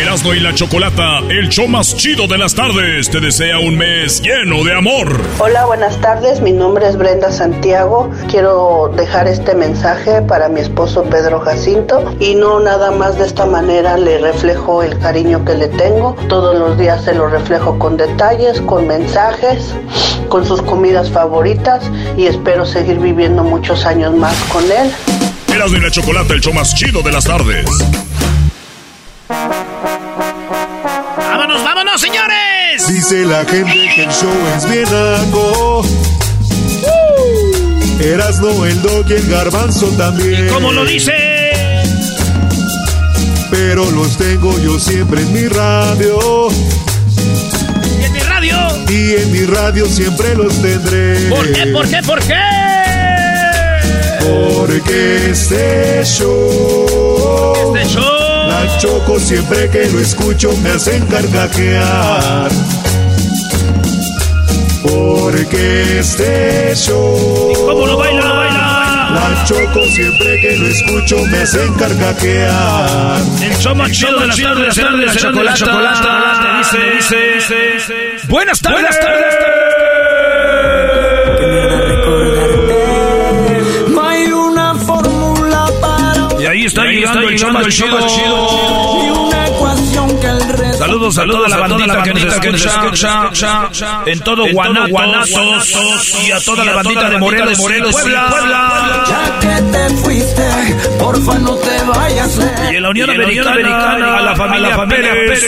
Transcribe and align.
Erasmo 0.00 0.32
y 0.32 0.38
la 0.38 0.54
Chocolata, 0.54 1.18
el 1.28 1.48
show 1.48 1.66
más 1.66 1.96
chido 1.96 2.28
de 2.28 2.38
las 2.38 2.54
tardes, 2.54 3.10
te 3.10 3.18
desea 3.18 3.58
un 3.58 3.76
mes 3.76 4.22
lleno 4.22 4.62
de 4.62 4.72
amor. 4.72 5.20
Hola, 5.40 5.66
buenas 5.66 6.00
tardes. 6.00 6.40
Mi 6.40 6.52
nombre 6.52 6.86
es 6.86 6.96
Brenda 6.96 7.32
Santiago. 7.32 8.08
Quiero 8.30 8.92
dejar 8.96 9.26
este 9.26 9.56
mensaje 9.56 10.22
para 10.22 10.48
mi 10.48 10.60
esposo 10.60 11.02
Pedro 11.02 11.40
Jacinto 11.40 12.14
y 12.20 12.36
no 12.36 12.60
nada 12.60 12.92
más 12.92 13.18
de 13.18 13.26
esta 13.26 13.44
manera 13.44 13.96
le 13.96 14.18
reflejo 14.18 14.84
el 14.84 14.96
cariño 15.00 15.44
que 15.44 15.54
le 15.54 15.66
tengo. 15.66 16.14
Todos 16.28 16.56
los 16.56 16.78
días 16.78 17.04
se 17.04 17.14
lo 17.14 17.26
reflejo 17.28 17.76
con 17.80 17.96
detalles, 17.96 18.60
con 18.60 18.86
mensajes, 18.86 19.74
con 20.28 20.46
sus 20.46 20.62
comidas 20.62 21.10
favoritas 21.10 21.82
y 22.16 22.26
espero 22.26 22.64
seguir 22.64 23.00
viviendo 23.00 23.42
muchos 23.42 23.84
años 23.84 24.14
más 24.14 24.36
con 24.52 24.62
él. 24.62 24.92
Erasmo 25.52 25.76
y 25.76 25.80
la 25.80 25.90
Chocolata, 25.90 26.34
el 26.34 26.40
show 26.40 26.54
más 26.54 26.72
chido 26.76 27.02
de 27.02 27.10
las 27.10 27.24
tardes. 27.24 27.66
¡Vámonos, 31.28 31.62
vámonos, 31.62 32.00
señores! 32.00 32.88
Dice 32.88 33.26
la 33.26 33.44
gente 33.44 33.90
que 33.94 34.04
el 34.04 34.10
show 34.10 34.32
es 34.56 34.68
bien 34.70 34.88
algo. 34.88 35.82
Erasno, 38.00 38.64
el 38.64 38.80
dog 38.80 39.04
y 39.10 39.14
el 39.14 39.28
garbanzo 39.28 39.88
también. 39.98 40.48
¿Cómo 40.48 40.72
lo 40.72 40.84
dice? 40.86 41.12
Pero 43.50 43.90
los 43.90 44.16
tengo 44.16 44.58
yo 44.60 44.78
siempre 44.78 45.20
en 45.20 45.32
mi 45.32 45.46
radio. 45.48 46.48
¿Y 48.00 48.04
en 48.04 48.12
mi 48.12 48.20
radio? 48.20 48.56
Y 48.88 49.14
en 49.16 49.32
mi 49.32 49.44
radio 49.44 49.86
siempre 49.86 50.34
los 50.34 50.54
tendré. 50.62 51.28
¿Por 51.28 51.52
qué, 51.52 51.66
por 51.66 51.86
qué, 51.88 52.02
por 52.02 52.20
qué? 52.20 52.40
Porque 54.56 55.30
este 55.30 56.02
show. 56.04 56.97
La 58.58 58.76
choco 58.78 59.20
siempre 59.20 59.70
que 59.70 59.86
lo 59.86 60.00
escucho 60.00 60.50
me 60.64 60.70
hacen 60.70 61.06
carcajear. 61.06 62.50
Porque 64.82 66.00
este 66.00 66.74
show. 66.74 67.52
¿Cómo 67.54 67.86
lo 67.86 67.98
baila, 67.98 68.24
lo 68.24 68.34
baila? 68.34 69.10
La 69.14 69.44
choco 69.44 69.84
siempre 69.94 70.40
que 70.40 70.56
lo 70.56 70.66
escucho 70.66 71.24
me 71.26 71.38
hacen 71.38 71.72
carcajear. 71.74 73.20
El 73.42 73.56
show 73.58 73.76
más 73.76 73.92
chido 73.92 74.18
de 74.18 74.26
las 74.26 74.36
tardes, 74.36 74.74
de 74.74 75.04
la 75.44 75.54
chocolata. 75.54 75.72
Buenas 78.28 78.60
tardes. 78.60 78.72
Buenas 78.72 78.98
tardes. 78.98 79.67
Está 86.68 86.84
llegando 86.84 87.28
el 87.28 87.38
show 87.38 87.50
más 87.52 87.66
chido. 87.68 87.98
y 89.04 89.10
una 89.10 89.46
ecuación 89.48 90.20
que 90.20 90.26
el 90.26 90.48
resto 90.48 90.78
Saludos, 90.78 91.14
saludos 91.14 91.46
a 91.46 91.48
la 91.48 91.56
bandita 91.56 92.02
que 92.40 92.52
nos 92.52 92.64
escucha 92.64 93.30
en 94.06 94.20
todo 94.20 94.44
Guanatos 94.52 95.74
y 96.24 96.30
a 96.30 96.40
toda 96.40 96.64
la 96.64 96.72
bandita 96.74 97.10
de 97.10 97.18
Morelos, 97.18 97.58
Morelos, 97.58 97.92
Puebla. 97.92 99.04
Ya 99.08 99.38
que 99.40 99.62
te 99.62 99.88
fuiste, 99.96 100.48
porfa 100.98 101.38
no 101.38 101.54
te 101.56 101.82
vayas 101.84 102.38
Y 102.70 102.76
en 102.76 102.82
la 102.82 102.90
Unión 102.90 103.10
Americana, 103.10 104.16
a 104.16 104.20
la 104.20 104.36
familia 104.36 104.86
Pérez. 104.86 105.42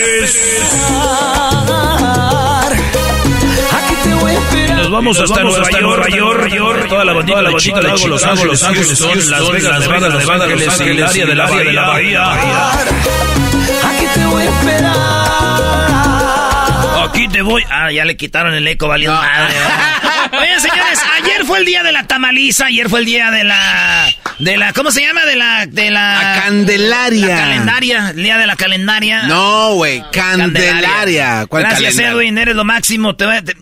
Vamos 4.91 5.19
hasta 5.19 5.41
Nueva 5.41 6.09
York, 6.09 6.49
York, 6.49 6.87
toda 6.89 7.05
la 7.05 7.13
bandita 7.13 7.41
de 7.41 7.55
Chicago, 7.55 8.07
Los 8.07 8.23
Ángeles, 8.23 8.61
Houston, 8.61 9.29
Las 9.29 9.51
Vegas, 9.51 9.79
Nevada, 9.79 10.09
Los 10.09 10.27
Ángeles 10.27 10.79
el 10.81 11.03
área 11.03 11.25
de 11.25 11.35
la 11.35 11.87
Bahía. 11.87 12.31
Aquí 13.83 14.05
te 14.13 14.25
voy 14.25 14.43
a 14.43 14.49
esperar. 14.49 15.31
Aquí 17.09 17.27
te 17.27 17.41
voy. 17.41 17.63
Ah, 17.69 17.91
ya 17.91 18.05
le 18.05 18.15
quitaron 18.15 18.53
el 18.53 18.67
eco, 18.67 18.87
valiendo 18.87 19.17
madre. 19.17 19.55
Oigan, 20.39 20.61
señores, 20.61 20.99
ayer 21.15 21.45
fue 21.45 21.59
el 21.59 21.65
día 21.65 21.83
de 21.83 21.91
la 21.91 22.07
tamaliza, 22.07 22.67
ayer 22.67 22.89
fue 22.89 22.99
el 22.99 23.05
día 23.05 23.31
de 23.31 23.43
la 23.43 24.07
de 24.39 24.57
la 24.57 24.71
¿cómo 24.73 24.91
se 24.91 25.01
llama? 25.01 25.25
De 25.25 25.35
la 25.35 25.65
de 25.65 25.91
la, 25.91 26.13
La 26.21 26.41
Candelaria. 26.43 27.27
La 27.27 27.35
calendaria, 27.35 28.09
el 28.11 28.23
día 28.23 28.37
de 28.37 28.47
la 28.47 28.55
calendaria. 28.55 29.23
No, 29.23 29.73
güey, 29.75 30.03
Candelaria. 30.11 31.45
¿Cuál 31.47 31.63
Gracias, 31.63 31.95
calendario? 31.95 32.21
Edwin, 32.21 32.37
eres 32.37 32.55
lo 32.55 32.63
máximo. 32.63 33.15
Te 33.15 33.25
te, 33.41 33.55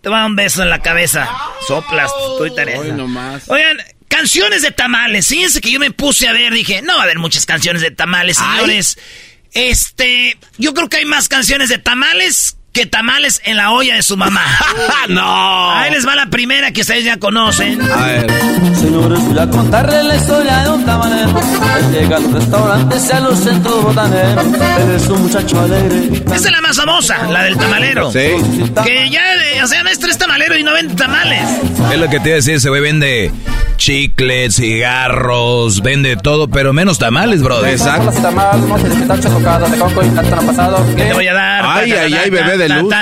te 0.00 0.08
voy 0.08 0.16
a 0.16 0.20
dar 0.20 0.30
un 0.30 0.36
beso 0.36 0.62
en 0.62 0.70
la 0.70 0.80
cabeza. 0.80 1.28
Soplas, 1.66 2.10
tú 2.38 2.46
y 2.46 2.54
Teresa. 2.54 2.80
Hoy 2.80 2.92
nomás. 2.92 3.48
Oigan, 3.48 3.78
canciones 4.08 4.62
de 4.62 4.70
tamales. 4.70 5.26
Fíjense 5.28 5.60
que 5.60 5.70
yo 5.70 5.80
me 5.80 5.90
puse 5.90 6.28
a 6.28 6.32
ver, 6.32 6.52
dije, 6.52 6.82
no 6.82 6.94
va 6.94 7.00
a 7.00 7.04
haber 7.04 7.18
muchas 7.18 7.46
canciones 7.46 7.82
de 7.82 7.90
tamales, 7.90 8.38
Ay. 8.40 8.56
señores. 8.56 8.98
Este, 9.52 10.38
yo 10.58 10.74
creo 10.74 10.88
que 10.88 10.98
hay 10.98 11.04
más 11.06 11.28
canciones 11.28 11.68
de 11.70 11.78
tamales 11.78 12.57
que 12.78 12.86
tamales 12.86 13.40
en 13.44 13.56
la 13.56 13.72
olla 13.72 13.96
de 13.96 14.02
su 14.04 14.16
mamá. 14.16 14.44
no. 15.08 15.72
Ahí 15.72 15.90
les 15.90 16.06
va 16.06 16.14
la 16.14 16.26
primera 16.26 16.70
que 16.70 16.82
ustedes 16.82 17.02
ya 17.02 17.16
conocen. 17.16 17.82
A 17.90 18.06
ver. 18.06 18.30
Señores, 18.76 19.18
voy 19.18 19.36
a 19.36 19.50
contarles 19.50 20.04
la 20.04 20.14
historia 20.14 20.58
de 20.58 20.70
un 20.70 20.84
tamalero. 20.84 21.40
Llega 21.90 22.18
a 22.18 22.20
los 22.20 22.32
restaurantes 22.34 23.08
y 23.08 23.12
a 23.12 23.18
los 23.18 23.40
centros 23.40 23.82
botaneros. 23.82 24.46
Eres 24.80 25.08
un 25.08 25.22
muchacho 25.22 25.60
alegre. 25.60 26.22
Esa 26.26 26.34
es 26.36 26.52
la 26.52 26.60
más 26.60 26.76
famosa, 26.76 27.26
la 27.26 27.42
del 27.42 27.56
tamalero. 27.56 28.12
Sí. 28.12 28.28
Que 28.84 29.10
ya, 29.10 29.24
o 29.64 29.66
sea, 29.66 29.82
maestro 29.82 30.08
es 30.08 30.16
tamalero 30.16 30.56
y 30.56 30.62
no 30.62 30.72
vende 30.72 30.94
tamales. 30.94 31.42
Es 31.92 31.98
lo 31.98 32.08
que 32.08 32.20
te 32.20 32.28
iba 32.28 32.34
a 32.34 32.36
decir, 32.36 32.54
ese 32.54 32.68
güey 32.68 32.80
vende 32.80 33.32
chicles, 33.78 34.56
cigarros, 34.56 35.80
vende 35.82 36.16
todo, 36.16 36.48
pero 36.48 36.72
menos 36.74 36.98
tamales, 36.98 37.42
bro. 37.42 37.64
Exacto. 37.64 38.12
Te 40.96 41.12
voy 41.14 41.26
a 41.28 41.32
dar. 41.32 41.64
Ay, 41.64 41.92
ay, 41.92 42.14
ay, 42.14 42.30
bebé 42.30 42.58
de 42.58 42.67
luz. 42.68 42.92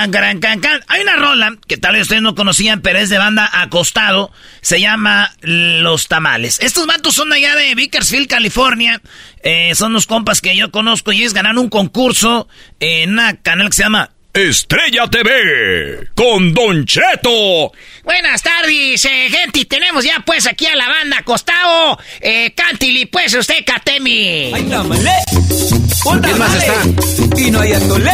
Hay 0.89 1.03
una 1.03 1.17
rola 1.17 1.57
que 1.67 1.77
tal 1.77 1.95
vez 1.95 2.03
ustedes 2.03 2.23
no 2.23 2.35
conocían, 2.35 2.81
pero 2.81 2.99
es 2.99 3.11
de 3.11 3.19
banda 3.19 3.49
acostado. 3.53 4.33
Se 4.61 4.81
llama 4.81 5.33
Los 5.41 6.09
Tamales. 6.09 6.59
Estos 6.61 6.87
vatos 6.87 7.15
son 7.15 7.31
de 7.31 7.37
allá 7.37 7.57
de 7.57 7.75
Bakersfield, 7.75 8.29
California. 8.29 9.01
Eh, 9.43 9.75
son 9.75 9.93
los 9.93 10.07
compas 10.07 10.41
que 10.41 10.57
yo 10.57 10.71
conozco 10.71 11.13
y 11.13 11.19
ellos 11.19 11.35
ganaron 11.35 11.59
un 11.59 11.69
concurso 11.69 12.49
en 12.81 13.13
una 13.13 13.37
canal 13.43 13.69
que 13.69 13.77
se 13.77 13.83
llama 13.83 14.11
Estrella 14.37 15.09
TV 15.09 16.11
con 16.15 16.53
Don 16.53 16.85
Cheto. 16.85 17.73
Buenas 18.05 18.43
tardes, 18.43 19.03
eh, 19.07 19.29
gente. 19.31 19.65
Tenemos 19.65 20.05
ya 20.05 20.23
pues 20.27 20.47
aquí 20.47 20.67
a 20.67 20.77
la 20.77 20.87
banda 20.87 21.19
acostado. 21.21 21.99
Eh, 22.21 22.53
cántili 22.55 23.07
pues 23.07 23.33
usted, 23.33 23.65
Katemi. 23.65 24.53
¿Quién 24.53 26.39
más 26.39 26.55
está? 26.55 27.41
Y 27.41 27.51
no 27.51 27.61
hay 27.61 27.73
atole. 27.73 28.13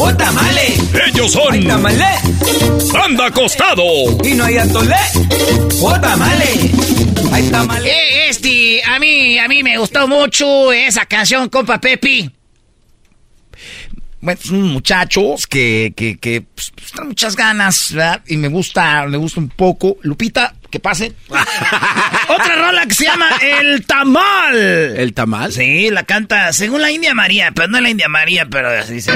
O 0.00 0.16
tamale. 0.16 0.74
Ellos 1.06 1.30
son 1.30 1.64
Tamale. 1.68 2.04
Banda 2.92 3.26
Acostado. 3.26 3.84
Y 4.24 4.34
no 4.34 4.44
hay 4.44 4.58
atole. 4.58 4.96
O 5.80 6.00
tamale. 6.00 6.72
Hay 7.32 7.48
tamale. 7.48 7.88
Eh, 7.88 8.28
este, 8.28 8.82
a 8.84 8.98
mí, 8.98 9.38
a 9.38 9.46
mí 9.46 9.62
me 9.62 9.78
gustó 9.78 10.08
mucho 10.08 10.72
esa 10.72 11.06
canción, 11.06 11.48
compa 11.48 11.80
Pepi. 11.80 12.37
Bueno, 14.20 14.40
son 14.42 14.62
muchachos 14.62 15.46
que, 15.46 15.92
que, 15.96 16.18
que 16.18 16.42
pues, 16.42 16.72
pues, 16.74 16.90
traen 16.92 17.08
muchas 17.08 17.36
ganas, 17.36 17.92
¿verdad? 17.92 18.22
Y 18.26 18.36
me 18.36 18.48
gusta, 18.48 19.06
me 19.06 19.16
gusta 19.16 19.40
un 19.40 19.48
poco. 19.48 19.96
Lupita, 20.02 20.54
que 20.70 20.80
pase. 20.80 21.14
Otra 22.28 22.56
rola 22.56 22.84
que 22.86 22.94
se 22.94 23.04
llama 23.04 23.28
El 23.40 23.86
Tamal. 23.86 24.56
¿El 24.56 25.14
tamal? 25.14 25.52
Sí, 25.52 25.90
la 25.90 26.02
canta 26.02 26.52
según 26.52 26.82
la 26.82 26.90
India 26.90 27.14
María, 27.14 27.52
pero 27.54 27.68
no 27.68 27.80
la 27.80 27.90
India 27.90 28.08
María, 28.08 28.46
pero 28.46 28.68
así 28.68 29.00
se 29.00 29.12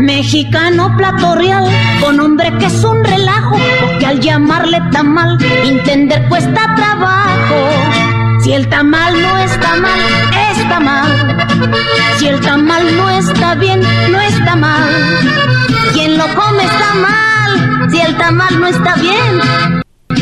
Mexicano 0.00 0.96
plato 0.96 1.34
real, 1.34 1.68
con 2.00 2.20
hombre 2.20 2.52
que 2.58 2.66
es 2.66 2.84
un 2.84 3.02
relajo, 3.02 3.58
porque 3.80 4.06
al 4.06 4.20
llamarle 4.20 4.80
tamal, 4.92 5.36
entender 5.64 6.28
cuesta 6.28 6.74
trabajo. 6.76 7.68
Si 8.44 8.52
el 8.52 8.68
tamal 8.68 9.20
no 9.20 9.38
está 9.38 9.74
mal, 9.76 10.00
está 10.68 10.80
mal. 10.80 11.08
Si 12.18 12.26
el 12.28 12.40
tamal 12.40 12.96
no 12.96 13.08
está 13.08 13.54
bien, 13.54 13.80
no 14.10 14.20
está 14.20 14.54
mal. 14.54 14.84
Quien 15.94 16.18
lo 16.18 16.24
come 16.34 16.62
está 16.62 16.94
mal. 16.94 17.90
Si 17.90 18.00
el 18.00 18.16
tamal 18.18 18.60
no 18.60 18.66
está 18.66 18.94
bien, 18.96 19.40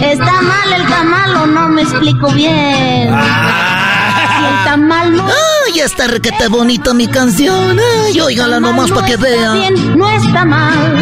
está 0.01 0.41
mal 0.43 0.73
el 0.73 0.87
tamal 0.87 1.37
o 1.37 1.47
no 1.47 1.69
me 1.69 1.83
explico 1.83 2.31
bien. 2.31 3.09
Si 3.09 4.45
el 4.45 4.65
tamal 4.65 5.17
no 5.17 5.25
Ay, 5.27 5.81
está 5.81 6.07
requete 6.07 6.47
bonito 6.47 6.95
mi 6.95 7.09
canción. 7.09 7.77
Ay, 8.05 8.21
óigala 8.21 8.61
nomás 8.61 8.91
para 8.93 9.07
que 9.07 9.15
está 9.15 9.27
vea. 9.27 9.53
bien, 9.53 9.99
no 9.99 10.09
está 10.09 10.45
mal. 10.45 10.97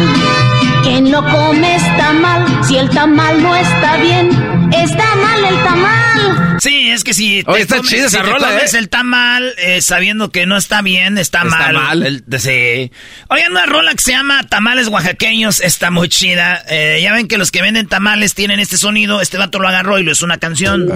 Quien 0.85 1.11
lo 1.11 1.21
come 1.23 1.75
está 1.75 2.13
mal. 2.13 2.63
Si 2.63 2.77
el 2.77 2.89
tamal 2.91 3.41
no 3.41 3.55
está 3.55 3.97
bien, 3.97 4.29
está 4.71 5.15
mal 5.15 5.43
el 5.43 5.63
tamal. 5.63 6.57
Sí, 6.59 6.89
es 6.89 7.03
que 7.03 7.13
si 7.13 7.43
te 7.43 7.51
Oye, 7.51 7.61
está 7.63 7.77
comes, 7.77 7.91
chida 7.91 8.09
si 8.09 8.17
te 8.17 8.23
rola, 8.23 8.47
comes 8.49 8.73
¿eh? 8.73 8.77
el 8.77 8.89
tamal 8.89 9.53
eh, 9.57 9.81
sabiendo 9.81 10.29
que 10.31 10.45
no 10.45 10.55
está 10.57 10.81
bien, 10.81 11.17
está, 11.17 11.39
Está 11.39 11.49
mal. 11.49 11.73
mal. 11.73 12.03
El- 12.03 12.23
sí. 12.39 12.91
Oigan, 13.29 13.51
una 13.51 13.65
rola 13.65 13.91
que 13.93 14.01
se 14.01 14.11
llama 14.11 14.43
Tamales 14.47 14.87
Oaxaqueños 14.87 15.59
está 15.59 15.91
muy 15.91 16.07
chida. 16.07 16.63
Eh, 16.69 16.99
ya 17.03 17.13
ven 17.13 17.27
que 17.27 17.37
los 17.37 17.51
que 17.51 17.61
venden 17.61 17.87
tamales 17.87 18.33
tienen 18.35 18.59
este 18.59 18.77
sonido. 18.77 19.21
Este 19.21 19.37
vato 19.37 19.59
lo 19.59 19.67
agarró 19.67 19.99
y 19.99 20.03
lo 20.03 20.11
hizo 20.11 20.23
una 20.25 20.37
canción. 20.37 20.87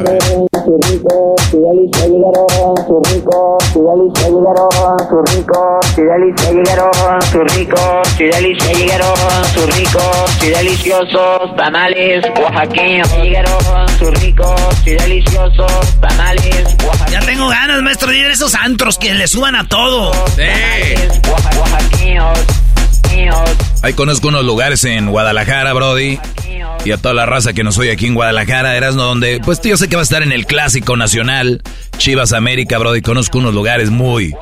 Su 9.80 9.86
rico, 9.86 10.26
su 10.28 10.46
delicia 10.46 11.00
llegaron, 11.00 11.40
su 11.40 11.40
rico, 11.40 11.40
su 11.40 11.40
delicia 11.40 11.40
llegaron, 11.40 11.40
su 11.40 11.40
rico, 11.40 11.40
su 11.40 11.40
delicia 11.40 11.40
llegaron, 11.40 11.40
su 11.40 11.40
rico, 11.40 11.40
su 11.40 11.42
delicia 11.42 11.64
llegaron, 13.10 13.10
su 13.10 13.12
rico, 13.14 13.16
su 13.16 13.16
deliciosos 13.16 13.16
tamales 13.16 13.16
oaxaqueños 13.16 13.18
llegaron, 13.24 13.90
su 14.00 14.12
rico, 14.12 14.56
su 14.84 14.90
deliciosos 14.90 16.00
tamales 16.02 16.66
oaxaqueños. 16.86 17.12
Ya 17.12 17.20
tengo 17.22 17.48
ganas, 17.50 17.82
maestro, 17.82 18.10
de 18.12 18.18
ir 18.18 18.26
a 18.26 18.34
esos 18.34 18.56
antros 18.56 18.98
que 18.98 19.14
le 19.14 19.28
suban 19.28 19.56
a 19.56 19.68
todo. 19.68 20.12
Sí. 20.36 20.42
Oaxa- 21.32 21.60
Oaxaqueños, 21.60 22.40
Ahí 23.82 23.94
conozco 23.94 24.28
unos 24.30 24.46
lugares 24.46 24.84
en 24.86 25.10
Guadalajara, 25.10 25.74
Brody. 25.74 26.20
Y 26.86 26.92
a 26.92 26.98
toda 26.98 27.14
la 27.14 27.26
raza 27.26 27.52
que 27.54 27.64
nos 27.64 27.78
oye 27.78 27.92
aquí 27.92 28.08
en 28.08 28.14
Guadalajara, 28.16 28.76
Erasmo, 28.78 29.04
donde, 29.04 29.42
pues 29.44 29.60
yo 29.62 29.76
sé 29.76 29.90
que 29.90 29.96
va 29.98 30.02
a 30.02 30.04
estar 30.04 30.24
en 30.24 30.32
el 30.32 30.46
clásico 30.46 30.96
nacional, 30.96 31.62
Chivas 31.98 32.32
América, 32.32 32.78
Brody. 32.78 33.02
Conozco 33.02 33.38
unos 33.40 33.54
lugares 33.54 33.90
muy, 33.90 34.34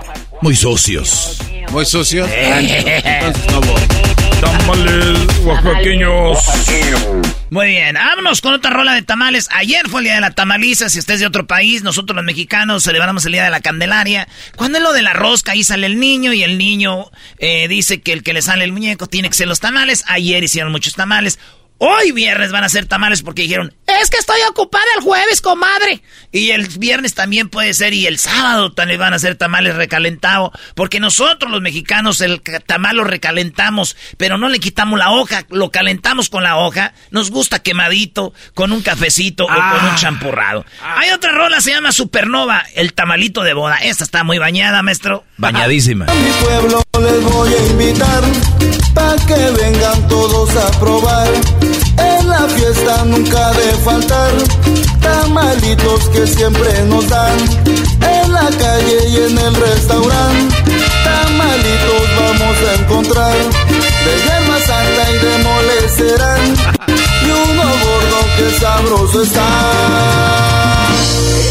muy 0.41 0.55
sucios. 0.55 1.39
Muy 1.71 1.85
sucio. 1.85 2.25
Eh. 2.27 2.93
Entonces 2.95 3.51
no 3.51 3.61
voy. 3.61 3.81
Tamales 4.39 5.27
oaxaqueños. 5.43 6.37
Muy 7.49 7.67
bien, 7.67 7.95
vámonos 7.95 8.41
con 8.41 8.53
otra 8.53 8.71
rola 8.71 8.93
de 8.93 9.01
tamales. 9.01 9.47
Ayer 9.51 9.87
fue 9.87 10.01
el 10.01 10.05
día 10.05 10.15
de 10.15 10.21
la 10.21 10.31
tamaliza. 10.31 10.89
Si 10.89 10.99
usted 10.99 11.15
es 11.15 11.21
de 11.21 11.27
otro 11.27 11.47
país, 11.47 11.81
nosotros 11.81 12.15
los 12.15 12.25
mexicanos 12.25 12.83
celebramos 12.83 13.25
el 13.25 13.31
día 13.31 13.45
de 13.45 13.49
la 13.49 13.61
Candelaria. 13.61 14.27
Cuando 14.55 14.77
es 14.77 14.83
lo 14.83 14.93
de 14.93 15.01
la 15.01 15.13
rosca, 15.13 15.53
ahí 15.53 15.63
sale 15.63 15.87
el 15.87 15.99
niño 15.99 16.33
y 16.33 16.43
el 16.43 16.57
niño 16.57 17.09
eh, 17.39 17.67
dice 17.67 18.01
que 18.01 18.13
el 18.13 18.21
que 18.21 18.33
le 18.33 18.41
sale 18.41 18.63
el 18.63 18.73
muñeco 18.73 19.07
tiene 19.07 19.29
que 19.29 19.35
ser 19.35 19.47
los 19.47 19.59
tamales. 19.59 20.03
Ayer 20.07 20.43
hicieron 20.43 20.71
muchos 20.71 20.93
tamales. 20.93 21.39
Hoy 21.79 22.11
viernes 22.11 22.51
van 22.51 22.63
a 22.63 22.69
ser 22.69 22.87
tamales 22.87 23.21
porque 23.21 23.43
dijeron, 23.43 23.71
es 23.85 24.09
que 24.09 24.17
estoy 24.17 24.39
ocupada 24.49 24.83
el 24.97 25.03
jueves, 25.03 25.41
comadre. 25.41 26.01
Y 26.31 26.49
el 26.49 26.67
viernes 26.67 27.13
también 27.13 27.49
puede 27.49 27.73
ser 27.75 27.93
y 27.93 28.07
el 28.07 28.17
sábado 28.17 28.73
también 28.73 28.99
van 28.99 29.13
a 29.13 29.19
ser 29.19 29.35
tamales 29.35 29.75
recalentados. 29.75 30.51
Porque 30.73 30.99
nosotros 30.99 31.51
los 31.51 31.61
mexicanos 31.61 32.21
el 32.21 32.41
tamal 32.65 32.97
lo 32.97 33.03
recalentamos, 33.03 33.95
pero 34.17 34.39
no 34.39 34.49
le 34.49 34.59
quitamos 34.59 34.97
la 34.97 35.11
hoja, 35.11 35.45
lo 35.49 35.69
calentamos 35.69 36.29
con 36.29 36.43
la 36.43 36.57
hoja. 36.57 36.93
Nos 37.11 37.29
gusta 37.29 37.59
quemadito, 37.59 38.33
con 38.55 38.71
un 38.71 38.81
cafecito 38.81 39.45
o 39.45 39.47
con 39.47 39.85
un 39.85 39.95
champurrado. 39.95 40.65
Hay 40.81 41.11
otra 41.11 41.31
rola, 41.31 41.61
se 41.61 41.71
llama 41.71 41.91
Supernova, 41.91 42.65
el 42.73 42.93
tamalito 42.93 43.43
de 43.43 43.53
boda. 43.53 43.77
Esta 43.77 44.03
está 44.03 44.23
muy 44.23 44.39
bañada, 44.39 44.81
maestro. 44.81 45.25
Bañadísima. 45.37 46.05
mi 46.05 46.31
pueblo 46.43 46.81
les 46.99 47.23
voy 47.23 47.53
a 47.53 47.65
invitar 47.67 48.23
para 48.97 49.15
que 49.27 49.41
vengan 49.61 50.07
todos 50.07 50.49
a 50.55 50.67
probar. 50.79 51.27
En 52.11 52.27
la 52.27 52.43
fiesta 52.55 53.05
nunca 53.05 53.51
de 53.59 53.69
faltar 53.85 54.31
tamalitos 55.01 56.09
que 56.09 56.25
siempre 56.25 56.71
nos 56.85 57.07
dan. 57.07 57.37
En 58.15 58.33
la 58.33 58.49
calle 58.63 58.97
y 59.09 59.15
en 59.27 59.37
el 59.37 59.55
restaurante 59.55 60.55
tamalitos 61.09 62.05
vamos 62.19 62.57
a 62.69 62.71
encontrar. 62.79 63.37
De 64.05 64.13
yerba 64.25 64.57
santa 64.69 65.03
y 65.15 65.17
de 65.25 65.35
mole 65.45 65.79
serán 65.97 66.43
y 67.25 67.29
uno 67.45 67.63
gordo 67.85 68.19
que 68.37 68.59
sabroso 68.59 69.21
está. 69.21 69.49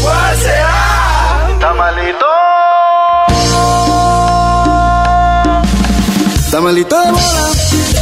¿Cuál 0.01 0.37
será? 0.37 1.57
Tamalito. 1.59 2.36
Tamalito 6.57 6.99
de 6.99 7.11
bola, 7.11 7.53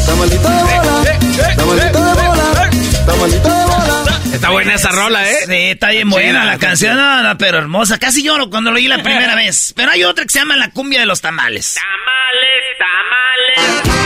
tamalito 0.05 0.47
de 0.47 0.63
bola, 0.63 1.55
tamalito 1.57 1.99
de 1.99 2.13
bola, 2.13 2.69
tamalito 3.05 3.49
de 3.49 3.65
bola. 3.65 4.21
Está 4.33 4.49
buena 4.49 4.73
esa 4.75 4.91
rola, 4.91 5.29
¿eh? 5.29 5.35
Sí, 5.45 5.53
está 5.71 5.89
bien 5.89 6.09
buena 6.09 6.29
Chida, 6.29 6.45
la 6.45 6.53
está 6.53 6.67
canción, 6.67 6.95
no, 6.95 7.21
no, 7.21 7.37
pero 7.37 7.57
hermosa. 7.57 7.99
Casi 7.99 8.23
lloro 8.23 8.49
cuando 8.49 8.71
lo 8.71 8.77
oí 8.77 8.87
la 8.87 9.03
primera 9.03 9.35
vez. 9.43 9.73
Pero 9.75 9.91
hay 9.91 10.05
otra 10.05 10.23
que 10.23 10.29
se 10.31 10.39
llama 10.39 10.55
La 10.55 10.69
cumbia 10.71 11.01
de 11.01 11.05
los 11.05 11.19
tamales. 11.19 11.75
Esta 11.75 11.83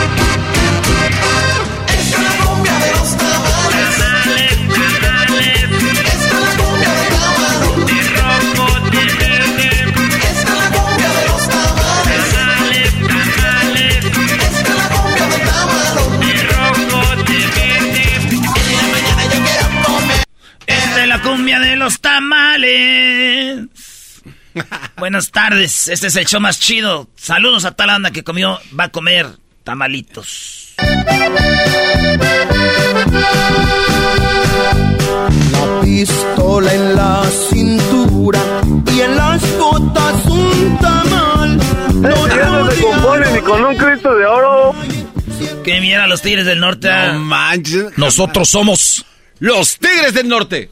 es 0.02 0.09
cumbia 21.30 21.60
de 21.60 21.76
los 21.76 22.00
tamales. 22.00 23.68
Buenas 24.96 25.30
tardes, 25.30 25.86
este 25.88 26.08
es 26.08 26.16
el 26.16 26.26
show 26.26 26.40
más 26.40 26.58
chido. 26.58 27.08
Saludos 27.14 27.64
a 27.64 27.70
tal 27.72 27.90
anda 27.90 28.10
que 28.10 28.24
comió, 28.24 28.58
va 28.78 28.84
a 28.84 28.88
comer 28.88 29.28
tamalitos. 29.62 30.74
La 35.52 35.80
pistola 35.82 36.74
en 36.74 36.96
la 36.96 37.22
cintura 37.50 38.40
y 38.92 39.00
en 39.00 39.16
las 39.16 39.58
botas 39.58 40.24
un 40.26 40.78
tamal. 40.78 41.60
No 42.00 42.70
se 42.72 42.82
compone 42.82 43.32
ni 43.32 43.40
con 43.40 43.64
un 43.64 43.76
Cristo 43.76 44.16
de 44.16 44.26
oro. 44.26 44.74
Que 45.62 45.80
mira 45.80 46.08
los 46.08 46.22
tigres 46.22 46.44
del 46.44 46.58
norte. 46.58 46.88
No 46.88 47.20
manches. 47.20 47.96
Nosotros 47.96 48.48
somos, 48.48 49.04
Los 49.38 49.78
Tigres 49.78 50.12
del 50.12 50.28
Norte. 50.28 50.70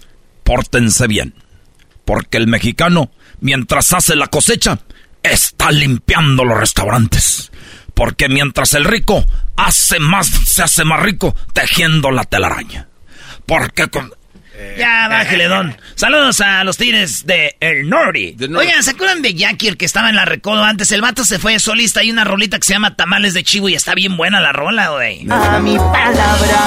Pórtense 0.49 1.07
bien. 1.07 1.35
Porque 2.07 2.39
el 2.39 2.47
mexicano, 2.47 3.11
mientras 3.41 3.93
hace 3.93 4.17
la 4.17 4.29
cosecha, 4.29 4.79
está 5.23 5.71
limpiando 5.71 6.43
los 6.45 6.59
restaurantes. 6.59 7.53
Porque 7.93 8.31
mientras 8.31 8.73
el 8.73 8.87
rico 8.87 9.27
hace 9.57 10.01
más, 10.01 10.27
se 10.27 10.63
hace 10.63 10.87
más 10.87 11.01
rico 11.01 11.37
tejiendo 11.53 12.11
la 12.11 12.25
telaraña. 12.25 12.89
Porque 13.45 13.89
con... 13.89 14.11
Ya, 14.79 15.07
bájale, 15.09 15.45
don. 15.45 15.77
Saludos 15.95 16.41
a 16.41 16.65
los 16.65 16.79
tigres 16.79 17.27
de 17.27 17.57
El 17.61 17.89
norte. 17.89 18.35
Oigan, 18.57 18.83
¿se 18.83 18.93
acuerdan 18.93 19.21
de 19.23 19.35
Jackie, 19.35 19.69
el 19.69 19.77
que 19.77 19.85
estaba 19.85 20.09
en 20.09 20.17
la 20.17 20.25
recodo 20.25 20.65
antes? 20.65 20.91
El 20.93 21.03
vato 21.03 21.25
se 21.25 21.39
fue 21.39 21.59
solista. 21.59 22.01
Hay 22.01 22.11
una 22.11 22.25
rolita 22.25 22.59
que 22.59 22.67
se 22.67 22.73
llama 22.73 22.97
Tamales 22.97 23.35
de 23.35 23.45
Chivo 23.45 23.69
y 23.69 23.75
está 23.75 23.95
bien 23.95 24.17
buena 24.17 24.41
la 24.41 24.53
rola, 24.53 24.89
güey. 24.89 25.27
A 25.31 25.61
mi 25.61 25.77
palabra. 25.77 26.59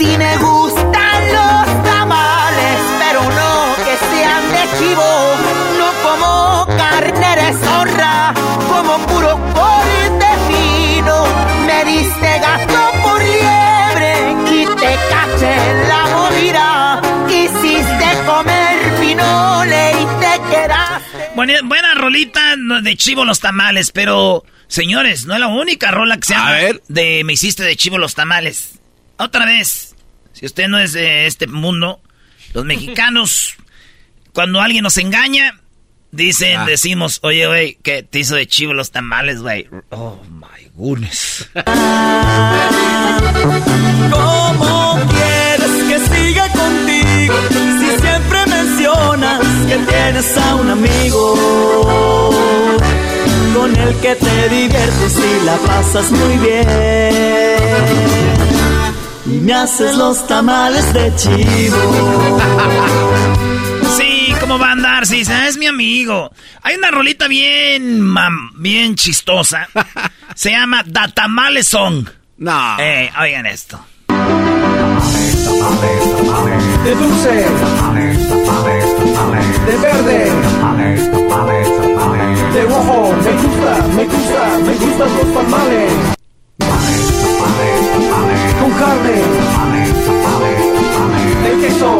Si 0.00 0.16
me 0.16 0.34
gustan 0.38 1.20
los 1.30 1.84
tamales, 1.84 2.80
pero 3.00 3.22
no 3.22 3.76
que 3.84 3.96
sean 4.08 4.44
de 4.50 4.78
chivo, 4.78 5.36
no 5.78 5.88
como 6.02 6.66
carne 6.78 7.36
de 7.36 7.52
zorra, 7.52 8.32
como 8.66 8.96
puro 9.06 9.38
corte 9.52 10.26
fino. 10.48 11.26
Me 11.66 11.84
diste 11.84 12.38
gato 12.40 12.92
por 13.02 13.20
liebre 13.20 14.36
y 14.50 14.64
te 14.80 14.96
caché 15.10 15.70
en 15.70 15.88
la 15.90 16.06
movida. 16.06 17.02
Quisiste 17.28 18.24
comer 18.24 19.00
pinole 19.02 19.92
y 19.92 20.06
te 20.18 20.50
quedaste. 20.50 21.30
Buena, 21.34 21.60
buena 21.64 21.92
rolita 21.92 22.56
de 22.56 22.96
Chivo 22.96 23.26
los 23.26 23.40
tamales, 23.40 23.92
pero 23.92 24.44
señores, 24.66 25.26
no 25.26 25.34
es 25.34 25.40
la 25.40 25.48
única 25.48 25.90
rola 25.90 26.16
que 26.16 26.24
se 26.24 26.32
llama 26.32 26.48
A 26.48 26.52
ver. 26.52 26.82
de 26.88 27.22
Me 27.22 27.34
hiciste 27.34 27.64
de 27.64 27.76
Chivo 27.76 27.98
los 27.98 28.14
tamales. 28.14 28.80
Otra 29.18 29.44
vez, 29.44 29.89
si 30.40 30.46
usted 30.46 30.66
no 30.68 30.78
es 30.80 30.92
de 30.94 31.26
este 31.26 31.46
mundo, 31.46 32.00
los 32.54 32.64
mexicanos, 32.64 33.54
cuando 34.32 34.60
alguien 34.60 34.82
nos 34.82 34.96
engaña, 34.96 35.60
dicen, 36.12 36.60
Ah. 36.60 36.64
decimos, 36.64 37.20
oye, 37.22 37.46
güey, 37.46 37.74
que 37.82 38.02
te 38.02 38.18
hizo 38.20 38.34
de 38.34 38.46
chivo 38.48 38.72
los 38.72 38.90
tamales, 38.90 39.40
güey. 39.42 39.68
Oh, 39.90 40.18
my 40.30 40.66
goodness. 40.74 41.46
¿Cómo 44.10 44.98
quieres 45.10 45.84
que 45.88 45.98
siga 46.14 46.48
contigo 46.48 47.34
si 47.78 47.86
siempre 48.00 48.46
mencionas 48.46 49.40
que 49.68 49.76
tienes 49.76 50.36
a 50.38 50.54
un 50.56 50.70
amigo 50.70 52.30
con 53.54 53.76
el 53.76 53.94
que 53.96 54.14
te 54.16 54.48
diviertes 54.48 55.18
y 55.18 55.44
la 55.44 55.56
pasas 55.58 56.10
muy 56.10 56.36
bien? 56.38 58.49
Y 59.32 59.40
me 59.40 59.52
haces 59.54 59.96
los 59.96 60.26
tamales 60.26 60.92
de 60.92 61.14
chivo. 61.16 61.76
Sí, 63.96 64.32
¿cómo 64.40 64.56
va 64.58 64.68
a 64.68 64.72
andar? 64.72 65.04
Sí, 65.04 65.16
dice, 65.16 65.32
"Ah, 65.34 65.48
es 65.48 65.56
mi 65.58 65.66
amigo. 65.66 66.30
Hay 66.62 66.76
una 66.76 66.90
rolita 66.92 67.26
bien, 67.26 68.00
mam- 68.00 68.52
bien 68.54 68.94
chistosa. 68.94 69.68
Se 70.36 70.50
llama 70.52 70.82
Datamale 70.86 71.64
Song. 71.64 72.06
No. 72.38 72.76
Eh, 72.78 73.10
oigan 73.20 73.46
esto. 73.46 73.84
De 76.84 76.94
dulce, 76.94 77.30
de 79.66 79.76
verde, 79.76 80.30
de 82.54 82.62
rojo. 82.62 83.12
Me 83.24 83.32
gusta, 83.32 83.86
me 83.96 84.04
gusta, 84.04 84.58
me 84.64 84.74
gustan 84.74 85.16
los 85.16 85.34
tamales. 85.34 86.19
Carne, 88.80 89.12
de 91.42 91.50
queso, 91.60 91.90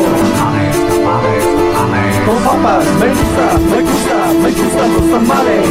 con 2.25 2.39
papas. 2.43 2.85
Me 2.99 3.09
gusta, 3.09 3.45
me 3.59 3.81
gusta, 3.83 4.17
me 4.33 4.51
gustan 4.51 4.89
los 4.95 5.05
tamales. 5.11 5.67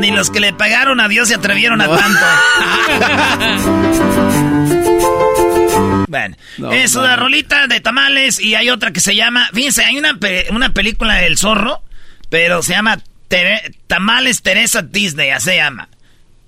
Ni 0.00 0.10
los 0.10 0.28
que 0.30 0.40
le 0.40 0.52
pagaron 0.52 1.00
a 1.00 1.08
Dios 1.08 1.28
se 1.28 1.36
atrevieron 1.36 1.80
a 1.80 1.88
tanto. 1.88 2.26
bueno, 6.10 6.36
No, 6.58 6.72
es 6.72 6.94
no, 6.94 7.00
una 7.02 7.16
no. 7.16 7.22
rolita 7.22 7.66
de 7.68 7.80
tamales 7.80 8.40
y 8.40 8.54
hay 8.56 8.68
otra 8.68 8.90
que 8.92 9.00
se 9.00 9.14
llama... 9.14 9.48
Fíjense, 9.54 9.84
hay 9.84 9.96
una, 9.96 10.14
pe- 10.18 10.46
una 10.50 10.72
película 10.74 11.14
del 11.14 11.38
zorro, 11.38 11.82
pero 12.28 12.62
se 12.62 12.72
llama 12.74 12.98
Tere- 13.28 13.74
Tamales 13.86 14.42
Teresa 14.42 14.82
Disney, 14.82 15.30
así 15.30 15.50
se 15.50 15.56
llama. 15.56 15.88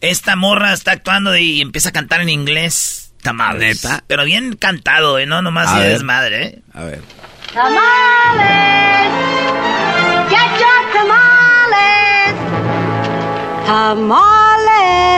Esta 0.00 0.34
morra 0.34 0.72
está 0.72 0.90
actuando 0.92 1.36
y 1.36 1.60
empieza 1.60 1.90
a 1.90 1.92
cantar 1.92 2.20
en 2.20 2.28
inglés. 2.28 3.12
Tamales. 3.22 3.84
¿Neta? 3.84 4.02
Pero 4.08 4.24
bien 4.24 4.56
cantado, 4.56 5.16
¿eh? 5.20 5.26
No 5.26 5.42
nomás 5.42 5.72
de 5.76 5.80
ver. 5.82 5.92
desmadre, 5.92 6.42
¿eh? 6.44 6.58
A 6.74 6.82
ver. 6.82 7.02
Tamales, 7.54 9.12
get 10.28 10.58
your 10.58 10.92
tamales. 10.92 12.34
Tamales, 13.66 14.51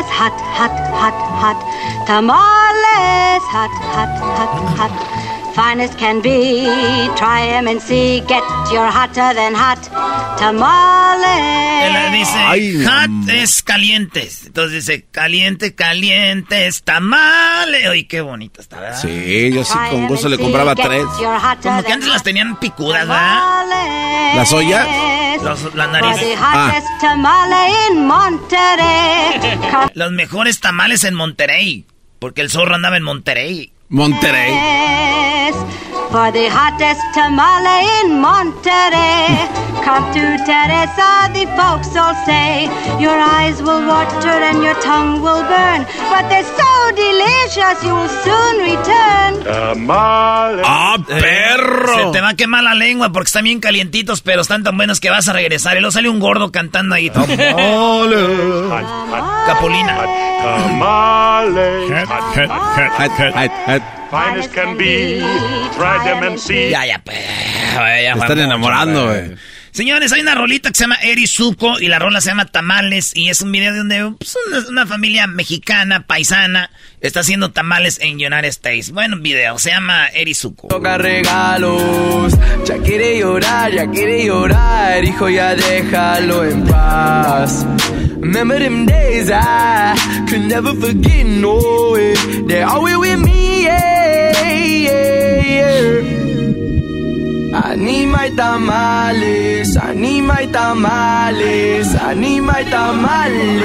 hot, 0.09 0.41
hot, 0.57 0.75
hot, 1.01 1.17
hot. 1.41 1.59
Tamales, 2.07 3.45
hot, 3.51 3.71
hot, 3.93 4.13
hot, 4.37 4.53
hot. 4.79 5.34
Fine 5.55 5.85
as 5.85 5.95
can 5.97 6.21
be, 6.21 6.67
try 7.17 7.47
'em 7.49 7.69
and 7.69 7.81
see. 7.81 8.21
Get 8.27 8.43
your 8.73 8.89
hotter 8.91 9.33
than 9.35 9.55
hot 9.55 9.79
tamales. 10.37 11.85
Él 11.85 12.13
dice, 12.13 12.35
Ay, 12.39 12.85
hot 12.85 13.29
es 13.29 13.63
calientes. 13.63 14.47
Entonces 14.47 14.85
dice, 14.87 15.05
caliente, 15.13 15.75
caliente, 15.75 16.67
es 16.67 16.83
tamales. 16.83 17.87
Oye, 17.89 18.09
qué 18.09 18.21
bonito 18.21 18.61
está, 18.61 18.81
¿verdad? 18.81 19.01
Sí, 19.01 19.53
yo 19.53 19.65
sí 19.65 19.73
Try 19.73 19.91
con 19.91 20.09
gusto 20.09 20.29
le 20.29 20.39
compraba 20.39 20.75
tres. 20.75 21.05
Como 21.63 21.83
que 21.85 21.93
antes 21.93 22.09
las 22.09 22.23
tenían 22.25 22.57
picudas, 22.59 23.07
¿verdad? 23.07 23.39
tamales. 23.39 24.37
¿La 24.37 24.45
soya? 24.47 24.87
Los- 25.43 25.75
las 25.75 25.89
narices. 25.91 26.37
Come 27.01 27.29
Los 29.95 30.11
mejores 30.13 30.61
tamales 30.61 31.05
en 31.05 31.15
Monterrey. 31.15 31.87
Porque 32.19 32.41
el 32.41 32.51
zorro 32.51 32.75
andaba 32.75 32.97
en 32.97 33.03
Monterrey. 33.03 33.73
Monterrey. 33.89 34.53
For 36.15 36.31
the 36.31 36.47
hottest 36.47 37.03
tamale 37.13 37.91
in 37.99 38.23
Monterrey. 38.23 39.35
Come 39.83 40.07
to 40.15 40.39
Teresa, 40.47 41.27
the 41.35 41.45
folks 41.59 41.91
all 41.97 42.15
say. 42.25 42.71
Your 43.03 43.19
eyes 43.19 43.61
will 43.61 43.83
water 43.85 44.39
and 44.49 44.63
your 44.63 44.79
tongue 44.81 45.21
will 45.21 45.43
burn. 45.43 45.83
But 46.15 46.29
they're 46.31 46.47
so 46.47 46.71
delicious, 46.95 47.83
you 47.83 47.93
will 47.99 48.15
soon 48.23 48.55
return. 48.63 49.43
¡Ah, 50.65 50.95
Se 51.05 51.15
perro! 51.21 52.13
te 52.13 52.21
va 52.21 52.29
a 52.29 52.35
quemar 52.37 52.63
la 52.63 52.75
lengua 52.75 53.11
porque 53.11 53.27
están 53.27 53.43
bien 53.43 53.59
calientitos, 53.59 54.21
pero 54.21 54.43
están 54.43 54.63
tan 54.63 54.77
buenos 54.77 55.01
que 55.01 55.11
vas 55.11 55.27
a 55.29 55.33
regresar. 55.33 55.77
Y 55.77 55.81
luego 55.81 55.91
sale 55.91 56.09
un 56.09 56.21
gordo 56.21 56.53
cantando 56.53 56.95
ahí. 56.95 57.11
Capulina. 59.47 59.99
Hat, 62.39 63.11
hat, 63.35 63.51
hat. 63.67 64.04
Fine 64.15 64.39
as 64.39 64.47
can 64.47 64.79
be, 64.79 65.19
try 65.75 65.99
them 66.05 66.23
and 66.23 66.39
see. 66.39 66.71
Ya, 66.71 66.87
ya, 66.87 67.03
pues. 67.03 67.19
ya 67.75 68.13
están 68.13 68.39
enamorando, 68.39 69.07
güey. 69.07 69.35
Señores, 69.73 70.13
hay 70.13 70.21
una 70.21 70.37
rolita 70.37 70.69
que 70.69 70.77
se 70.77 70.85
llama 70.85 70.95
Erizuko 71.03 71.81
y 71.81 71.89
la 71.89 71.99
rola 71.99 72.21
se 72.21 72.29
llama 72.29 72.45
Tamales 72.45 73.11
y 73.17 73.29
es 73.29 73.43
un 73.43 73.51
video 73.51 73.73
de 73.73 73.79
donde 73.79 74.15
pues, 74.17 74.37
una, 74.47 74.69
una 74.69 74.87
familia 74.87 75.27
mexicana, 75.27 76.07
paisana, 76.07 76.71
está 77.01 77.21
haciendo 77.21 77.51
tamales 77.51 77.99
en 78.01 78.15
United 78.15 78.45
States. 78.45 78.93
Bueno, 78.93 79.17
video, 79.19 79.59
se 79.59 79.71
llama 79.71 80.07
Erizuko. 80.15 80.69
Toca 80.69 80.97
regalos, 80.97 82.35
ya 82.65 82.79
quiere 82.79 83.19
llorar, 83.19 83.73
ya 83.73 83.91
quiere 83.91 84.25
llorar, 84.25 85.05
hijo 85.05 85.29
ya 85.29 85.57
déjalo 85.57 86.45
en 86.45 86.65
paz. 86.67 87.67
Remember 88.21 88.61
them 88.61 88.87
days 88.87 89.29
I 89.29 89.95
could 90.31 90.49
never 90.49 90.73
forget, 90.75 91.27
no 91.27 91.59
way. 91.93 92.15
They're 92.47 92.65
always 92.65 92.97
with 92.97 93.19
me, 93.19 93.65
yeah, 93.65 93.84
yeah, 94.85 96.01
need 97.77 98.07
my 98.07 98.31
tamales, 98.37 99.77
need 99.95 100.23
my 100.23 100.47
tamales, 100.53 101.89
need 102.17 102.41
my 102.43 102.65
tamales. 102.65 103.65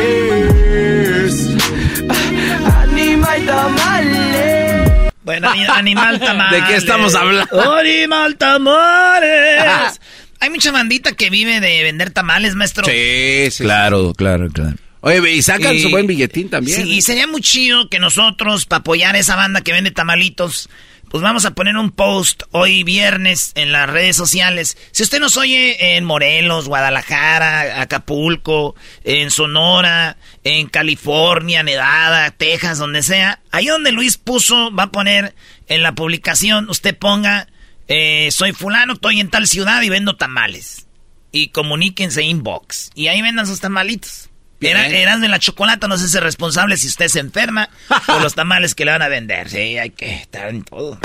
Need 2.94 3.18
my 3.18 3.46
tamales. 3.46 4.90
Bueno, 5.24 5.50
ani- 5.50 5.66
animal 5.66 6.20
tamales. 6.20 6.52
¿De 6.62 6.68
qué 6.68 6.76
estamos 6.78 7.16
hablando? 7.16 7.76
Animal 7.78 8.36
tamales. 8.38 10.00
Hay 10.42 10.50
mucha 10.50 10.72
bandita 10.72 11.12
que 11.14 11.30
vive 11.30 11.60
de 11.60 11.84
vender 11.84 12.12
tamales, 12.12 12.56
maestro. 12.56 12.86
Sí, 12.86 13.52
sí. 13.52 13.64
Claro, 13.64 14.14
claro, 14.16 14.48
claro. 14.50 14.76
Oye, 15.02 15.34
y 15.36 15.42
sacan 15.42 15.76
Y- 15.76 15.82
su 15.82 15.90
buen 15.90 16.08
billetín 16.08 16.50
también. 16.50 16.84
Sí, 16.84 16.94
y 16.94 17.02
sería 17.02 17.28
muy 17.28 17.42
chido 17.42 17.90
que 17.90 18.00
nosotros, 18.00 18.66
para 18.66 18.80
apoyar 18.80 19.16
a 19.16 19.20
esa 19.20 19.36
banda 19.36 19.62
que 19.62 19.72
vende 19.72 19.92
tamalitos, 19.92 20.70
pues 21.10 21.24
vamos 21.24 21.46
a 21.46 21.52
poner 21.52 21.76
un 21.76 21.92
post 21.92 22.44
hoy 22.52 22.84
viernes 22.84 23.52
en 23.56 23.72
las 23.72 23.90
redes 23.90 24.16
sociales. 24.16 24.78
Si 24.92 25.04
usted 25.04 25.20
nos 25.20 25.38
oye 25.38 25.96
en 25.98 26.06
Morelos, 26.06 26.68
Guadalajara, 26.68 27.82
Acapulco, 27.82 28.76
en 29.04 29.32
Sonora, 29.32 30.18
en 30.44 30.68
California, 30.68 31.64
Nevada, 31.64 32.32
Texas, 32.32 32.78
donde 32.78 33.04
sea, 33.04 33.42
ahí 33.52 33.68
donde 33.68 33.92
Luis 33.92 34.18
puso, 34.18 34.72
va 34.74 34.84
a 34.84 34.92
poner 34.92 35.36
en 35.68 35.82
la 35.82 35.94
publicación, 35.94 36.70
usted 36.70 36.98
ponga, 36.98 37.48
eh, 37.88 38.30
soy 38.32 38.54
fulano, 38.54 38.94
estoy 38.94 39.20
en 39.20 39.30
tal 39.30 39.48
ciudad 39.48 39.82
y 39.82 39.90
vendo 39.90 40.16
tamales. 40.16 40.88
Y 41.32 41.50
comuníquense 41.50 42.24
inbox. 42.24 42.92
Y 42.96 43.08
ahí 43.08 43.22
vendan 43.22 43.46
sus 43.48 43.60
tamalitos. 43.60 44.29
Era, 44.62 44.88
eran 44.88 45.22
de 45.22 45.30
la 45.30 45.40
chocolata, 45.40 45.88
no 45.88 45.98
sé 45.98 46.10
si 46.10 46.18
es 46.18 46.24
responsable 46.24 46.76
si 46.76 46.88
usted 46.88 47.08
se 47.08 47.20
enferma 47.20 47.70
por 48.06 48.22
los 48.22 48.36
tamales 48.36 48.76
que 48.76 48.84
le 48.86 48.92
van 48.92 49.02
a 49.02 49.08
vender. 49.08 49.50
Sí, 49.50 49.78
hay 49.78 49.92
que 49.92 50.16
estar 50.16 50.50
en 50.50 50.64
todo. 50.64 51.00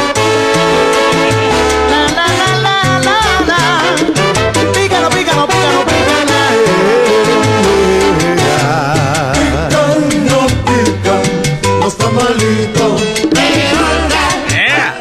Pícalo, 4.75 5.11
pícalo, 5.11 5.47
pícalo, 5.47 5.85
Los 11.81 11.99
tamalitos. 11.99 13.03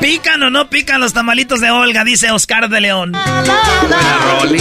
¿Pican 0.02 0.44
o 0.44 0.50
no 0.50 0.70
pican 0.70 1.00
los 1.00 1.14
tamalitos 1.14 1.62
de 1.62 1.72
Olga? 1.72 2.04
Dice 2.04 2.30
Oscar 2.32 2.70
de 2.70 2.82
León. 2.82 3.14
Rolly. 3.14 4.60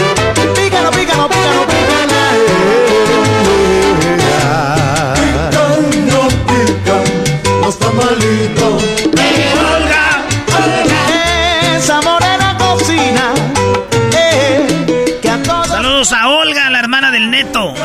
Pícalo, 0.55 0.91
pícalo, 0.93 1.29
pícalo, 1.29 1.67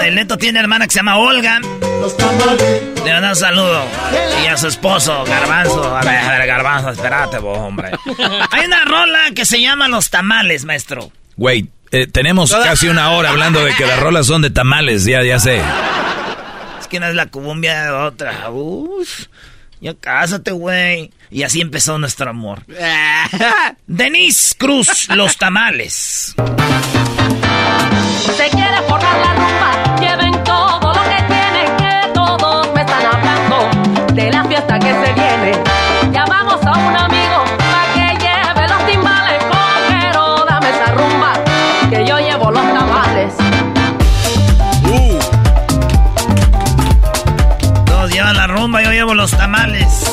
el 0.03 0.15
neto 0.15 0.37
tiene 0.37 0.59
hermana 0.59 0.85
que 0.85 0.91
se 0.91 0.99
llama 0.99 1.17
Olga. 1.17 1.59
Le 1.59 3.13
manda 3.13 3.29
un 3.29 3.35
saludo. 3.35 3.85
Y 4.43 4.47
a 4.47 4.55
su 4.55 4.67
esposo, 4.67 5.23
Garbanzo. 5.25 5.95
A 5.95 6.01
ver, 6.01 6.17
a 6.17 6.37
ver, 6.37 6.47
Garbanzo, 6.47 6.91
espérate, 6.91 7.39
vos, 7.39 7.57
hombre. 7.57 7.91
Hay 8.51 8.65
una 8.65 8.85
rola 8.85 9.31
que 9.33 9.45
se 9.45 9.59
llama 9.59 9.87
Los 9.87 10.09
Tamales, 10.11 10.65
maestro. 10.65 11.11
Güey, 11.37 11.69
eh, 11.91 12.05
tenemos 12.07 12.51
casi 12.51 12.87
una 12.87 13.11
hora 13.11 13.31
hablando 13.31 13.63
de 13.63 13.73
que 13.73 13.85
las 13.87 13.99
rolas 13.99 14.27
son 14.27 14.41
de 14.41 14.51
tamales, 14.51 15.05
ya, 15.05 15.23
ya 15.23 15.39
sé. 15.39 15.61
Es 16.79 16.87
que 16.87 16.97
una 16.97 17.09
es 17.09 17.15
la 17.15 17.25
cumbia 17.25 17.83
de 17.83 17.89
otra. 17.91 18.49
Uf. 18.51 19.25
Ya 19.81 19.93
cásate, 19.95 20.51
güey. 20.51 21.11
Y 21.31 21.43
así 21.43 21.61
empezó 21.61 21.97
nuestro 21.97 22.29
amor. 22.29 22.63
Denise 23.87 24.55
Cruz, 24.57 25.07
Los 25.09 25.37
Tamales. 25.37 26.35
Se 28.17 28.49
quiere 28.49 28.81
forrar 28.87 29.17
la 29.19 29.33
rumba, 29.33 29.99
lleven 29.99 30.43
todo 30.43 30.93
lo 30.93 31.01
que 31.03 31.23
tienen. 31.27 31.77
Que 31.77 32.09
todos 32.13 32.67
me 32.73 32.81
están 32.81 33.05
hablando 33.05 33.69
de 34.13 34.31
la 34.31 34.43
fiesta 34.43 34.79
que 34.79 34.91
se 34.91 35.13
viene. 35.13 35.51
Llamamos 36.11 36.63
a 36.65 36.71
un 36.71 36.95
amigo 36.95 37.43
para 37.57 37.93
que 37.93 38.17
lleve 38.19 38.67
los 38.67 38.85
timbales. 38.85 39.43
Pero 39.89 40.45
dame 40.45 40.69
esa 40.69 40.91
rumba, 40.93 41.33
que 41.89 42.05
yo 42.05 42.19
llevo 42.19 42.51
los 42.51 42.63
tamales. 42.73 43.33
Uh. 44.83 45.19
Todos 47.85 48.11
llevan 48.11 48.35
la 48.35 48.47
rumba, 48.47 48.83
yo 48.83 48.91
llevo 48.91 49.13
los 49.13 49.31
tamales. 49.31 50.05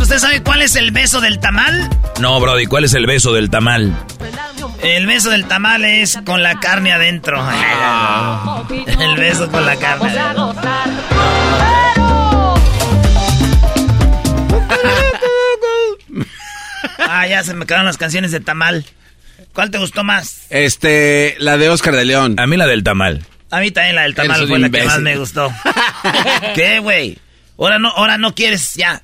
Maestro, 0.00 0.16
¿usted 0.16 0.18
sabe 0.18 0.42
cuál 0.42 0.62
es 0.62 0.76
el 0.76 0.92
beso 0.92 1.20
del 1.20 1.38
tamal? 1.40 1.90
No, 2.20 2.40
Brody, 2.40 2.64
¿cuál 2.64 2.84
es 2.84 2.94
el 2.94 3.06
beso 3.06 3.34
del 3.34 3.50
tamal? 3.50 3.94
El 4.82 5.06
beso 5.06 5.28
del 5.28 5.46
tamal 5.46 5.84
es 5.84 6.18
con 6.24 6.42
la 6.42 6.58
carne 6.58 6.90
adentro. 6.92 7.38
El 8.98 9.16
beso 9.16 9.50
con 9.50 9.66
la 9.66 9.76
carne 9.76 10.10
adentro. 10.18 10.54
Ah, 16.98 17.26
ya 17.26 17.42
se 17.42 17.54
me 17.54 17.66
quedaron 17.66 17.86
las 17.86 17.96
canciones 17.98 18.30
de 18.30 18.40
tamal. 18.40 18.84
¿Cuál 19.52 19.70
te 19.70 19.78
gustó 19.78 20.04
más? 20.04 20.42
Este, 20.50 21.34
la 21.38 21.56
de 21.56 21.68
Oscar 21.68 21.94
de 21.96 22.04
León. 22.04 22.38
A 22.38 22.46
mí 22.46 22.56
la 22.56 22.66
del 22.66 22.84
tamal. 22.84 23.24
A 23.50 23.58
mí 23.60 23.70
también 23.70 23.96
la 23.96 24.02
del 24.02 24.14
tamal 24.14 24.36
Eres 24.36 24.48
fue 24.48 24.58
la 24.58 24.64
que 24.70 24.78
imbécil. 24.78 24.88
más 24.88 25.00
me 25.00 25.16
gustó. 25.16 25.52
¿Qué, 26.54 26.78
güey? 26.78 27.18
Ahora 27.58 27.78
no, 27.78 27.88
ahora 27.90 28.16
no 28.16 28.34
quieres 28.34 28.74
ya. 28.76 29.02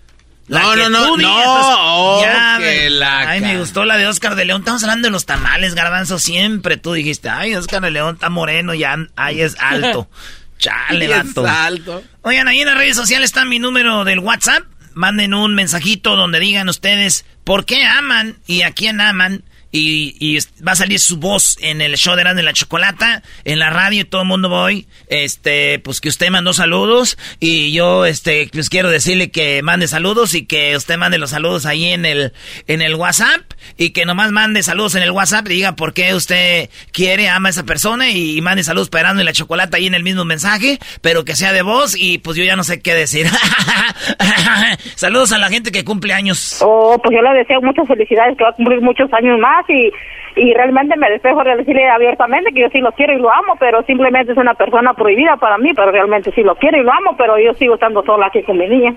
La 0.49 0.61
No, 0.61 0.77
no, 0.77 0.89
no, 0.89 1.17
no, 1.17 2.19
oh, 2.19 2.23
ya, 2.23 2.59
que 2.61 2.89
la 2.89 3.31
Ay, 3.31 3.41
me 3.41 3.59
gustó 3.59 3.85
la 3.85 3.97
de 3.97 4.07
Oscar 4.07 4.37
de 4.37 4.45
León. 4.45 4.61
Estamos 4.61 4.83
hablando 4.85 5.09
de 5.09 5.13
los 5.13 5.27
tamales, 5.27 5.75
garbanzo. 5.75 6.19
Siempre 6.19 6.77
tú 6.77 6.93
dijiste, 6.93 7.29
ay, 7.29 7.57
Oscar 7.57 7.83
de 7.83 7.91
León 7.91 8.15
está 8.15 8.31
moreno, 8.31 8.73
ya, 8.73 8.97
ay, 9.17 9.41
es 9.41 9.57
alto. 9.59 10.09
Chale, 10.59 11.05
es 11.05 11.35
vato. 11.35 11.47
alto. 11.47 12.03
Oigan, 12.23 12.49
ahí 12.49 12.61
en 12.61 12.67
las 12.69 12.79
redes 12.79 12.97
sociales 12.97 13.31
está 13.31 13.45
mi 13.45 13.59
número 13.59 14.05
del 14.05 14.21
WhatsApp. 14.21 14.65
Manden 14.95 15.35
un 15.35 15.55
mensajito 15.55 16.17
donde 16.17 16.41
digan 16.41 16.69
ustedes 16.69 17.27
por 17.45 17.67
qué 17.67 17.85
aman 17.85 18.39
y 18.47 18.63
a 18.63 18.73
quién 18.73 19.01
aman. 19.01 19.43
Y, 19.73 20.17
y 20.21 20.39
va 20.67 20.73
a 20.73 20.77
salir 20.77 20.99
su 20.99 21.19
voz 21.19 21.59
en 21.61 21.81
el 21.81 21.97
show 21.97 22.15
de 22.15 22.23
Erasmo 22.23 22.41
y 22.41 22.45
la 22.45 22.53
Chocolata, 22.53 23.23
en 23.45 23.59
la 23.59 23.71
radio, 23.71 24.03
y 24.03 24.05
todo 24.05 24.23
el 24.23 24.29
mundo 24.29 24.49
voy. 24.49 24.87
Este, 25.09 25.79
pues 25.81 26.01
que 26.01 26.09
usted 26.09 26.31
mandó 26.31 26.53
saludos. 26.53 27.19
Y 27.41 27.73
yo, 27.73 28.07
este, 28.07 28.49
pues 28.53 28.71
quiero 28.71 28.91
decirle 28.91 29.31
que 29.31 29.63
mande 29.63 29.89
saludos 29.89 30.35
y 30.35 30.47
que 30.47 30.77
usted 30.77 30.97
mande 30.97 31.19
los 31.19 31.31
saludos 31.31 31.67
ahí 31.67 31.87
en 31.87 32.07
el, 32.07 32.33
en 32.67 32.83
el 32.83 32.95
WhatsApp. 32.95 33.43
Y 33.77 33.91
que 33.91 34.07
nomás 34.07 34.33
mande 34.33 34.63
saludos 34.63 34.95
en 34.95 35.03
el 35.03 35.11
WhatsApp 35.11 35.47
y 35.47 35.55
diga 35.55 35.77
por 35.77 35.93
qué 35.93 36.15
usted 36.15 36.71
quiere, 36.93 37.29
ama 37.29 37.49
a 37.49 37.51
esa 37.51 37.65
persona. 37.65 38.11
Y, 38.11 38.41
mande 38.41 38.65
saludos 38.65 38.89
para 38.89 39.03
Erasmo 39.03 39.21
y 39.21 39.25
la 39.25 39.33
Chocolata 39.33 39.77
ahí 39.77 39.87
en 39.87 39.95
el 39.95 40.03
mismo 40.03 40.25
mensaje. 40.25 40.79
Pero 41.03 41.25
que 41.25 41.35
sea 41.35 41.53
de 41.53 41.63
voz 41.63 41.97
y 41.99 42.19
pues 42.19 42.37
yo 42.37 42.45
ya 42.45 42.57
no 42.57 42.65
sé 42.65 42.81
qué 42.81 42.95
decir. 42.95 43.27
saludos 44.95 45.33
a 45.33 45.39
la 45.39 45.49
gente 45.49 45.71
que 45.71 45.85
cumple 45.85 46.13
años. 46.13 46.61
Oh, 46.63 46.99
pues 47.03 47.15
yo 47.15 47.23
le 47.23 47.39
deseo 47.39 47.61
muchas 47.61 47.87
felicidades, 47.87 48.37
que 48.37 48.45
va 48.45 48.51
a 48.51 48.55
cumplir 48.55 48.81
muchos 48.81 49.13
años 49.13 49.39
más 49.39 49.56
y, 49.69 49.91
y 50.37 50.55
realmente 50.55 50.97
me 50.97 51.11
despejo 51.11 51.43
de 51.43 51.57
decirle 51.57 51.89
abiertamente 51.89 52.53
que 52.53 52.61
yo 52.61 52.69
sí 52.71 52.79
lo 52.81 52.93
quiero 52.93 53.15
y 53.15 53.19
lo 53.19 53.33
amo, 53.33 53.57
pero 53.59 53.83
simplemente 53.85 54.33
es 54.33 54.39
una 54.39 54.55
persona 54.55 54.95
prohibida 54.95 55.37
para 55.37 55.59
mí, 55.59 55.73
pero 55.75 55.91
realmente 55.91 56.31
sí 56.33 56.43
lo 56.43 56.55
quiero 56.57 56.79
y 56.79 56.85
lo 56.85 56.93
amo, 56.93 57.17
pero 57.17 57.39
yo 57.39 57.55
sigo 57.55 57.75
estando 57.75 58.05
sola 58.05 58.27
aquí 58.27 58.43
con 58.43 58.59
mi 58.59 58.69
niña. 58.69 58.95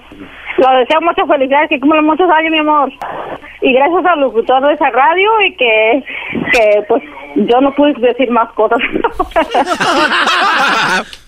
Le 0.58 0.80
deseo 0.80 1.00
muchas 1.02 1.28
felicidades, 1.28 1.69
que 1.69 1.80
cumplan 1.80 2.06
muchos 2.06 2.30
años, 2.30 2.52
mi 2.52 2.60
amor. 2.60 2.91
Y 3.62 3.74
gracias 3.74 4.06
al 4.06 4.19
locutor 4.19 4.67
de 4.67 4.74
esa 4.74 4.89
radio 4.89 5.30
y 5.48 5.56
que, 5.56 6.04
que 6.52 6.84
pues 6.88 7.04
yo 7.36 7.62
no 7.62 7.74
pude 7.74 7.93
decir 7.93 8.30
más 8.32 8.52
cosas. 8.54 8.80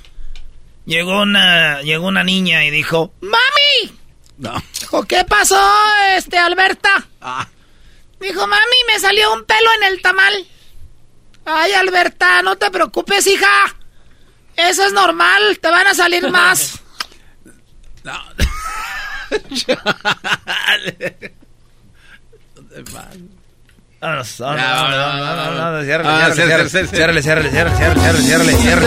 Llegó 0.85 1.21
una, 1.21 1.81
llegó 1.83 2.07
una 2.07 2.23
niña 2.23 2.65
y 2.65 2.71
dijo, 2.71 3.11
¡Mami! 3.21 3.95
No. 4.39 4.51
Dijo, 4.79 5.03
¿qué 5.03 5.23
pasó, 5.23 5.61
este, 6.17 6.39
Alberta? 6.39 6.89
Dijo, 8.21 8.47
mami, 8.47 8.77
me 8.87 8.99
salió 8.99 9.33
un 9.33 9.43
pelo 9.45 9.69
en 9.77 9.83
el 9.91 10.01
tamal. 10.01 10.47
Ay, 11.45 11.73
Alberta, 11.73 12.41
no 12.43 12.55
te 12.55 12.69
preocupes, 12.69 13.25
hija. 13.25 13.75
Eso 14.55 14.85
es 14.85 14.93
normal, 14.93 15.57
te 15.59 15.69
van 15.69 15.87
a 15.87 15.95
salir 15.95 16.29
más. 16.31 16.79
no. 18.03 18.13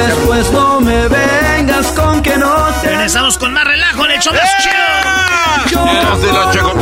Después 0.07 0.51
no 0.51 0.81
me 0.81 1.09
vengas 1.09 1.87
con 1.93 2.21
que 2.23 2.37
no 2.37 2.67
te... 2.83 2.89
Con 3.39 3.53
más 3.53 3.65
relajo 3.65 4.05
más 4.33 4.51
chido. 4.63 4.75
Yo 6.53 6.75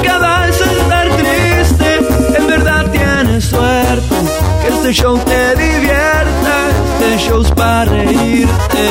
tienes 2.91 3.45
suerte. 3.45 4.15
Que 4.63 4.69
este 4.69 4.93
show 4.93 5.19
te 5.19 5.57
divierta, 5.57 6.55
este 7.01 7.19
show 7.19 7.43
es 7.43 7.51
para 7.53 7.85
reírte. 7.85 8.89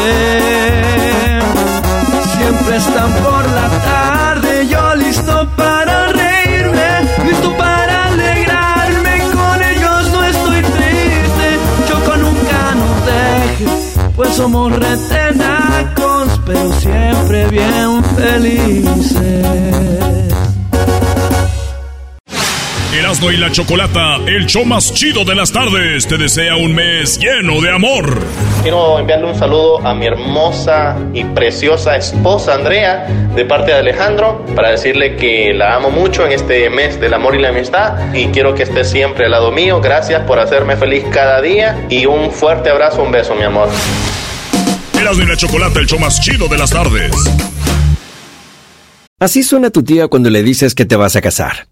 Siempre 2.37 2.75
están 2.77 3.11
por 3.13 3.49
la 3.49 3.69
tarde, 3.83 4.67
yo 4.67 4.95
listo 4.95 5.47
para 5.55 6.07
reírme, 6.07 6.87
listo 7.25 7.55
para 7.57 8.05
alegrarme. 8.07 9.19
Con 9.33 9.63
ellos 9.63 10.11
no 10.11 10.23
estoy 10.23 10.61
triste, 10.61 11.59
Choco 11.87 12.17
nunca 12.17 12.75
nos 12.75 13.05
dejes, 13.05 13.95
pues 14.15 14.29
somos 14.35 14.71
retenacos, 14.73 16.41
pero 16.45 16.73
siempre 16.79 17.47
bien 17.47 18.03
felices. 18.15 19.81
Erasmo 22.93 23.31
y 23.31 23.37
la 23.37 23.49
Chocolata, 23.49 24.17
el 24.27 24.45
show 24.47 24.65
más 24.65 24.93
chido 24.93 25.23
de 25.23 25.33
las 25.33 25.49
tardes, 25.49 26.05
te 26.05 26.17
desea 26.17 26.57
un 26.57 26.75
mes 26.75 27.17
lleno 27.17 27.61
de 27.61 27.73
amor. 27.73 28.19
Quiero 28.63 28.99
enviarle 28.99 29.27
un 29.27 29.35
saludo 29.35 29.79
a 29.87 29.95
mi 29.95 30.07
hermosa 30.07 30.97
y 31.13 31.23
preciosa 31.23 31.95
esposa 31.95 32.53
Andrea 32.53 33.07
de 33.33 33.45
parte 33.45 33.71
de 33.71 33.77
Alejandro 33.77 34.45
para 34.57 34.71
decirle 34.71 35.15
que 35.15 35.53
la 35.53 35.77
amo 35.77 35.89
mucho 35.89 36.25
en 36.25 36.33
este 36.33 36.69
mes 36.69 36.99
del 36.99 37.13
amor 37.13 37.35
y 37.35 37.39
la 37.41 37.49
amistad 37.49 38.13
y 38.13 38.25
quiero 38.27 38.53
que 38.55 38.63
esté 38.63 38.83
siempre 38.83 39.23
al 39.25 39.31
lado 39.31 39.53
mío. 39.53 39.79
Gracias 39.79 40.23
por 40.23 40.39
hacerme 40.39 40.75
feliz 40.75 41.05
cada 41.13 41.41
día 41.41 41.87
y 41.89 42.05
un 42.07 42.29
fuerte 42.29 42.71
abrazo, 42.71 43.03
un 43.03 43.11
beso 43.13 43.35
mi 43.35 43.43
amor. 43.43 43.69
Erasmo 44.99 45.23
y 45.23 45.27
la 45.27 45.37
Chocolata, 45.37 45.79
el 45.79 45.85
show 45.85 45.97
más 45.97 46.19
chido 46.19 46.49
de 46.49 46.57
las 46.57 46.71
tardes. 46.71 47.13
Así 49.17 49.43
suena 49.43 49.69
tu 49.69 49.81
tía 49.81 50.09
cuando 50.09 50.29
le 50.29 50.43
dices 50.43 50.75
que 50.75 50.83
te 50.83 50.97
vas 50.97 51.15
a 51.15 51.21
casar. 51.21 51.71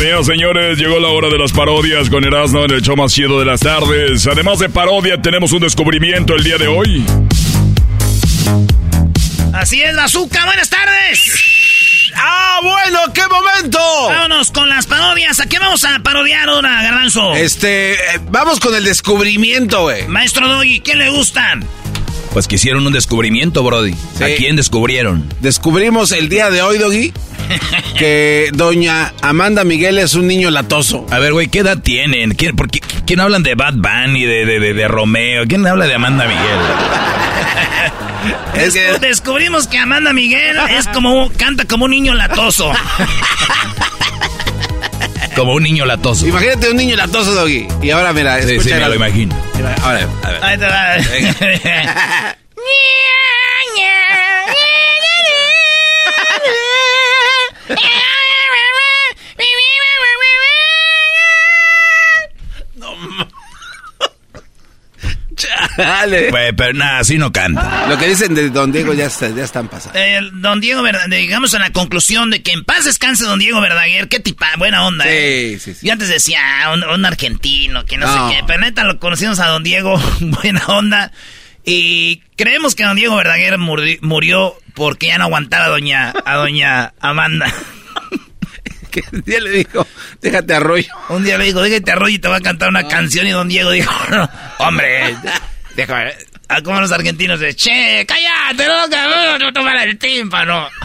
Señoras 0.00 0.24
señores, 0.24 0.78
llegó 0.78 0.98
la 0.98 1.08
hora 1.08 1.28
de 1.28 1.36
las 1.36 1.52
parodias 1.52 2.08
con 2.08 2.24
Erasmo 2.24 2.64
en 2.64 2.70
el 2.70 2.80
show 2.80 2.96
más 2.96 3.12
chido 3.12 3.38
de 3.38 3.44
las 3.44 3.60
tardes. 3.60 4.26
Además 4.26 4.58
de 4.58 4.70
parodia, 4.70 5.20
tenemos 5.20 5.52
un 5.52 5.60
descubrimiento 5.60 6.34
el 6.34 6.42
día 6.42 6.56
de 6.56 6.68
hoy. 6.68 7.04
Así 9.52 9.82
es, 9.82 9.94
Bazooka, 9.94 10.46
buenas 10.46 10.70
tardes. 10.70 12.10
¡Ah, 12.16 12.60
bueno! 12.62 13.12
¡Qué 13.12 13.20
momento! 13.30 13.78
Vámonos 14.08 14.50
con 14.50 14.70
las 14.70 14.86
parodias. 14.86 15.38
¿A 15.38 15.46
qué 15.46 15.58
vamos 15.58 15.84
a 15.84 15.98
parodiar 15.98 16.48
ahora, 16.48 16.82
Garbanzo? 16.82 17.34
Este, 17.34 17.92
eh, 17.92 18.20
vamos 18.30 18.58
con 18.58 18.74
el 18.74 18.84
descubrimiento, 18.84 19.82
güey. 19.82 20.08
Maestro 20.08 20.48
Doggy, 20.48 20.80
¿qué 20.80 20.94
le 20.94 21.10
gustan? 21.10 21.62
Pues 22.32 22.46
que 22.46 22.56
hicieron 22.56 22.86
un 22.86 22.92
descubrimiento, 22.92 23.62
Brody. 23.64 23.94
¿A 24.20 24.26
quién 24.36 24.56
descubrieron? 24.56 25.32
Descubrimos 25.40 26.12
el 26.12 26.28
día 26.28 26.48
de 26.50 26.62
hoy, 26.62 26.78
Doggy, 26.78 27.12
que 27.98 28.50
doña 28.52 29.12
Amanda 29.20 29.64
Miguel 29.64 29.98
es 29.98 30.14
un 30.14 30.28
niño 30.28 30.50
latoso. 30.50 31.06
A 31.10 31.18
ver, 31.18 31.32
güey, 31.32 31.48
¿qué 31.48 31.60
edad 31.60 31.78
tienen? 31.78 32.34
¿Quién, 32.34 32.54
por 32.54 32.70
qué, 32.70 32.80
quién 33.04 33.18
hablan 33.20 33.42
de 33.42 33.56
Bad 33.56 33.74
Bunny, 33.74 34.24
de, 34.24 34.46
de, 34.46 34.60
de, 34.60 34.74
de 34.74 34.88
Romeo? 34.88 35.44
¿Quién 35.48 35.66
habla 35.66 35.86
de 35.86 35.94
Amanda 35.94 36.26
Miguel? 36.26 36.40
Es 38.54 38.74
que 38.74 38.98
descubrimos 38.98 39.66
que 39.66 39.78
Amanda 39.78 40.12
Miguel 40.12 40.58
es 40.76 40.86
como 40.88 41.30
canta 41.38 41.64
como 41.64 41.86
un 41.86 41.92
niño 41.92 42.14
latoso. 42.14 42.70
Como 45.36 45.54
un 45.54 45.62
niño 45.62 45.84
latoso. 45.86 46.26
Imagínate 46.26 46.70
un 46.70 46.76
niño 46.76 46.96
latoso, 46.96 47.32
Doggy. 47.34 47.66
Y 47.82 47.90
ahora, 47.90 48.12
mira, 48.12 48.40
Sí, 48.42 48.50
escucha 48.52 48.68
sí, 48.68 48.74
me 48.74 48.80
la- 48.80 48.88
lo 48.88 48.94
imagino. 48.96 49.34
Mira, 49.54 49.74
Ahora, 49.82 50.08
a 50.22 50.30
ver. 50.30 50.44
Ahí 50.44 50.56
Dale. 65.80 66.30
Güey, 66.30 66.52
pero 66.52 66.72
nada, 66.74 66.98
así 67.00 67.18
no 67.18 67.32
canta. 67.32 67.86
Lo 67.88 67.98
que 67.98 68.08
dicen 68.08 68.34
de 68.34 68.50
Don 68.50 68.72
Diego 68.72 68.92
ya, 68.94 69.06
está- 69.06 69.28
ya 69.30 69.44
están 69.44 69.68
pasando. 69.68 69.98
Eh, 69.98 70.20
don 70.34 70.60
Diego 70.60 70.82
Verdaguer, 70.82 71.10
llegamos 71.20 71.54
a 71.54 71.58
la 71.58 71.70
conclusión 71.70 72.30
de 72.30 72.42
que 72.42 72.52
en 72.52 72.64
paz 72.64 72.84
descanse 72.84 73.24
Don 73.24 73.38
Diego 73.38 73.60
Verdaguer, 73.60 74.08
qué 74.08 74.20
tipa, 74.20 74.48
buena 74.58 74.84
onda, 74.86 75.04
¿eh? 75.08 75.56
Sí, 75.58 75.72
sí, 75.72 75.80
sí. 75.80 75.86
Yo 75.86 75.92
antes 75.92 76.08
decía, 76.08 76.38
ah, 76.64 76.72
un, 76.72 76.84
un 76.84 77.04
argentino, 77.04 77.84
que 77.84 77.96
no, 77.96 78.06
No. 78.06 78.30
sé 78.30 78.36
qué, 78.36 78.44
pero 78.46 78.60
neta 78.60 78.84
lo 78.84 78.98
conocimos 78.98 79.40
a 79.40 79.46
Don 79.46 79.62
Diego, 79.62 80.00
buena 80.20 80.64
onda. 80.66 81.12
Y 81.64 82.22
creemos 82.36 82.74
que 82.74 82.84
Don 82.84 82.96
Diego 82.96 83.16
Verdaguer 83.16 83.58
muri- 83.58 83.98
murió 84.00 84.54
porque 84.74 85.08
ya 85.08 85.18
no 85.18 85.24
aguantaba 85.24 85.66
a 85.66 85.68
doña, 85.68 86.12
a 86.24 86.34
doña 86.36 86.94
Amanda. 87.00 87.52
Que 88.90 89.04
un 89.12 89.20
día 89.22 89.38
le 89.40 89.50
dijo, 89.50 89.86
déjate 90.20 90.52
arroyo. 90.52 90.92
Un 91.10 91.22
día 91.22 91.38
le 91.38 91.44
dijo, 91.44 91.62
déjate 91.62 91.92
arroyo 91.92 92.16
y 92.16 92.18
te 92.18 92.26
va 92.26 92.38
a 92.38 92.40
cantar 92.40 92.70
una 92.70 92.88
canción. 92.88 93.24
Y 93.24 93.30
Don 93.30 93.46
Diego 93.48 93.70
dijo, 93.70 93.92
"No, 94.10 94.28
hombre. 94.58 95.14
Ah, 95.14 95.40
Como 96.64 96.80
los 96.80 96.92
argentinos 96.92 97.40
de, 97.40 97.54
che, 97.54 98.06
cállate, 98.06 98.66
loca, 98.66 99.38
no, 99.38 99.52
tomar 99.52 99.88
el 99.88 99.98
tímpano. 99.98 100.68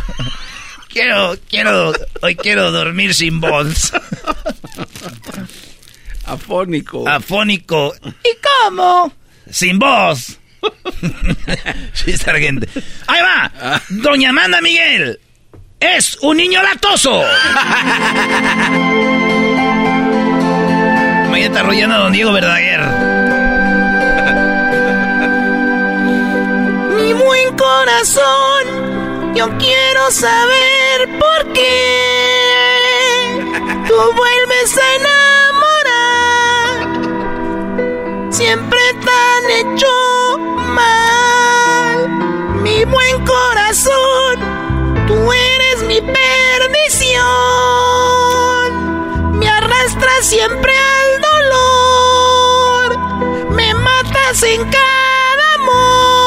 Quiero, 0.87 1.35
quiero, 1.49 1.91
hoy 2.21 2.37
quiero 2.37 2.71
dormir 2.71 3.13
sin 3.13 3.41
voz. 3.41 3.91
Afónico. 6.25 7.05
Afónico. 7.05 7.93
¿Y 8.23 8.29
cómo? 8.41 9.11
Sin 9.51 9.77
voz. 9.77 10.39
sí, 11.93 12.15
sargento. 12.15 12.65
Ahí 13.07 13.21
va. 13.21 13.81
Doña 13.89 14.29
Amanda 14.29 14.61
Miguel 14.61 15.19
es 15.81 16.17
un 16.21 16.37
niño 16.37 16.63
latoso. 16.63 17.21
Imagínate 21.27 21.59
arrollando 21.59 21.95
a 21.95 21.99
don 21.99 22.13
Diego 22.13 22.31
Verdaguer. 22.31 23.14
Corazón, 27.55 29.33
yo 29.35 29.49
quiero 29.57 30.11
saber 30.11 31.19
por 31.19 31.53
qué 31.53 32.85
tú 33.87 33.95
vuelves 33.95 34.77
a 34.77 34.95
enamorar. 34.95 35.65
Siempre 38.31 38.79
tan 39.05 39.51
hecho 39.51 40.37
mal. 40.67 42.09
Mi 42.61 42.83
buen 42.85 43.25
corazón, 43.25 44.39
tú 45.07 45.31
eres 45.31 45.83
mi 45.83 46.01
perdición. 46.01 47.19
Me 49.39 49.47
arrastras 49.47 50.25
siempre 50.25 50.73
al 50.77 51.21
dolor. 51.21 52.97
Me 53.51 53.73
matas 53.73 54.43
en 54.43 54.63
cada 54.69 55.53
amor. 55.55 56.24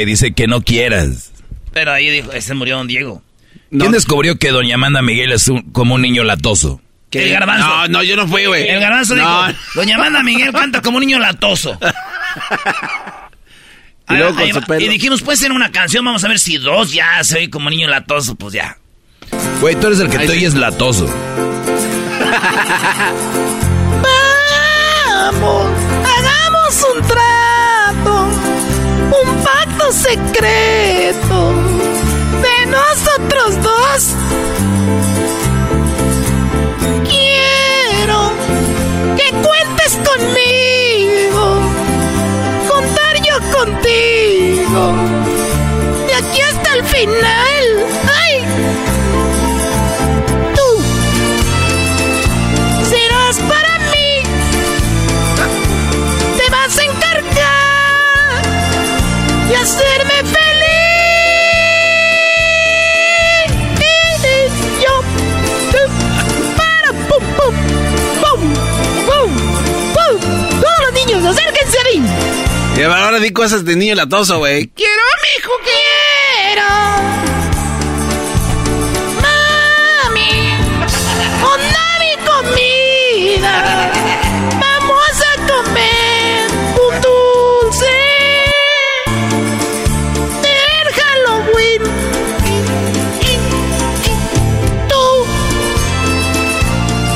Güey, 0.00 0.06
dice 0.06 0.32
que 0.32 0.46
no 0.46 0.62
quieras. 0.62 1.32
Pero 1.72 1.92
ahí 1.92 2.08
dijo, 2.10 2.32
ese 2.32 2.54
murió 2.54 2.76
don 2.78 2.86
Diego. 2.86 3.22
¿Quién 3.70 3.92
descubrió 3.92 4.36
que 4.38 4.50
doña 4.50 4.74
Amanda 4.76 5.02
Miguel 5.02 5.30
es 5.32 5.46
un- 5.48 5.62
como 5.72 5.94
un 5.94 6.02
niño 6.02 6.24
latoso? 6.24 6.80
El 7.12 7.30
garbanzo. 7.30 7.66
No, 7.66 7.88
no, 7.88 8.02
yo 8.02 8.16
no 8.16 8.26
fui, 8.26 8.46
güey. 8.46 8.68
El 8.68 8.80
garbanzo 8.80 9.14
No. 9.14 9.46
dijo, 9.46 9.58
doña 9.74 9.96
Amanda 9.96 10.22
Miguel 10.22 10.52
canta 10.52 10.80
como 10.80 10.96
un 10.98 11.06
niño 11.06 11.18
latoso. 11.18 11.78
Y 14.08 14.14
luego 14.14 14.30
con 14.34 14.42
Ahí 14.44 14.52
su 14.52 14.62
pelo. 14.62 14.80
Y 14.80 14.88
dijimos, 14.88 15.22
puede 15.22 15.36
ser 15.36 15.52
una 15.52 15.70
canción, 15.70 16.04
vamos 16.04 16.24
a 16.24 16.28
ver 16.28 16.38
si 16.40 16.56
dos 16.56 16.92
ya 16.92 17.22
se 17.22 17.36
oye 17.38 17.50
como 17.50 17.70
niño 17.70 17.88
latoso, 17.88 18.34
pues 18.34 18.54
ya. 18.54 18.76
Güey, 19.60 19.76
tú 19.76 19.86
eres 19.88 20.00
el 20.00 20.08
que 20.10 20.18
te 20.18 20.30
oyes 20.32 20.54
latoso. 20.54 21.06
Vamos, 24.02 25.70
hagamos 26.18 26.84
un 26.94 27.02
trato, 27.06 27.29
pacto 29.80 29.92
secreto 29.92 31.52
de 32.42 32.66
nosotros 32.66 33.62
dos. 33.62 35.09
Cosas 73.32 73.64
de 73.64 73.76
niño 73.76 73.94
latoso, 73.94 74.38
güey. 74.38 74.66
Quiero, 74.68 75.02
mijo, 75.36 75.52
quiero. 75.62 76.68
Mami, 79.22 80.32
onda 81.42 81.84
mi 82.00 82.12
comida. 82.26 83.92
Vamos 84.60 85.14
a 85.22 85.32
comer 85.46 86.50
un 86.74 86.94
dulce 87.00 87.96
del 90.42 90.86
Halloween. 91.00 91.82
Tú 94.88 95.04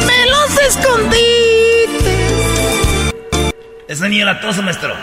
me 0.06 0.20
los 0.26 0.50
escondiste. 0.58 2.12
Es 3.88 4.00
niño 4.00 4.24
latoso, 4.26 4.62
maestro. 4.62 4.94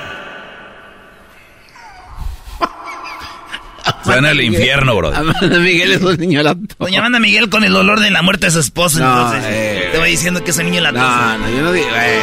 Se 4.15 4.21
van 4.21 4.25
al 4.25 4.41
infierno, 4.41 4.95
bro. 4.95 5.13
Amanda 5.15 5.59
Miguel 5.59 5.91
es 5.93 6.01
un 6.01 6.17
niño 6.17 6.43
latoso. 6.43 6.75
Doña 6.79 6.99
Amanda 6.99 7.19
Miguel 7.19 7.49
con 7.49 7.63
el 7.63 7.75
olor 7.75 7.99
de 7.99 8.11
la 8.11 8.21
muerte 8.21 8.47
de 8.47 8.51
su 8.51 8.59
esposo, 8.59 8.99
No, 8.99 9.15
entonces. 9.33 9.43
eh. 9.47 9.89
te 9.91 9.97
voy 9.99 10.09
diciendo 10.11 10.43
que 10.43 10.51
es 10.51 10.57
un 10.57 10.65
niño 10.65 10.81
latoso. 10.81 11.05
No, 11.05 11.37
no, 11.37 11.49
yo 11.49 11.61
no 11.63 11.71
digo, 11.71 11.87
güey. 11.87 12.19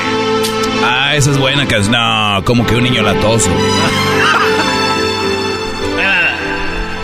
Ah, 0.84 1.14
esa 1.16 1.30
es 1.30 1.38
buena 1.38 1.66
canción. 1.66 1.92
No, 1.92 2.42
como 2.44 2.66
que 2.66 2.74
un 2.76 2.84
niño 2.84 3.02
latoso. 3.02 3.50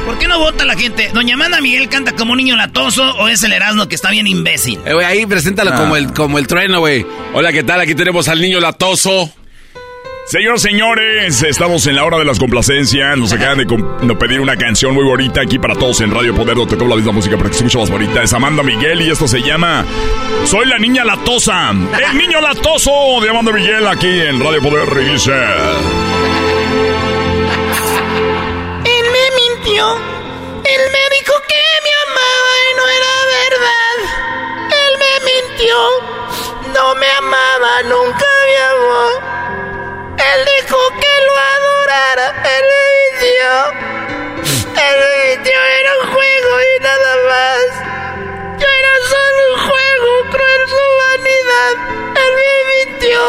¿Por 0.06 0.18
qué 0.18 0.28
no 0.28 0.38
vota 0.38 0.64
la 0.64 0.76
gente? 0.76 1.10
¿Doña 1.14 1.34
Amanda 1.34 1.60
Miguel 1.60 1.88
canta 1.88 2.12
como 2.14 2.32
un 2.32 2.38
niño 2.38 2.56
latoso 2.56 3.02
o 3.16 3.28
es 3.28 3.42
el 3.42 3.52
Erasmo 3.52 3.88
que 3.88 3.94
está 3.94 4.10
bien 4.10 4.26
imbécil? 4.26 4.78
Eh, 4.84 4.92
güey, 4.92 5.06
ahí 5.06 5.24
preséntalo 5.26 5.70
Ah. 5.72 5.76
como, 5.76 5.96
el, 5.96 6.12
como 6.12 6.38
el 6.38 6.46
trueno, 6.46 6.80
güey. 6.80 7.06
Hola, 7.32 7.52
¿qué 7.52 7.62
tal? 7.64 7.80
Aquí 7.80 7.94
tenemos 7.94 8.28
al 8.28 8.40
niño 8.40 8.60
latoso. 8.60 9.32
Señoras, 10.26 10.62
señores, 10.62 11.42
estamos 11.42 11.86
en 11.86 11.96
la 11.96 12.04
hora 12.04 12.16
de 12.16 12.24
las 12.24 12.38
complacencias. 12.38 13.16
Nos 13.18 13.34
acaban 13.34 13.58
de, 13.58 14.14
pedir 14.14 14.40
una 14.40 14.56
canción 14.56 14.94
muy 14.94 15.04
bonita 15.04 15.42
aquí 15.42 15.58
para 15.58 15.74
todos 15.74 16.00
en 16.00 16.10
Radio 16.10 16.34
Poder, 16.34 16.56
donde 16.56 16.70
tocamos 16.70 16.90
la 16.90 16.96
misma 16.96 17.12
música 17.12 17.36
para 17.36 17.50
que 17.50 17.56
se 17.56 17.64
más 17.76 17.90
bonita. 17.90 18.22
Es 18.22 18.32
Amanda 18.32 18.62
Miguel 18.62 19.02
y 19.02 19.10
esto 19.10 19.28
se 19.28 19.42
llama 19.42 19.84
Soy 20.46 20.66
la 20.66 20.78
niña 20.78 21.04
latosa. 21.04 21.70
El 21.72 22.16
niño 22.16 22.40
latoso 22.40 23.20
de 23.22 23.28
Amanda 23.28 23.52
Miguel 23.52 23.86
aquí 23.86 24.08
en 24.20 24.40
Radio 24.42 24.62
Poder. 24.62 25.12
Dice... 25.12 25.32
Él 28.84 29.06
me 29.12 29.26
mintió. 29.36 29.94
Él 30.64 30.82
me 30.90 31.16
dijo 31.18 31.34
que 31.46 31.64
me 31.84 31.92
amaba 32.08 32.52
y 32.64 32.74
no 32.76 32.88
era 32.88 33.12
verdad. 33.42 33.96
Él 34.86 34.92
me 34.98 35.12
mintió. 35.26 35.76
No 36.72 36.94
me 36.94 37.10
amaba, 37.10 37.82
nunca 37.82 38.26
me 38.46 38.56
amó. 38.64 39.33
Él 40.32 40.40
dijo 40.56 40.78
que 41.00 41.14
lo 41.26 41.34
adorara. 41.54 42.26
Él 42.54 42.64
me 42.72 42.82
mintió. 42.96 43.50
Él 44.86 44.96
me 45.00 45.10
mintió. 45.28 45.58
Era 45.80 45.92
un 46.02 46.06
juego 46.12 46.50
y 46.60 46.82
nada 46.82 47.12
más. 47.30 47.64
Yo 48.60 48.66
era 48.80 48.94
solo 49.12 49.40
un 49.54 49.58
juego, 49.68 50.08
cruel 50.30 50.62
su 50.74 50.84
vanidad. 51.02 51.74
Él 52.22 52.32
me 52.40 52.54
mintió. 52.72 53.20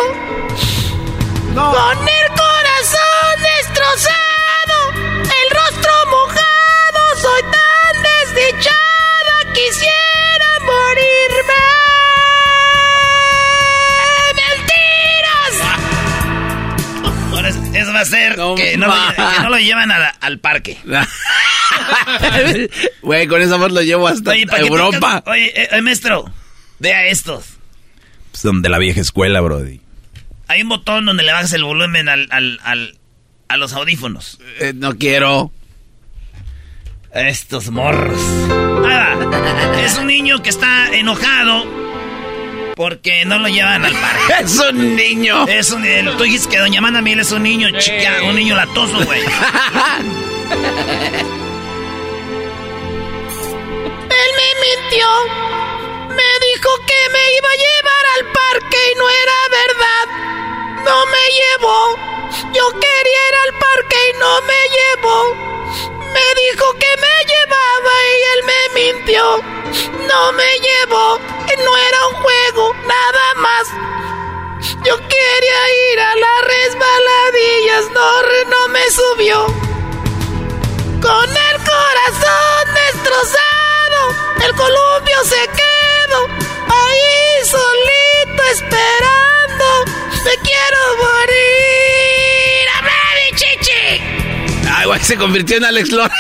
Con 1.55 1.99
el 2.07 2.27
corazón 2.43 3.33
destrozado, 3.41 4.24
va 17.95 18.01
a 18.01 18.05
ser 18.05 18.35
que, 18.55 18.77
no 18.77 18.87
lo, 18.87 18.93
que 19.15 19.41
no 19.41 19.49
lo 19.49 19.57
llevan 19.59 19.91
a 19.91 19.99
la- 19.99 20.09
al 20.21 20.39
parque. 20.39 20.77
Güey, 23.01 23.27
con 23.27 23.41
esa 23.41 23.57
voz 23.57 23.71
lo 23.71 23.81
llevo 23.81 24.07
hasta 24.07 24.31
Oye, 24.31 24.45
¿para 24.47 24.61
qué 24.61 24.67
Europa. 24.67 25.23
Oye, 25.25 25.51
eh, 25.61 25.67
eh, 25.71 25.81
maestro, 25.81 26.31
vea 26.79 27.05
estos. 27.07 27.45
Pues 28.31 28.43
donde 28.43 28.69
la 28.69 28.77
vieja 28.77 29.01
escuela, 29.01 29.41
brody. 29.41 29.81
Hay 30.47 30.61
un 30.61 30.69
botón 30.69 31.05
donde 31.05 31.23
le 31.23 31.31
bajas 31.31 31.53
el 31.53 31.63
volumen 31.63 32.07
al, 32.09 32.27
al, 32.31 32.59
al- 32.63 32.97
a 33.47 33.57
los 33.57 33.73
audífonos. 33.73 34.39
Eh, 34.59 34.73
no 34.75 34.95
quiero. 34.97 35.51
Estos 37.13 37.69
morros. 37.71 38.19
Va. 38.51 39.81
Es 39.81 39.97
un 39.97 40.07
niño 40.07 40.41
que 40.43 40.49
está 40.49 40.93
enojado 40.93 41.65
porque 42.75 43.25
no 43.25 43.39
lo 43.39 43.47
llevan 43.47 43.85
al 43.85 43.93
parque. 43.93 44.33
Es 44.43 44.59
un 44.59 44.95
niño. 44.95 45.47
Es 45.47 45.71
un, 45.71 45.85
el- 45.85 46.15
tú 46.17 46.23
dijiste 46.23 46.49
que 46.49 46.57
Doña 46.59 46.79
Amanda 46.79 47.01
Miguel 47.01 47.19
es 47.21 47.31
un 47.31 47.43
niño 47.43 47.69
chica, 47.79 48.17
un 48.27 48.35
niño 48.35 48.55
latoso, 48.55 49.03
güey. 49.05 49.21
Él 54.21 54.29
me 54.39 54.49
mintió. 54.65 55.07
Me 56.09 56.29
dijo 56.47 56.69
que 56.87 56.99
me 57.11 57.23
iba 57.37 57.49
a 57.49 57.61
llevar 57.65 58.05
al 58.17 58.23
parque 58.31 58.77
y 58.91 58.95
no 58.99 59.05
era 59.09 59.37
verdad. 59.61 60.05
No 60.85 61.05
me 61.07 61.23
llevó. 61.39 61.79
Yo 62.53 62.65
quería 62.71 63.21
ir 63.29 63.35
al 63.45 63.53
parque 63.59 63.97
y 64.09 64.19
no 64.19 64.41
me 64.41 64.61
llevó. 64.77 65.54
Me 66.15 66.27
dijo 66.41 66.65
que 66.79 66.91
me 67.03 67.15
llevaba 67.31 67.93
y 68.13 68.21
él 68.33 68.41
me 68.51 68.61
mintió. 68.79 69.23
No 70.07 70.31
me 70.31 70.49
llevó. 70.65 71.19
No 71.65 71.77
era 71.77 72.07
un 72.07 72.15
juego, 72.15 72.73
nada 72.85 73.33
más. 73.35 73.67
Yo 74.83 74.95
quería 74.97 75.61
ir 75.91 75.99
a 75.99 76.15
las 76.15 76.39
resbaladillas, 76.53 77.85
no, 77.93 78.09
no 78.53 78.67
me 78.69 78.91
subió. 78.91 79.45
Con 81.01 81.29
el 81.49 81.57
corazón 81.71 82.73
destrozado, 82.73 83.99
el 84.45 84.55
columpio 84.55 85.23
se 85.23 85.41
quedó 85.59 86.27
ahí 86.69 87.45
solito 87.45 88.43
esperando. 88.51 89.67
Me 90.23 90.37
quiero 90.37 90.79
morir. 90.97 92.14
Ay, 94.77 94.85
güey, 94.87 94.99
se 95.01 95.15
convirtió 95.15 95.57
en 95.57 95.65
Alex 95.65 95.91
Lora. 95.91 96.13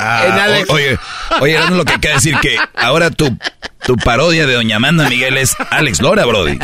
Ah, 0.00 0.24
En 0.26 0.32
Alex. 0.32 0.70
o- 0.70 0.74
oye, 0.74 0.98
oye, 1.40 1.54
era 1.54 1.70
lo 1.70 1.84
que 1.84 1.98
quiere 1.98 2.16
decir 2.16 2.36
que 2.40 2.56
ahora 2.74 3.10
tu, 3.10 3.36
tu 3.84 3.96
parodia 3.96 4.46
de 4.46 4.54
Doña 4.54 4.76
Amanda 4.76 5.08
Miguel 5.08 5.36
es 5.36 5.54
Alex 5.70 6.00
Lora, 6.00 6.24
brody. 6.24 6.58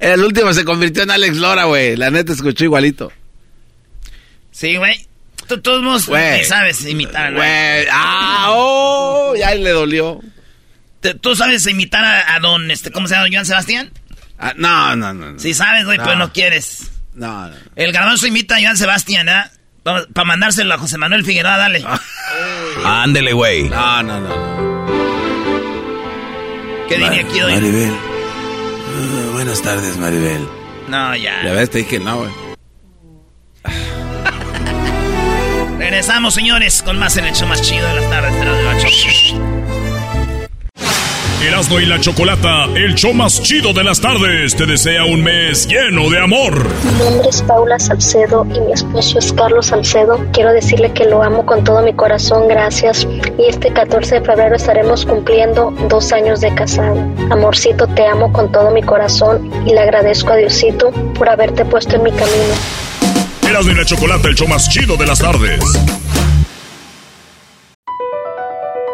El 0.00 0.22
último 0.24 0.52
se 0.52 0.64
convirtió 0.64 1.02
en 1.02 1.10
Alex 1.10 1.36
Lora, 1.36 1.64
güey. 1.64 1.96
La 1.96 2.10
neta 2.10 2.32
escuchó 2.32 2.64
igualito. 2.64 3.12
Sí, 4.52 4.76
güey. 4.76 5.06
Tú 5.48 5.60
todos 5.60 6.08
sabes 6.46 6.84
imitar, 6.86 7.32
¿no? 7.32 7.38
Güey. 7.38 7.86
Ah, 7.92 8.46
oh, 8.50 9.34
ya 9.36 9.54
le 9.54 9.70
dolió. 9.70 10.20
¿Tú 11.20 11.34
sabes 11.36 11.66
imitar 11.66 12.02
a, 12.04 12.34
a 12.34 12.40
don, 12.40 12.70
este, 12.70 12.90
¿cómo 12.90 13.06
se 13.08 13.14
llama, 13.14 13.26
Joan 13.30 13.44
Sebastián? 13.44 13.90
Ah, 14.38 14.54
no, 14.56 14.96
no, 14.96 15.12
no. 15.12 15.32
no. 15.32 15.38
Sí 15.38 15.52
sabes, 15.52 15.84
güey, 15.84 15.98
No. 15.98 16.04
pero 16.04 16.16
no 16.16 16.32
quieres. 16.32 16.90
No, 17.14 17.48
no. 17.48 17.54
El 17.76 17.92
garbanzo 17.92 18.26
imita 18.26 18.56
a 18.56 18.60
Joan 18.60 18.76
Sebastián, 18.78 19.28
¿ah? 19.28 19.50
Para 19.84 20.24
mandárselo 20.24 20.74
a 20.74 20.78
José 20.78 20.96
Manuel 20.96 21.24
Figueroa, 21.24 21.58
dale. 21.58 21.84
Ándele, 22.84 23.34
güey. 23.34 23.68
No, 23.68 24.02
no, 24.02 24.20
no. 24.20 24.54
¿Qué 26.88 26.96
diría 26.96 27.20
aquí 27.20 27.40
hoy? 27.40 27.52
Maribel. 27.52 27.92
Uh, 27.92 29.32
buenas 29.32 29.60
tardes, 29.60 29.98
Maribel. 29.98 30.48
No, 30.88 31.14
ya. 31.16 31.44
Ya 31.44 31.52
ves, 31.52 31.70
te 31.70 31.78
dije 31.78 31.98
no, 31.98 32.16
güey. 32.16 32.30
Regresamos, 35.78 36.32
señores, 36.34 36.82
con 36.82 36.98
más 36.98 37.16
en 37.18 37.26
el 37.26 37.34
show 37.34 37.46
más 37.46 37.60
chido 37.60 37.86
de 37.86 37.94
las 37.96 38.10
tardes. 38.10 38.32
De 38.40 38.44
las 38.44 38.82
Erasmo 41.46 41.78
y 41.78 41.84
la 41.84 42.00
Chocolata, 42.00 42.64
el 42.74 42.94
show 42.94 43.12
más 43.12 43.42
chido 43.42 43.74
de 43.74 43.84
las 43.84 44.00
tardes, 44.00 44.56
te 44.56 44.64
desea 44.64 45.04
un 45.04 45.22
mes 45.22 45.68
lleno 45.68 46.08
de 46.08 46.18
amor. 46.18 46.66
Mi 46.82 47.04
nombre 47.04 47.28
es 47.28 47.42
Paula 47.42 47.78
Salcedo 47.78 48.46
y 48.54 48.60
mi 48.60 48.72
esposo 48.72 49.18
es 49.18 49.30
Carlos 49.34 49.66
Salcedo. 49.66 50.24
Quiero 50.32 50.54
decirle 50.54 50.90
que 50.92 51.04
lo 51.04 51.22
amo 51.22 51.44
con 51.44 51.62
todo 51.62 51.82
mi 51.82 51.92
corazón, 51.92 52.48
gracias. 52.48 53.06
Y 53.38 53.46
este 53.46 53.70
14 53.70 54.20
de 54.20 54.20
febrero 54.22 54.56
estaremos 54.56 55.04
cumpliendo 55.04 55.70
dos 55.90 56.12
años 56.12 56.40
de 56.40 56.54
casado. 56.54 56.98
Amorcito, 57.30 57.86
te 57.88 58.06
amo 58.06 58.32
con 58.32 58.50
todo 58.50 58.70
mi 58.70 58.82
corazón 58.82 59.50
y 59.66 59.74
le 59.74 59.80
agradezco 59.80 60.32
a 60.32 60.36
Diosito 60.36 60.92
por 61.18 61.28
haberte 61.28 61.66
puesto 61.66 61.96
en 61.96 62.04
mi 62.04 62.10
camino. 62.10 62.54
Erasmo 63.46 63.70
y 63.70 63.74
la 63.74 63.84
Chocolata, 63.84 64.28
el 64.28 64.34
show 64.34 64.48
más 64.48 64.70
chido 64.70 64.96
de 64.96 65.06
las 65.06 65.18
tardes. 65.18 65.60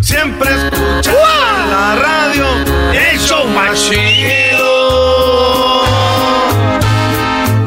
Siempre 0.00 0.48
escuchando 0.50 1.10
en 1.10 1.70
la 1.70 1.96
radio 1.96 2.46
el 2.92 3.18
show 3.18 3.46
más 3.48 3.78
chido. 3.88 4.72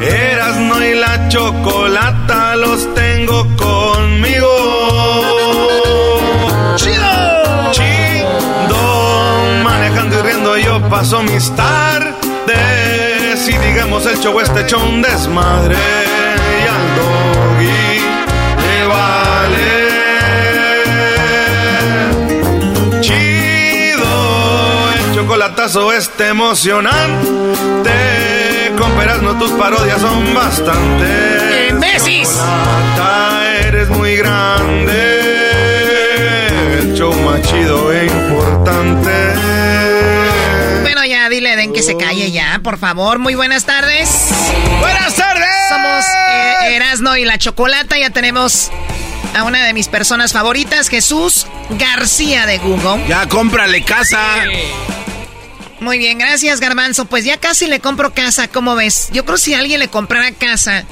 Erasmo 0.01 0.81
y 0.81 0.95
la 0.95 1.27
chocolata 1.29 2.55
los 2.55 2.93
tengo 2.93 3.45
conmigo. 3.57 4.47
Chido, 6.75 7.71
chido. 7.71 9.63
Manejando 9.63 10.19
y 10.19 10.21
riendo 10.21 10.57
yo 10.57 10.81
paso 10.89 11.21
mis 11.23 11.51
tardes. 11.55 13.47
Y 13.47 13.57
digamos 13.57 14.05
el 14.05 14.17
show 14.19 14.39
este 14.39 14.61
hecho 14.61 14.79
un 14.79 15.01
desmadre. 15.01 16.00
Chocolatazo 25.61 25.93
este 25.93 26.27
emocionante. 26.29 27.91
Con 28.77 28.91
peras 28.93 29.21
no 29.21 29.37
tus 29.37 29.51
parodias 29.51 30.01
son 30.01 30.33
bastante. 30.33 31.67
¡Imbécis! 31.69 32.29
Chocolata, 32.29 33.59
eres 33.67 33.89
muy 33.89 34.15
grande. 34.15 35.19
El 36.79 36.95
show 36.95 37.13
más 37.13 37.43
chido 37.43 37.93
e 37.93 38.07
importante. 38.07 39.11
Bueno, 40.81 41.05
ya 41.05 41.29
dile 41.29 41.55
Den 41.55 41.73
que 41.73 41.83
se 41.83 41.95
calle 41.95 42.31
ya, 42.31 42.59
por 42.63 42.79
favor. 42.79 43.19
Muy 43.19 43.35
buenas 43.35 43.65
tardes. 43.65 44.29
Buenas 44.79 45.13
tardes. 45.15 45.47
Somos 45.69 46.05
eh, 46.29 46.75
Erasno 46.75 47.17
y 47.17 47.25
la 47.25 47.37
Chocolata. 47.37 47.99
Ya 47.99 48.09
tenemos 48.09 48.71
a 49.35 49.43
una 49.43 49.63
de 49.63 49.73
mis 49.73 49.87
personas 49.89 50.33
favoritas, 50.33 50.89
Jesús 50.89 51.45
García 51.69 52.47
de 52.47 52.57
Google. 52.57 53.05
Ya 53.07 53.27
cómprale 53.29 53.83
casa. 53.83 54.19
Muy 55.81 55.97
bien, 55.97 56.19
gracias 56.19 56.59
Garbanzo. 56.59 57.05
Pues 57.05 57.25
ya 57.25 57.37
casi 57.37 57.65
le 57.65 57.79
compro 57.79 58.13
casa, 58.13 58.47
¿cómo 58.47 58.75
ves? 58.75 59.09
Yo 59.11 59.25
creo 59.25 59.35
que 59.37 59.41
si 59.41 59.55
alguien 59.55 59.79
le 59.79 59.87
comprara 59.87 60.31
casa 60.31 60.85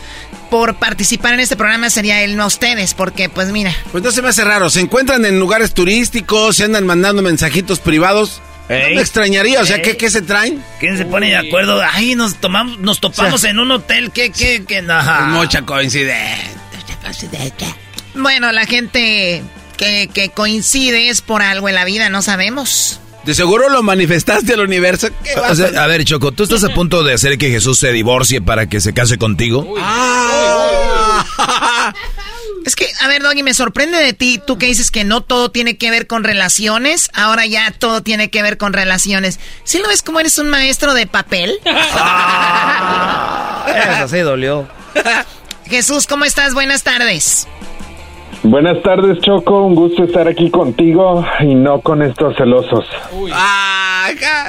por 0.50 0.78
participar 0.78 1.36
en 1.36 1.42
este 1.42 1.56
programa 1.56 1.92
sería 1.92 2.24
él, 2.24 2.36
no 2.36 2.48
ustedes, 2.48 2.96
porque 2.96 3.30
pues 3.30 3.50
mira. 3.52 3.72
Pues 3.92 4.04
no 4.04 4.12
se 4.12 4.24
me 4.24 4.30
hace 4.30 4.44
raro. 4.44 4.68
Se 4.72 4.80
encuentran 4.80 5.24
en 5.26 5.40
lugares 5.40 5.76
turísticos, 5.76 6.56
se 6.56 6.64
andan 6.64 6.88
mandando 6.88 7.22
mensajitos 7.22 7.80
privados. 7.80 8.42
No 8.68 8.76
me 8.76 9.02
extrañaría, 9.02 9.62
o 9.62 9.66
sea. 9.66 9.80
¿qué, 9.80 9.96
qué 9.96 10.10
se 10.10 10.24
traen? 10.24 10.64
¿Quién 10.80 10.98
se 10.98 11.06
pone 11.06 11.30
de 11.30 11.38
acuerdo? 11.38 11.84
Ay, 11.94 12.16
nos 12.16 12.38
tomamos, 12.38 12.80
nos 12.80 13.00
topamos 13.00 13.44
en 13.44 13.60
un 13.60 13.70
hotel, 13.70 14.10
¿qué, 14.10 14.32
qué, 14.32 14.64
qué? 14.68 14.82
No. 14.82 15.00
Mucha 15.28 15.62
coincidencia. 15.62 16.18
Bueno, 18.16 18.52
la 18.52 18.66
gente 18.66 19.44
que, 19.78 20.10
que 20.12 20.30
coincide 20.30 21.10
es 21.10 21.22
por 21.22 21.44
algo 21.44 21.70
en 21.70 21.76
la 21.76 21.86
vida, 21.86 22.10
no 22.10 22.24
sabemos. 22.24 23.00
De 23.30 23.36
seguro 23.36 23.70
lo 23.70 23.84
manifestaste 23.84 24.54
al 24.56 24.62
universo. 24.62 25.08
¿Qué 25.24 25.36
O 25.36 25.42
vas 25.42 25.56
sea, 25.56 25.84
a- 25.84 25.86
ver, 25.86 26.04
Choco, 26.04 26.32
¿tú 26.32 26.42
estás 26.42 26.64
a 26.64 26.70
punto 26.70 27.04
de 27.04 27.14
hacer 27.14 27.38
que 27.38 27.52
Jesús 27.52 27.78
se 27.78 27.92
divorcie 27.92 28.42
para 28.42 28.68
que 28.68 28.82
se 28.82 28.92
case 28.96 29.20
contigo? 29.20 29.72
Es 32.66 32.76
que, 32.76 32.88
a 33.02 33.08
ver, 33.08 33.22
Doggy, 33.24 33.42
me 33.44 33.54
sorprende 33.54 33.98
de 34.00 34.14
ti, 34.14 34.42
tú 34.46 34.58
que 34.58 34.66
dices 34.66 34.90
que 34.92 35.04
no 35.04 35.22
todo 35.22 35.50
tiene 35.52 35.78
que 35.78 35.90
ver 35.92 36.08
con 36.08 36.24
relaciones, 36.24 37.10
ahora 37.14 37.46
ya 37.46 37.72
todo 37.72 38.02
tiene 38.04 38.30
que 38.32 38.42
ver 38.42 38.58
con 38.58 38.74
relaciones. 38.74 39.40
¿Sí 39.64 39.78
lo 39.80 39.88
ves 39.88 40.02
como 40.02 40.20
eres 40.20 40.38
un 40.40 40.50
maestro 40.50 40.94
de 40.96 41.06
papel? 41.08 41.54
Eso 43.96 44.08
sí 44.10 44.18
dolió. 44.20 44.68
Jesús, 45.68 46.06
¿cómo 46.08 46.26
estás? 46.26 46.54
Buenas 46.56 46.82
tardes. 46.84 47.48
Buenas 48.44 48.82
tardes, 48.84 49.20
Choco. 49.22 49.64
Un 49.66 49.76
gusto 49.76 50.06
estar 50.06 50.28
aquí 50.28 50.50
contigo 50.50 51.26
y 51.42 51.56
no 51.56 51.82
con 51.82 52.02
estos 52.02 52.36
celosos. 52.38 52.86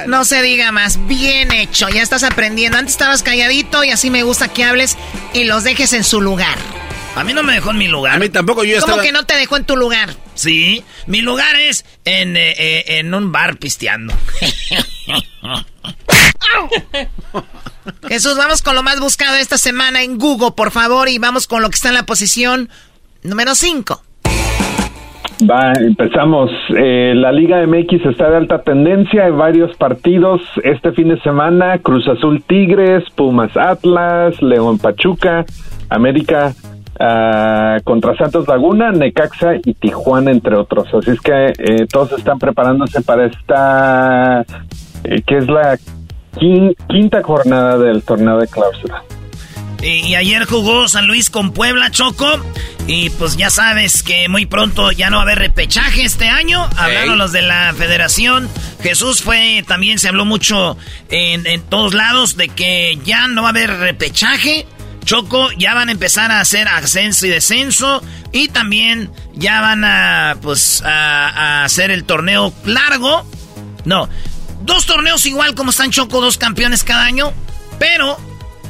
No 0.07 0.25
se 0.25 0.41
diga 0.41 0.71
más, 0.71 1.05
bien 1.07 1.51
hecho, 1.51 1.89
ya 1.89 2.01
estás 2.01 2.23
aprendiendo. 2.23 2.77
Antes 2.77 2.93
estabas 2.93 3.21
calladito 3.21 3.83
y 3.83 3.89
así 3.91 4.09
me 4.09 4.23
gusta 4.23 4.47
que 4.47 4.63
hables 4.63 4.97
y 5.33 5.43
los 5.43 5.63
dejes 5.63 5.93
en 5.93 6.03
su 6.03 6.21
lugar. 6.21 6.57
A 7.15 7.23
mí 7.25 7.33
no 7.33 7.43
me 7.43 7.53
dejó 7.53 7.71
en 7.71 7.77
mi 7.77 7.87
lugar. 7.89 8.15
A 8.15 8.19
mí 8.19 8.29
tampoco, 8.29 8.63
yo 8.63 8.79
¿Cómo 8.79 8.93
estaba... 8.93 9.03
que 9.03 9.11
no 9.11 9.25
te 9.25 9.35
dejó 9.35 9.57
en 9.57 9.65
tu 9.65 9.75
lugar? 9.75 10.15
Sí, 10.33 10.83
mi 11.07 11.21
lugar 11.21 11.57
es 11.57 11.85
en, 12.05 12.37
eh, 12.37 12.55
eh, 12.57 12.83
en 12.99 13.13
un 13.13 13.33
bar 13.33 13.57
pisteando. 13.57 14.13
Jesús, 18.07 18.37
vamos 18.37 18.61
con 18.61 18.75
lo 18.75 18.83
más 18.83 18.99
buscado 18.99 19.35
esta 19.35 19.57
semana 19.57 20.03
en 20.03 20.17
Google, 20.17 20.51
por 20.51 20.71
favor, 20.71 21.09
y 21.09 21.17
vamos 21.17 21.47
con 21.47 21.61
lo 21.61 21.69
que 21.69 21.75
está 21.75 21.89
en 21.89 21.95
la 21.95 22.05
posición 22.05 22.69
número 23.23 23.55
5. 23.55 24.01
Va, 25.49 25.73
empezamos. 25.73 26.51
Eh, 26.77 27.13
la 27.15 27.31
Liga 27.31 27.65
MX 27.65 28.05
está 28.05 28.29
de 28.29 28.37
alta 28.37 28.61
tendencia. 28.61 29.25
Hay 29.25 29.31
varios 29.31 29.75
partidos 29.75 30.39
este 30.63 30.91
fin 30.91 31.09
de 31.09 31.19
semana. 31.21 31.79
Cruz 31.79 32.07
Azul 32.07 32.43
Tigres, 32.45 33.03
Pumas 33.15 33.55
Atlas, 33.57 34.39
León 34.41 34.77
Pachuca, 34.77 35.43
América 35.89 36.53
ah, 36.99 37.77
contra 37.83 38.15
Santos 38.17 38.47
Laguna, 38.47 38.91
Necaxa 38.91 39.55
y 39.65 39.73
Tijuana, 39.73 40.29
entre 40.29 40.55
otros. 40.55 40.93
Así 40.93 41.09
es 41.09 41.21
que 41.21 41.53
eh, 41.57 41.87
todos 41.91 42.11
están 42.13 42.37
preparándose 42.37 43.01
para 43.01 43.25
esta, 43.25 44.41
eh, 45.03 45.23
que 45.25 45.37
es 45.37 45.47
la 45.47 45.75
quin- 46.35 46.75
quinta 46.87 47.23
jornada 47.23 47.79
del 47.79 48.03
torneo 48.03 48.37
de 48.37 48.45
clausura. 48.47 49.01
Y, 49.81 50.07
y 50.07 50.15
ayer 50.15 50.45
jugó 50.45 50.87
San 50.87 51.07
Luis 51.07 51.29
con 51.29 51.53
Puebla, 51.53 51.91
Choco. 51.91 52.39
Y 52.87 53.09
pues 53.11 53.37
ya 53.37 53.49
sabes 53.49 54.03
que 54.03 54.27
muy 54.27 54.45
pronto 54.45 54.91
ya 54.91 55.09
no 55.09 55.17
va 55.17 55.21
a 55.21 55.25
haber 55.25 55.39
repechaje 55.39 56.03
este 56.03 56.27
año. 56.27 56.67
Hablaron 56.77 57.17
los 57.17 57.31
de 57.31 57.41
la 57.41 57.73
federación. 57.77 58.49
Jesús 58.81 59.21
fue, 59.21 59.63
también 59.67 59.99
se 59.99 60.09
habló 60.09 60.25
mucho 60.25 60.77
en, 61.09 61.45
en 61.47 61.61
todos 61.61 61.93
lados 61.93 62.37
de 62.37 62.49
que 62.49 62.99
ya 63.05 63.27
no 63.27 63.43
va 63.43 63.49
a 63.49 63.51
haber 63.51 63.77
repechaje. 63.77 64.67
Choco, 65.05 65.51
ya 65.53 65.73
van 65.73 65.89
a 65.89 65.91
empezar 65.91 66.31
a 66.31 66.41
hacer 66.41 66.67
ascenso 66.67 67.25
y 67.25 67.29
descenso. 67.29 68.03
Y 68.31 68.49
también 68.49 69.11
ya 69.33 69.61
van 69.61 69.83
a, 69.83 70.37
pues, 70.41 70.81
a, 70.83 71.29
a 71.29 71.63
hacer 71.65 71.91
el 71.91 72.03
torneo 72.03 72.53
largo. 72.65 73.25
No, 73.85 74.09
dos 74.61 74.85
torneos 74.85 75.25
igual 75.25 75.55
como 75.55 75.71
están 75.71 75.91
Choco, 75.91 76.21
dos 76.21 76.37
campeones 76.37 76.83
cada 76.83 77.03
año. 77.05 77.33
Pero 77.79 78.19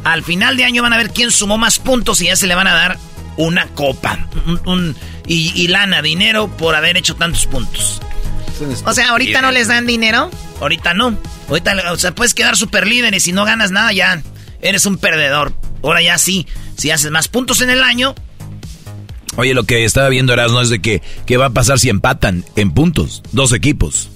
al 0.04 0.24
final 0.24 0.58
de 0.58 0.66
año 0.66 0.84
van 0.84 0.94
a 0.94 0.98
ver 0.98 1.12
quién 1.12 1.32
sumó 1.32 1.58
más 1.58 1.80
puntos 1.80 2.22
y 2.22 2.26
ya 2.26 2.36
se 2.36 2.48
le 2.48 2.56
van 2.56 2.68
a 2.68 2.74
dar 2.74 2.98
una 3.38 3.68
copa. 3.68 4.28
Un, 4.66 4.96
y, 5.28 5.68
lana, 5.68 6.02
dinero 6.02 6.50
por 6.58 6.76
haber 6.76 6.98
hecho 6.98 7.16
tantos 7.16 7.46
puntos. 7.46 8.02
O 8.86 8.94
sea, 8.94 9.10
¿ahorita 9.10 9.42
no 9.42 9.52
les 9.52 9.68
dan 9.68 9.88
dinero? 9.88 10.30
Ahorita 10.60 10.94
no. 10.94 11.18
Ahorita, 11.50 11.76
o 11.92 11.98
sea, 11.98 12.14
puedes 12.14 12.34
quedar 12.34 12.56
súper 12.56 12.88
líder 12.88 13.14
y 13.14 13.20
si 13.20 13.32
no 13.32 13.46
ganas 13.46 13.72
nada 13.72 13.92
ya 13.94 14.22
eres 14.62 14.86
un 14.86 14.98
perdedor. 14.98 15.54
Ahora 15.84 16.02
ya 16.02 16.18
sí, 16.18 16.48
si 16.78 16.92
haces 16.92 17.12
más 17.12 17.28
puntos 17.28 17.62
en 17.62 17.70
el 17.70 17.84
año. 17.84 18.14
Oye, 19.38 19.54
lo 19.54 19.64
que 19.64 19.86
estaba 19.86 20.10
viendo 20.10 20.34
Erasmo 20.34 20.62
es 20.62 20.70
de 20.70 20.82
que 20.82 21.02
qué 21.26 21.38
va 21.38 21.48
a 21.48 21.50
pasar 21.52 21.80
si 21.80 21.90
empatan 21.90 22.44
en 22.56 22.72
puntos, 22.72 23.24
dos 23.32 23.54
equipos. 23.54 24.10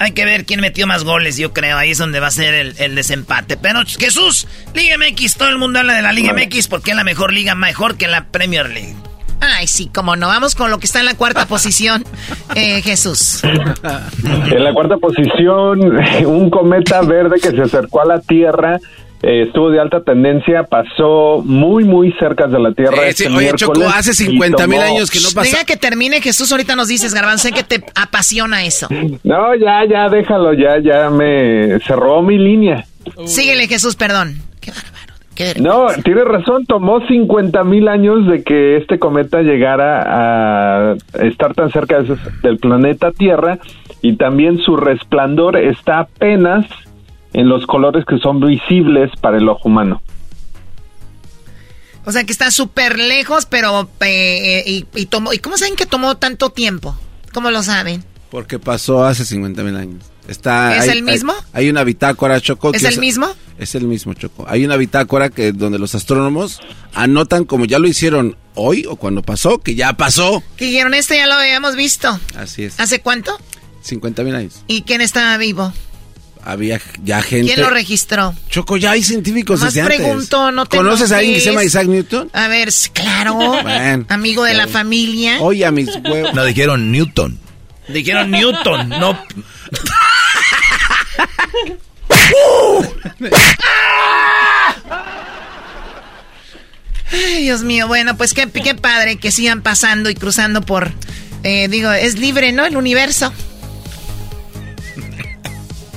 Hay 0.00 0.12
que 0.12 0.24
ver 0.24 0.46
quién 0.46 0.62
metió 0.62 0.86
más 0.86 1.04
goles, 1.04 1.36
yo 1.36 1.52
creo. 1.52 1.76
Ahí 1.76 1.90
es 1.90 1.98
donde 1.98 2.20
va 2.20 2.28
a 2.28 2.30
ser 2.30 2.54
el, 2.54 2.94
desempate. 2.94 3.58
Pero 3.58 3.80
Jesús, 3.84 4.48
Liga 4.74 4.96
MX, 4.96 5.36
todo 5.36 5.50
el 5.50 5.58
mundo 5.58 5.78
habla 5.78 5.92
de 5.92 6.00
la 6.00 6.14
Liga 6.14 6.32
MX 6.32 6.68
porque 6.68 6.92
es 6.92 6.96
la 6.96 7.04
mejor 7.04 7.34
liga, 7.34 7.54
mejor 7.54 7.98
que 7.98 8.08
la 8.08 8.24
Premier 8.24 8.70
League. 8.70 8.94
Ay, 9.42 9.66
sí, 9.66 9.90
como 9.94 10.16
no. 10.16 10.28
Vamos 10.28 10.54
con 10.54 10.70
lo 10.70 10.78
que 10.78 10.86
está 10.86 11.00
en 11.00 11.04
la 11.04 11.16
cuarta 11.16 11.44
posición, 11.44 12.02
eh, 12.54 12.80
Jesús. 12.80 13.44
En 13.44 14.64
la 14.64 14.72
cuarta 14.72 14.96
posición, 14.96 15.80
un 16.26 16.48
cometa 16.48 17.02
verde 17.02 17.38
que 17.38 17.50
se 17.50 17.60
acercó 17.60 18.00
a 18.00 18.06
la 18.06 18.20
Tierra 18.20 18.78
eh, 19.22 19.42
estuvo 19.42 19.70
de 19.70 19.78
alta 19.78 20.02
tendencia, 20.02 20.62
pasó 20.64 21.42
muy, 21.44 21.84
muy 21.84 22.12
cerca 22.12 22.46
de 22.46 22.58
la 22.58 22.72
Tierra. 22.72 23.06
este 23.06 23.28
oye, 23.28 23.52
Choco, 23.54 23.86
hace 23.86 24.14
50 24.14 24.66
mil 24.66 24.80
años 24.80 25.10
que 25.10 25.20
no 25.20 25.28
pasa. 25.34 25.42
Diga 25.42 25.64
que 25.64 25.76
termine, 25.76 26.22
Jesús, 26.22 26.50
ahorita 26.50 26.74
nos 26.74 26.88
dices, 26.88 27.12
Garbanzo, 27.12 27.48
sé 27.48 27.52
que 27.52 27.62
te 27.62 27.84
apasiona 27.94 28.64
eso. 28.64 28.88
No, 29.22 29.54
ya, 29.56 29.84
ya, 29.84 30.08
déjalo, 30.08 30.54
ya, 30.54 30.78
ya 30.82 31.10
me 31.10 31.78
cerró 31.80 32.22
mi 32.22 32.38
línea. 32.38 32.86
Síguele, 33.26 33.66
Jesús, 33.68 33.94
perdón. 33.94 34.36
Qué 34.60 34.70
bárbaro. 34.70 35.60
no, 35.60 36.02
tiene 36.02 36.24
razón, 36.24 36.64
tomó 36.64 37.06
50 37.06 37.62
mil 37.64 37.88
años 37.88 38.26
de 38.26 38.42
que 38.42 38.78
este 38.78 38.98
cometa 38.98 39.42
llegara 39.42 40.92
a 40.92 40.96
estar 41.22 41.54
tan 41.54 41.70
cerca 41.70 42.02
del 42.42 42.58
planeta 42.58 43.12
Tierra 43.12 43.58
y 44.02 44.16
también 44.16 44.58
su 44.58 44.76
resplandor 44.76 45.56
está 45.56 46.00
apenas 46.00 46.66
en 47.32 47.48
los 47.48 47.66
colores 47.66 48.04
que 48.06 48.18
son 48.18 48.40
visibles 48.40 49.10
para 49.20 49.38
el 49.38 49.48
ojo 49.48 49.68
humano. 49.68 50.02
O 52.04 52.12
sea 52.12 52.24
que 52.24 52.32
está 52.32 52.50
súper 52.50 52.98
lejos, 52.98 53.46
pero 53.46 53.88
eh, 54.00 54.64
y, 54.66 54.86
y, 54.94 55.06
tomó, 55.06 55.32
¿y 55.32 55.38
cómo 55.38 55.58
saben 55.58 55.76
que 55.76 55.86
tomó 55.86 56.16
tanto 56.16 56.50
tiempo? 56.50 56.96
¿Cómo 57.32 57.50
lo 57.50 57.62
saben? 57.62 58.04
Porque 58.30 58.58
pasó 58.58 59.04
hace 59.04 59.24
50 59.24 59.62
mil 59.62 59.76
años. 59.76 60.04
Está, 60.28 60.76
¿Es 60.76 60.88
el 60.88 61.02
mismo? 61.02 61.34
Hay, 61.52 61.68
una 61.68 61.82
bitácora, 61.82 62.40
Choco. 62.40 62.72
¿Es 62.72 62.84
el 62.84 63.00
mismo? 63.00 63.28
Es 63.58 63.74
el 63.74 63.84
mismo, 63.84 64.14
Choco. 64.14 64.44
Hay 64.48 64.64
una 64.64 64.76
bitácora 64.76 65.28
que 65.28 65.50
donde 65.50 65.78
los 65.78 65.94
astrónomos 65.96 66.60
anotan 66.94 67.44
como 67.44 67.64
ya 67.64 67.80
lo 67.80 67.88
hicieron 67.88 68.36
hoy 68.54 68.86
o 68.88 68.94
cuando 68.94 69.22
pasó, 69.22 69.58
que 69.58 69.74
ya 69.74 69.94
pasó. 69.94 70.42
Que 70.56 70.66
dijeron, 70.66 70.94
esto 70.94 71.14
ya 71.14 71.26
lo 71.26 71.34
habíamos 71.34 71.74
visto. 71.74 72.18
Así 72.36 72.62
es. 72.62 72.78
¿Hace 72.78 73.00
cuánto? 73.00 73.36
50 73.82 74.22
mil 74.22 74.34
años. 74.36 74.62
¿Y 74.68 74.82
quién 74.82 75.00
estaba 75.00 75.36
vivo? 75.36 75.72
Había 76.44 76.80
ya 77.02 77.22
gente. 77.22 77.54
¿Quién 77.54 77.60
lo 77.60 77.70
registró? 77.70 78.34
Choco, 78.48 78.76
ya 78.76 78.92
hay 78.92 79.02
científicos 79.02 79.60
Más 79.60 79.74
pregunto, 79.74 80.50
no 80.52 80.66
te 80.66 80.76
¿Conoces 80.76 81.12
a 81.12 81.18
alguien 81.18 81.34
que 81.34 81.40
se 81.40 81.50
llama 81.50 81.64
Isaac 81.64 81.86
Newton? 81.86 82.30
A 82.32 82.48
ver, 82.48 82.70
claro. 82.92 83.38
amigo 84.08 84.44
de 84.44 84.54
la 84.54 84.66
familia. 84.68 85.40
Oye, 85.40 85.64
a 85.64 85.70
mis 85.70 85.88
huevos. 85.96 86.34
No 86.34 86.44
dijeron 86.44 86.90
Newton. 86.92 87.38
Dijeron 87.88 88.30
Newton, 88.30 88.88
no. 88.88 89.18
Ay, 97.12 97.42
Dios 97.42 97.62
mío, 97.62 97.88
bueno, 97.88 98.16
pues 98.16 98.34
qué, 98.34 98.48
qué 98.48 98.74
padre 98.74 99.16
que 99.16 99.32
sigan 99.32 99.62
pasando 99.62 100.10
y 100.10 100.14
cruzando 100.14 100.62
por, 100.62 100.92
eh, 101.42 101.66
digo, 101.68 101.90
es 101.90 102.18
libre, 102.18 102.52
¿no? 102.52 102.64
El 102.64 102.76
universo. 102.76 103.32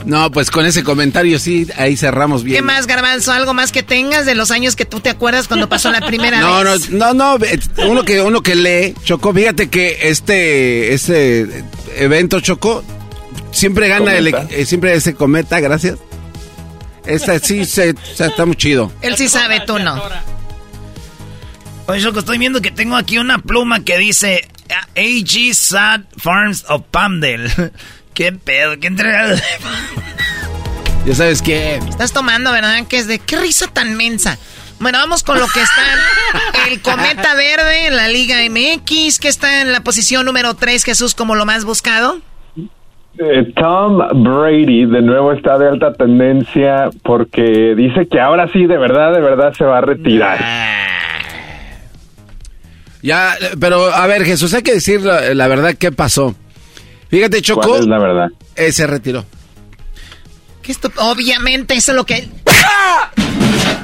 No, 0.05 0.31
pues 0.31 0.51
con 0.51 0.65
ese 0.65 0.83
comentario 0.83 1.39
sí, 1.39 1.67
ahí 1.77 1.95
cerramos 1.95 2.43
bien. 2.43 2.57
¿Qué 2.57 2.61
más, 2.61 2.87
Garbanzo? 2.87 3.31
¿Algo 3.31 3.53
más 3.53 3.71
que 3.71 3.83
tengas 3.83 4.25
de 4.25 4.35
los 4.35 4.51
años 4.51 4.75
que 4.75 4.85
tú 4.85 4.99
te 4.99 5.09
acuerdas 5.09 5.47
cuando 5.47 5.69
pasó 5.69 5.91
la 5.91 6.01
primera 6.05 6.37
vez? 6.63 6.89
No, 6.89 7.13
no, 7.13 7.37
no, 7.37 7.45
uno 7.87 8.03
que, 8.03 8.21
uno 8.21 8.41
que 8.41 8.55
lee, 8.55 8.95
Chocó, 9.03 9.33
fíjate 9.33 9.69
que 9.69 10.09
este, 10.09 10.93
este 10.93 11.63
evento, 11.95 12.39
Chocó, 12.41 12.83
siempre 13.51 13.87
gana 13.87 14.15
el, 14.15 14.27
eh, 14.27 14.65
siempre 14.65 14.93
ese 14.93 15.15
cometa, 15.15 15.59
gracias. 15.59 15.97
Esta 17.05 17.37
sí 17.39 17.65
se, 17.65 17.95
está 18.17 18.45
muy 18.45 18.55
chido. 18.55 18.91
Él 19.01 19.15
sí 19.17 19.27
sabe, 19.27 19.61
tú 19.61 19.79
no. 19.79 20.01
Oye, 21.87 22.01
Choco, 22.01 22.19
estoy 22.19 22.37
viendo 22.37 22.61
que 22.61 22.71
tengo 22.71 22.95
aquí 22.95 23.17
una 23.17 23.39
pluma 23.39 23.83
que 23.83 23.97
dice 23.97 24.47
AG 24.95 25.53
Sad 25.53 26.01
Farms 26.17 26.65
of 26.69 26.83
Palmdale. 26.91 27.49
¿Qué 28.13 28.31
pedo? 28.31 28.79
¿Qué 28.79 28.87
entregado? 28.87 29.35
ya 31.05 31.15
sabes 31.15 31.41
qué. 31.41 31.75
Estás 31.77 32.13
tomando, 32.13 32.51
¿verdad? 32.51 32.85
Que 32.87 32.97
es 32.97 33.07
de 33.07 33.19
qué 33.19 33.37
risa 33.37 33.67
tan 33.67 33.95
mensa. 33.95 34.37
Bueno, 34.79 34.99
vamos 34.99 35.23
con 35.23 35.39
lo 35.39 35.47
que 35.47 35.61
está 35.61 35.81
el 36.69 36.81
cometa 36.81 37.35
verde 37.35 37.87
en 37.87 37.95
la 37.95 38.07
Liga 38.07 38.37
MX, 38.49 39.19
que 39.19 39.29
está 39.29 39.61
en 39.61 39.71
la 39.71 39.81
posición 39.81 40.25
número 40.25 40.55
3, 40.55 40.83
Jesús, 40.83 41.15
como 41.15 41.35
lo 41.35 41.45
más 41.45 41.65
buscado. 41.65 42.19
Eh, 43.17 43.53
Tom 43.55 44.23
Brady 44.23 44.85
de 44.85 45.01
nuevo 45.01 45.31
está 45.33 45.57
de 45.57 45.69
alta 45.69 45.93
tendencia 45.93 46.89
porque 47.03 47.75
dice 47.75 48.07
que 48.07 48.19
ahora 48.19 48.49
sí, 48.51 48.65
de 48.65 48.77
verdad, 48.77 49.13
de 49.13 49.21
verdad 49.21 49.53
se 49.53 49.63
va 49.63 49.77
a 49.77 49.81
retirar. 49.81 50.39
Ya, 53.01 53.35
pero 53.59 53.93
a 53.93 54.07
ver, 54.07 54.23
Jesús, 54.23 54.53
hay 54.53 54.63
que 54.63 54.73
decir 54.73 55.01
la 55.01 55.47
verdad 55.47 55.75
qué 55.77 55.91
pasó. 55.91 56.35
Fíjate, 57.13 57.43
Choco. 57.43 57.77
es 57.77 57.85
la 57.85 57.99
verdad? 57.99 58.31
Eh, 58.55 58.71
se 58.71 58.87
retiró. 58.87 59.23
¿Qué 60.63 60.71
esto? 60.71 60.91
Obviamente, 60.97 61.75
eso 61.75 61.91
es 61.91 61.95
lo 61.95 62.07
que. 62.07 62.27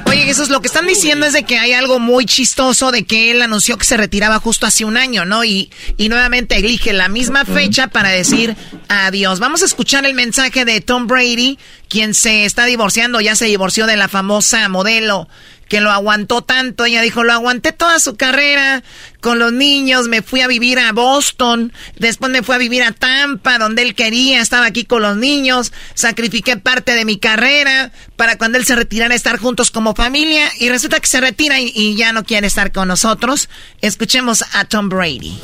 Oye, 0.06 0.28
eso 0.28 0.42
es 0.42 0.48
lo 0.48 0.60
que 0.60 0.66
están 0.66 0.88
diciendo 0.88 1.24
es 1.24 1.32
de 1.32 1.44
que 1.44 1.56
hay 1.56 1.72
algo 1.72 2.00
muy 2.00 2.26
chistoso 2.26 2.90
de 2.90 3.04
que 3.04 3.30
él 3.30 3.40
anunció 3.40 3.78
que 3.78 3.84
se 3.84 3.96
retiraba 3.96 4.40
justo 4.40 4.66
hace 4.66 4.84
un 4.84 4.96
año, 4.96 5.24
¿no? 5.26 5.44
Y, 5.44 5.70
y 5.96 6.08
nuevamente 6.08 6.56
elige 6.56 6.92
la 6.92 7.08
misma 7.08 7.44
fecha 7.44 7.86
para 7.86 8.08
decir 8.08 8.56
adiós. 8.88 9.38
Vamos 9.38 9.62
a 9.62 9.66
escuchar 9.66 10.04
el 10.06 10.14
mensaje 10.14 10.64
de 10.64 10.80
Tom 10.80 11.06
Brady, 11.06 11.56
quien 11.88 12.14
se 12.14 12.44
está 12.44 12.64
divorciando, 12.64 13.20
ya 13.20 13.36
se 13.36 13.44
divorció 13.44 13.86
de 13.86 13.96
la 13.96 14.08
famosa 14.08 14.68
modelo 14.68 15.28
que 15.70 15.80
lo 15.80 15.90
aguantó 15.92 16.42
tanto. 16.42 16.84
Ella 16.84 17.00
dijo, 17.00 17.22
lo 17.22 17.32
aguanté 17.32 17.70
toda 17.72 18.00
su 18.00 18.16
carrera 18.16 18.82
con 19.20 19.38
los 19.38 19.52
niños, 19.52 20.08
me 20.08 20.20
fui 20.20 20.40
a 20.40 20.48
vivir 20.48 20.78
a 20.78 20.92
Boston, 20.92 21.72
después 21.96 22.32
me 22.32 22.42
fui 22.42 22.54
a 22.54 22.58
vivir 22.58 22.82
a 22.82 22.92
Tampa, 22.92 23.58
donde 23.58 23.82
él 23.82 23.94
quería, 23.94 24.40
estaba 24.40 24.66
aquí 24.66 24.84
con 24.84 25.02
los 25.02 25.16
niños, 25.16 25.72
sacrifiqué 25.94 26.56
parte 26.56 26.94
de 26.94 27.04
mi 27.04 27.18
carrera 27.18 27.92
para 28.16 28.36
cuando 28.36 28.58
él 28.58 28.64
se 28.64 28.74
retirara 28.74 29.14
estar 29.14 29.38
juntos 29.38 29.70
como 29.70 29.94
familia 29.94 30.48
y 30.58 30.70
resulta 30.70 30.98
que 30.98 31.06
se 31.06 31.20
retira 31.20 31.60
y, 31.60 31.94
ya 31.96 32.12
no 32.12 32.24
quiere 32.24 32.46
estar 32.46 32.72
con 32.72 32.88
nosotros. 32.88 33.48
Escuchemos 33.80 34.44
a 34.54 34.64
Tom 34.64 34.88
Brady. 34.88 35.38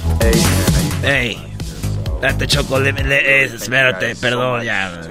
Hey, 1.03 1.39
date 2.20 2.47
choco, 2.49 2.83
eh, 2.83 3.51
espérate, 3.55 4.16
perdón, 4.16 4.64
ya. 4.64 5.03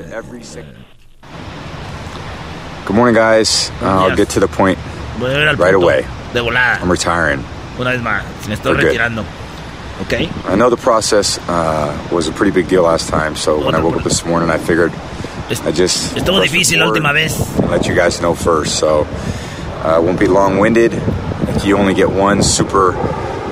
Good 2.86 2.96
morning, 2.96 3.16
guys. 3.16 3.72
Uh, 3.82 3.86
I'll 3.86 4.16
get 4.16 4.30
to 4.32 4.40
the 4.40 4.48
point. 4.48 4.78
Voy 5.20 5.32
a 5.32 5.50
al 5.50 5.56
right 5.58 5.74
away. 5.74 6.06
De 6.34 6.42
volada. 6.42 6.80
I'm 6.82 6.92
retiring. 6.92 7.44
Una 7.80 7.92
vez 7.92 8.02
más, 8.02 8.24
me 8.48 8.56
estoy 8.56 8.76
We're 8.76 8.86
retirando. 8.86 9.24
Good. 9.24 9.46
Okay. 10.08 10.30
I 10.46 10.56
know 10.56 10.70
the 10.70 10.78
process 10.78 11.40
uh, 11.48 11.96
was 12.12 12.28
a 12.28 12.32
pretty 12.34 12.52
big 12.52 12.68
deal 12.68 12.84
last 12.84 13.08
time, 13.08 13.36
so 13.36 13.64
when 13.64 13.76
I 13.76 13.82
woke 13.82 13.96
up 13.96 14.04
this 14.04 14.26
morning, 14.26 14.50
I 14.50 14.58
figured 14.58 14.92
I 15.64 15.72
just 15.72 16.16
estuvo 16.18 16.42
difícil 16.42 16.80
la 16.80 16.88
última 16.88 17.14
vez. 17.14 17.40
Let 17.70 17.88
you 17.88 17.96
guys 17.96 18.20
know 18.20 18.36
first, 18.36 18.78
so 18.78 19.08
uh, 19.84 20.02
won't 20.04 20.20
be 20.20 20.28
long-winded. 20.28 20.92
You 21.64 21.78
only 21.78 21.94
get 21.94 22.10
one 22.10 22.44
super 22.44 22.92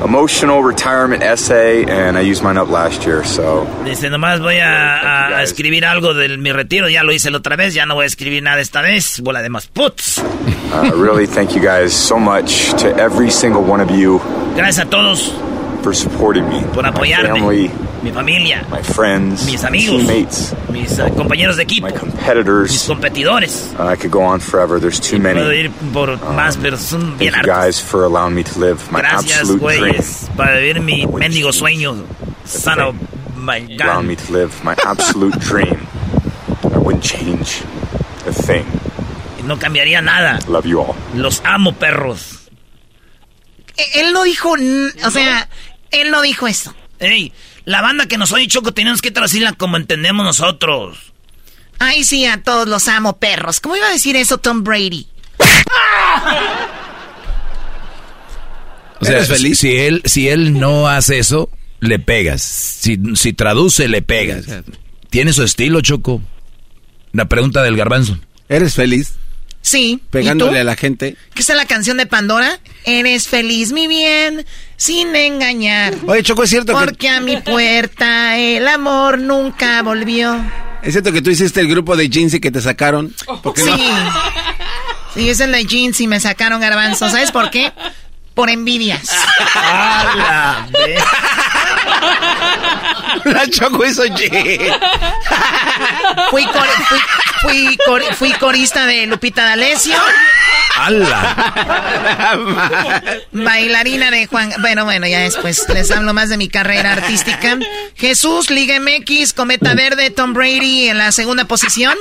emotional 0.04 0.62
retirement 0.62 1.24
essay, 1.24 1.86
and 1.86 2.18
I 2.18 2.22
used 2.22 2.44
mine 2.44 2.58
up 2.58 2.70
last 2.70 3.06
year, 3.06 3.24
so. 3.24 3.66
Dice, 3.86 4.10
nomás 4.10 4.40
voy 4.42 4.60
a, 4.60 5.38
a, 5.38 5.44
escribir 5.44 5.86
algo 5.86 6.14
de 6.14 6.38
mi 6.38 6.52
retiro. 6.52 6.90
Ya 6.90 7.04
lo 7.04 7.12
hice 7.12 7.32
la 7.32 7.38
otra 7.38 7.56
vez, 7.56 7.74
ya 7.74 7.86
no 7.86 7.96
voy 7.96 8.04
a 8.04 8.08
escribir 8.08 8.44
nada 8.44 8.62
esta 8.62 8.82
vez. 8.82 9.22
Bola 9.22 9.42
de 9.42 9.50
más 9.50 9.68
puts. 9.68 10.20
Uh, 10.20 10.92
really, 10.96 11.28
thank 11.28 11.56
you 11.56 11.62
guys 11.62 11.94
so 11.94 12.20
much 12.20 12.74
to 12.82 12.88
every 12.98 13.30
single 13.30 13.64
one 13.64 13.82
of 13.82 13.90
you. 13.92 14.20
Gracias 14.56 14.86
a 14.86 14.90
todos. 14.90 15.34
For 15.82 15.94
supporting 15.94 16.48
me. 16.48 16.64
Por 16.74 16.86
apoyarme. 16.86 17.34
My 17.34 17.40
family, 17.40 17.72
mi 18.04 18.12
familia, 18.12 18.66
my 18.70 18.82
friends, 18.84 19.46
mis 19.46 19.64
amigos, 19.64 20.06
teammates, 20.06 20.54
mis 20.70 21.00
uh, 21.00 21.10
compañeros 21.16 21.56
de 21.58 21.64
equipo, 21.64 21.88
my 21.88 21.94
competitors. 21.94 22.72
mis 22.72 22.84
competidores. 22.84 23.74
Uh, 23.80 23.88
I 23.88 23.96
could 23.96 24.12
go 24.12 24.22
on 24.22 24.40
forever. 24.40 24.80
There's 24.80 25.00
too 25.00 25.18
many. 25.20 25.40
Puedo 25.40 25.54
ir 25.54 25.72
por 25.94 26.18
más, 26.36 26.58
pero 26.58 26.78
son 26.78 27.18
bien 27.18 27.32
Thank 27.34 27.46
you 27.46 27.52
hartos. 27.52 27.66
guys 27.66 27.80
for 27.80 28.04
allowing 28.04 28.36
me 28.36 28.44
to 28.44 28.60
live 28.60 28.80
my 28.92 29.00
Gracias, 29.02 29.40
absolute 29.40 29.60
dream. 29.62 29.80
güeyes, 29.94 30.30
para 30.36 30.58
vivir 30.60 30.82
mi 30.82 31.06
mendigo 31.08 31.52
sueño. 31.54 31.96
Son 32.46 32.80
of 32.82 32.96
my 33.38 33.58
Allowing 33.60 33.78
God. 33.78 34.04
me 34.06 34.16
to 34.16 34.32
live 34.34 34.52
my 34.64 34.76
absolute 34.86 35.40
dream. 35.40 35.88
I 36.64 36.78
wouldn't 36.78 37.04
change 37.04 37.64
a 38.28 38.34
thing. 38.34 38.66
No 39.46 39.58
cambiaría 39.58 40.02
nada. 40.02 40.40
Love 40.48 40.66
you 40.66 40.80
all. 40.82 40.96
Los 41.16 41.42
amo, 41.46 41.72
perros. 41.74 42.50
E- 43.78 44.02
Él 44.02 44.14
no 44.14 44.24
dijo, 44.24 44.52
o 45.06 45.10
sea, 45.12 45.48
él 45.92 46.12
no 46.12 46.22
dijo 46.22 46.48
eso. 46.48 46.74
Ey, 47.00 47.34
la 47.66 47.82
banda 47.82 48.06
que 48.08 48.18
nos 48.18 48.32
oye, 48.32 48.48
Choco, 48.48 48.74
tenemos 48.74 49.02
que 49.02 49.12
traducirla 49.12 49.54
como 49.54 49.78
entendemos 49.78 50.26
nosotros. 50.26 50.98
Ay, 51.80 52.04
sí, 52.04 52.26
a 52.26 52.42
todos 52.44 52.68
los 52.68 52.88
amo, 52.88 53.18
perros. 53.18 53.60
¿Cómo 53.60 53.76
iba 53.76 53.88
a 53.88 53.92
decir 53.92 54.16
eso 54.16 54.38
Tom 54.38 54.64
Brady? 54.64 55.08
O 59.00 59.06
sea, 59.06 59.18
¿Eres 59.18 59.28
feliz? 59.28 59.60
si 59.60 59.76
él, 59.76 60.02
si 60.06 60.30
él 60.30 60.60
no 60.60 60.88
hace 60.88 61.20
eso, 61.20 61.50
le 61.80 62.00
pegas. 62.00 62.42
Si, 62.42 62.98
si 63.16 63.34
traduce, 63.34 63.88
le 63.88 64.02
pegas. 64.02 64.46
Tiene 65.10 65.34
su 65.34 65.44
estilo, 65.44 65.82
Choco. 65.82 66.22
La 67.12 67.26
pregunta 67.26 67.62
del 67.64 67.76
garbanzo. 67.76 68.18
¿Eres 68.48 68.76
feliz? 68.76 69.16
Sí. 69.66 70.02
Pegándole 70.10 70.60
a 70.60 70.64
la 70.66 70.76
gente. 70.76 71.16
¿Qué 71.34 71.42
es 71.42 71.48
la 71.48 71.66
canción 71.66 71.96
de 71.96 72.06
Pandora? 72.06 72.60
Eres 72.84 73.30
feliz, 73.30 73.72
mi 73.72 73.88
bien, 73.88 74.46
sin 74.76 75.16
engañar. 75.16 75.94
Oye, 76.06 76.22
Choco, 76.22 76.44
es 76.44 76.50
cierto 76.50 76.78
que... 76.78 76.86
Porque 76.86 77.08
a 77.08 77.22
mi 77.22 77.38
puerta 77.38 78.38
el 78.38 78.68
amor 78.68 79.20
nunca 79.20 79.82
volvió. 79.82 80.38
Es 80.84 80.92
cierto 80.92 81.14
que 81.14 81.22
tú 81.22 81.30
hiciste 81.30 81.62
el 81.62 81.70
grupo 81.70 81.96
de 81.96 82.10
jeans 82.10 82.34
y 82.34 82.42
que 82.42 82.52
te 82.52 82.60
sacaron. 82.60 83.16
¿Por 83.42 83.54
qué 83.54 83.62
Sí. 83.62 83.70
no? 83.72 84.14
Sí, 85.16 85.30
es 85.30 85.40
el 85.40 85.54
de 85.54 85.64
jeans 85.66 86.02
y 86.02 86.08
me 86.08 86.20
sacaron 86.20 86.60
garbanzo. 86.60 87.10
¿Sabes 87.10 87.32
por 87.32 87.50
qué? 87.50 87.72
Por 88.34 88.50
envidias. 88.50 89.10
La 93.26 93.48
Choco 93.50 93.86
hizo. 93.86 94.04
Fui, 96.30 96.46
cor- 96.46 96.68
fui, 96.88 97.00
fui 97.42 97.78
cor- 97.86 98.14
fui 98.16 98.32
corista 98.34 98.86
de 98.86 99.06
Lupita 99.08 99.44
D'Alessio. 99.46 99.96
Bailarina 103.32 104.12
de 104.12 104.26
Juan. 104.28 104.52
Bueno, 104.62 104.86
bueno, 104.86 105.08
ya 105.08 105.20
después 105.20 105.64
les 105.70 105.92
hablo 105.92 106.14
más 106.14 106.30
de 106.30 106.38
mi 106.38 106.48
carrera 106.50 106.94
artística. 106.94 107.58
Jesús, 107.96 108.50
Liga 108.50 108.80
MX, 108.80 109.34
Cometa 109.34 109.74
Verde, 109.76 110.10
Tom 110.10 110.34
Brady 110.34 110.90
en 110.90 110.98
la 110.98 111.12
segunda 111.12 111.46
posición. 111.46 111.96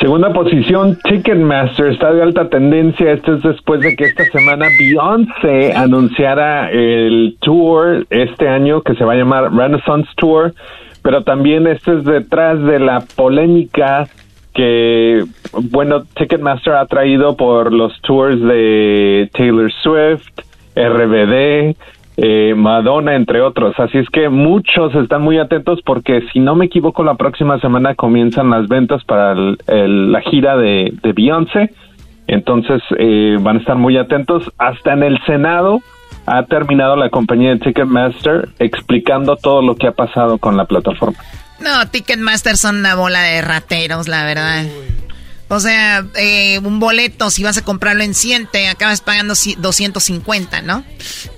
Segunda 0.00 0.32
posición, 0.32 0.96
Ticketmaster 1.02 1.86
está 1.86 2.12
de 2.12 2.22
alta 2.22 2.48
tendencia. 2.48 3.12
Esto 3.12 3.34
es 3.34 3.42
después 3.42 3.80
de 3.80 3.96
que 3.96 4.04
esta 4.04 4.24
semana 4.26 4.66
Beyoncé 4.78 5.72
anunciara 5.74 6.70
el 6.70 7.36
tour 7.40 8.06
este 8.08 8.48
año 8.48 8.82
que 8.82 8.94
se 8.94 9.04
va 9.04 9.14
a 9.14 9.16
llamar 9.16 9.52
Renaissance 9.52 10.08
Tour. 10.16 10.54
Pero 11.02 11.24
también 11.24 11.66
esto 11.66 11.98
es 11.98 12.04
detrás 12.04 12.62
de 12.62 12.78
la 12.78 13.00
polémica 13.16 14.08
que, 14.54 15.24
bueno, 15.70 16.04
Ticketmaster 16.14 16.74
ha 16.74 16.86
traído 16.86 17.36
por 17.36 17.72
los 17.72 18.00
tours 18.02 18.40
de 18.40 19.28
Taylor 19.32 19.72
Swift, 19.82 20.30
RBD, 20.76 21.74
eh, 22.20 22.52
Madonna, 22.56 23.14
entre 23.14 23.40
otros. 23.40 23.74
Así 23.78 23.96
es 23.98 24.08
que 24.10 24.28
muchos 24.28 24.92
están 24.96 25.22
muy 25.22 25.38
atentos 25.38 25.78
porque, 25.86 26.22
si 26.32 26.40
no 26.40 26.56
me 26.56 26.64
equivoco, 26.66 27.04
la 27.04 27.14
próxima 27.14 27.60
semana 27.60 27.94
comienzan 27.94 28.50
las 28.50 28.66
ventas 28.66 29.04
para 29.04 29.32
el- 29.32 29.56
el- 29.68 30.10
la 30.12 30.20
gira 30.22 30.56
de, 30.56 30.92
de 31.02 31.12
Beyoncé. 31.12 31.70
Entonces 32.26 32.82
eh, 32.98 33.36
van 33.40 33.56
a 33.56 33.60
estar 33.60 33.76
muy 33.76 33.96
atentos. 33.96 34.42
Hasta 34.58 34.92
en 34.94 35.04
el 35.04 35.18
Senado 35.26 35.80
ha 36.26 36.42
terminado 36.42 36.96
la 36.96 37.08
compañía 37.08 37.50
de 37.50 37.58
Ticketmaster 37.60 38.48
explicando 38.58 39.36
todo 39.36 39.62
lo 39.62 39.76
que 39.76 39.86
ha 39.86 39.92
pasado 39.92 40.38
con 40.38 40.56
la 40.56 40.64
plataforma. 40.66 41.18
No, 41.60 41.88
Ticketmaster 41.90 42.56
son 42.56 42.78
una 42.78 42.94
bola 42.96 43.22
de 43.22 43.40
rateros, 43.42 44.08
la 44.08 44.24
verdad. 44.24 44.64
O 45.50 45.60
sea, 45.60 46.04
eh, 46.14 46.58
un 46.62 46.78
boleto, 46.78 47.30
si 47.30 47.42
vas 47.42 47.56
a 47.56 47.62
comprarlo 47.64 48.02
en 48.04 48.14
100, 48.14 48.48
te 48.50 48.68
acabas 48.68 49.00
pagando 49.00 49.32
ci- 49.34 49.56
250, 49.56 50.60
¿no? 50.60 50.84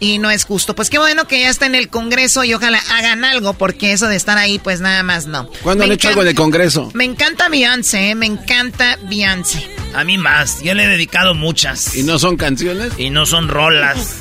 Y 0.00 0.18
no 0.18 0.30
es 0.30 0.44
justo. 0.44 0.74
Pues 0.74 0.90
qué 0.90 0.98
bueno 0.98 1.26
que 1.28 1.40
ya 1.42 1.48
está 1.48 1.66
en 1.66 1.76
el 1.76 1.88
Congreso 1.88 2.42
y 2.42 2.52
ojalá 2.52 2.80
hagan 2.90 3.24
algo, 3.24 3.54
porque 3.54 3.92
eso 3.92 4.08
de 4.08 4.16
estar 4.16 4.36
ahí, 4.36 4.58
pues 4.58 4.80
nada 4.80 5.02
más 5.04 5.26
no. 5.26 5.48
¿Cuándo 5.62 5.82
Me 5.84 5.90
han 5.90 5.92
hecho 5.94 6.08
algo 6.08 6.24
de 6.24 6.34
Congreso? 6.34 6.90
Me 6.92 7.04
encanta 7.04 7.48
Beyoncé, 7.48 8.10
¿eh? 8.10 8.14
me 8.16 8.26
encanta 8.26 8.98
Beyoncé. 9.08 9.64
A 9.94 10.02
mí 10.04 10.18
más. 10.18 10.60
Yo 10.62 10.74
le 10.74 10.84
he 10.84 10.88
dedicado 10.88 11.34
muchas. 11.34 11.94
¿Y 11.94 12.02
no 12.02 12.18
son 12.18 12.36
canciones? 12.36 12.92
Y 12.98 13.10
no 13.10 13.26
son 13.26 13.48
rolas. 13.48 14.16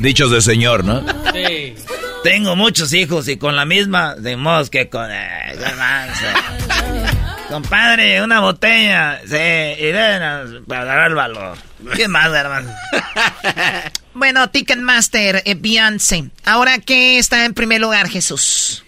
Dichos 0.00 0.30
de 0.30 0.40
señor, 0.40 0.84
¿no? 0.84 1.04
Tengo 2.22 2.56
muchos 2.56 2.92
hijos 2.94 3.28
y 3.28 3.36
con 3.36 3.54
la 3.56 3.66
misma, 3.66 4.14
de 4.14 4.36
modo 4.38 4.64
que 4.70 4.88
con... 4.88 5.10
eh. 5.10 5.54
Compadre, 7.48 8.22
una 8.22 8.40
botella. 8.40 9.20
Sí, 9.24 9.36
y 9.36 9.92
para 10.66 10.84
dar 10.84 11.10
el 11.10 11.14
valor. 11.14 11.56
¿Qué 11.96 12.08
más, 12.08 12.32
garbanzo? 12.32 12.72
Bueno, 14.16 14.48
Ticketmaster, 14.48 15.42
eh, 15.44 15.56
Beyoncé. 15.58 16.30
Ahora, 16.44 16.78
¿qué 16.78 17.18
está 17.18 17.44
en 17.46 17.52
primer 17.52 17.80
lugar, 17.80 18.06
Jesús? 18.06 18.84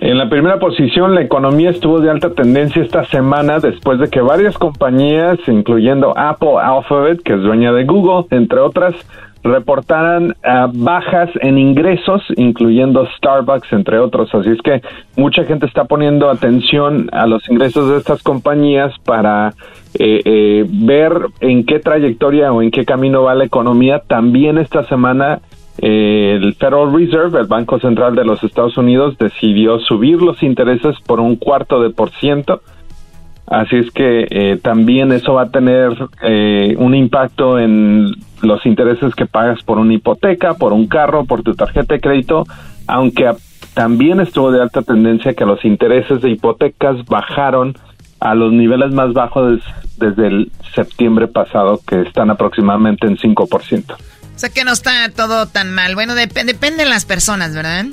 En 0.00 0.16
la 0.16 0.30
primera 0.30 0.58
posición, 0.58 1.14
la 1.14 1.20
economía 1.20 1.68
estuvo 1.68 2.00
de 2.00 2.10
alta 2.10 2.32
tendencia 2.32 2.82
esta 2.82 3.04
semana 3.04 3.58
después 3.58 3.98
de 4.00 4.08
que 4.08 4.22
varias 4.22 4.56
compañías, 4.56 5.38
incluyendo 5.46 6.16
Apple 6.16 6.54
Alphabet, 6.58 7.22
que 7.22 7.34
es 7.34 7.42
dueña 7.42 7.72
de 7.72 7.84
Google, 7.84 8.26
entre 8.30 8.60
otras, 8.60 8.94
reportaran 9.42 10.34
ah, 10.44 10.68
bajas 10.72 11.30
en 11.40 11.58
ingresos, 11.58 12.22
incluyendo 12.36 13.06
Starbucks, 13.16 13.72
entre 13.72 13.98
otros. 13.98 14.34
Así 14.34 14.50
es 14.50 14.60
que 14.62 14.82
mucha 15.16 15.44
gente 15.44 15.66
está 15.66 15.84
poniendo 15.84 16.28
atención 16.28 17.08
a 17.12 17.26
los 17.26 17.48
ingresos 17.48 17.88
de 17.90 17.96
estas 17.98 18.22
compañías 18.22 18.92
para 19.04 19.54
eh, 19.98 20.20
eh, 20.24 20.66
ver 20.68 21.12
en 21.40 21.64
qué 21.64 21.78
trayectoria 21.78 22.52
o 22.52 22.62
en 22.62 22.70
qué 22.70 22.84
camino 22.84 23.22
va 23.22 23.34
la 23.34 23.44
economía. 23.44 24.00
También 24.06 24.58
esta 24.58 24.84
semana 24.84 25.40
eh, 25.78 26.38
el 26.40 26.54
Federal 26.54 26.92
Reserve, 26.92 27.40
el 27.40 27.46
Banco 27.46 27.78
Central 27.80 28.14
de 28.14 28.24
los 28.24 28.44
Estados 28.44 28.76
Unidos, 28.76 29.16
decidió 29.18 29.78
subir 29.78 30.20
los 30.20 30.42
intereses 30.42 30.94
por 31.06 31.20
un 31.20 31.36
cuarto 31.36 31.80
de 31.80 31.90
por 31.90 32.10
ciento. 32.10 32.60
Así 33.50 33.76
es 33.76 33.90
que 33.90 34.26
eh, 34.30 34.58
también 34.62 35.10
eso 35.12 35.34
va 35.34 35.42
a 35.42 35.50
tener 35.50 35.90
eh, 36.22 36.74
un 36.78 36.94
impacto 36.94 37.58
en 37.58 38.06
los 38.42 38.64
intereses 38.64 39.12
que 39.16 39.26
pagas 39.26 39.62
por 39.64 39.78
una 39.78 39.92
hipoteca, 39.92 40.54
por 40.54 40.72
un 40.72 40.86
carro, 40.86 41.24
por 41.24 41.42
tu 41.42 41.54
tarjeta 41.54 41.94
de 41.94 42.00
crédito, 42.00 42.46
aunque 42.86 43.26
a- 43.26 43.36
también 43.74 44.20
estuvo 44.20 44.50
de 44.52 44.62
alta 44.62 44.82
tendencia 44.82 45.34
que 45.34 45.44
los 45.44 45.64
intereses 45.64 46.22
de 46.22 46.30
hipotecas 46.30 47.04
bajaron 47.06 47.76
a 48.20 48.34
los 48.36 48.52
niveles 48.52 48.92
más 48.92 49.12
bajos 49.14 49.56
des- 49.56 49.74
desde 49.98 50.26
el 50.28 50.52
septiembre 50.74 51.26
pasado, 51.26 51.80
que 51.86 52.02
están 52.02 52.30
aproximadamente 52.30 53.06
en 53.08 53.16
5%. 53.16 53.94
O 53.94 54.38
sea 54.38 54.48
que 54.50 54.64
no 54.64 54.72
está 54.72 55.10
todo 55.10 55.46
tan 55.46 55.74
mal. 55.74 55.94
Bueno, 55.96 56.14
dep- 56.14 56.44
depende 56.44 56.84
de 56.84 56.88
las 56.88 57.04
personas, 57.04 57.54
¿verdad? 57.54 57.86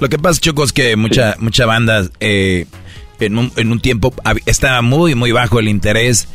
Lo 0.00 0.08
que 0.08 0.18
pasa, 0.18 0.38
Choco, 0.40 0.64
es 0.64 0.72
que 0.72 0.96
mucha, 0.96 1.34
mucha 1.40 1.64
banda 1.66 2.02
eh, 2.20 2.66
en, 3.20 3.38
un, 3.38 3.52
en 3.56 3.72
un 3.72 3.80
tiempo 3.80 4.14
estaba 4.46 4.82
muy, 4.82 5.14
muy 5.14 5.32
bajo 5.32 5.58
el 5.58 5.68
interés 5.68 6.28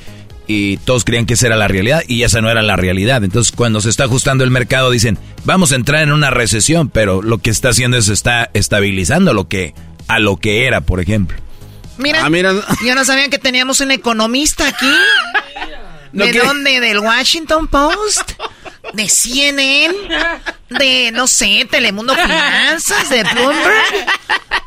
y 0.48 0.78
todos 0.78 1.04
creían 1.06 1.26
que 1.26 1.36
esa 1.36 1.48
era 1.48 1.56
la 1.56 1.68
realidad 1.68 2.04
y 2.08 2.24
esa 2.24 2.42
no 2.42 2.50
era 2.50 2.62
la 2.62 2.76
realidad. 2.76 3.24
Entonces, 3.24 3.52
cuando 3.54 3.80
se 3.82 3.90
está 3.90 4.04
ajustando 4.06 4.44
el 4.44 4.52
mercado, 4.52 4.92
dicen, 4.92 5.18
vamos 5.46 5.72
a 5.72 5.76
entrar 5.76 6.04
en 6.04 6.12
una 6.12 6.30
recesión, 6.30 6.90
pero 6.90 7.22
lo 7.22 7.38
que 7.38 7.50
está 7.50 7.70
haciendo 7.70 7.98
es 7.98 8.10
está 8.10 8.50
estabilizando 8.54 9.34
lo 9.34 9.48
que 9.48 9.74
a 10.08 10.20
lo 10.20 10.38
que 10.38 10.66
era, 10.68 10.82
por 10.82 11.00
ejemplo. 11.00 11.38
Mira, 11.98 12.26
Ah, 12.26 12.30
mira. 12.30 12.54
yo 12.86 12.96
no 12.96 13.06
sabía 13.06 13.30
que 13.30 13.38
teníamos 13.40 13.80
un 13.80 13.92
economista 13.92 14.68
aquí. 14.68 14.92
¿De 16.12 16.32
dónde? 16.34 16.80
¿Del 16.80 17.00
Washington 17.00 17.68
Post? 17.68 18.34
¿De 18.92 19.08
CNN? 19.08 19.96
¿De, 20.70 21.12
no 21.14 21.28
sé, 21.28 21.66
Telemundo 21.72 22.14
Finanzas? 22.14 23.10
¿De 23.10 23.24
Bloomberg? 23.24 23.86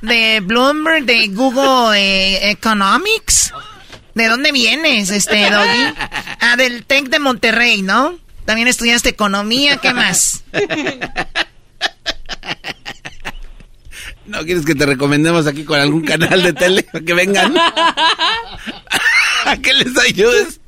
¿De 0.03 0.41
Bloomberg? 0.41 1.05
¿De 1.05 1.29
Google 1.29 1.99
eh, 1.99 2.51
Economics? 2.51 3.53
¿De 4.15 4.29
dónde 4.29 4.51
vienes, 4.51 5.11
este, 5.11 5.51
Doggy? 5.51 5.95
Ah, 6.41 6.57
del 6.57 6.87
TEC 6.87 7.11
de 7.11 7.19
Monterrey, 7.19 7.83
¿no? 7.83 8.19
También 8.47 8.69
estudiaste 8.69 9.11
economía, 9.11 9.77
¿qué 9.77 9.93
más? 9.93 10.45
¿No 14.27 14.45
quieres 14.45 14.65
que 14.65 14.75
te 14.75 14.87
recomendemos 14.87 15.47
aquí 15.47 15.65
con 15.65 15.79
algún 15.79 16.05
canal 16.05 16.43
de 16.43 16.53
tele 16.53 16.83
para 16.85 17.05
que 17.05 17.15
vengan? 17.15 17.55
¿A 17.59 19.57
qué 19.63 19.73
les 19.75 19.97
ayudes? 19.99 20.61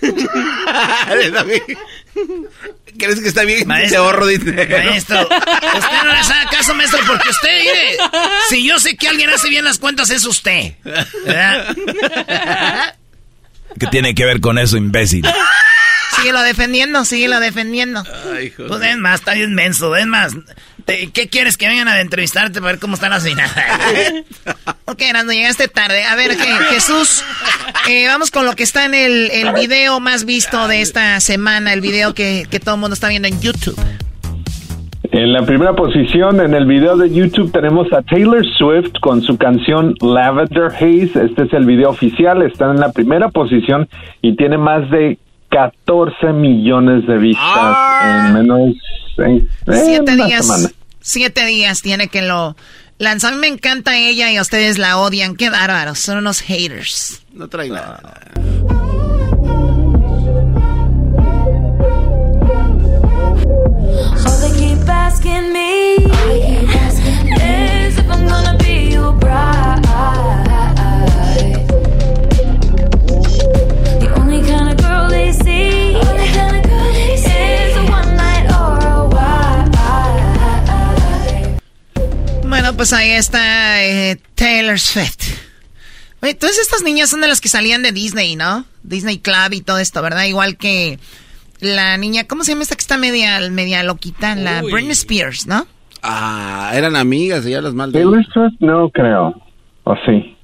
¿Crees 2.98 3.20
que 3.20 3.28
está 3.28 3.42
bien? 3.42 3.66
Maestro, 3.68 4.04
ahorro 4.04 4.26
dinero. 4.26 4.76
Maestro, 4.84 5.20
usted 5.22 6.02
no 6.04 6.12
le 6.12 6.18
hace 6.18 6.34
caso, 6.50 6.74
maestro, 6.74 7.00
porque 7.06 7.28
usted, 7.28 7.60
mire, 7.60 7.96
si 8.48 8.66
yo 8.66 8.78
sé 8.78 8.96
que 8.96 9.08
alguien 9.08 9.30
hace 9.30 9.48
bien 9.48 9.64
las 9.64 9.78
cuentas, 9.78 10.10
es 10.10 10.24
usted. 10.24 10.74
¿Verdad? 10.84 11.76
¿Qué 13.78 13.86
tiene 13.88 14.14
que 14.14 14.24
ver 14.24 14.40
con 14.40 14.58
eso, 14.58 14.76
imbécil? 14.76 15.26
Síguelo 16.16 16.42
defendiendo, 16.42 17.04
síguelo 17.04 17.40
defendiendo. 17.40 18.04
Ay, 18.34 18.52
pues 18.56 18.82
es 18.82 18.96
más, 18.96 19.20
está 19.20 19.34
bien 19.34 19.54
menso, 19.54 19.94
es 19.96 20.06
más. 20.06 20.32
¿Qué 20.86 21.28
quieres 21.28 21.56
que 21.56 21.66
vengan 21.66 21.88
a 21.88 22.00
entrevistarte 22.00 22.60
para 22.60 22.72
ver 22.72 22.80
cómo 22.80 22.94
están 22.94 23.10
las 23.10 23.24
finanzas? 23.24 23.64
ok, 24.84 25.02
Nando, 25.12 25.32
llegaste 25.32 25.66
tarde. 25.66 26.04
A 26.04 26.14
ver, 26.14 26.36
Jesús, 26.70 27.24
eh, 27.88 28.06
vamos 28.06 28.30
con 28.30 28.46
lo 28.46 28.54
que 28.54 28.62
está 28.62 28.84
en 28.84 28.94
el, 28.94 29.30
el, 29.32 29.52
video 29.52 29.98
más 29.98 30.24
visto 30.24 30.68
de 30.68 30.82
esta 30.82 31.18
semana, 31.20 31.72
el 31.72 31.80
video 31.80 32.14
que, 32.14 32.46
que 32.48 32.60
todo 32.60 32.76
el 32.76 32.80
mundo 32.80 32.94
está 32.94 33.08
viendo 33.08 33.26
en 33.26 33.40
YouTube. 33.40 33.76
En 35.10 35.32
la 35.32 35.44
primera 35.44 35.74
posición 35.74 36.40
en 36.40 36.54
el 36.54 36.66
video 36.66 36.96
de 36.96 37.10
YouTube 37.10 37.50
tenemos 37.50 37.92
a 37.92 38.02
Taylor 38.02 38.44
Swift 38.58 38.92
con 39.00 39.22
su 39.22 39.36
canción 39.36 39.94
Lavender 40.00 40.66
Haze. 40.66 41.24
Este 41.24 41.44
es 41.44 41.52
el 41.52 41.64
video 41.64 41.90
oficial, 41.90 42.42
está 42.42 42.70
en 42.70 42.80
la 42.80 42.92
primera 42.92 43.28
posición 43.30 43.88
y 44.22 44.36
tiene 44.36 44.58
más 44.58 44.88
de 44.90 45.18
14 45.48 46.32
millones 46.32 47.06
de 47.06 47.18
vistas 47.18 47.44
ah. 47.46 48.26
en 48.28 48.34
menos 48.34 48.76
de 49.16 49.46
siete 49.66 50.16
días. 50.16 50.75
Siete 51.06 51.46
días 51.46 51.82
tiene 51.82 52.08
que 52.08 52.20
lo 52.20 52.56
lanzar. 52.98 53.32
A 53.32 53.36
mí 53.36 53.40
me 53.40 53.46
encanta 53.46 53.96
ella 53.96 54.32
y 54.32 54.38
a 54.38 54.42
ustedes 54.42 54.76
la 54.76 54.98
odian. 54.98 55.36
Qué 55.36 55.50
bárbaros, 55.50 56.00
son 56.00 56.18
unos 56.18 56.40
haters. 56.40 57.22
No 57.32 57.48
trae 57.48 57.68
nada. 57.68 58.02
Pues 82.76 82.92
ahí 82.92 83.10
está 83.10 83.82
eh, 83.84 84.18
Taylor 84.34 84.78
Swift. 84.78 85.36
Oye, 86.22 86.34
todas 86.34 86.58
estas 86.58 86.82
niñas 86.82 87.10
son 87.10 87.20
de 87.20 87.28
las 87.28 87.40
que 87.40 87.48
salían 87.48 87.82
de 87.82 87.92
Disney, 87.92 88.36
¿no? 88.36 88.64
Disney 88.82 89.18
Club 89.18 89.52
y 89.52 89.60
todo 89.60 89.78
esto, 89.78 90.02
¿verdad? 90.02 90.24
Igual 90.24 90.56
que 90.56 90.98
la 91.60 91.96
niña, 91.96 92.24
¿cómo 92.24 92.44
se 92.44 92.52
llama 92.52 92.62
esta 92.62 92.76
que 92.76 92.80
está 92.80 92.96
media, 92.96 93.38
media 93.50 93.82
loquita? 93.82 94.34
La 94.34 94.62
Britney 94.62 94.90
Spears, 94.90 95.46
¿no? 95.46 95.66
Ah, 96.02 96.70
eran 96.74 96.96
amigas, 96.96 97.44
ya 97.44 97.60
las 97.60 97.74
mal. 97.74 97.92
Taylor 97.92 98.24
Swift 98.32 98.56
no 98.60 98.88
creo, 98.90 99.34
o 99.84 99.94
sí. 100.06 100.36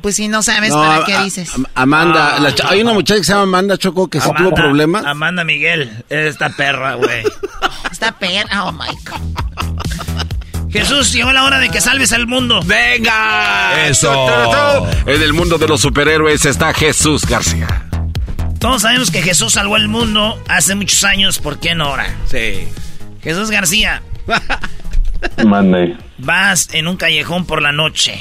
Pues 0.00 0.16
si 0.16 0.28
no 0.28 0.42
sabes, 0.42 0.72
¿para 0.72 1.04
qué 1.04 1.18
dices? 1.24 1.52
Amanda, 1.74 2.36
ah. 2.38 2.54
hay 2.68 2.80
una 2.80 2.94
muchacha 2.94 3.20
que 3.20 3.24
se 3.24 3.32
llama 3.32 3.44
Amanda 3.44 3.76
Choco 3.76 4.08
que 4.08 4.20
sí 4.20 4.28
tuvo 4.36 4.54
problemas. 4.54 5.04
Amanda 5.04 5.44
Miguel, 5.44 5.90
esta 6.08 6.50
perra, 6.50 6.94
güey. 6.94 7.22
esta 7.90 8.12
perra, 8.12 8.64
oh 8.64 8.72
my 8.72 8.88
God. 9.04 9.89
Jesús, 10.72 11.12
llegó 11.12 11.32
la 11.32 11.44
hora 11.44 11.58
de 11.58 11.68
que 11.68 11.80
salves 11.80 12.12
al 12.12 12.26
mundo. 12.26 12.60
¡Venga! 12.64 13.86
Eso. 13.86 14.86
En 15.06 15.22
el 15.22 15.32
mundo 15.32 15.58
de 15.58 15.66
los 15.66 15.80
superhéroes 15.80 16.44
está 16.44 16.72
Jesús 16.72 17.26
García. 17.26 17.86
Todos 18.58 18.82
sabemos 18.82 19.10
que 19.10 19.22
Jesús 19.22 19.54
salvó 19.54 19.76
el 19.76 19.88
mundo 19.88 20.40
hace 20.48 20.74
muchos 20.74 21.02
años. 21.04 21.38
¿Por 21.38 21.58
qué 21.58 21.74
no 21.74 21.86
ahora? 21.86 22.14
Sí. 22.30 22.68
Jesús 23.22 23.50
García. 23.50 24.02
Mande. 25.44 25.96
Vas 26.18 26.68
en 26.72 26.86
un 26.86 26.96
callejón 26.96 27.46
por 27.46 27.62
la 27.62 27.72
noche, 27.72 28.20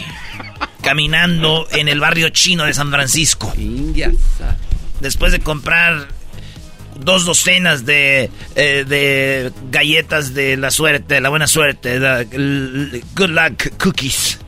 caminando 0.81 1.67
en 1.71 1.87
el 1.87 1.99
barrio 1.99 2.29
chino 2.29 2.63
de 2.63 2.73
San 2.73 2.89
Francisco. 2.89 3.53
Después 5.01 5.31
de 5.31 5.39
comprar 5.39 6.07
dos 6.99 7.25
docenas 7.25 7.85
de, 7.85 8.29
eh, 8.55 8.85
de 8.87 9.51
galletas 9.71 10.33
de 10.33 10.57
la 10.57 10.71
suerte, 10.71 11.15
de 11.15 11.21
la 11.21 11.29
buena 11.29 11.47
suerte, 11.47 11.99
de, 11.99 13.03
good 13.15 13.29
luck 13.29 13.77
cookies. 13.77 14.39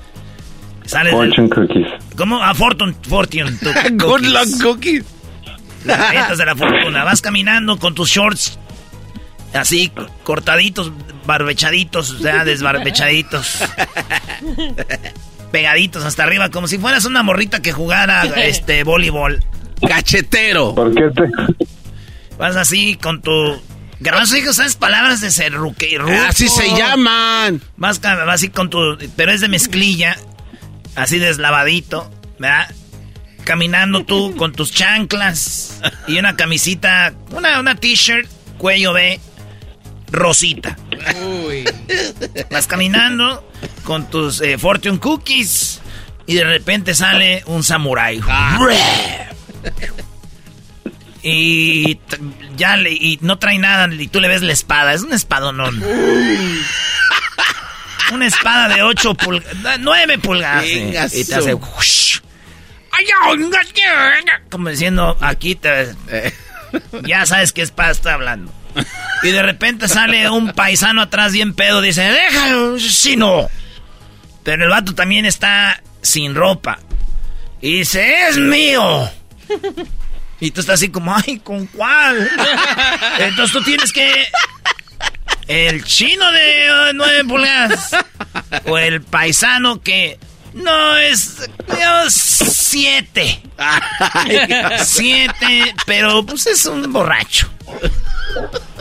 fortune 0.88 1.50
cookies. 1.50 1.88
¿Cómo? 2.16 2.44
A 2.44 2.54
fortune, 2.54 2.94
fortune 3.08 3.52
good 3.94 4.22
luck 4.22 4.62
cookies. 4.62 5.04
Las 5.86 5.98
galletas 5.98 6.38
de 6.38 6.46
la 6.46 6.56
fortuna. 6.56 7.04
Vas 7.04 7.22
caminando 7.22 7.78
con 7.78 7.96
tus 7.96 8.10
shorts 8.10 8.60
así 9.54 9.92
cortaditos, 10.24 10.92
barbechaditos, 11.26 12.12
o 12.12 12.20
sea, 12.20 12.46
desbarbechaditos. 12.46 13.64
pegaditos 15.52 16.06
hasta 16.06 16.24
arriba, 16.24 16.50
como 16.50 16.68
si 16.68 16.78
fueras 16.78 17.06
una 17.06 17.24
morrita 17.24 17.62
que 17.62 17.72
jugara 17.72 18.24
este 18.38 18.84
voleibol. 18.84 19.44
Cachetero. 19.86 20.76
¿Por 20.76 20.94
qué 20.94 21.10
te, 21.10 21.24
Vas 22.42 22.56
así 22.56 22.96
con 22.96 23.22
tu... 23.22 23.62
Garbanzo 24.00 24.36
hijo, 24.36 24.52
¿sabes 24.52 24.76
palabras 24.76 25.22
de 25.22 25.30
serruque 25.30 25.92
y 25.92 25.96
Así 26.28 26.50
se 26.50 26.76
llaman. 26.76 27.62
Vas 27.78 28.02
así 28.04 28.50
con 28.50 28.72
tu... 28.72 28.98
Pero 29.16 29.32
es 29.32 29.42
de 29.42 29.48
mezclilla. 29.48 30.18
Así 30.96 31.20
deslavadito. 31.20 32.10
¿Verdad? 32.40 32.74
Caminando 33.44 34.06
tú 34.06 34.36
con 34.38 34.54
tus 34.54 34.72
chanclas. 34.72 35.82
Y 36.08 36.18
una 36.18 36.36
camisita... 36.36 37.14
Una, 37.30 37.60
una 37.60 37.76
t-shirt, 37.76 38.28
cuello 38.58 38.94
B, 38.94 39.20
rosita. 40.12 40.80
Uy. 41.46 41.64
Vas 42.50 42.66
caminando 42.66 43.48
con 43.84 44.10
tus 44.10 44.42
eh, 44.42 44.58
Fortune 44.58 44.98
Cookies. 44.98 45.80
Y 46.26 46.34
de 46.34 46.46
repente 46.46 46.96
sale 46.96 47.44
un 47.46 47.64
samurái. 47.64 48.20
Ah. 48.28 48.58
Y 51.24 52.00
ya 52.56 52.78
le, 52.78 52.92
y 52.92 53.20
no 53.22 53.38
trae 53.38 53.60
nada 53.60 53.88
y 53.94 54.08
tú 54.08 54.20
le 54.20 54.28
ves 54.28 54.42
la 54.42 54.54
espada. 54.54 54.94
Es 54.94 55.04
una 55.04 55.16
espada, 55.16 55.52
no. 55.52 55.70
una 58.12 58.26
espada 58.26 58.74
de 58.74 58.82
8 58.82 59.14
pulgadas, 59.16 59.80
9 59.80 60.18
pulgadas. 60.18 60.66
y 60.66 60.92
te 60.92 60.98
hace... 61.36 61.56
Como 64.50 64.70
diciendo, 64.70 65.18
aquí 65.22 65.56
te... 65.56 65.96
Ya 67.04 67.26
sabes 67.26 67.52
qué 67.52 67.62
espada 67.62 67.92
está 67.92 68.14
hablando. 68.14 68.54
Y 69.24 69.30
de 69.30 69.44
repente 69.44 69.88
sale 69.88 70.30
un 70.30 70.54
paisano 70.54 71.02
atrás 71.02 71.34
bien 71.34 71.54
pedo. 71.54 71.82
Dice, 71.82 72.02
déjalo, 72.04 72.80
si 72.80 73.16
no. 73.16 73.50
Pero 74.44 74.64
el 74.64 74.70
vato 74.70 74.96
también 74.96 75.26
está 75.26 75.82
sin 76.02 76.36
ropa. 76.36 76.80
Y 77.62 77.80
dice, 77.80 78.28
es 78.28 78.38
mío. 78.38 79.10
Y 80.42 80.50
tú 80.50 80.62
estás 80.62 80.76
así 80.76 80.90
como, 80.90 81.16
ay, 81.16 81.40
¿con 81.40 81.68
cuál? 81.68 82.30
Entonces 83.20 83.54
tú 83.54 83.64
tienes 83.64 83.94
que... 83.94 84.26
El 85.48 85.84
chino 85.84 86.32
de 86.32 86.72
uh, 86.72 86.94
nueve 86.94 87.24
pulgadas. 87.26 87.96
O 88.66 88.78
el 88.78 89.02
paisano 89.02 89.82
que... 89.82 90.20
No, 90.54 90.98
es... 90.98 91.48
siete. 92.10 93.42
siete, 94.84 95.76
pero 95.86 96.26
pues 96.26 96.48
es 96.48 96.66
un 96.66 96.92
borracho. 96.92 97.48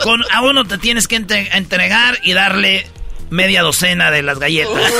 Con, 0.01 0.23
a 0.31 0.41
uno 0.41 0.65
te 0.65 0.79
tienes 0.79 1.07
que 1.07 1.15
entregar 1.15 2.17
y 2.23 2.33
darle 2.33 2.87
media 3.29 3.61
docena 3.61 4.09
de 4.09 4.23
las 4.23 4.39
galletas. 4.39 4.91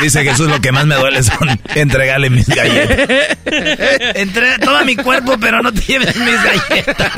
Dice 0.00 0.24
Jesús, 0.24 0.48
lo 0.48 0.60
que 0.60 0.72
más 0.72 0.86
me 0.86 0.94
duele 0.94 1.22
son 1.22 1.48
entregarle 1.74 2.30
mis 2.30 2.48
galletas. 2.48 3.38
Entrega 4.14 4.58
todo 4.58 4.84
mi 4.84 4.96
cuerpo, 4.96 5.36
pero 5.38 5.62
no 5.62 5.72
te 5.72 5.80
lleves 5.80 6.16
mis 6.16 6.42
galletas. 6.42 7.12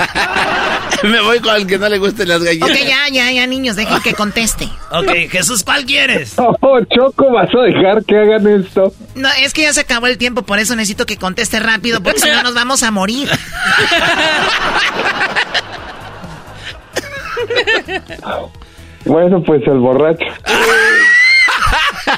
me 1.05 1.20
voy 1.20 1.39
con 1.41 1.57
el 1.57 1.66
que 1.66 1.78
no 1.78 1.89
le 1.89 1.99
gusten 1.99 2.28
las 2.28 2.43
galletas. 2.43 2.70
Ok, 2.70 2.76
ya, 2.87 3.09
ya, 3.11 3.30
ya, 3.30 3.47
niños, 3.47 3.76
dejen 3.76 4.01
que 4.03 4.14
conteste. 4.14 4.68
Ok, 4.91 5.11
Jesús, 5.30 5.62
¿cuál 5.64 5.84
quieres? 5.84 6.34
Oh, 6.68 6.80
Choco, 6.80 7.30
¿vas 7.32 7.49
a 7.55 7.62
dejar 7.62 8.05
que 8.05 8.16
hagan 8.16 8.47
esto? 8.47 8.93
No, 9.14 9.28
es 9.41 9.53
que 9.53 9.62
ya 9.62 9.72
se 9.72 9.80
acabó 9.80 10.07
el 10.07 10.18
tiempo, 10.18 10.43
por 10.43 10.59
eso 10.59 10.74
necesito 10.74 11.07
que 11.07 11.16
conteste 11.16 11.61
rápido, 11.61 12.03
porque 12.03 12.20
si 12.20 12.28
no 12.28 12.43
nos 12.43 12.55
vamos 12.55 12.82
a 12.82 12.91
morir. 12.91 13.28
bueno, 19.05 19.43
pues 19.43 19.62
el 19.66 19.78
borracho. 19.78 20.24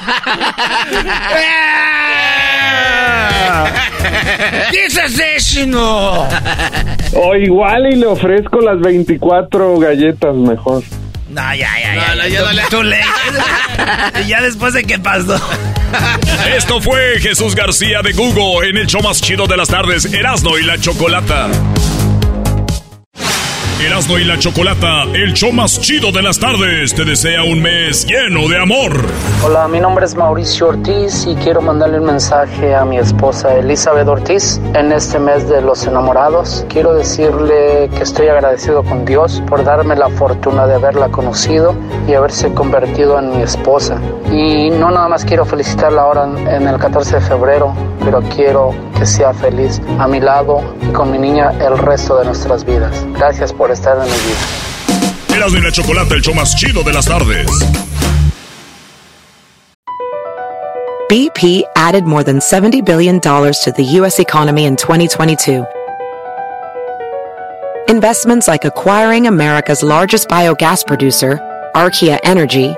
O 7.13 7.35
igual 7.35 7.91
y 7.91 7.95
le 7.95 8.05
ofrezco 8.05 8.61
las 8.61 8.79
24 8.79 9.79
galletas 9.79 10.35
mejor. 10.35 10.83
No, 11.29 11.55
ya, 11.55 11.69
ya, 11.79 11.95
ya. 11.95 12.15
No, 12.15 12.27
ya, 12.27 12.41
ya 14.27 14.41
después 14.41 14.73
de 14.73 14.83
qué 14.83 14.97
pasó. 14.97 15.39
Esto 16.55 16.81
fue 16.81 17.19
Jesús 17.19 17.55
García 17.55 18.01
de 18.01 18.13
Google 18.13 18.69
en 18.69 18.77
el 18.77 18.87
show 18.87 19.01
más 19.01 19.21
chido 19.21 19.47
de 19.47 19.57
las 19.57 19.69
tardes, 19.69 20.11
Erasmo 20.11 20.57
y 20.57 20.63
la 20.63 20.79
Chocolata. 20.79 21.49
Erasmo 23.79 24.17
y 24.17 24.25
la 24.25 24.37
Chocolata, 24.37 25.03
el 25.13 25.33
show 25.33 25.53
más 25.53 25.79
chido 25.79 26.11
de 26.11 26.21
las 26.21 26.37
tardes, 26.37 26.93
te 26.93 27.05
desea 27.05 27.43
un 27.43 27.61
mes 27.61 28.05
lleno 28.05 28.49
de 28.49 28.61
amor. 28.61 28.91
Hola, 29.41 29.69
mi 29.69 29.79
nombre 29.79 30.05
es 30.05 30.15
Mauricio 30.15 30.67
Ortiz 30.67 31.25
y 31.25 31.33
quiero 31.35 31.61
mandarle 31.61 31.99
un 31.99 32.05
mensaje 32.05 32.75
a 32.75 32.83
mi 32.83 32.97
esposa 32.97 33.55
Elizabeth 33.55 34.05
Ortiz 34.09 34.59
en 34.73 34.91
este 34.91 35.17
mes 35.17 35.47
de 35.47 35.61
los 35.61 35.87
enamorados. 35.87 36.65
Quiero 36.67 36.93
decirle 36.93 37.89
que 37.95 38.03
estoy 38.03 38.27
agradecido 38.27 38.83
con 38.83 39.05
Dios 39.05 39.41
por 39.47 39.63
darme 39.63 39.95
la 39.95 40.09
fortuna 40.09 40.67
de 40.67 40.75
haberla 40.75 41.07
conocido 41.07 41.73
y 42.05 42.15
haberse 42.15 42.53
convertido 42.53 43.17
en 43.17 43.37
mi 43.37 43.43
esposa. 43.43 43.97
Y 44.29 44.71
no 44.71 44.91
nada 44.91 45.07
más 45.07 45.23
quiero 45.23 45.45
felicitarla 45.45 46.01
ahora 46.01 46.25
en 46.25 46.67
el 46.67 46.77
14 46.77 47.15
de 47.15 47.21
febrero, 47.21 47.73
pero 48.03 48.21
quiero 48.35 48.75
que 48.99 49.05
sea 49.05 49.33
feliz 49.33 49.81
a 49.97 50.07
mi 50.07 50.19
lado 50.19 50.61
y 50.81 50.91
con 50.91 51.09
mi 51.09 51.17
niña 51.17 51.53
el 51.61 51.77
resto 51.77 52.17
de 52.17 52.25
nuestras 52.25 52.65
vidas. 52.65 53.05
Gracias 53.13 53.53
por 53.53 53.68
estar 53.73 53.97
en 53.97 54.03
mi 54.03 54.09
vida. 54.09 55.35
Erasmo 55.35 55.57
y 55.57 55.61
la 55.61 55.71
Chocolata, 55.71 56.15
el 56.15 56.21
show 56.21 56.33
más 56.33 56.55
chido 56.55 56.83
de 56.83 56.93
las 56.93 57.05
tardes. 57.05 57.47
BP 61.09 61.63
added 61.75 62.03
more 62.03 62.23
than 62.23 62.37
$70 62.37 62.85
billion 62.85 63.19
to 63.19 63.73
the 63.75 63.83
U.S. 63.97 64.19
economy 64.19 64.65
in 64.65 64.75
2022. 64.75 65.65
Investments 67.87 68.47
like 68.47 68.65
acquiring 68.65 69.25
America's 69.25 69.81
largest 69.81 70.27
biogas 70.27 70.85
producer, 70.85 71.39
Archaea 71.73 72.19
Energy, 72.23 72.75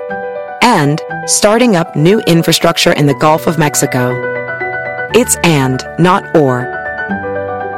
and 0.62 1.02
starting 1.26 1.76
up 1.76 1.94
new 1.94 2.20
infrastructure 2.20 2.92
in 2.92 3.06
the 3.06 3.14
Gulf 3.14 3.46
of 3.46 3.58
Mexico. 3.58 4.12
It's 5.14 5.36
and, 5.44 5.82
not 5.98 6.34
or. 6.34 6.81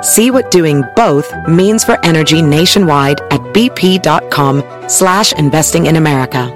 See 0.04 0.30
what 0.30 0.50
doing 0.50 0.82
both 0.94 1.32
means 1.48 1.82
for 1.82 1.98
energy 2.04 2.42
nationwide 2.42 3.22
at 3.30 3.40
bp.com 3.54 4.62
slash 4.86 5.32
investing 5.32 5.86
in 5.86 5.96
America. 5.96 6.52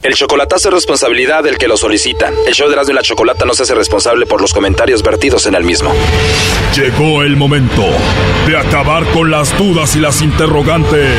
El 0.00 0.14
chocolatazo 0.14 0.68
es 0.68 0.74
responsabilidad 0.74 1.42
del 1.42 1.58
que 1.58 1.68
lo 1.68 1.76
solicita. 1.76 2.32
El 2.46 2.54
show 2.54 2.68
de 2.68 2.74
Erasmo 2.74 2.92
y 2.92 2.94
la 2.94 3.02
Chocolata 3.02 3.44
no 3.44 3.52
se 3.52 3.64
hace 3.64 3.74
responsable 3.74 4.26
por 4.26 4.40
los 4.40 4.54
comentarios 4.54 5.02
vertidos 5.02 5.46
en 5.46 5.56
el 5.56 5.64
mismo. 5.64 5.92
Llegó 6.74 7.22
el 7.22 7.36
momento 7.36 7.84
de 8.46 8.56
acabar 8.56 9.04
con 9.12 9.30
las 9.30 9.58
dudas 9.58 9.96
y 9.96 10.00
las 10.00 10.22
interrogantes. 10.22 11.18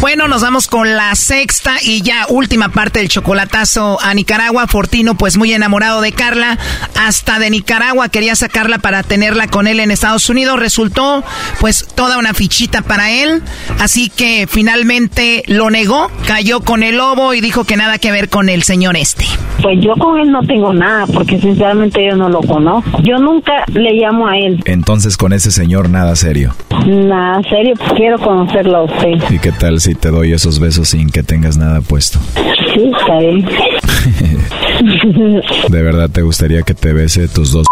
Bueno, 0.00 0.28
nos 0.28 0.42
vamos 0.42 0.68
con 0.68 0.94
la 0.94 1.14
sexta 1.14 1.76
y 1.82 2.02
ya 2.02 2.26
última 2.28 2.68
parte 2.68 3.00
del 3.00 3.08
chocolatazo 3.08 3.98
a 4.02 4.12
Nicaragua. 4.14 4.66
Fortino, 4.66 5.16
pues 5.16 5.36
muy 5.36 5.52
enamorado 5.52 6.00
de 6.00 6.12
Carla. 6.12 6.58
Hasta 6.94 7.38
de 7.38 7.50
Nicaragua 7.50 8.08
quería 8.08 8.36
sacarla 8.36 8.78
para 8.78 9.02
tenerla 9.02 9.48
con 9.48 9.66
él 9.66 9.80
en 9.80 9.90
Estados 9.90 10.28
Unidos. 10.28 10.60
Resultó, 10.60 11.24
pues, 11.60 11.88
toda 11.94 12.18
una 12.18 12.34
fichita 12.34 12.82
para 12.82 13.10
él. 13.10 13.42
Así 13.80 14.10
que 14.10 14.46
finalmente 14.48 15.42
lo 15.46 15.70
negó, 15.70 16.10
cayó 16.26 16.60
con 16.60 16.82
el 16.82 16.98
lobo 16.98 17.32
y 17.34 17.40
dijo 17.40 17.64
que 17.64 17.76
nada 17.76 17.98
que 17.98 18.12
ver 18.12 18.28
con 18.28 18.48
el 18.48 18.62
señor 18.62 18.96
este. 18.96 19.24
Pues 19.62 19.78
yo 19.80 19.94
con 19.94 20.18
él 20.18 20.30
no 20.30 20.42
tengo 20.42 20.72
nada, 20.74 21.06
porque 21.06 21.40
sinceramente 21.40 22.06
yo 22.06 22.16
no 22.16 22.28
lo 22.28 22.40
conozco. 22.42 23.00
Yo 23.02 23.18
nunca 23.18 23.64
le 23.72 23.94
llamo 23.94 24.28
a 24.28 24.36
él. 24.36 24.62
Entonces 24.66 25.16
con 25.16 25.32
ese 25.32 25.50
señor 25.50 25.88
nada 25.88 26.14
serio. 26.16 26.54
Nada 26.86 27.40
serio, 27.48 27.74
quiero 27.96 28.18
conocerlo 28.18 28.76
a 28.76 28.82
usted. 28.84 29.30
¿Y 29.30 29.38
qué 29.38 29.52
tal 29.52 29.80
si 29.86 29.94
te 29.94 30.10
doy 30.10 30.32
esos 30.32 30.58
besos 30.58 30.88
sin 30.88 31.10
que 31.10 31.22
tengas 31.22 31.56
nada 31.56 31.80
puesto? 31.80 32.18
Sí, 32.74 32.90
está 32.98 33.20
bien. 33.20 33.46
¿De 35.68 35.82
verdad 35.82 36.10
te 36.10 36.22
gustaría 36.22 36.62
que 36.62 36.74
te 36.74 36.92
bese 36.92 37.28
tus 37.28 37.52
dos? 37.52 37.68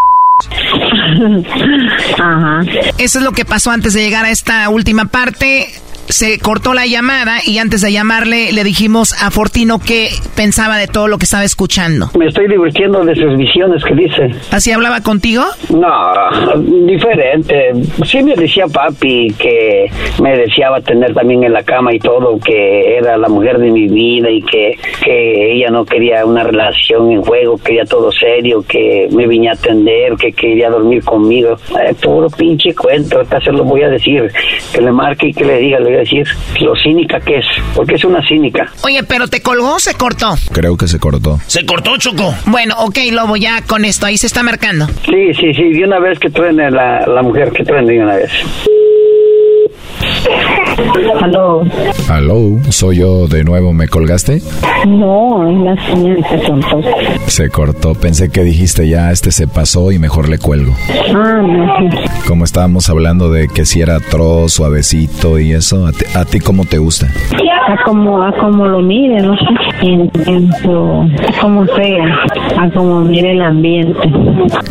Ajá. 2.18 2.62
Eso 2.98 3.18
es 3.18 3.24
lo 3.24 3.32
que 3.32 3.44
pasó 3.44 3.72
antes 3.72 3.94
de 3.94 4.02
llegar 4.02 4.26
a 4.26 4.30
esta 4.30 4.68
última 4.68 5.06
parte. 5.06 5.66
Se 6.08 6.38
cortó 6.38 6.74
la 6.74 6.86
llamada 6.86 7.38
y 7.44 7.58
antes 7.58 7.80
de 7.80 7.92
llamarle 7.92 8.52
le 8.52 8.64
dijimos 8.64 9.14
a 9.22 9.30
Fortino 9.30 9.78
qué 9.78 10.08
pensaba 10.36 10.76
de 10.76 10.86
todo 10.86 11.08
lo 11.08 11.18
que 11.18 11.24
estaba 11.24 11.44
escuchando. 11.44 12.10
Me 12.18 12.26
estoy 12.26 12.48
divirtiendo 12.48 13.04
de 13.04 13.14
sus 13.14 13.36
visiones 13.36 13.82
que 13.84 13.94
dice. 13.94 14.30
¿Así 14.50 14.70
hablaba 14.72 15.00
contigo? 15.00 15.42
No, 15.70 15.88
diferente. 16.86 17.72
Sí 18.04 18.22
me 18.22 18.34
decía 18.34 18.66
papi 18.66 19.34
que 19.38 19.90
me 20.22 20.36
deseaba 20.36 20.80
tener 20.80 21.14
también 21.14 21.44
en 21.44 21.52
la 21.52 21.62
cama 21.62 21.94
y 21.94 21.98
todo, 21.98 22.38
que 22.38 22.96
era 22.96 23.16
la 23.16 23.28
mujer 23.28 23.58
de 23.58 23.70
mi 23.70 23.88
vida 23.88 24.30
y 24.30 24.42
que, 24.42 24.78
que 25.02 25.54
ella 25.54 25.70
no 25.70 25.84
quería 25.84 26.24
una 26.24 26.44
relación 26.44 27.10
en 27.10 27.22
juego, 27.22 27.58
quería 27.58 27.84
todo 27.84 28.10
serio, 28.12 28.64
que 28.68 29.08
me 29.12 29.26
venía 29.26 29.52
a 29.52 29.54
atender, 29.54 30.14
que 30.16 30.32
quería 30.32 30.70
dormir 30.70 31.02
conmigo. 31.04 31.56
Eh, 31.80 31.94
puro 32.02 32.28
pinche 32.30 32.74
cuento, 32.74 33.16
ahorita 33.16 33.40
se 33.40 33.52
lo 33.52 33.64
voy 33.64 33.82
a 33.82 33.88
decir. 33.88 34.30
Que 34.72 34.80
le 34.80 34.92
marque 34.92 35.28
y 35.28 35.32
que 35.32 35.44
le 35.44 35.58
diga, 35.58 35.80
le 35.80 35.93
voy 35.94 35.96
a 35.96 36.00
decir 36.00 36.26
lo 36.60 36.74
cínica 36.76 37.20
que 37.20 37.38
es, 37.38 37.46
porque 37.74 37.94
es 37.94 38.04
una 38.04 38.20
cínica. 38.26 38.70
Oye, 38.84 39.02
pero 39.04 39.28
¿te 39.28 39.40
colgó 39.40 39.74
o 39.74 39.78
se 39.78 39.94
cortó? 39.94 40.34
Creo 40.52 40.76
que 40.76 40.88
se 40.88 40.98
cortó. 40.98 41.40
Se 41.46 41.64
cortó, 41.64 41.96
Choco. 41.96 42.34
Bueno, 42.46 42.74
ok, 42.78 42.98
Lobo, 43.12 43.36
ya 43.36 43.62
con 43.62 43.84
esto, 43.84 44.06
ahí 44.06 44.18
se 44.18 44.26
está 44.26 44.42
marcando. 44.42 44.86
Sí, 45.04 45.32
sí, 45.38 45.52
sí, 45.54 45.70
de 45.72 45.84
una 45.84 45.98
vez 45.98 46.18
que 46.18 46.30
truene 46.30 46.70
la, 46.70 47.06
la 47.06 47.22
mujer, 47.22 47.50
que 47.52 47.64
truene 47.64 47.92
de 47.92 48.02
una 48.02 48.16
vez. 48.16 48.30
Aló. 51.22 51.62
Aló, 52.08 52.58
soy 52.70 52.96
yo 52.98 53.26
de 53.28 53.44
nuevo, 53.44 53.72
¿me 53.72 53.88
colgaste? 53.88 54.42
No, 54.86 55.48
es 55.48 55.58
la 55.58 55.86
señora 55.86 56.28
que 56.28 56.42
contó. 56.46 56.80
Se 57.26 57.48
cortó, 57.48 57.94
pensé 57.94 58.30
que 58.30 58.42
dijiste 58.42 58.88
ya, 58.88 59.10
este 59.10 59.30
se 59.30 59.46
pasó 59.46 59.92
y 59.92 59.98
mejor 59.98 60.28
le 60.28 60.38
cuelgo. 60.38 60.74
Ah, 61.14 61.40
no. 61.42 61.90
sí. 61.90 61.96
Como 62.26 62.44
estábamos 62.44 62.88
hablando 62.90 63.30
de 63.30 63.48
que 63.48 63.64
si 63.64 63.80
era 63.80 63.96
atroz, 63.96 64.52
suavecito 64.52 65.38
y 65.38 65.52
eso, 65.52 65.86
¿a 65.86 65.92
ti, 65.92 66.04
a 66.14 66.24
ti 66.24 66.40
cómo 66.40 66.64
te 66.64 66.78
gusta? 66.78 67.08
A 67.66 67.82
como, 67.84 68.22
a 68.22 68.30
como 68.32 68.66
lo 68.66 68.80
mire, 68.80 69.22
no 69.22 69.34
sé. 69.36 69.44
En, 69.82 70.10
en 70.26 70.52
su, 70.62 71.08
a 71.28 71.40
como 71.40 71.64
sea, 71.66 72.62
a 72.62 72.70
como 72.70 73.00
mire 73.00 73.32
el 73.32 73.40
ambiente. 73.42 73.98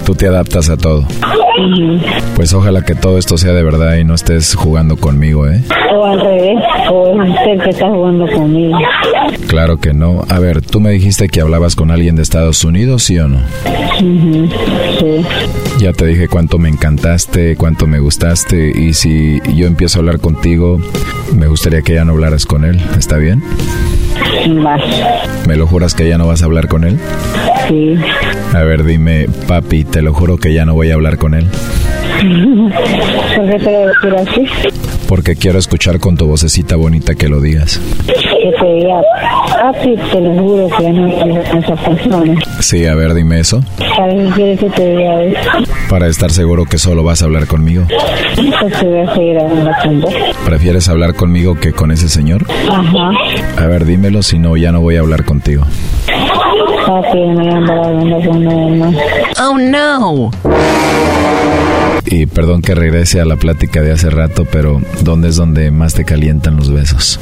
Tú 0.06 0.14
te 0.14 0.28
adaptas 0.28 0.70
a 0.70 0.78
todo. 0.78 1.00
Ujú. 1.00 2.00
Pues 2.36 2.54
ojalá 2.54 2.84
que 2.84 2.94
todo 2.96 3.18
esto 3.18 3.38
sea 3.38 3.54
de 3.54 3.64
verdad 3.64 3.96
y 3.96 4.04
no 4.04 4.14
estés 4.14 4.54
jugando 4.56 4.98
conmigo, 4.98 5.23
¿eh? 5.24 5.64
O 5.94 6.06
al 6.06 6.20
revés, 6.20 6.58
o 6.92 7.24
es 7.24 7.30
usted 7.30 7.64
que 7.64 7.70
está 7.70 7.90
jugando 7.90 8.28
conmigo. 8.32 8.78
Claro 9.48 9.78
que 9.78 9.94
no. 9.94 10.24
A 10.30 10.40
ver, 10.40 10.62
tú 10.62 10.80
me 10.80 10.92
dijiste 10.92 11.30
que 11.30 11.42
hablabas 11.42 11.76
con 11.76 11.92
alguien 11.92 12.16
de 12.16 12.24
Estados 12.24 12.64
Unidos, 12.66 13.04
¿sí 13.04 13.18
o 13.20 13.28
no? 13.28 13.40
Sí. 14.00 15.26
Ya 15.80 15.94
te 15.94 16.06
dije 16.06 16.28
cuánto 16.28 16.58
me 16.58 16.70
encantaste, 16.70 17.56
cuánto 17.56 17.88
me 17.88 18.00
gustaste 18.00 18.72
y 18.78 18.94
si 18.94 19.40
yo 19.56 19.68
empiezo 19.68 20.00
a 20.00 20.02
hablar 20.02 20.20
contigo, 20.20 20.80
me 21.34 21.48
gustaría 21.48 21.82
que 21.82 21.94
ya 21.94 22.06
no 22.06 22.14
hablaras 22.14 22.46
con 22.46 22.66
él. 22.66 22.82
¿Está 22.98 23.18
bien? 23.18 23.42
Va. 24.66 24.78
¿Me 25.48 25.56
lo 25.56 25.68
juras 25.68 25.94
que 25.94 26.08
ya 26.08 26.18
no 26.18 26.28
vas 26.28 26.42
a 26.42 26.46
hablar 26.46 26.68
con 26.68 26.84
él? 26.84 27.00
Sí. 27.70 27.96
A 28.54 28.62
ver, 28.64 28.84
dime, 28.84 29.28
papi, 29.48 29.84
te 29.86 30.02
lo 30.02 30.14
juro 30.14 30.38
que 30.38 30.54
ya 30.54 30.66
no 30.66 30.74
voy 30.74 30.92
a 30.92 30.96
hablar 30.96 31.18
con 31.18 31.34
él. 31.34 31.48
¿Por 33.36 33.50
qué 33.50 33.60
te 33.60 34.10
lo 34.10 34.20
así? 34.20 34.46
Porque 35.14 35.36
quiero 35.36 35.60
escuchar 35.60 36.00
con 36.00 36.18
tu 36.18 36.26
vocecita 36.26 36.76
bonita 36.76 37.14
que 37.14 37.30
lo 37.30 37.40
digas. 37.40 37.80
Que 38.08 38.52
te 38.60 38.74
diga, 38.74 39.00
papi, 39.62 39.96
te 40.12 40.20
lo 40.20 40.34
juro 40.34 40.68
que 40.76 40.90
no 40.90 41.08
esa 41.08 41.76
persona. 41.76 42.36
Sí, 42.60 42.88
a 42.88 42.96
ver, 42.96 43.14
dime 43.14 43.40
eso. 43.40 43.64
¿Para 43.96 44.12
qué 44.12 44.32
quieres 44.34 44.60
que 44.60 44.70
te 44.72 44.90
diga 44.90 45.24
eso? 45.24 45.40
Para 45.88 46.08
estar 46.08 46.32
seguro 46.32 46.66
que 46.66 46.80
solo 46.80 47.04
vas 47.04 47.22
a 47.22 47.26
hablar 47.26 47.46
conmigo. 47.46 47.86
Pues 48.60 48.80
te 48.80 48.88
voy 48.88 49.02
a 49.02 49.14
seguir 49.14 49.38
hablando. 49.38 50.10
¿Prefieres 50.46 50.90
hablar 50.90 51.14
conmigo 51.14 51.60
que 51.60 51.74
con 51.74 51.92
ese 51.92 52.10
señor? 52.10 52.48
Ajá. 52.72 53.12
A 53.58 53.68
ver, 53.68 53.86
dímelo, 53.86 54.24
si 54.24 54.40
no, 54.40 54.58
ya 54.58 54.72
no 54.72 54.82
voy 54.82 54.96
a 54.96 55.02
hablar 55.02 55.26
contigo. 55.26 55.64
Papi, 56.86 57.20
con 58.26 58.80
más. 58.80 58.96
Oh, 59.42 59.58
no. 59.58 60.32
Y 62.06 62.26
perdón 62.26 62.62
que 62.62 62.76
regrese 62.76 63.22
a 63.22 63.26
la 63.26 63.38
plática 63.38 63.82
de 63.82 63.92
hace 63.92 64.10
rato, 64.10 64.46
pero 64.52 64.82
¿dónde 65.02 65.30
es 65.30 65.36
donde 65.36 65.72
más 65.72 65.94
te 65.94 66.04
calientan 66.06 66.58
los 66.58 66.72
besos? 66.72 67.20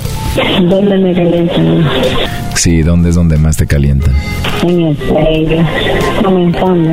¿Dónde 0.64 0.98
me 0.98 1.14
calientan? 1.14 1.86
Sí, 2.56 2.82
¿dónde 2.82 3.10
es 3.10 3.16
donde 3.16 3.38
más 3.38 3.58
te 3.58 3.68
calientan? 3.68 4.14
En 4.64 4.82
el 4.82 4.98
cuello. 4.98 5.64
Comenzando. 6.24 6.90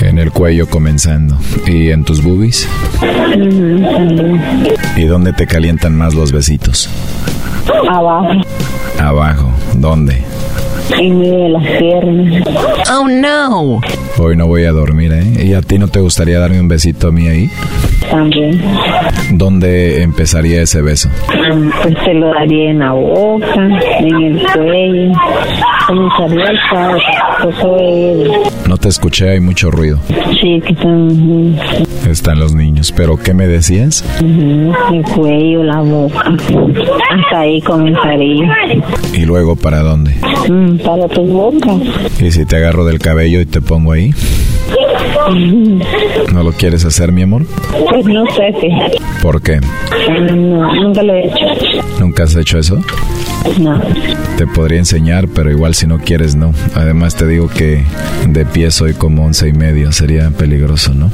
En 0.00 0.18
el 0.18 0.30
cuello 0.32 0.68
comenzando. 0.68 1.36
¿Y 1.66 1.90
en 1.90 2.04
tus 2.04 2.22
boobies? 2.22 2.68
Ujú, 2.96 3.82
también. 3.82 4.42
¿Y 4.96 5.04
dónde 5.04 5.32
te 5.32 5.46
calientan 5.46 5.96
más 5.96 6.14
los 6.14 6.32
besitos? 6.32 6.88
Abajo. 7.90 8.28
Abajo. 8.98 9.52
¿Dónde? 9.74 10.24
En 10.98 11.18
medio 11.18 11.38
de 11.44 11.48
las 11.48 11.66
piernas. 11.78 12.44
Oh 12.92 13.08
no. 13.08 13.80
Hoy 14.18 14.36
no 14.36 14.46
voy 14.46 14.64
a 14.64 14.72
dormir, 14.72 15.12
¿eh? 15.12 15.44
¿Y 15.44 15.54
a 15.54 15.62
ti 15.62 15.78
no 15.78 15.88
te 15.88 16.00
gustaría 16.00 16.38
darme 16.38 16.60
un 16.60 16.68
besito 16.68 17.08
a 17.08 17.12
mí 17.12 17.28
ahí? 17.28 17.50
También. 18.10 18.60
¿Dónde 19.32 20.02
empezaría 20.02 20.62
ese 20.62 20.82
beso? 20.82 21.08
Pues 21.82 21.94
te 22.04 22.14
lo 22.14 22.32
daría 22.34 22.70
en 22.70 22.78
la 22.80 22.92
boca, 22.92 23.68
en 24.00 24.14
el 24.22 24.46
cuello. 24.52 25.12
Comenzaría 25.86 26.44
el 26.44 26.58
sábado. 26.70 26.98
No 28.72 28.78
te 28.78 28.88
escuché, 28.88 29.28
hay 29.28 29.38
mucho 29.38 29.70
ruido. 29.70 29.98
Sí, 30.40 30.58
que 30.66 30.72
están... 30.72 31.58
Están 32.08 32.40
los 32.40 32.54
niños, 32.54 32.90
pero 32.96 33.18
¿qué 33.18 33.34
me 33.34 33.46
decías? 33.46 34.02
el 34.18 35.02
cuello, 35.14 35.62
la 35.62 35.82
boca. 35.82 36.20
Hasta 36.20 37.40
ahí 37.40 37.60
comenzaría. 37.60 38.50
¿Y 39.12 39.26
luego 39.26 39.56
para 39.56 39.80
dónde? 39.80 40.12
Mm, 40.48 40.78
para 40.78 41.06
tu 41.06 41.20
boca. 41.20 41.68
¿Y 42.18 42.30
si 42.30 42.46
te 42.46 42.56
agarro 42.56 42.86
del 42.86 42.98
cabello 42.98 43.42
y 43.42 43.44
te 43.44 43.60
pongo 43.60 43.92
ahí? 43.92 44.14
¿No 46.32 46.42
lo 46.42 46.52
quieres 46.52 46.86
hacer, 46.86 47.12
mi 47.12 47.24
amor? 47.24 47.44
Pues 47.90 48.06
no 48.06 48.24
sé, 48.32 48.54
¿Por 49.20 49.42
qué? 49.42 49.60
No, 50.30 50.74
nunca 50.76 51.02
lo 51.02 51.12
he 51.12 51.26
hecho. 51.26 51.44
¿Nunca 52.00 52.22
has 52.22 52.34
hecho 52.36 52.58
eso? 52.58 52.80
No. 53.58 53.80
Te 54.36 54.46
podría 54.46 54.78
enseñar, 54.78 55.28
pero 55.28 55.50
igual 55.50 55.74
si 55.74 55.86
no 55.86 55.98
quieres, 55.98 56.34
no. 56.34 56.52
Además 56.74 57.16
te 57.16 57.26
digo 57.26 57.48
que 57.48 57.84
de 58.26 58.44
pie 58.46 58.70
soy 58.70 58.94
como 58.94 59.24
once 59.24 59.48
y 59.48 59.52
medio. 59.52 59.92
Sería 59.92 60.30
peligroso, 60.30 60.94
¿no? 60.94 61.10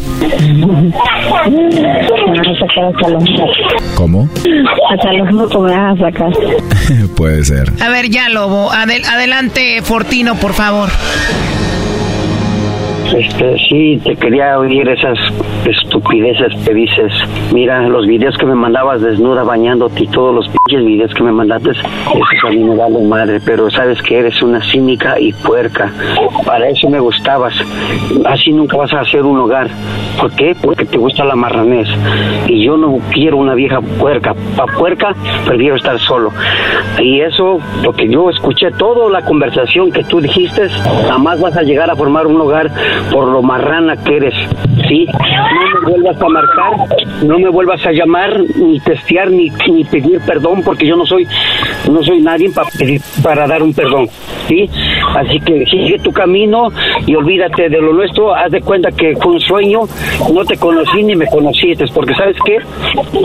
¿Cómo? 3.94 4.28
Hasta 4.90 5.12
los 5.14 5.32
mocos 5.32 5.62
me 5.62 5.76
vas 5.76 5.98
a 6.00 6.04
sacar. 6.10 6.32
Puede 7.16 7.44
ser. 7.44 7.72
A 7.80 7.88
ver, 7.88 8.08
ya, 8.08 8.28
Lobo. 8.28 8.70
adelante, 8.72 9.80
Fortino, 9.82 10.36
por 10.36 10.52
favor. 10.52 10.88
Este, 13.14 13.56
sí, 13.68 14.00
te 14.04 14.14
quería 14.16 14.58
oír 14.58 14.86
esas 14.86 15.18
estupideces 15.64 16.54
que 16.64 16.74
dices. 16.74 17.12
Mira, 17.54 17.80
los 17.88 18.06
videos 18.06 18.36
que 18.36 18.44
me 18.44 18.54
mandabas 18.54 19.00
desnuda 19.00 19.44
bañándote 19.44 20.04
y 20.04 20.06
todos 20.08 20.34
los 20.34 20.46
pinches 20.48 20.86
videos 20.86 21.14
que 21.14 21.22
me 21.22 21.32
mandaste, 21.32 21.70
eso 21.70 22.46
a 22.46 22.50
mí 22.50 22.62
me 22.62 22.76
vale 22.76 23.00
madre, 23.00 23.40
pero 23.44 23.70
sabes 23.70 24.00
que 24.02 24.18
eres 24.18 24.42
una 24.42 24.60
cínica 24.62 25.18
y 25.18 25.32
puerca. 25.32 25.90
Para 26.44 26.68
eso 26.68 26.90
me 26.90 27.00
gustabas. 27.00 27.54
Así 28.26 28.52
nunca 28.52 28.76
vas 28.76 28.92
a 28.92 29.00
hacer 29.00 29.22
un 29.24 29.38
hogar. 29.38 29.68
¿Por 30.20 30.30
qué? 30.32 30.54
Porque 30.60 30.84
te 30.84 30.98
gusta 30.98 31.24
la 31.24 31.34
marranés. 31.34 31.88
Y 32.46 32.64
yo 32.64 32.76
no 32.76 32.98
quiero 33.12 33.38
una 33.38 33.54
vieja 33.54 33.80
puerca. 33.80 34.34
Pa' 34.56 34.66
puerca, 34.66 35.14
prefiero 35.46 35.76
estar 35.76 35.98
solo. 35.98 36.30
Y 37.00 37.20
eso, 37.20 37.58
lo 37.82 37.92
que 37.92 38.08
yo 38.08 38.28
escuché, 38.28 38.70
toda 38.72 39.08
la 39.10 39.24
conversación 39.24 39.92
que 39.92 40.04
tú 40.04 40.20
dijiste, 40.20 40.68
jamás 41.08 41.40
vas 41.40 41.56
a 41.56 41.62
llegar 41.62 41.90
a 41.90 41.96
formar 41.96 42.26
un 42.26 42.40
hogar 42.40 42.70
por 43.10 43.28
lo 43.28 43.42
marrana 43.42 43.96
que 43.96 44.16
eres. 44.16 44.34
¿sí? 44.88 45.06
No 45.06 45.90
me 45.90 45.90
vuelvas 45.90 46.22
a 46.22 46.28
marcar, 46.28 46.72
no 47.24 47.38
me 47.38 47.48
vuelvas 47.48 47.86
a 47.86 47.92
llamar, 47.92 48.40
ni 48.56 48.80
testear, 48.80 49.30
ni, 49.30 49.50
ni 49.68 49.84
pedir 49.84 50.20
perdón, 50.20 50.62
porque 50.64 50.86
yo 50.86 50.96
no 50.96 51.06
soy 51.06 51.26
no 51.90 52.02
soy 52.02 52.20
nadie 52.20 52.50
para 52.50 52.68
para 53.22 53.46
dar 53.46 53.62
un 53.62 53.74
perdón. 53.74 54.08
¿sí? 54.46 54.68
Así 55.14 55.40
que 55.40 55.64
sigue 55.66 55.98
tu 55.98 56.12
camino 56.12 56.68
y 57.06 57.14
olvídate 57.14 57.68
de 57.68 57.80
lo 57.80 57.92
nuestro. 57.92 58.34
Haz 58.34 58.50
de 58.50 58.60
cuenta 58.60 58.90
que 58.90 59.16
fue 59.16 59.32
un 59.32 59.40
sueño, 59.40 59.80
no 60.32 60.44
te 60.44 60.56
conocí 60.56 61.02
ni 61.02 61.16
me 61.16 61.26
conociste, 61.26 61.84
porque 61.94 62.14
¿sabes 62.14 62.36
qué? 62.44 62.58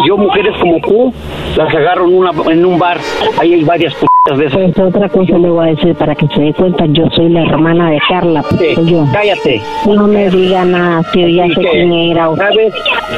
Yo, 0.08 0.18
mujeres 0.18 0.56
como 0.60 0.80
tú, 0.80 1.14
las 1.56 1.74
agarro 1.74 2.08
en, 2.08 2.18
una, 2.18 2.32
en 2.52 2.66
un 2.66 2.78
bar. 2.78 2.98
Ahí 3.40 3.54
hay 3.54 3.64
varias. 3.64 3.96
Pues 4.26 4.80
otra 4.80 5.10
cosa 5.10 5.38
le 5.38 5.50
voy 5.50 5.68
a 5.68 5.72
decir 5.76 5.94
para 5.96 6.16
que 6.16 6.26
se 6.28 6.40
dé 6.40 6.54
cuenta, 6.54 6.86
yo 6.88 7.04
soy 7.14 7.28
la 7.28 7.42
hermana 7.42 7.90
de 7.90 8.00
Carla. 8.08 8.42
yo. 8.86 9.06
Cállate. 9.12 9.62
No 9.86 10.08
me 10.08 10.30
diga 10.30 10.64
nada, 10.66 11.04
tío, 11.12 11.28
ya 11.28 11.48
sé 11.48 11.62
quién 11.72 11.92
era. 11.92 12.28
¿Sabes? 12.36 12.74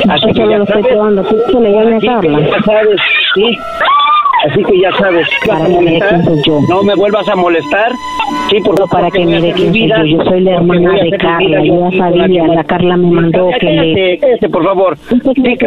Así 0.10 0.28
que 0.34 0.40
ya 0.40 0.58
lo 0.58 0.64
estoy 0.64 0.84
probando. 0.84 1.24
¿Tú 1.24 1.62
le 1.62 1.72
llamas 1.72 2.04
a 2.04 2.22
Carla? 2.22 2.40
¿Sabes? 2.66 3.02
Sí. 3.36 3.60
Así 4.46 4.64
que 4.64 4.80
ya 4.80 4.92
sabes, 4.98 5.28
para 5.48 5.66
que 5.66 6.00
yo. 6.46 6.60
no 6.70 6.84
me 6.84 6.96
vuelvas 6.96 7.28
a 7.28 7.36
molestar. 7.36 7.92
Sí, 8.50 8.60
por 8.64 8.80
no, 8.80 8.86
para 8.88 9.10
que 9.10 9.26
mire 9.26 9.52
quién 9.54 9.72
soy 9.72 9.90
yo. 9.90 10.04
Yo 10.06 10.24
soy 10.24 10.42
la 10.42 10.56
hermana 10.56 10.94
de 10.94 11.12
Carla. 11.18 11.64
Yo 11.64 11.90
ya 11.90 11.98
sabía, 11.98 12.48
la 12.48 12.64
Carla 12.64 12.98
me 12.98 13.10
mandó 13.10 13.50
que 13.60 13.66
le... 13.66 14.18
Cállate, 14.20 14.50
por 14.50 14.64
favor. 14.64 14.98
Sí, 15.10 15.58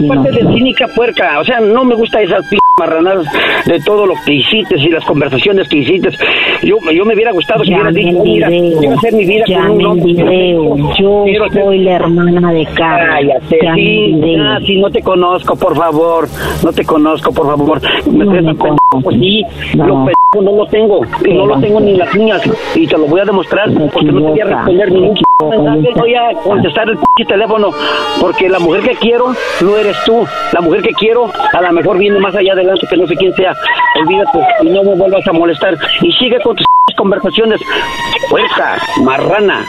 Aparte 0.00 0.30
de 0.32 0.52
cínica 0.52 0.86
puerca, 0.94 1.38
o 1.38 1.44
sea, 1.44 1.60
no 1.60 1.84
me 1.84 1.94
gusta 1.94 2.20
esas 2.22 2.46
p 2.48 2.58
marranadas 2.78 3.26
de 3.66 3.78
todo 3.80 4.06
lo 4.06 4.14
que 4.24 4.34
hiciste 4.34 4.76
y 4.78 4.88
las 4.88 5.04
conversaciones 5.04 5.68
que 5.68 5.78
hiciste. 5.78 6.08
Yo, 6.62 6.76
yo 6.92 7.04
me 7.04 7.14
hubiera 7.14 7.30
gustado 7.30 7.62
que 7.62 7.74
hubieras 7.74 7.94
dicho, 7.94 8.22
mira, 8.22 8.48
quiero 8.48 8.94
hacer 8.96 9.12
mi 9.12 9.26
vida 9.26 9.44
con 9.44 9.70
un 9.70 9.86
hombre. 9.86 10.52
Yo 10.98 11.24
soy 11.52 11.78
la 11.80 11.92
hermana 11.96 12.52
de 12.52 12.64
Carla. 12.74 13.16
Cállate, 13.16 13.58
sí, 13.74 14.20
sí, 14.66 14.76
no 14.78 14.90
te 14.90 15.02
conozco, 15.02 15.56
por 15.56 15.76
favor. 15.76 16.26
No 16.64 16.72
te 16.72 16.84
conozco, 16.84 17.32
por 17.32 17.46
favor 17.46 17.59
favor. 17.60 17.80
¿Me 18.06 18.42
no 18.42 18.54
Pues 19.02 19.16
sí, 19.16 19.44
no. 19.76 19.86
lo 19.86 20.06
no 20.40 20.52
lo 20.52 20.66
tengo. 20.66 21.00
Y 21.24 21.34
no 21.34 21.46
lo 21.46 21.60
tengo 21.60 21.80
ni 21.80 21.96
las 21.96 22.14
niñas. 22.14 22.42
Y 22.74 22.86
te 22.86 22.96
lo 22.96 23.06
voy 23.06 23.20
a 23.20 23.24
demostrar 23.24 23.68
porque 23.92 24.12
no 24.12 24.20
te 24.20 24.28
voy 24.28 24.40
a 24.40 24.44
responder 24.44 24.92
ningún 24.92 25.14
mensaje. 25.50 25.92
Voy 25.96 26.14
a 26.14 26.32
contestar 26.42 26.88
el 26.88 27.26
teléfono 27.26 27.70
porque 28.20 28.48
la 28.48 28.58
mujer 28.58 28.82
que 28.82 28.94
quiero 28.96 29.34
no 29.60 29.76
eres 29.76 29.96
tú. 30.04 30.24
La 30.52 30.60
mujer 30.60 30.82
que 30.82 30.92
quiero 30.92 31.30
a 31.52 31.60
lo 31.60 31.72
mejor 31.72 31.98
viene 31.98 32.18
más 32.18 32.34
allá 32.34 32.52
adelante 32.52 32.86
que 32.88 32.96
no 32.96 33.06
sé 33.06 33.16
quién 33.16 33.34
sea. 33.34 33.52
Olvídate 34.00 34.38
y 34.62 34.68
no 34.70 34.84
me 34.84 34.94
vuelvas 34.94 35.26
a 35.26 35.32
molestar. 35.32 35.76
Y 36.00 36.12
sigue 36.12 36.40
con 36.40 36.56
tus 36.56 36.66
conversaciones. 36.96 37.60
Puerta, 38.28 38.76
marrana. 39.04 39.64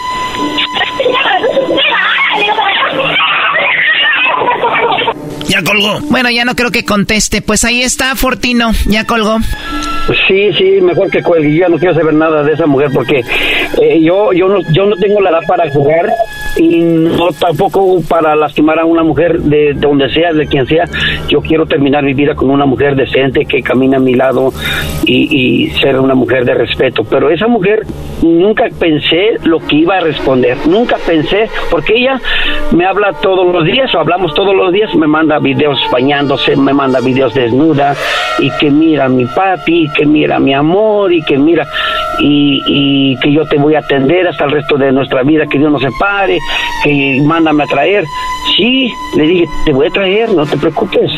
Ya 5.51 5.61
colgó. 5.63 5.99
Bueno, 6.09 6.29
ya 6.29 6.45
no 6.45 6.55
creo 6.55 6.71
que 6.71 6.85
conteste. 6.85 7.41
Pues 7.41 7.65
ahí 7.65 7.81
está, 7.81 8.15
Fortino. 8.15 8.71
Ya 8.87 9.03
colgó. 9.03 9.37
Sí, 10.25 10.53
sí, 10.57 10.79
mejor 10.81 11.11
que 11.11 11.21
cuelgue. 11.21 11.57
ya 11.57 11.67
no 11.67 11.77
quiero 11.77 11.93
saber 11.93 12.13
nada 12.13 12.41
de 12.41 12.53
esa 12.53 12.65
mujer 12.65 12.89
porque 12.93 13.21
eh, 13.81 14.01
yo, 14.01 14.31
yo, 14.31 14.47
no, 14.47 14.59
yo 14.71 14.85
no 14.85 14.95
tengo 14.95 15.19
la 15.19 15.31
edad 15.31 15.41
para 15.45 15.69
jugar 15.69 16.09
y 16.55 16.79
no 16.79 17.31
tampoco 17.37 18.01
para 18.07 18.33
lastimar 18.35 18.79
a 18.79 18.85
una 18.85 19.03
mujer 19.03 19.39
de, 19.41 19.73
donde 19.73 20.09
sea, 20.13 20.31
de 20.31 20.47
quien 20.47 20.65
sea. 20.67 20.85
Yo 21.27 21.41
quiero 21.41 21.65
terminar 21.65 22.03
mi 22.03 22.13
vida 22.13 22.33
con 22.33 22.49
una 22.49 22.65
mujer 22.65 22.95
decente 22.95 23.45
que 23.45 23.61
camina 23.61 23.97
a 23.97 23.99
mi 23.99 24.15
lado 24.15 24.53
y, 25.05 25.65
y 25.65 25.69
ser 25.81 25.99
una 25.99 26.15
mujer 26.15 26.45
de 26.45 26.53
respeto. 26.53 27.03
Pero 27.03 27.29
esa 27.29 27.47
mujer 27.47 27.81
nunca 28.21 28.65
pensé 28.79 29.37
lo 29.43 29.59
que 29.59 29.77
iba 29.77 29.97
a 29.97 29.99
responder. 29.99 30.57
Nunca 30.67 30.97
pensé, 31.05 31.49
porque 31.69 31.93
ella 31.97 32.19
me 32.71 32.85
habla 32.85 33.11
todos 33.21 33.51
los 33.53 33.65
días 33.65 33.93
o 33.95 33.99
hablamos 33.99 34.33
todos 34.33 34.55
los 34.55 34.71
días, 34.71 34.93
me 34.95 35.07
manda 35.07 35.40
videos 35.41 35.79
bañándose, 35.91 36.55
me 36.55 36.73
manda 36.73 36.99
videos 36.99 37.33
desnuda 37.33 37.95
y 38.39 38.49
que 38.51 38.69
mira 38.69 39.09
mi 39.09 39.25
papi, 39.25 39.89
que 39.95 40.05
mira 40.05 40.39
mi 40.39 40.53
amor 40.53 41.11
y 41.13 41.21
que 41.21 41.37
mira 41.37 41.67
y, 42.19 42.61
y, 42.65 43.17
que 43.17 43.31
yo 43.31 43.45
te 43.45 43.57
voy 43.57 43.75
a 43.75 43.79
atender 43.79 44.27
hasta 44.27 44.45
el 44.45 44.51
resto 44.51 44.77
de 44.77 44.91
nuestra 44.91 45.23
vida, 45.23 45.45
que 45.47 45.57
Dios 45.57 45.71
nos 45.71 45.81
separe, 45.81 46.37
que 46.83 47.21
mándame 47.25 47.63
a 47.63 47.67
traer. 47.67 48.05
Sí, 48.55 48.91
le 49.15 49.23
dije, 49.23 49.45
te 49.65 49.73
voy 49.73 49.87
a 49.87 49.91
traer, 49.91 50.29
no 50.33 50.45
te 50.45 50.57
preocupes. 50.57 51.11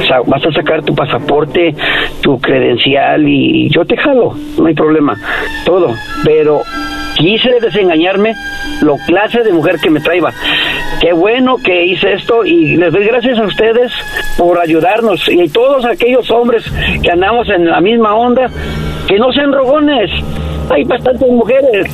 O 0.00 0.04
sea, 0.04 0.20
vas 0.26 0.44
a 0.44 0.52
sacar 0.52 0.82
tu 0.82 0.94
pasaporte, 0.94 1.74
tu 2.20 2.40
credencial 2.40 3.26
y 3.26 3.68
yo 3.70 3.84
te 3.84 3.96
jalo, 3.96 4.34
no 4.58 4.66
hay 4.66 4.74
problema, 4.74 5.16
todo. 5.64 5.94
Pero 6.24 6.62
quise 7.16 7.60
desengañarme 7.60 8.34
lo 8.82 8.96
clase 9.06 9.42
de 9.42 9.52
mujer 9.52 9.78
que 9.80 9.90
me 9.90 10.00
traía. 10.00 10.32
Qué 11.00 11.12
bueno 11.12 11.58
que 11.58 11.84
hice 11.84 12.14
esto 12.14 12.44
y 12.44 12.76
les 12.76 12.92
doy 12.92 13.04
gracias 13.04 13.38
a 13.38 13.42
ustedes 13.42 13.67
por 14.36 14.58
ayudarnos 14.58 15.28
y 15.28 15.48
todos 15.48 15.84
aquellos 15.84 16.30
hombres 16.30 16.64
que 17.02 17.10
andamos 17.10 17.48
en 17.50 17.66
la 17.66 17.80
misma 17.80 18.14
onda, 18.14 18.50
que 19.06 19.18
no 19.18 19.32
sean 19.32 19.52
rogones. 19.52 20.10
Hay 20.70 20.84
bastantes 20.84 21.28
mujeres 21.30 21.86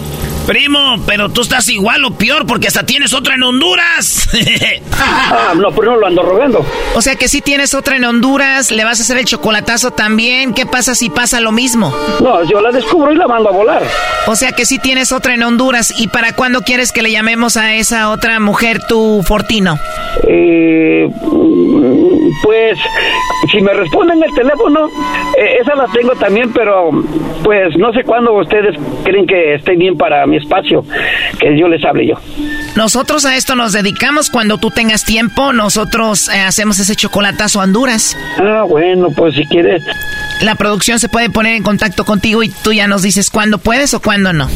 Primo, 0.46 0.96
pero 1.06 1.30
tú 1.30 1.40
estás 1.40 1.68
igual 1.70 2.04
o 2.04 2.10
peor 2.10 2.46
porque 2.46 2.68
hasta 2.68 2.84
tienes 2.84 3.14
otra 3.14 3.34
en 3.34 3.42
Honduras. 3.44 4.28
ah, 4.92 5.54
no, 5.56 5.70
pero 5.70 5.92
no 5.92 5.98
lo 6.00 6.06
ando 6.06 6.22
rogando. 6.22 6.66
O 6.94 7.00
sea 7.00 7.16
que 7.16 7.28
si 7.28 7.40
tienes 7.40 7.72
otra 7.72 7.96
en 7.96 8.04
Honduras, 8.04 8.70
le 8.70 8.84
vas 8.84 9.00
a 9.00 9.04
hacer 9.04 9.16
el 9.16 9.24
chocolatazo 9.24 9.92
también. 9.92 10.52
¿Qué 10.52 10.66
pasa 10.66 10.94
si 10.94 11.08
pasa 11.08 11.40
lo 11.40 11.50
mismo? 11.50 11.94
No, 12.20 12.44
yo 12.44 12.60
la 12.60 12.72
descubro 12.72 13.10
y 13.10 13.16
la 13.16 13.26
mando 13.26 13.48
a 13.48 13.52
volar. 13.52 13.82
O 14.26 14.36
sea 14.36 14.52
que 14.52 14.66
si 14.66 14.78
tienes 14.78 15.12
otra 15.12 15.32
en 15.32 15.42
Honduras. 15.42 15.94
¿Y 15.98 16.08
para 16.08 16.34
cuándo 16.34 16.60
quieres 16.60 16.92
que 16.92 17.00
le 17.00 17.10
llamemos 17.10 17.56
a 17.56 17.74
esa 17.74 18.10
otra 18.10 18.38
mujer 18.38 18.80
tu 18.86 19.22
Fortino? 19.26 19.78
Eh, 20.26 21.08
pues, 22.42 22.78
si 23.50 23.60
me 23.62 23.72
responden 23.72 24.22
el 24.22 24.34
teléfono, 24.34 24.88
eh, 25.38 25.58
esa 25.60 25.74
la 25.74 25.86
tengo 25.86 26.14
también, 26.16 26.52
pero 26.52 26.90
pues 27.42 27.76
no 27.76 27.92
sé 27.92 28.04
cuándo 28.04 28.32
ustedes 28.34 28.76
creen 29.04 29.26
que 29.26 29.54
esté 29.54 29.76
bien 29.76 29.96
para 29.96 30.26
mí 30.26 30.33
espacio, 30.36 30.84
que 31.38 31.58
yo 31.58 31.68
les 31.68 31.84
hable 31.84 32.06
yo. 32.06 32.14
Nosotros 32.76 33.24
a 33.24 33.36
esto 33.36 33.54
nos 33.54 33.72
dedicamos 33.72 34.30
cuando 34.30 34.58
tú 34.58 34.70
tengas 34.70 35.04
tiempo, 35.04 35.52
nosotros 35.52 36.28
eh, 36.28 36.40
hacemos 36.40 36.78
ese 36.78 36.96
chocolatazo 36.96 37.60
a 37.60 37.64
Honduras. 37.64 38.16
Ah, 38.38 38.64
bueno, 38.68 39.08
pues 39.14 39.34
si 39.34 39.44
quieres. 39.46 39.82
La 40.42 40.56
producción 40.56 40.98
se 40.98 41.08
puede 41.08 41.30
poner 41.30 41.54
en 41.54 41.62
contacto 41.62 42.04
contigo 42.04 42.42
y 42.42 42.48
tú 42.48 42.72
ya 42.72 42.86
nos 42.86 43.02
dices 43.02 43.30
cuándo 43.30 43.58
puedes 43.58 43.94
o 43.94 44.00
cuándo 44.00 44.32
no. 44.32 44.48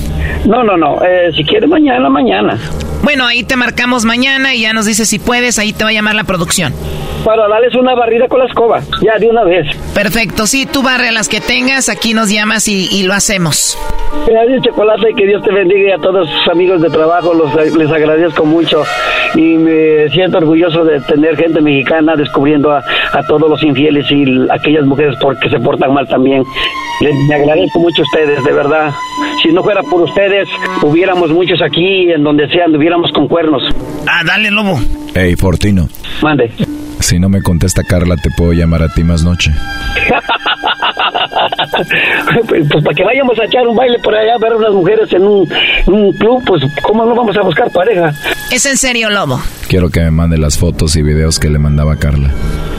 No, 0.44 0.62
no, 0.64 0.76
no, 0.76 1.02
eh, 1.02 1.32
si 1.36 1.44
quieres 1.44 1.68
mañana, 1.68 2.08
mañana. 2.08 2.58
Bueno, 3.02 3.26
ahí 3.26 3.44
te 3.44 3.56
marcamos 3.56 4.04
mañana 4.04 4.54
y 4.54 4.62
ya 4.62 4.72
nos 4.72 4.86
dices 4.86 5.08
si 5.08 5.18
puedes, 5.18 5.58
ahí 5.58 5.72
te 5.72 5.84
va 5.84 5.90
a 5.90 5.92
llamar 5.92 6.14
la 6.14 6.24
producción. 6.24 6.74
Para 7.28 7.46
darles 7.46 7.74
una 7.74 7.94
barrida 7.94 8.26
con 8.26 8.38
la 8.38 8.46
escoba, 8.46 8.80
ya 9.02 9.18
de 9.18 9.28
una 9.28 9.44
vez. 9.44 9.66
Perfecto, 9.94 10.46
sí, 10.46 10.64
tú 10.64 10.82
barre 10.82 11.12
las 11.12 11.28
que 11.28 11.42
tengas, 11.42 11.90
aquí 11.90 12.14
nos 12.14 12.30
llamas 12.30 12.66
y, 12.68 13.02
lo 13.02 13.12
hacemos. 13.12 13.76
Gracias, 14.26 14.62
Chocolate, 14.62 15.12
que 15.14 15.26
Dios 15.26 15.42
te 15.42 15.52
bendiga 15.52 15.90
y 15.90 15.92
a 15.92 15.98
todos 15.98 16.26
sus 16.26 16.48
amigos 16.48 16.80
de 16.80 16.88
trabajo, 16.88 17.34
los, 17.34 17.54
les 17.76 17.90
agradezco 17.92 18.46
mucho 18.46 18.82
y 19.34 19.58
me 19.58 20.08
siento 20.08 20.38
orgulloso 20.38 20.86
de 20.86 21.02
tener 21.02 21.36
gente 21.36 21.60
mexicana 21.60 22.16
descubriendo 22.16 22.72
a, 22.72 22.82
todos 23.28 23.50
los 23.50 23.62
infieles 23.62 24.10
y 24.10 24.24
aquellas 24.50 24.86
mujeres 24.86 25.14
porque 25.20 25.50
se 25.50 25.60
portan 25.60 25.92
mal 25.92 26.08
también. 26.08 26.44
Les, 27.02 27.14
me 27.28 27.34
agradezco 27.34 27.78
mucho 27.78 28.00
a 28.00 28.04
ustedes, 28.06 28.42
de 28.42 28.52
verdad. 28.54 28.90
Si 29.42 29.52
no 29.52 29.62
fuera 29.62 29.82
por 29.82 30.00
ustedes, 30.00 30.48
hubiéramos 30.82 31.30
muchos 31.30 31.60
aquí, 31.60 32.10
en 32.10 32.24
donde 32.24 32.48
sea, 32.48 32.64
anduviéramos 32.64 33.12
con 33.12 33.28
cuernos. 33.28 33.62
Ah, 34.06 34.22
dale, 34.24 34.50
lobo. 34.50 34.80
Hey, 35.14 35.36
Fortino. 35.36 35.90
Mande. 36.22 36.50
Si 37.00 37.18
no 37.18 37.28
me 37.28 37.42
contesta 37.42 37.82
Carla, 37.84 38.16
te 38.16 38.30
puedo 38.30 38.52
llamar 38.52 38.82
a 38.82 38.88
ti 38.88 39.04
más 39.04 39.24
noche. 39.24 39.52
pues, 42.48 42.66
pues, 42.70 42.84
para 42.84 42.94
que 42.94 43.04
vayamos 43.04 43.38
a 43.38 43.44
echar 43.44 43.66
un 43.66 43.76
baile 43.76 43.98
por 44.00 44.14
allá, 44.14 44.34
a 44.34 44.38
ver 44.38 44.54
unas 44.54 44.72
mujeres 44.72 45.12
en 45.12 45.22
un, 45.22 45.48
un, 45.86 46.12
club, 46.12 46.42
pues 46.46 46.62
¿cómo 46.82 47.04
no 47.04 47.14
vamos 47.14 47.36
a 47.36 47.42
buscar 47.42 47.70
pareja? 47.70 48.12
Es 48.50 48.66
en 48.66 48.76
serio, 48.76 49.10
Lobo. 49.10 49.40
Quiero 49.68 49.90
que 49.90 50.00
me 50.00 50.10
mande 50.10 50.38
las 50.38 50.58
fotos 50.58 50.96
y 50.96 51.02
videos 51.02 51.38
que 51.38 51.48
le 51.48 51.58
mandaba 51.58 51.96
Carla. 51.96 52.30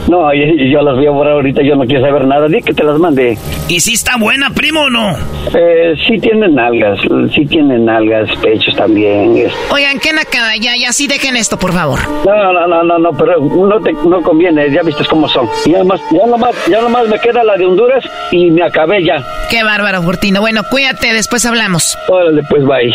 No, 0.08 0.34
yo, 0.34 0.82
las 0.82 0.96
voy 0.96 1.06
a 1.06 1.10
borrar 1.10 1.34
ahorita, 1.34 1.62
yo 1.62 1.76
no 1.76 1.84
quiero 1.84 2.04
saber 2.04 2.26
nada. 2.26 2.48
Di 2.48 2.62
que 2.62 2.74
te 2.74 2.82
las 2.82 2.98
mande. 2.98 3.38
¿Y 3.68 3.78
si 3.78 3.92
está 3.92 4.16
buena, 4.16 4.50
primo, 4.50 4.82
o 4.82 4.90
no? 4.90 5.16
Eh, 5.54 5.94
sí 6.08 6.18
tienen 6.18 6.56
nalgas, 6.56 6.98
sí 7.32 7.46
tienen 7.46 7.84
nalgas, 7.84 8.28
pechos 8.42 8.74
también. 8.74 9.46
Oigan, 9.70 10.00
¿qué 10.00 10.12
nacada? 10.12 10.56
Ya, 10.56 10.72
ya, 10.76 10.92
sí 10.92 11.06
dejen 11.06 11.36
esto, 11.36 11.58
por 11.58 11.72
favor. 11.72 12.00
No, 12.26 12.52
no, 12.52 12.66
no, 12.66 12.82
no, 12.82 12.98
no 12.98 13.12
pero 13.12 13.40
no, 13.40 13.80
te, 13.80 13.92
no 14.10 14.22
conviene, 14.22 14.70
ya 14.70 14.82
viste 14.82 15.04
cómo 15.08 15.28
son. 15.28 15.48
Ya 15.66 15.78
nomás, 15.78 16.00
ya 16.10 16.26
nomás, 16.26 16.54
ya 16.68 16.80
nomás 16.80 17.08
me 17.08 17.18
queda 17.18 17.42
la 17.44 17.56
de 17.56 17.64
Honduras 17.64 18.04
y 18.30 18.50
me 18.50 18.62
acabé 18.62 19.04
ya. 19.04 19.24
Qué 19.48 19.62
bárbaro, 19.62 20.02
Fortino. 20.02 20.40
Bueno, 20.40 20.62
cuídate, 20.68 21.12
después 21.12 21.46
hablamos. 21.46 21.96
Órale, 22.08 22.42
pues, 22.48 22.64
bye. 22.64 22.94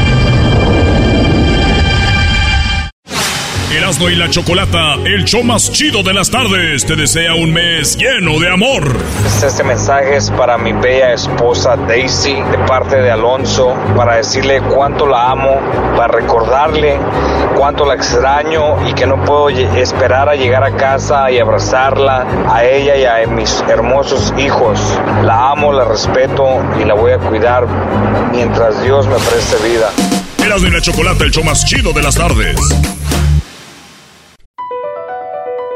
Erasmo 3.71 4.09
y 4.09 4.15
la 4.15 4.29
Chocolata, 4.29 4.95
el 5.05 5.23
show 5.23 5.43
más 5.43 5.71
chido 5.71 6.03
de 6.03 6.13
las 6.13 6.29
tardes, 6.29 6.85
te 6.85 6.97
desea 6.97 7.35
un 7.35 7.53
mes 7.53 7.97
lleno 7.97 8.37
de 8.37 8.49
amor. 8.49 8.97
Este 9.41 9.63
mensaje 9.63 10.17
es 10.17 10.29
para 10.29 10.57
mi 10.57 10.73
bella 10.73 11.13
esposa 11.13 11.77
Daisy, 11.77 12.33
de 12.33 12.57
parte 12.67 12.97
de 12.97 13.09
Alonso, 13.09 13.73
para 13.95 14.17
decirle 14.17 14.61
cuánto 14.61 15.07
la 15.07 15.31
amo, 15.31 15.57
para 15.95 16.19
recordarle 16.19 16.99
cuánto 17.55 17.85
la 17.85 17.95
extraño 17.95 18.89
y 18.89 18.93
que 18.93 19.07
no 19.07 19.23
puedo 19.23 19.47
esperar 19.49 20.27
a 20.27 20.35
llegar 20.35 20.65
a 20.65 20.75
casa 20.75 21.31
y 21.31 21.39
abrazarla 21.39 22.27
a 22.49 22.65
ella 22.65 22.97
y 22.97 23.05
a 23.05 23.25
mis 23.27 23.63
hermosos 23.69 24.33
hijos. 24.37 24.81
La 25.23 25.51
amo, 25.51 25.71
la 25.71 25.85
respeto 25.85 26.61
y 26.81 26.83
la 26.83 26.93
voy 26.93 27.13
a 27.13 27.19
cuidar 27.19 27.65
mientras 28.33 28.83
Dios 28.83 29.07
me 29.07 29.15
preste 29.15 29.55
vida. 29.65 29.91
Erasmo 30.43 30.67
y 30.67 30.71
la 30.71 30.81
Chocolata, 30.81 31.23
el 31.23 31.31
show 31.31 31.43
más 31.45 31.63
chido 31.63 31.93
de 31.93 32.01
las 32.01 32.15
tardes. 32.15 32.57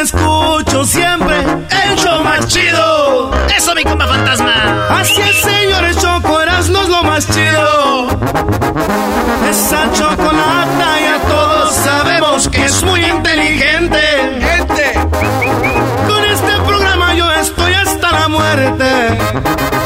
Escucho 0.00 0.84
siempre 0.84 1.36
el 1.40 1.96
show 1.96 2.22
más 2.22 2.46
chido. 2.46 3.30
Eso, 3.54 3.74
mi 3.74 3.84
compa 3.84 4.06
fantasma. 4.06 4.86
Así 4.90 5.20
es, 5.20 5.40
señores, 5.42 5.96
Choco 5.98 6.38
no 6.70 6.82
es 6.82 6.88
lo 6.88 7.02
más 7.02 7.26
chido. 7.26 8.08
Esa 9.48 9.90
chocolata 9.92 11.00
ya 11.00 11.18
todos 11.28 11.74
sabemos 11.74 12.48
que 12.48 12.64
es 12.64 12.82
muy 12.82 13.04
inteligente. 13.04 14.00
Gente. 14.40 14.92
Con 16.06 16.24
este 16.24 16.52
programa 16.66 17.14
yo 17.14 17.30
estoy 17.32 17.74
hasta 17.74 18.12
la 18.12 18.28
muerte. 18.28 19.77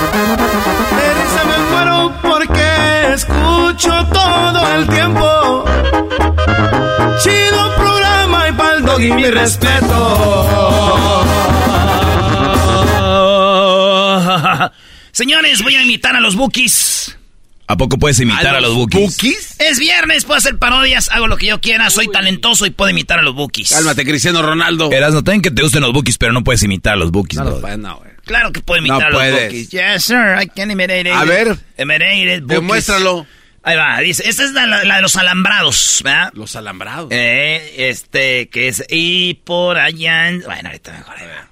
Y 9.02 9.12
mi 9.12 9.24
respeto. 9.24 9.82
Señores, 15.12 15.62
voy 15.62 15.76
a 15.76 15.82
imitar 15.82 16.16
a 16.16 16.20
los 16.20 16.36
Bookies. 16.36 17.18
¿A 17.66 17.76
poco 17.76 17.98
puedes 17.98 18.20
imitar 18.20 18.54
a 18.54 18.60
los, 18.60 18.74
bookies? 18.74 19.56
Es 19.58 19.78
viernes, 19.78 20.26
puedo 20.26 20.36
hacer 20.36 20.58
parodias, 20.58 21.08
hago 21.10 21.26
lo 21.26 21.38
que 21.38 21.46
yo 21.46 21.58
quiera, 21.60 21.88
soy 21.88 22.08
talentoso 22.08 22.66
y 22.66 22.70
puedo 22.70 22.90
imitar 22.90 23.18
a 23.18 23.22
los 23.22 23.34
bookies. 23.34 23.70
Cálmate, 23.70 24.04
Cristiano 24.04 24.42
Ronaldo. 24.42 24.92
Eras, 24.92 25.14
no 25.14 25.22
que 25.22 25.50
te 25.50 25.62
gusten 25.62 25.80
los 25.80 25.94
bookies, 25.94 26.18
pero 26.18 26.32
no 26.32 26.44
puedes 26.44 26.62
imitar 26.64 26.94
a 26.94 26.96
los 26.96 27.12
bookies. 27.12 27.40
No, 27.40 27.76
no, 27.78 28.02
Claro 28.26 28.52
que 28.52 28.60
puedo 28.60 28.80
imitar 28.80 29.04
a 29.04 29.10
los 29.10 29.22
bookies. 29.22 29.70
Yes, 29.70 30.04
sir, 30.04 30.36
I 30.38 30.48
can 30.48 30.70
imitate 30.70 31.08
it. 31.08 31.14
A 31.14 31.24
ver, 31.24 31.56
imitate 31.78 32.36
it, 32.36 32.44
demuéstralo. 32.44 33.26
Ahí 33.64 33.76
va, 33.76 34.00
dice, 34.00 34.28
esta 34.28 34.42
es 34.42 34.52
la, 34.52 34.66
de 34.80 35.02
los 35.02 35.14
alambrados, 35.16 36.00
¿verdad? 36.02 36.32
Los 36.34 36.56
alambrados. 36.56 37.08
Eh, 37.12 37.74
este, 37.90 38.48
que 38.48 38.66
es, 38.66 38.84
y 38.90 39.34
por 39.34 39.78
allá, 39.78 40.32
bueno, 40.44 40.68
ahorita 40.68 40.92
mejor, 40.92 41.14
ahí 41.16 41.26
va. 41.28 41.48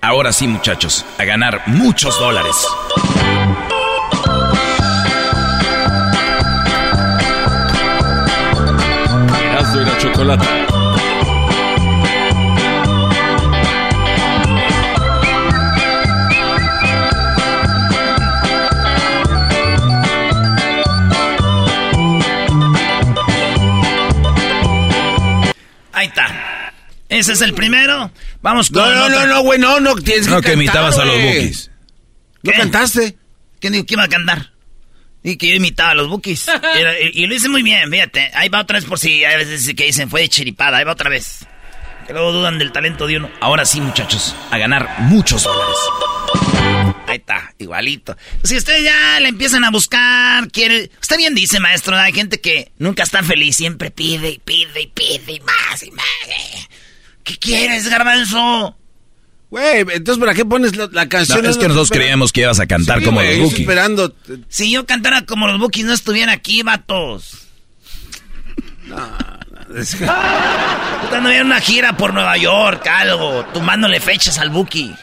Ahora 0.00 0.32
sí, 0.32 0.46
muchachos, 0.48 1.04
a 1.18 1.24
ganar 1.24 1.62
muchos 1.66 2.18
dólares. 2.18 2.56
Erasmo 9.40 9.80
y 9.80 9.84
la 9.84 9.98
chocolate. 9.98 10.65
Ahí 26.06 26.08
está. 26.08 26.72
Ese 27.08 27.32
es 27.32 27.40
el 27.40 27.54
primero. 27.54 28.10
Vamos 28.42 28.70
con. 28.70 28.82
No, 28.82 28.94
no, 28.94 29.08
no, 29.08 29.26
no, 29.26 29.40
güey, 29.42 29.58
no, 29.58 29.80
no 29.80 29.94
tienes 29.96 30.28
no, 30.28 30.40
que, 30.40 30.52
imitabas 30.52 30.98
a 30.98 31.04
los 31.04 31.16
bookies. 31.16 31.70
¿No 32.42 32.52
cantaste? 32.52 33.16
¿Quién 33.60 33.72
dijo 33.72 33.86
que 33.86 33.94
iba 33.94 34.04
a 34.04 34.08
cantar? 34.08 34.52
Y 35.22 35.36
que 35.36 35.48
yo 35.48 35.54
imitaba 35.54 35.90
a 35.90 35.94
los 35.94 36.08
bookies. 36.08 36.46
y, 37.14 37.26
lo 37.26 37.34
hice 37.34 37.48
muy 37.48 37.62
bien, 37.62 37.90
fíjate. 37.90 38.30
Ahí 38.34 38.48
va 38.48 38.60
otra 38.60 38.78
vez 38.78 38.84
por 38.84 38.98
si 38.98 39.24
hay 39.24 39.36
veces 39.36 39.74
que 39.74 39.84
dicen 39.84 40.10
fue 40.10 40.22
de 40.22 40.28
chiripada. 40.28 40.78
Ahí 40.78 40.84
va 40.84 40.92
otra 40.92 41.10
vez. 41.10 41.46
Que 42.06 42.12
luego 42.12 42.32
dudan 42.32 42.58
del 42.58 42.72
talento 42.72 43.06
de 43.06 43.16
uno. 43.16 43.30
Ahora 43.40 43.64
sí, 43.64 43.80
muchachos, 43.80 44.34
a 44.50 44.58
ganar 44.58 44.88
muchos 45.00 45.42
dólares. 45.42 45.76
Ahí 47.08 47.16
está, 47.16 47.52
igualito. 47.58 48.16
Si 48.44 48.56
ustedes 48.56 48.84
ya 48.84 49.18
le 49.20 49.28
empiezan 49.28 49.64
a 49.64 49.70
buscar, 49.70 50.50
quiere... 50.50 50.90
Usted 51.00 51.16
bien 51.16 51.34
dice, 51.34 51.58
maestro, 51.60 51.96
hay 51.96 52.12
gente 52.12 52.40
que 52.40 52.72
nunca 52.78 53.02
está 53.02 53.22
feliz, 53.22 53.56
siempre 53.56 53.90
pide 53.90 54.30
y 54.30 54.38
pide 54.38 54.82
y 54.82 54.86
pide 54.86 55.32
y 55.32 55.40
más 55.40 55.82
y 55.82 55.90
más. 55.90 56.04
¿Qué 57.24 57.36
quieres, 57.38 57.88
garbanzo? 57.88 58.76
Güey, 59.50 59.80
entonces 59.80 60.18
¿para 60.18 60.34
qué 60.34 60.44
pones 60.44 60.76
la, 60.76 61.08
canción? 61.08 61.46
es 61.46 61.56
que 61.56 61.68
nosotros 61.68 61.90
creíamos 61.90 62.32
que 62.32 62.42
ibas 62.42 62.58
a 62.58 62.66
cantar 62.66 63.02
como 63.02 63.22
los 63.22 63.38
Bookies. 63.38 63.60
esperando. 63.60 64.14
Si 64.48 64.70
yo 64.70 64.86
cantara 64.86 65.22
como 65.24 65.46
los 65.46 65.58
Bookies 65.58 65.86
no 65.86 65.92
estuviera 65.92 66.32
aquí, 66.32 66.62
vatos. 66.62 67.46
No, 68.84 68.96
no. 69.68 69.80
Es 69.80 69.94
que... 69.94 70.04
Estando 70.04 71.30
en 71.30 71.46
una 71.46 71.60
gira 71.60 71.96
por 71.96 72.14
Nueva 72.14 72.36
York, 72.36 72.86
algo, 72.86 73.44
tomándole 73.52 74.00
fechas 74.00 74.38
al 74.38 74.50
Buki. 74.50 74.94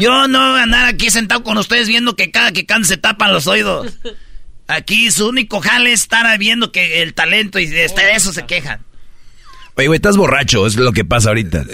Yo 0.00 0.28
no 0.28 0.52
voy 0.52 0.60
a 0.60 0.62
andar 0.64 0.86
aquí 0.86 1.10
sentado 1.10 1.42
con 1.42 1.58
ustedes 1.58 1.88
viendo 1.88 2.16
que 2.16 2.30
cada 2.30 2.52
que 2.52 2.66
can 2.66 2.84
se 2.84 2.96
tapan 2.96 3.32
los 3.32 3.46
oídos. 3.46 3.98
Aquí 4.66 5.10
su 5.10 5.28
único 5.28 5.60
jale 5.60 5.92
es 5.92 6.02
estar 6.02 6.38
viendo 6.38 6.72
que 6.72 7.02
el 7.02 7.14
talento 7.14 7.58
y 7.58 7.66
de 7.66 7.84
eso 8.14 8.32
se 8.32 8.46
quejan. 8.46 8.84
Oye, 9.74 9.86
güey, 9.86 9.96
estás 9.96 10.16
borracho, 10.16 10.66
es 10.66 10.76
lo 10.76 10.92
que 10.92 11.04
pasa 11.04 11.30
ahorita. 11.30 11.64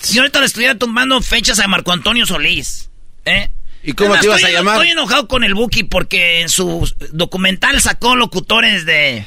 Si 0.00 0.18
ahorita 0.18 0.40
le 0.40 0.46
estuviera 0.46 0.76
tomando 0.76 1.20
fechas 1.22 1.58
a 1.58 1.66
Marco 1.66 1.92
Antonio 1.92 2.24
Solís, 2.24 2.90
¿eh? 3.24 3.50
¿Y 3.82 3.92
cómo 3.92 4.16
te 4.16 4.26
ibas 4.26 4.44
a 4.44 4.50
llamar? 4.50 4.76
Estoy 4.76 4.90
enojado 4.90 5.28
con 5.28 5.44
el 5.44 5.54
Buki 5.54 5.84
porque 5.84 6.40
en 6.40 6.48
su 6.48 6.88
documental 7.12 7.80
sacó 7.80 8.16
locutores 8.16 8.84
de, 8.86 9.26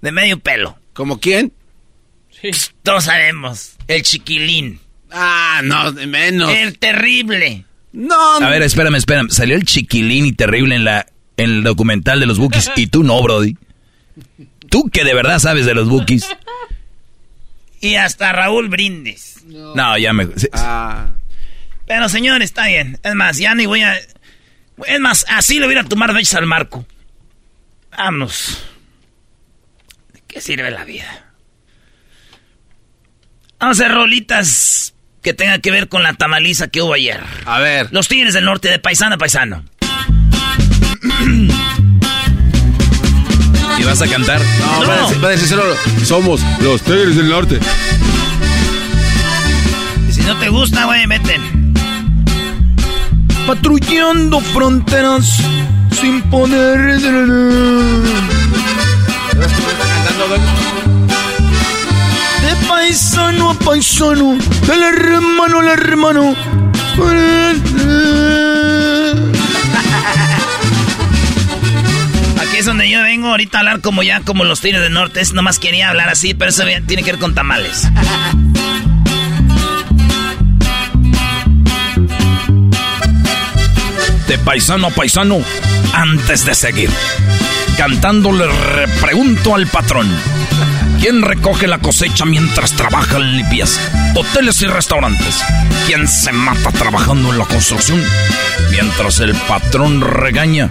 de 0.00 0.12
medio 0.12 0.38
pelo. 0.38 0.78
¿Como 0.92 1.20
quién? 1.20 1.52
Sí. 2.40 2.50
Todos 2.82 3.04
sabemos. 3.04 3.76
El 3.86 4.02
chiquilín. 4.02 4.80
Ah, 5.10 5.60
no, 5.64 5.92
de 5.92 6.06
menos. 6.06 6.50
El 6.50 6.78
terrible. 6.78 7.64
No, 7.92 8.36
A 8.36 8.50
ver, 8.50 8.62
espérame, 8.62 8.96
espérame. 8.96 9.30
Salió 9.30 9.56
el 9.56 9.64
chiquilín 9.64 10.26
y 10.26 10.32
terrible 10.32 10.74
en 10.76 10.84
la 10.84 11.06
en 11.36 11.50
el 11.50 11.62
documental 11.62 12.20
de 12.20 12.26
los 12.26 12.38
Bookies 12.38 12.70
y 12.76 12.88
tú 12.88 13.02
no, 13.02 13.22
Brody. 13.22 13.56
Tú 14.68 14.90
que 14.90 15.04
de 15.04 15.14
verdad 15.14 15.38
sabes 15.38 15.64
de 15.64 15.74
los 15.74 15.88
Bookies. 15.88 16.28
Y 17.80 17.94
hasta 17.94 18.32
Raúl 18.32 18.68
Brindis. 18.68 19.42
No, 19.46 19.96
ya 19.96 20.12
me... 20.12 20.28
Ah. 20.52 21.10
Pero 21.86 22.08
señor, 22.08 22.42
está 22.42 22.66
bien. 22.66 22.98
Es 23.02 23.14
más, 23.14 23.38
ya 23.38 23.54
ni 23.54 23.66
voy 23.66 23.82
a... 23.82 23.96
Es 24.86 25.00
más, 25.00 25.24
así 25.28 25.58
le 25.58 25.66
voy 25.66 25.76
a 25.76 25.84
tomar 25.84 26.12
veces 26.12 26.34
al 26.34 26.46
Marco. 26.46 26.84
Vamos. 27.96 28.62
¿De 30.12 30.22
qué 30.26 30.40
sirve 30.40 30.70
la 30.70 30.84
vida? 30.84 31.27
Vamos 33.60 33.80
a 33.80 33.84
hacer 33.84 33.94
rolitas 33.94 34.94
que 35.20 35.34
tengan 35.34 35.60
que 35.60 35.72
ver 35.72 35.88
con 35.88 36.04
la 36.04 36.14
tamaliza 36.14 36.68
que 36.68 36.80
hubo 36.80 36.94
ayer. 36.94 37.20
A 37.44 37.58
ver. 37.58 37.88
Los 37.90 38.06
Tigres 38.06 38.34
del 38.34 38.44
Norte, 38.44 38.68
de 38.68 38.78
paisano 38.78 39.16
a 39.16 39.18
paisano. 39.18 39.64
¿Y 43.78 43.82
vas 43.84 44.00
a 44.00 44.06
cantar? 44.06 44.40
No, 44.40 44.86
Va, 44.86 44.94
a 44.94 45.00
decir, 45.02 45.24
va 45.24 45.28
a 45.28 45.30
decir 45.32 45.48
solo, 45.48 45.64
somos 46.04 46.40
los 46.60 46.82
Tigres 46.82 47.16
del 47.16 47.28
Norte. 47.28 47.58
Y 50.08 50.12
si 50.12 50.20
no 50.20 50.38
te 50.38 50.48
gusta, 50.50 50.84
güey, 50.84 51.06
meten. 51.08 51.74
Patrullando 53.46 54.40
fronteras 54.40 55.36
sin 56.00 56.22
poder... 56.30 57.00
De 59.38 60.77
paisano 62.88 63.50
a 63.50 63.54
paisano, 63.54 64.38
del 64.66 64.82
hermano 64.82 65.58
al 65.58 65.68
hermano. 65.68 66.34
Aquí 72.40 72.56
es 72.56 72.64
donde 72.64 72.88
yo 72.88 73.02
vengo 73.02 73.28
ahorita 73.28 73.58
a 73.58 73.60
hablar 73.60 73.82
como 73.82 74.02
ya, 74.02 74.20
como 74.20 74.44
los 74.44 74.62
Tigres 74.62 74.80
del 74.80 74.94
Norte. 74.94 75.20
Es, 75.20 75.34
nomás 75.34 75.58
quería 75.58 75.90
hablar 75.90 76.08
así, 76.08 76.32
pero 76.32 76.48
eso 76.48 76.64
tiene 76.86 77.02
que 77.02 77.12
ver 77.12 77.20
con 77.20 77.34
tamales. 77.34 77.86
De 84.28 84.38
paisano 84.38 84.86
a 84.86 84.90
paisano, 84.90 85.42
antes 85.92 86.46
de 86.46 86.54
seguir. 86.54 86.90
Cantando 87.76 88.32
le 88.32 88.46
pregunto 89.02 89.54
al 89.54 89.66
patrón. 89.66 90.08
¿Quién 91.00 91.22
recoge 91.22 91.68
la 91.68 91.78
cosecha 91.78 92.24
mientras 92.24 92.72
trabaja 92.72 93.18
en 93.18 93.36
limpieza? 93.36 93.80
Hoteles 94.16 94.60
y 94.62 94.66
restaurantes. 94.66 95.44
¿Quién 95.86 96.08
se 96.08 96.32
mata 96.32 96.72
trabajando 96.72 97.32
en 97.32 97.38
la 97.38 97.44
construcción? 97.44 98.02
Mientras 98.72 99.20
el 99.20 99.34
patrón 99.34 100.00
regaña, 100.00 100.68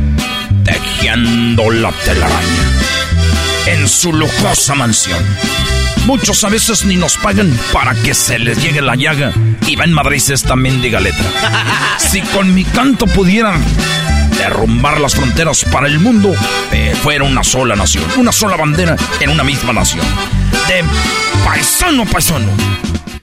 tejiendo 0.66 1.72
la 1.72 1.94
telaraña. 2.04 2.72
En 3.68 3.88
su 3.88 4.12
lujosa 4.12 4.76
mansión. 4.76 5.24
Muchos 6.06 6.44
a 6.44 6.50
veces 6.50 6.84
ni 6.84 6.98
nos 6.98 7.18
pagan 7.18 7.58
para 7.72 7.94
que 7.94 8.14
se 8.14 8.38
les 8.38 8.62
llegue 8.62 8.82
la 8.82 8.96
llaga. 8.96 9.32
Y 9.66 9.78
va 9.78 9.86
en 9.86 9.94
Madrid 9.94 10.22
esta 10.30 10.58
mendiga 10.58 11.00
letra. 11.00 11.26
Si 11.98 12.22
con 12.22 12.54
mi 12.54 12.66
canto 12.66 13.08
pudieran 13.08 13.64
derrumbar 14.38 15.00
las 15.00 15.16
fronteras 15.16 15.64
para 15.66 15.88
el 15.88 16.00
mundo, 16.00 16.34
eh, 16.72 16.94
fuera 17.02 17.24
una 17.24 17.44
sola 17.44 17.76
nación, 17.76 18.04
una 18.18 18.32
sola 18.32 18.56
bandera 18.58 18.96
en 19.20 19.30
una 19.30 19.44
misma 19.44 19.74
nación. 19.74 20.06
De 20.68 20.84
paisano 21.46 22.04
a 22.04 22.06
paisano. 22.06 22.48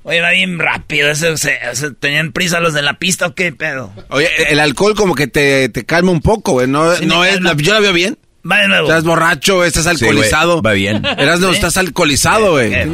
Oye, 0.03 0.21
va 0.21 0.31
bien 0.33 0.59
rápido. 0.59 1.11
Ese, 1.11 1.33
ese- 1.33 1.59
ese- 1.73 1.91
¿Tenían 1.93 2.33
prisa 2.33 2.61
los 2.61 2.75
de 2.75 2.83
la 2.83 2.95
pista 2.99 3.27
o 3.29 3.35
qué 3.35 3.53
pedo? 3.53 3.91
Oye, 4.11 4.29
el 4.51 4.61
alcohol 4.61 4.95
como 4.95 5.15
que 5.15 5.27
te, 5.29 5.69
te 5.71 5.85
calma 5.87 6.11
un 6.11 6.21
poco, 6.21 6.53
güey. 6.53 6.67
No, 6.67 6.95
Sí, 6.95 7.07
no 7.07 7.25
es, 7.25 7.39
yo 7.59 7.73
la 7.73 7.81
veo 7.81 7.93
bien. 7.95 8.19
Va 8.51 8.59
de 8.59 8.69
nuevo. 8.69 8.87
Estás 8.89 9.05
borracho, 9.05 9.65
estás 9.65 9.85
Sí, 9.85 9.89
alcoholizado. 9.91 10.61
va 10.61 10.73
bien. 10.73 11.03
Eras 11.17 11.41
no, 11.41 11.49
¿Sí? 11.51 11.55
estás 11.55 11.79
alcoholizado, 11.79 12.53
güey. 12.53 12.75
Eh. 12.75 12.87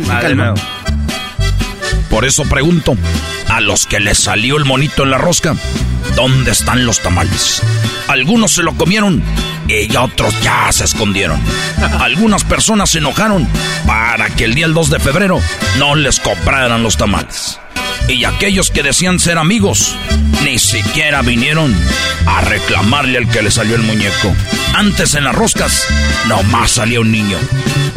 Por 2.09 2.25
eso 2.25 2.45
pregunto, 2.45 2.97
a 3.51 3.61
los 3.61 3.87
que 3.87 4.01
les 4.01 4.19
salió 4.19 4.57
el 4.57 4.65
monito 4.65 5.03
en 5.03 5.11
la 5.11 5.19
rosca, 5.19 5.57
¿dónde 6.15 6.53
están 6.53 6.87
los 6.87 7.01
tamales? 7.01 7.63
Algunos 8.07 8.53
se 8.53 8.63
lo 8.63 8.75
comieron 8.75 9.23
y 9.69 9.95
otros 9.97 10.35
ya 10.43 10.71
se 10.73 10.85
escondieron. 10.85 11.41
Algunas 12.01 12.45
personas 12.45 12.91
se 12.91 12.99
enojaron 12.99 13.49
para 13.87 14.31
que 14.31 14.45
el 14.45 14.55
día 14.55 14.67
el 14.67 14.75
2 14.75 14.91
de 14.91 15.01
febrero 15.01 15.41
no 15.79 15.97
les 15.97 16.21
compraran 16.21 16.83
los 16.83 16.97
tamales. 16.97 17.59
Y 18.09 18.25
aquellos 18.25 18.71
que 18.71 18.83
decían 18.83 19.19
ser 19.19 19.37
amigos, 19.37 19.97
ni 20.45 20.59
siquiera 20.59 21.23
vinieron 21.23 21.75
a 22.27 22.41
reclamarle 22.43 23.19
al 23.19 23.29
que 23.29 23.43
le 23.43 23.51
salió 23.51 23.77
el 23.77 23.83
muñeco. 23.83 24.35
Antes 24.75 25.15
en 25.15 25.25
las 25.25 25.35
roscas, 25.35 25.87
nomás 26.29 26.73
salía 26.73 27.01
un 27.01 27.13
niño. 27.13 27.39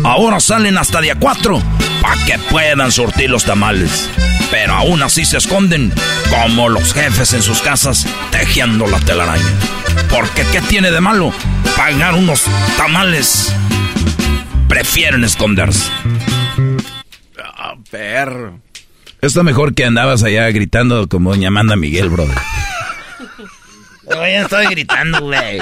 Ahora 0.04 0.40
salen 0.40 0.78
hasta 0.78 1.02
día 1.02 1.16
4 1.16 1.62
para 2.02 2.26
que 2.26 2.38
puedan 2.50 2.92
surtir 2.92 3.30
los 3.30 3.46
tamales. 3.46 4.10
Pero 4.54 4.74
aún 4.76 5.02
así 5.02 5.26
se 5.26 5.38
esconden 5.38 5.92
como 6.30 6.70
los 6.70 6.94
jefes 6.94 7.34
en 7.34 7.42
sus 7.42 7.60
casas 7.60 8.06
tejiendo 8.30 8.86
la 8.86 9.00
telaraña. 9.00 9.44
Porque 10.12 10.46
¿qué 10.52 10.62
tiene 10.62 10.92
de 10.92 11.02
malo 11.02 11.34
pagar 11.76 12.14
unos 12.14 12.44
tamales? 12.78 13.52
Prefieren 14.70 15.24
esconderse. 15.24 15.90
Ah, 17.44 17.74
perro. 17.90 18.60
Está 19.24 19.42
mejor 19.42 19.74
que 19.74 19.86
andabas 19.86 20.22
allá 20.22 20.48
gritando 20.52 21.10
como 21.10 21.32
doña 21.32 21.48
Amanda 21.48 21.76
Miguel, 21.76 22.10
brother. 22.10 22.38
Oye, 24.06 24.38
estoy 24.38 24.68
gritando, 24.68 25.20
güey. 25.22 25.62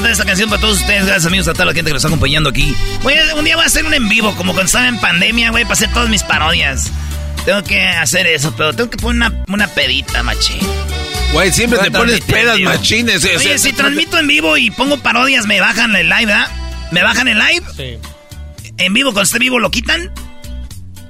Cantar 0.00 0.12
esta 0.12 0.24
canción 0.24 0.48
para 0.48 0.60
todos 0.60 0.80
ustedes. 0.80 1.04
Gracias, 1.06 1.26
amigos, 1.26 1.48
a 1.48 1.52
toda 1.52 1.66
la 1.66 1.72
gente 1.72 1.88
que 1.90 1.92
nos 1.94 2.00
está 2.02 2.08
acompañando 2.08 2.48
aquí. 2.50 2.74
Voy 3.02 3.14
a- 3.14 3.34
un 3.34 3.44
día 3.44 3.56
voy 3.56 3.64
a 3.64 3.66
hacer 3.66 3.84
un 3.84 3.92
en 3.94 4.08
vivo, 4.08 4.34
como 4.36 4.52
cuando 4.52 4.66
estaba 4.66 4.88
en 4.88 4.98
pandemia, 4.98 5.50
güey, 5.50 5.64
para 5.64 5.74
hacer 5.74 5.92
todas 5.92 6.08
mis 6.08 6.22
parodias. 6.22 6.90
Tengo 7.44 7.62
que 7.64 7.80
hacer 7.86 8.26
eso, 8.26 8.54
pero 8.56 8.72
tengo 8.74 8.90
que 8.90 8.96
poner 8.98 9.28
una, 9.30 9.44
una 9.48 9.66
pedita, 9.68 10.22
machín. 10.22 10.58
Güey, 11.32 11.52
siempre 11.52 11.78
te 11.78 11.90
pones 11.90 12.20
pedas 12.22 12.58
machines. 12.60 13.24
o 13.24 13.28
Oye, 13.28 13.38
sea, 13.38 13.58
si 13.58 13.72
transmito 13.72 14.18
en 14.18 14.26
vivo 14.26 14.56
y 14.56 14.70
pongo 14.70 14.98
parodias, 14.98 15.46
¿me 15.46 15.60
bajan 15.60 15.94
el 15.96 16.08
live, 16.08 16.26
verdad? 16.26 16.48
¿Me 16.90 17.02
bajan 17.02 17.28
el 17.28 17.38
live? 17.38 17.62
Sí. 17.76 17.98
En 18.78 18.92
vivo, 18.94 19.10
cuando 19.12 19.22
esté 19.22 19.38
vivo, 19.38 19.58
¿lo 19.58 19.70
quitan? 19.70 20.10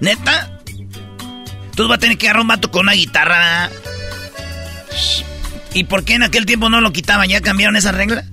¿Neta? 0.00 0.50
Tú 1.74 1.88
vas 1.88 1.96
a 1.96 2.00
tener 2.00 2.18
que 2.18 2.26
agarrar 2.26 2.42
un 2.42 2.48
vato 2.48 2.70
con 2.70 2.82
una 2.82 2.92
guitarra. 2.92 3.38
¿verdad? 3.38 3.70
¿Y 5.72 5.84
por 5.84 6.04
qué 6.04 6.14
en 6.14 6.22
aquel 6.24 6.46
tiempo 6.46 6.68
no 6.68 6.80
lo 6.80 6.92
quitaban? 6.92 7.28
¿Ya 7.28 7.40
cambiaron 7.40 7.76
esa 7.76 7.92
regla? 7.92 8.24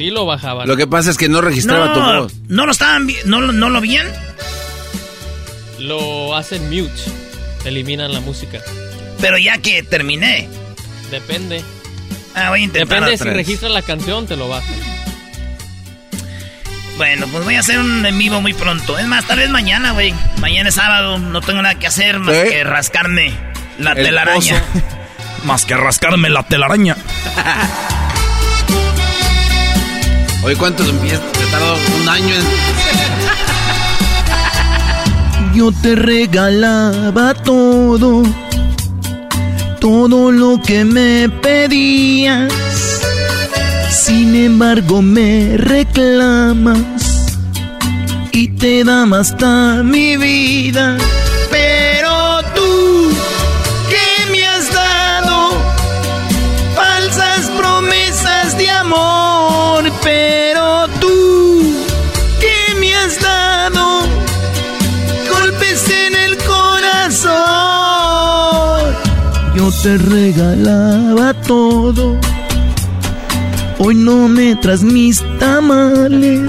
Sí 0.00 0.08
lo 0.08 0.24
bajaban. 0.24 0.66
Lo 0.66 0.78
que 0.78 0.86
pasa 0.86 1.10
es 1.10 1.18
que 1.18 1.28
no 1.28 1.42
registraba 1.42 1.92
tu 1.92 2.00
No, 2.00 2.22
voz. 2.22 2.32
no 2.48 2.64
lo 2.64 2.72
estaban, 2.72 3.06
no, 3.26 3.42
lo- 3.42 3.52
no 3.52 3.68
lo 3.68 3.82
veían. 3.82 4.06
Lo 5.78 6.34
hacen 6.34 6.70
mute. 6.70 6.90
Eliminan 7.66 8.10
la 8.10 8.20
música. 8.20 8.60
Pero 9.20 9.36
ya 9.36 9.58
que 9.58 9.82
terminé. 9.82 10.48
Depende. 11.10 11.62
Ah, 12.34 12.48
voy 12.48 12.62
a 12.62 12.64
intentar 12.64 12.88
Depende 13.00 13.14
otra 13.16 13.30
si 13.30 13.36
registras 13.36 13.72
la 13.72 13.82
canción, 13.82 14.26
te 14.26 14.36
lo 14.36 14.48
bajan. 14.48 14.74
Bueno, 16.96 17.26
pues 17.30 17.44
voy 17.44 17.56
a 17.56 17.60
hacer 17.60 17.78
un 17.78 18.06
en 18.06 18.16
vivo 18.16 18.40
muy 18.40 18.54
pronto. 18.54 18.98
Es 18.98 19.06
más, 19.06 19.26
tal 19.26 19.40
vez 19.40 19.50
mañana, 19.50 19.90
güey. 19.92 20.14
Mañana 20.40 20.70
es 20.70 20.76
sábado, 20.76 21.18
no 21.18 21.42
tengo 21.42 21.60
nada 21.60 21.74
que 21.78 21.86
hacer 21.88 22.18
más 22.20 22.34
que 22.34 22.64
rascarme 22.64 23.34
la 23.78 23.94
telaraña. 23.94 24.64
más 25.44 25.66
que 25.66 25.76
rascarme 25.76 26.30
la 26.30 26.42
telaraña. 26.44 26.96
Oye, 30.42 30.56
¿cuánto 30.56 30.82
empieza? 30.84 31.20
Te 31.32 31.44
tardó 31.50 31.76
un 32.00 32.08
año 32.08 32.34
en... 32.34 32.42
Yo 35.54 35.70
te 35.72 35.94
regalaba 35.94 37.34
todo, 37.34 38.22
todo 39.80 40.30
lo 40.32 40.62
que 40.62 40.84
me 40.84 41.28
pedías. 41.28 42.50
Sin 43.90 44.34
embargo 44.34 45.02
me 45.02 45.56
reclamas 45.58 46.78
y 48.32 48.48
te 48.48 48.82
da 48.84 49.04
hasta 49.18 49.82
mi 49.82 50.16
vida. 50.16 50.96
Te 69.82 69.96
regalaba 69.96 71.32
todo 71.46 72.18
Hoy 73.82 73.94
no 73.94 74.28
me 74.28 74.56
tras 74.56 74.82
mis 74.82 75.24
tamales. 75.38 76.42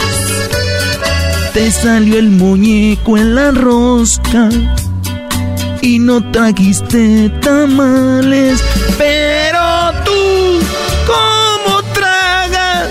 Te 1.54 1.72
salió 1.72 2.20
el 2.20 2.30
muñeco 2.30 3.18
en 3.18 3.36
la 3.36 3.52
rosca. 3.52 4.50
Y 5.82 6.00
no 6.00 6.30
trajiste 6.32 7.30
tamales. 7.42 8.62
Pero 8.98 9.94
tú, 10.04 10.60
¿cómo 11.08 11.82
tragas? 11.94 12.90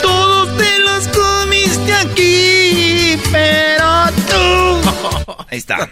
Todos 0.00 0.56
te 0.56 0.78
los 0.78 1.08
comiste 1.08 1.92
aquí. 1.92 3.18
Pero 3.30 4.06
tú. 4.30 5.34
Ahí 5.50 5.58
está. 5.58 5.90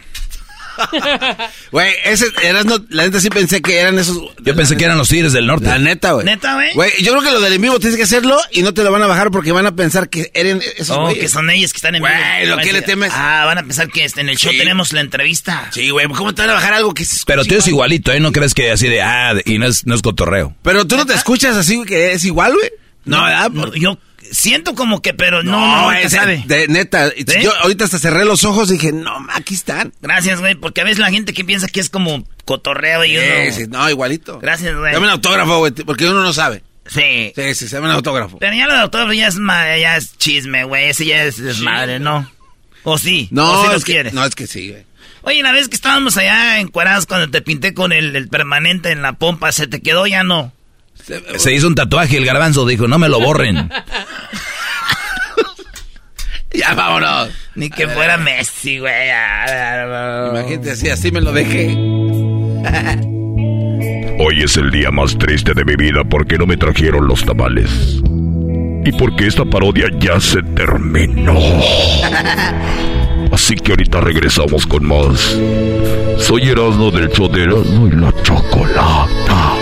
Güey, 1.70 1.92
ese 2.04 2.26
eras 2.42 2.64
no, 2.64 2.78
la 2.90 3.04
neta 3.04 3.20
sí 3.20 3.30
pensé 3.30 3.62
que 3.62 3.78
eran 3.78 3.98
esos. 3.98 4.18
Yo 4.42 4.54
pensé 4.54 4.76
que 4.76 4.84
eran 4.84 4.98
los 4.98 5.08
tigres 5.08 5.32
del 5.32 5.46
norte. 5.46 5.66
La 5.66 5.78
neta, 5.78 6.12
güey. 6.12 6.26
Neta, 6.26 6.54
güey. 6.54 6.72
Güey, 6.74 6.90
yo 7.02 7.12
creo 7.12 7.22
que 7.22 7.30
lo 7.30 7.40
del 7.40 7.52
en 7.54 7.62
vivo 7.62 7.78
tienes 7.78 7.96
que 7.96 8.04
hacerlo 8.04 8.38
y 8.50 8.62
no 8.62 8.74
te 8.74 8.82
lo 8.82 8.90
van 8.92 9.02
a 9.02 9.06
bajar 9.06 9.30
porque 9.30 9.52
van 9.52 9.66
a 9.66 9.74
pensar 9.74 10.08
que 10.08 10.30
eran 10.34 10.60
esos 10.76 10.96
Oh, 10.98 11.12
que 11.12 11.28
son 11.28 11.48
ellos 11.50 11.72
que 11.72 11.78
están 11.78 11.94
en 11.94 12.00
Güey, 12.02 12.12
vivo. 12.44 12.56
¿lo 12.56 12.62
que 12.62 12.72
le 12.72 12.82
temes? 12.82 13.12
Ah, 13.14 13.44
van 13.46 13.58
a 13.58 13.62
pensar 13.62 13.88
que 13.88 14.04
este, 14.04 14.20
en 14.20 14.28
el 14.28 14.36
show 14.36 14.52
tenemos 14.56 14.92
la 14.92 15.00
entrevista. 15.00 15.68
Sí, 15.72 15.90
güey, 15.90 16.06
¿cómo 16.08 16.34
te 16.34 16.42
van 16.42 16.50
a 16.50 16.54
bajar 16.54 16.74
algo 16.74 16.92
que 16.94 17.02
es 17.04 17.24
Pero 17.26 17.44
tú 17.44 17.54
es 17.54 17.66
igualito, 17.68 18.12
¿eh? 18.12 18.20
No 18.20 18.32
crees 18.32 18.54
que 18.54 18.70
así 18.70 18.88
de, 18.88 19.02
ah, 19.02 19.34
y 19.44 19.58
no 19.58 19.66
es, 19.66 19.86
no 19.86 19.94
es 19.94 20.02
cotorreo. 20.02 20.54
Pero 20.62 20.86
tú 20.86 20.96
no 20.96 21.06
te 21.06 21.14
escuchas 21.14 21.56
así 21.56 21.76
güey, 21.76 21.88
que 21.88 22.12
es 22.12 22.24
igual, 22.24 22.52
güey. 22.52 22.70
No, 23.04 23.22
¿verdad? 23.24 23.50
no, 23.50 23.74
yo 23.74 23.98
siento 24.32 24.74
como 24.74 25.00
que, 25.00 25.14
pero 25.14 25.42
no, 25.44 25.52
No, 25.52 25.92
no, 25.92 26.10
sabe. 26.10 26.42
de 26.46 26.66
neta, 26.66 27.12
yo 27.40 27.54
ahorita 27.60 27.84
hasta 27.84 27.98
cerré 28.00 28.24
los 28.24 28.42
ojos 28.44 28.68
y 28.70 28.74
dije, 28.74 28.92
no, 28.92 29.14
aquí 29.32 29.54
están. 29.54 29.92
Gracias, 30.02 30.40
güey, 30.40 30.56
porque 30.56 30.80
a 30.80 30.84
veces 30.84 30.98
la 30.98 31.10
gente 31.10 31.32
que 31.32 31.44
piensa 31.44 31.68
que 31.68 31.78
es 31.80 31.88
como 31.90 32.24
cotorreo 32.44 33.04
y 33.04 33.16
uno... 33.16 33.26
sí, 33.52 33.66
no, 33.68 33.88
igualito. 33.88 34.40
Gracias, 34.40 34.74
güey. 34.76 34.92
Dame 34.92 35.06
un 35.06 35.12
autógrafo, 35.12 35.58
güey, 35.58 35.72
porque 35.72 36.08
uno 36.08 36.22
no 36.22 36.32
sabe. 36.32 36.62
Sí. 36.86 37.32
Sí, 37.36 37.54
sí, 37.54 37.66
dame 37.68 37.86
un 37.86 37.92
autógrafo. 37.92 38.38
Pero 38.38 38.54
ya 38.56 38.66
lo 38.66 38.72
de 38.74 38.80
autógrafo 38.80 39.12
ya 39.12 39.28
es, 39.28 39.36
ma- 39.36 39.76
ya 39.78 39.96
es 39.96 40.18
chisme, 40.18 40.64
güey. 40.64 40.88
Ese 40.88 41.06
ya 41.06 41.22
es 41.22 41.36
desmadre, 41.36 42.00
¿no? 42.00 42.28
¿O 42.82 42.98
sí? 42.98 43.28
No, 43.30 43.52
¿O 43.52 43.60
sí 43.62 43.66
es 43.68 43.72
los 43.74 43.84
que, 43.84 43.92
quieres? 43.92 44.12
no, 44.12 44.24
es 44.24 44.34
que 44.34 44.48
sí, 44.48 44.70
güey. 44.70 44.84
Oye, 45.24 45.40
la 45.44 45.52
vez 45.52 45.68
que 45.68 45.76
estábamos 45.76 46.16
allá 46.16 46.58
encuerados 46.58 47.06
cuando 47.06 47.30
te 47.30 47.40
pinté 47.42 47.74
con 47.74 47.92
el, 47.92 48.16
el 48.16 48.26
permanente 48.28 48.90
en 48.90 49.02
la 49.02 49.12
pompa, 49.12 49.52
¿se 49.52 49.68
te 49.68 49.80
quedó 49.80 50.08
ya 50.08 50.24
no? 50.24 50.52
Se 51.36 51.52
hizo 51.52 51.66
un 51.66 51.74
tatuaje 51.74 52.14
y 52.14 52.18
el 52.18 52.24
garbanzo 52.24 52.66
dijo, 52.66 52.86
no 52.88 52.98
me 52.98 53.08
lo 53.08 53.20
borren. 53.20 53.70
Ya 56.54 56.74
vámonos. 56.74 57.30
Ni 57.54 57.70
que 57.70 57.88
fuera 57.88 58.18
Messi, 58.18 58.78
güey. 58.78 59.08
Imagínate 60.30 60.72
así, 60.72 60.90
así 60.90 61.10
me 61.10 61.22
lo 61.22 61.32
dejé. 61.32 61.70
Hoy 64.18 64.42
es 64.42 64.56
el 64.56 64.70
día 64.70 64.90
más 64.90 65.16
triste 65.16 65.54
de 65.54 65.64
mi 65.64 65.76
vida 65.76 66.04
porque 66.04 66.36
no 66.36 66.46
me 66.46 66.56
trajeron 66.56 67.06
los 67.06 67.24
tamales. 67.24 67.70
Y 68.84 68.92
porque 68.98 69.26
esta 69.28 69.44
parodia 69.44 69.86
ya 69.98 70.20
se 70.20 70.42
terminó. 70.42 71.38
Así 73.32 73.54
que 73.54 73.72
ahorita 73.72 74.00
regresamos 74.00 74.66
con 74.66 74.84
más. 74.84 75.38
Soy 76.18 76.48
Erasmo 76.50 76.90
del 76.90 77.08
show 77.10 77.28
de 77.28 77.44
Erasmo 77.44 77.86
y 77.86 77.92
la 77.92 78.12
Chocolata. 78.22 79.54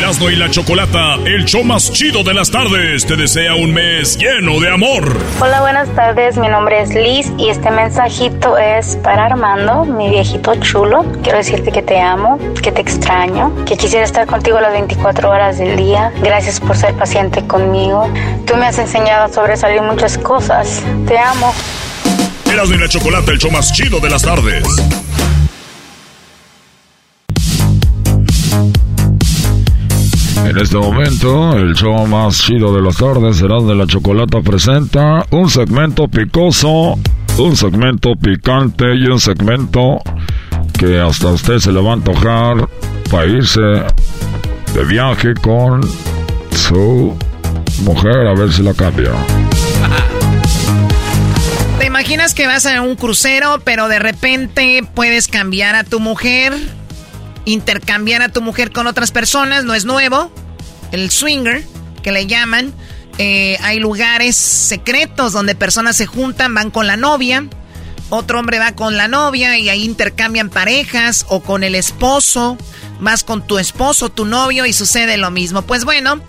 Erasmo 0.00 0.30
y 0.30 0.36
la 0.36 0.48
Chocolata, 0.48 1.16
el 1.26 1.44
show 1.44 1.62
más 1.62 1.92
chido 1.92 2.24
de 2.24 2.32
las 2.32 2.50
tardes, 2.50 3.04
te 3.04 3.16
desea 3.16 3.54
un 3.54 3.74
mes 3.74 4.16
lleno 4.16 4.58
de 4.58 4.72
amor. 4.72 5.14
Hola, 5.42 5.60
buenas 5.60 5.94
tardes. 5.94 6.38
Mi 6.38 6.48
nombre 6.48 6.80
es 6.80 6.94
Liz 6.94 7.30
y 7.36 7.50
este 7.50 7.70
mensajito 7.70 8.56
es 8.56 8.96
para 8.96 9.26
Armando, 9.26 9.84
mi 9.84 10.08
viejito 10.08 10.54
chulo. 10.54 11.04
Quiero 11.22 11.36
decirte 11.36 11.70
que 11.70 11.82
te 11.82 12.00
amo, 12.00 12.38
que 12.62 12.72
te 12.72 12.80
extraño, 12.80 13.54
que 13.66 13.76
quisiera 13.76 14.06
estar 14.06 14.26
contigo 14.26 14.58
las 14.58 14.72
24 14.72 15.28
horas 15.28 15.58
del 15.58 15.76
día. 15.76 16.10
Gracias 16.22 16.60
por 16.60 16.78
ser 16.78 16.94
paciente 16.94 17.46
conmigo. 17.46 18.10
Tú 18.46 18.56
me 18.56 18.64
has 18.64 18.78
enseñado 18.78 19.24
a 19.24 19.28
sobresalir 19.28 19.82
muchas 19.82 20.16
cosas. 20.16 20.82
Te 21.06 21.18
amo. 21.18 21.52
Erasmo 22.50 22.74
y 22.74 22.78
la 22.78 22.88
Chocolata, 22.88 23.32
el 23.32 23.38
show 23.38 23.50
más 23.50 23.70
chido 23.70 24.00
de 24.00 24.08
las 24.08 24.22
tardes. 24.22 24.64
En 30.50 30.58
este 30.58 30.78
momento, 30.78 31.56
el 31.56 31.74
show 31.74 32.08
más 32.08 32.40
chido 32.40 32.74
de 32.74 32.82
las 32.82 32.96
tardes 32.96 33.36
será 33.36 33.60
de 33.60 33.72
la 33.72 33.86
Chocolata 33.86 34.40
presenta 34.40 35.24
un 35.30 35.48
segmento 35.48 36.08
picoso, 36.08 36.98
un 37.38 37.56
segmento 37.56 38.16
picante 38.16 38.96
y 38.96 39.06
un 39.06 39.20
segmento 39.20 40.00
que 40.76 40.98
hasta 40.98 41.28
usted 41.28 41.58
se 41.58 41.70
le 41.70 41.80
va 41.80 41.90
a 41.90 41.92
antojar 41.92 42.68
para 43.12 43.26
irse 43.26 43.60
de 43.60 44.84
viaje 44.88 45.34
con 45.34 45.82
su 46.50 47.16
mujer 47.84 48.26
a 48.26 48.34
ver 48.34 48.52
si 48.52 48.64
la 48.64 48.74
cambia. 48.74 49.12
¿Te 51.78 51.86
imaginas 51.86 52.34
que 52.34 52.48
vas 52.48 52.66
a 52.66 52.82
un 52.82 52.96
crucero, 52.96 53.60
pero 53.62 53.86
de 53.86 54.00
repente 54.00 54.82
puedes 54.96 55.28
cambiar 55.28 55.76
a 55.76 55.84
tu 55.84 56.00
mujer? 56.00 56.79
Intercambiar 57.44 58.22
a 58.22 58.28
tu 58.28 58.42
mujer 58.42 58.72
con 58.72 58.86
otras 58.86 59.10
personas, 59.10 59.64
no 59.64 59.74
es 59.74 59.84
nuevo. 59.84 60.32
El 60.92 61.10
swinger, 61.10 61.64
que 62.02 62.12
le 62.12 62.26
llaman. 62.26 62.72
Eh, 63.18 63.58
hay 63.62 63.78
lugares 63.80 64.36
secretos 64.36 65.32
donde 65.32 65.54
personas 65.54 65.96
se 65.96 66.06
juntan, 66.06 66.54
van 66.54 66.70
con 66.70 66.86
la 66.86 66.96
novia. 66.96 67.46
Otro 68.08 68.40
hombre 68.40 68.58
va 68.58 68.72
con 68.72 68.96
la 68.96 69.08
novia 69.08 69.56
y 69.58 69.68
ahí 69.68 69.84
intercambian 69.84 70.50
parejas 70.50 71.26
o 71.28 71.40
con 71.40 71.62
el 71.62 71.74
esposo. 71.74 72.58
Vas 72.98 73.24
con 73.24 73.46
tu 73.46 73.58
esposo, 73.58 74.08
tu 74.08 74.24
novio 74.24 74.66
y 74.66 74.72
sucede 74.72 75.16
lo 75.16 75.30
mismo. 75.30 75.62
Pues 75.62 75.84
bueno, 75.84 76.20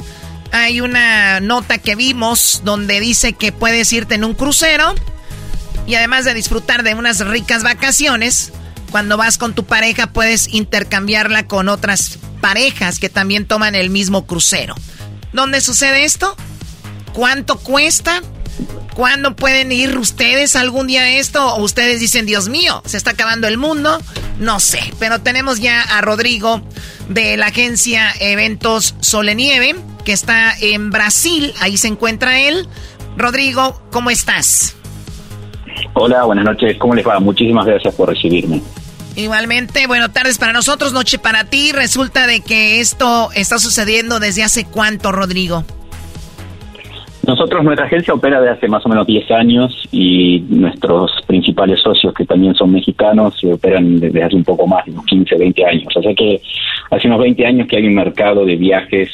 hay 0.51 0.81
una 0.81 1.39
nota 1.39 1.77
que 1.77 1.95
vimos 1.95 2.61
donde 2.63 2.99
dice 2.99 3.33
que 3.33 3.51
puedes 3.51 3.91
irte 3.93 4.15
en 4.15 4.23
un 4.23 4.33
crucero 4.33 4.93
y 5.88 5.95
además 5.95 6.25
de 6.25 6.33
disfrutar 6.33 6.83
de 6.83 6.93
unas 6.93 7.25
ricas 7.25 7.63
vacaciones, 7.63 8.51
cuando 8.91 9.18
vas 9.18 9.38
con 9.38 9.55
tu 9.55 9.63
pareja 9.63 10.07
puedes 10.07 10.53
intercambiarla 10.53 11.47
con 11.47 11.69
otras 11.69 12.19
parejas 12.41 12.99
que 12.99 13.09
también 13.09 13.45
toman 13.45 13.73
el 13.73 13.89
mismo 13.89 14.26
crucero. 14.26 14.76
¿Dónde 15.31 15.61
sucede 15.61 16.03
esto? 16.03 16.35
¿Cuánto 17.13 17.57
cuesta? 17.57 18.22
¿Cuándo 18.93 19.35
pueden 19.35 19.72
ir 19.72 19.97
ustedes 19.97 20.57
algún 20.57 20.88
día 20.88 21.03
a 21.03 21.09
esto? 21.11 21.55
¿O 21.55 21.63
ustedes 21.63 22.01
dicen, 22.01 22.26
Dios 22.26 22.49
mío, 22.49 22.84
se 22.85 22.97
está 22.97 23.11
acabando 23.11 23.47
el 23.47 23.57
mundo? 23.57 23.99
No 24.38 24.59
sé, 24.59 24.93
pero 24.99 25.22
tenemos 25.22 25.61
ya 25.61 25.81
a 25.81 26.01
Rodrigo 26.01 26.61
de 27.07 27.38
la 27.38 27.47
agencia 27.47 28.11
Eventos 28.19 28.95
Solenieve, 28.99 29.76
que 30.03 30.11
está 30.11 30.53
en 30.59 30.89
Brasil, 30.89 31.53
ahí 31.61 31.77
se 31.77 31.88
encuentra 31.88 32.41
él. 32.41 32.68
Rodrigo, 33.15 33.81
¿cómo 33.91 34.09
estás? 34.09 34.76
Hola, 35.93 36.23
buenas 36.23 36.45
noches. 36.45 36.77
¿Cómo 36.77 36.95
les 36.95 37.07
va? 37.07 37.19
Muchísimas 37.19 37.65
gracias 37.65 37.95
por 37.95 38.09
recibirme. 38.09 38.61
Igualmente, 39.15 39.88
buenas 39.88 40.13
tardes 40.13 40.38
para 40.38 40.53
nosotros, 40.53 40.93
noche 40.93 41.19
para 41.19 41.43
ti. 41.45 41.71
Resulta 41.73 42.27
de 42.27 42.41
que 42.41 42.79
esto 42.79 43.29
está 43.35 43.57
sucediendo 43.59 44.19
desde 44.19 44.43
hace 44.43 44.65
cuánto, 44.65 45.11
Rodrigo. 45.11 45.63
Nosotros, 47.27 47.63
nuestra 47.63 47.85
agencia 47.85 48.13
opera 48.13 48.39
desde 48.39 48.53
hace 48.53 48.67
más 48.67 48.85
o 48.85 48.89
menos 48.89 49.05
10 49.05 49.31
años 49.31 49.88
y 49.91 50.39
nuestros 50.49 51.11
principales 51.27 51.79
socios, 51.81 52.13
que 52.13 52.25
también 52.25 52.55
son 52.55 52.71
mexicanos, 52.71 53.43
operan 53.43 53.99
desde 53.99 54.23
hace 54.23 54.35
un 54.35 54.43
poco 54.43 54.65
más, 54.65 54.88
unos 54.88 55.05
15, 55.05 55.35
20 55.35 55.65
años. 55.65 55.93
O 55.95 56.01
sea 56.01 56.13
que 56.15 56.41
hace 56.89 57.07
unos 57.07 57.19
20 57.19 57.45
años 57.45 57.67
que 57.67 57.77
hay 57.77 57.85
un 57.85 57.95
mercado 57.95 58.45
de 58.45 58.55
viajes 58.55 59.09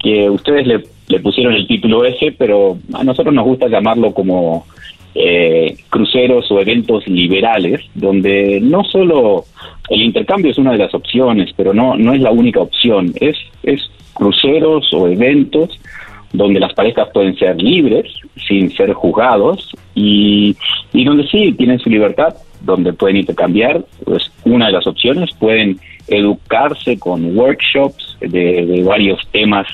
que 0.00 0.28
ustedes 0.28 0.66
le 0.66 0.96
le 1.08 1.20
pusieron 1.20 1.54
el 1.54 1.66
título 1.66 2.04
ese, 2.04 2.32
pero 2.32 2.78
a 2.92 3.04
nosotros 3.04 3.34
nos 3.34 3.44
gusta 3.44 3.68
llamarlo 3.68 4.12
como 4.12 4.66
eh, 5.18 5.76
cruceros 5.88 6.50
o 6.50 6.60
eventos 6.60 7.06
liberales, 7.08 7.80
donde 7.94 8.60
no 8.60 8.84
solo 8.84 9.44
el 9.88 10.02
intercambio 10.02 10.50
es 10.50 10.58
una 10.58 10.72
de 10.72 10.78
las 10.78 10.94
opciones, 10.94 11.52
pero 11.56 11.72
no, 11.72 11.96
no 11.96 12.12
es 12.12 12.20
la 12.20 12.30
única 12.30 12.60
opción, 12.60 13.12
es, 13.20 13.36
es 13.62 13.80
cruceros 14.12 14.92
o 14.92 15.08
eventos 15.08 15.80
donde 16.32 16.60
las 16.60 16.74
parejas 16.74 17.08
pueden 17.14 17.34
ser 17.38 17.56
libres, 17.56 18.12
sin 18.46 18.70
ser 18.72 18.92
juzgados, 18.92 19.74
y, 19.94 20.54
y 20.92 21.04
donde 21.04 21.26
sí 21.28 21.52
tienen 21.52 21.78
su 21.78 21.88
libertad, 21.88 22.34
donde 22.60 22.92
pueden 22.92 23.16
intercambiar, 23.16 23.82
pues 24.04 24.30
una 24.44 24.66
de 24.66 24.72
las 24.72 24.86
opciones, 24.86 25.30
pueden 25.38 25.78
educarse 26.08 26.98
con 26.98 27.36
workshops 27.38 28.18
de 28.20 28.82
varios 28.84 29.26
temas 29.32 29.66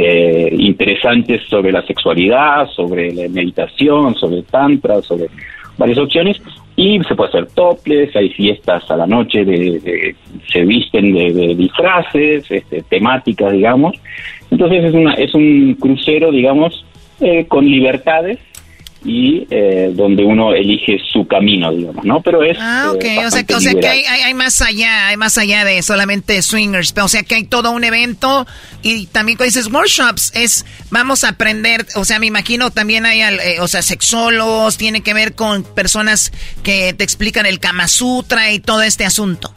eh, 0.00 0.54
interesantes 0.56 1.42
sobre 1.48 1.72
la 1.72 1.82
sexualidad, 1.86 2.68
sobre 2.68 3.12
la 3.12 3.28
meditación, 3.28 4.14
sobre 4.14 4.42
tantra, 4.42 5.02
sobre 5.02 5.26
varias 5.76 5.98
opciones 5.98 6.40
y 6.76 7.00
se 7.02 7.16
puede 7.16 7.30
hacer 7.30 7.46
toples, 7.54 8.14
hay 8.14 8.28
fiestas 8.30 8.88
a 8.88 8.96
la 8.96 9.06
noche, 9.06 9.44
de, 9.44 10.14
se 10.52 10.64
visten 10.64 11.12
de, 11.12 11.56
disfraces, 11.56 12.48
este, 12.48 12.82
temáticas, 12.82 13.52
digamos. 13.52 13.96
Entonces 14.50 14.84
es, 14.84 14.94
una, 14.94 15.14
es 15.14 15.34
un 15.34 15.74
crucero, 15.74 16.30
digamos, 16.30 16.84
eh, 17.20 17.46
con 17.46 17.66
libertades 17.66 18.38
y 19.04 19.46
eh, 19.50 19.90
donde 19.94 20.24
uno 20.24 20.52
elige 20.52 20.98
su 21.12 21.26
camino, 21.26 21.72
digamos, 21.72 22.04
¿no? 22.04 22.20
Pero 22.20 22.42
es... 22.42 22.56
Ah, 22.60 22.92
ok, 22.92 23.04
o 23.26 23.30
sea, 23.30 23.44
que, 23.44 23.54
o 23.54 23.60
sea 23.60 23.74
que 23.74 23.86
hay, 23.86 24.02
hay, 24.04 24.34
más 24.34 24.60
allá, 24.60 25.08
hay 25.08 25.16
más 25.16 25.38
allá 25.38 25.64
de 25.64 25.82
solamente 25.82 26.42
swingers, 26.42 26.94
o 27.00 27.08
sea 27.08 27.22
que 27.22 27.36
hay 27.36 27.44
todo 27.44 27.70
un 27.70 27.84
evento 27.84 28.46
y 28.82 29.06
también 29.06 29.36
cuando 29.36 29.54
dices 29.54 29.72
workshops, 29.72 30.32
es, 30.34 30.66
vamos 30.90 31.24
a 31.24 31.30
aprender, 31.30 31.86
o 31.94 32.04
sea, 32.04 32.18
me 32.18 32.26
imagino 32.26 32.70
también 32.70 33.06
hay, 33.06 33.20
eh, 33.20 33.60
o 33.60 33.68
sea, 33.68 33.82
sexólogos, 33.82 34.76
tiene 34.76 35.00
que 35.02 35.14
ver 35.14 35.34
con 35.34 35.62
personas 35.62 36.32
que 36.62 36.92
te 36.92 37.04
explican 37.04 37.46
el 37.46 37.60
Kama 37.60 37.86
Sutra 37.88 38.52
y 38.52 38.58
todo 38.58 38.82
este 38.82 39.04
asunto. 39.04 39.52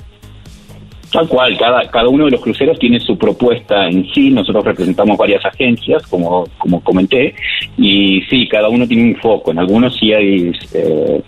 Tal 1.12 1.28
cual, 1.28 1.58
cada, 1.58 1.90
cada 1.90 2.08
uno 2.08 2.26
de 2.26 2.32
los 2.32 2.42
cruceros 2.42 2.80
tiene 2.80 3.00
su 3.00 3.18
propuesta 3.18 3.88
en 3.88 4.10
sí, 4.14 4.30
nosotros 4.30 4.64
representamos 4.64 5.18
varias 5.18 5.46
agencias, 5.46 6.08
como, 6.08 6.46
como 6.58 6.82
comenté, 6.82 7.36
y 7.78 8.22
sí, 8.30 8.48
cada 8.48 8.70
uno 8.70 8.88
tiene 8.88 9.12
un 9.12 9.16
foco, 9.18 9.52
en 9.52 9.60
algunos 9.60 9.98
sí 9.98 10.14
hay 10.14 10.52
eh, 10.74 11.22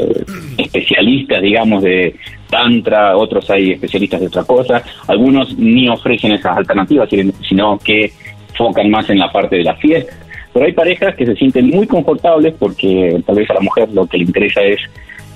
eh, 0.00 0.24
especialistas, 0.58 1.42
digamos, 1.42 1.82
de 1.84 2.16
tantra, 2.48 3.16
otros 3.16 3.48
hay 3.50 3.72
especialistas 3.72 4.20
de 4.20 4.26
otra 4.26 4.42
cosa, 4.42 4.82
algunos 5.06 5.56
ni 5.56 5.88
ofrecen 5.88 6.32
esas 6.32 6.56
alternativas, 6.56 7.08
sino 7.48 7.78
que 7.78 8.12
focan 8.56 8.90
más 8.90 9.08
en 9.10 9.20
la 9.20 9.30
parte 9.30 9.56
de 9.56 9.64
la 9.64 9.76
fiesta, 9.76 10.12
pero 10.52 10.66
hay 10.66 10.72
parejas 10.72 11.14
que 11.14 11.26
se 11.26 11.36
sienten 11.36 11.68
muy 11.68 11.86
confortables 11.86 12.54
porque 12.58 13.22
tal 13.24 13.36
vez 13.36 13.48
a 13.50 13.54
la 13.54 13.60
mujer 13.60 13.88
lo 13.92 14.06
que 14.06 14.18
le 14.18 14.24
interesa 14.24 14.60
es 14.62 14.80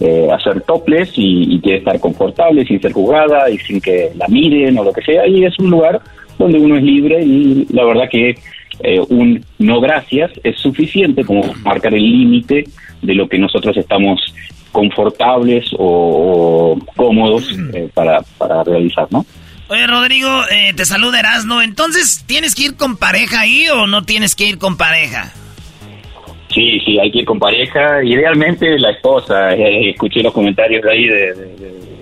eh, 0.01 0.29
hacer 0.33 0.61
toples 0.63 1.13
y, 1.15 1.61
quiere 1.61 1.79
estar 1.79 2.01
confortable 2.01 2.67
sin 2.67 2.81
ser 2.81 2.93
jugada 2.93 3.49
y 3.49 3.59
sin 3.59 3.81
que 3.81 4.11
la 4.17 4.27
miren 4.27 4.77
o 4.77 4.85
lo 4.85 4.93
que 4.93 5.03
sea 5.03 5.27
y 5.27 5.45
es 5.45 5.57
un 5.59 5.71
lugar 5.71 6.01
donde 6.37 6.59
uno 6.59 6.77
es 6.77 6.83
libre 6.83 7.23
y 7.23 7.67
la 7.71 7.85
verdad 7.85 8.09
que 8.11 8.37
eh, 8.81 9.01
un 9.09 9.45
no 9.61 9.81
gracias 9.81 10.33
es 10.43 10.59
suficiente 10.59 11.25
como 11.25 11.45
marcar 11.63 11.95
el 11.95 12.03
límite 12.03 12.65
de 13.03 13.15
lo 13.15 13.29
que 13.29 13.39
nosotros 13.39 13.77
estamos 13.77 14.21
confortables 14.73 15.67
o, 15.79 16.77
cómodos 16.97 17.57
eh, 17.73 17.89
para, 17.95 18.21
para 18.37 18.65
realizar, 18.65 19.07
¿no? 19.13 19.25
Oye, 19.69 19.87
Rodrigo, 19.87 20.29
te 20.77 20.85
saluda 20.85 21.21
Erasno. 21.21 21.63
Entonces, 21.63 22.25
¿tienes 22.27 22.55
que 22.55 22.65
ir 22.65 22.77
con 22.77 22.97
pareja 22.97 23.41
ahí 23.41 23.69
o 23.69 23.87
no 23.87 24.03
tienes 24.03 24.35
que 24.35 24.47
ir 24.47 24.59
con 24.59 24.77
pareja? 24.77 25.33
Sí, 26.55 26.81
sí, 26.85 26.99
hay 27.01 27.11
que 27.11 27.19
ir 27.19 27.25
con 27.25 27.39
pareja. 27.39 28.03
Idealmente 28.05 28.79
la 28.79 28.91
esposa. 28.91 29.55
Eh, 29.55 29.91
escuché 29.91 30.23
los 30.23 30.33
comentarios 30.33 30.83
de 30.83 30.91
ahí 30.91 31.07
de, 31.09 31.35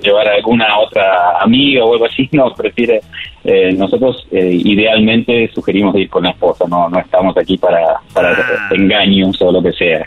llevar 0.02 0.28
a 0.28 0.34
alguna 0.34 0.78
otra 0.78 1.40
amiga 1.40 1.84
o 1.84 1.94
algo 1.94 2.06
así. 2.06 2.28
No, 2.32 2.52
prefiere. 2.54 3.00
Eh, 3.44 3.72
nosotros 3.72 4.26
eh, 4.30 4.50
idealmente 4.64 5.50
sugerimos 5.54 5.94
ir 5.96 6.08
con 6.08 6.24
la 6.24 6.30
esposa. 6.30 6.64
No, 6.68 6.88
no 6.88 6.98
estamos 6.98 7.36
aquí 7.36 7.56
para, 7.56 8.00
para 8.12 8.32
ah. 8.32 8.68
engaños 8.72 9.40
o 9.40 9.50
lo 9.50 9.62
que 9.62 9.72
sea. 9.72 10.06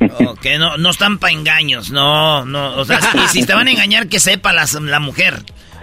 Ok, 0.26 0.46
no, 0.58 0.76
no 0.76 0.90
están 0.90 1.18
para 1.18 1.32
engaños. 1.32 1.90
No, 1.90 2.44
no. 2.44 2.76
O 2.76 2.84
sea, 2.84 3.00
si, 3.00 3.40
si 3.40 3.46
te 3.46 3.54
van 3.54 3.68
a 3.68 3.70
engañar, 3.70 4.08
que 4.08 4.18
sepa 4.18 4.52
la, 4.52 4.66
la 4.82 4.98
mujer. 4.98 5.34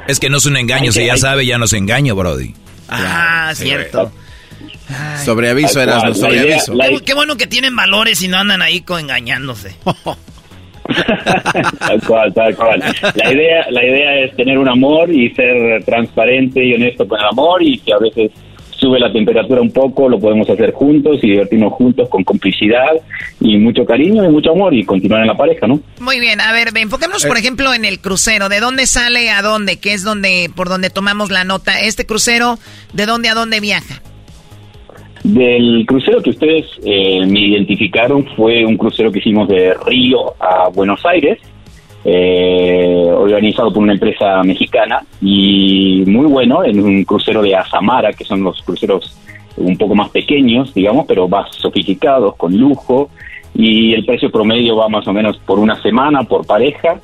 Es 0.07 0.19
que 0.19 0.29
no 0.29 0.37
es 0.37 0.45
un 0.45 0.57
engaño. 0.57 0.91
si 0.91 1.05
ya 1.05 1.17
sabe, 1.17 1.45
ya 1.45 1.57
no 1.57 1.65
se 1.65 1.77
engaña, 1.77 2.13
Brody. 2.13 2.53
Ah, 2.89 3.51
cierto. 3.55 4.11
Sobre 5.23 5.49
aviso, 5.49 5.81
era 5.81 5.99
aviso. 5.99 6.27
Qué, 7.05 7.13
bueno 7.13 7.35
que 7.37 7.47
tienen 7.47 7.75
valores 7.75 8.21
y 8.21 8.27
no 8.27 8.37
andan 8.37 8.61
ahí 8.61 8.81
con 8.81 8.99
engañándose. 8.99 9.75
tal 11.79 12.01
cual, 12.05 12.33
tal 12.33 12.55
cual. 12.55 12.83
La 13.15 13.33
idea, 13.33 13.65
la 13.69 13.83
idea 13.83 14.25
es 14.25 14.35
tener 14.35 14.57
un 14.57 14.67
amor 14.67 15.11
y 15.11 15.29
ser 15.33 15.83
transparente 15.85 16.63
y 16.65 16.73
honesto 16.73 17.07
con 17.07 17.19
el 17.19 17.25
amor 17.25 17.63
y 17.63 17.77
que 17.79 17.93
a 17.93 17.99
veces 17.99 18.31
sube 18.81 18.99
la 18.99 19.13
temperatura 19.13 19.61
un 19.61 19.71
poco, 19.71 20.09
lo 20.09 20.19
podemos 20.19 20.49
hacer 20.49 20.71
juntos 20.73 21.19
y 21.21 21.29
divertirnos 21.29 21.71
juntos 21.73 22.09
con 22.09 22.23
complicidad 22.23 22.93
y 23.39 23.57
mucho 23.57 23.85
cariño 23.85 24.25
y 24.25 24.29
mucho 24.29 24.51
amor 24.51 24.73
y 24.73 24.83
continuar 24.83 25.21
en 25.21 25.27
la 25.27 25.37
pareja, 25.37 25.67
¿no? 25.67 25.79
Muy 25.99 26.19
bien, 26.19 26.41
a 26.41 26.51
ver, 26.51 26.69
enfoquémonos 26.75 27.25
por 27.27 27.37
eh. 27.37 27.41
ejemplo 27.41 27.73
en 27.75 27.85
el 27.85 27.99
crucero, 27.99 28.49
¿de 28.49 28.59
dónde 28.59 28.87
sale 28.87 29.29
a 29.29 29.43
dónde? 29.43 29.77
¿Qué 29.77 29.93
es 29.93 30.03
donde 30.03 30.49
por 30.55 30.67
donde 30.67 30.89
tomamos 30.89 31.29
la 31.29 31.43
nota? 31.43 31.79
Este 31.79 32.07
crucero, 32.07 32.57
¿de 32.93 33.05
dónde 33.05 33.29
a 33.29 33.35
dónde 33.35 33.59
viaja? 33.59 34.01
Del 35.23 35.85
crucero 35.85 36.21
que 36.21 36.31
ustedes 36.31 36.65
eh, 36.83 37.25
me 37.27 37.39
identificaron 37.41 38.25
fue 38.35 38.65
un 38.65 38.75
crucero 38.75 39.11
que 39.11 39.19
hicimos 39.19 39.47
de 39.47 39.73
Río 39.85 40.33
a 40.39 40.69
Buenos 40.69 41.05
Aires, 41.05 41.39
eh, 42.03 43.07
organizado 43.15 43.71
por 43.71 43.83
una 43.83 43.93
empresa 43.93 44.41
mexicana 44.43 45.03
y 45.21 46.03
muy 46.07 46.25
bueno, 46.25 46.63
en 46.63 46.79
un 46.79 47.03
crucero 47.03 47.43
de 47.43 47.55
Azamara, 47.55 48.11
que 48.13 48.25
son 48.25 48.43
los 48.43 48.61
cruceros 48.63 49.15
un 49.57 49.77
poco 49.77 49.93
más 49.93 50.09
pequeños, 50.09 50.73
digamos, 50.73 51.05
pero 51.07 51.27
más 51.27 51.55
sofisticados, 51.55 52.35
con 52.35 52.57
lujo, 52.57 53.09
y 53.53 53.93
el 53.93 54.05
precio 54.05 54.31
promedio 54.31 54.75
va 54.75 54.89
más 54.89 55.07
o 55.07 55.13
menos 55.13 55.37
por 55.39 55.59
una 55.59 55.79
semana, 55.81 56.23
por 56.23 56.47
pareja, 56.47 56.99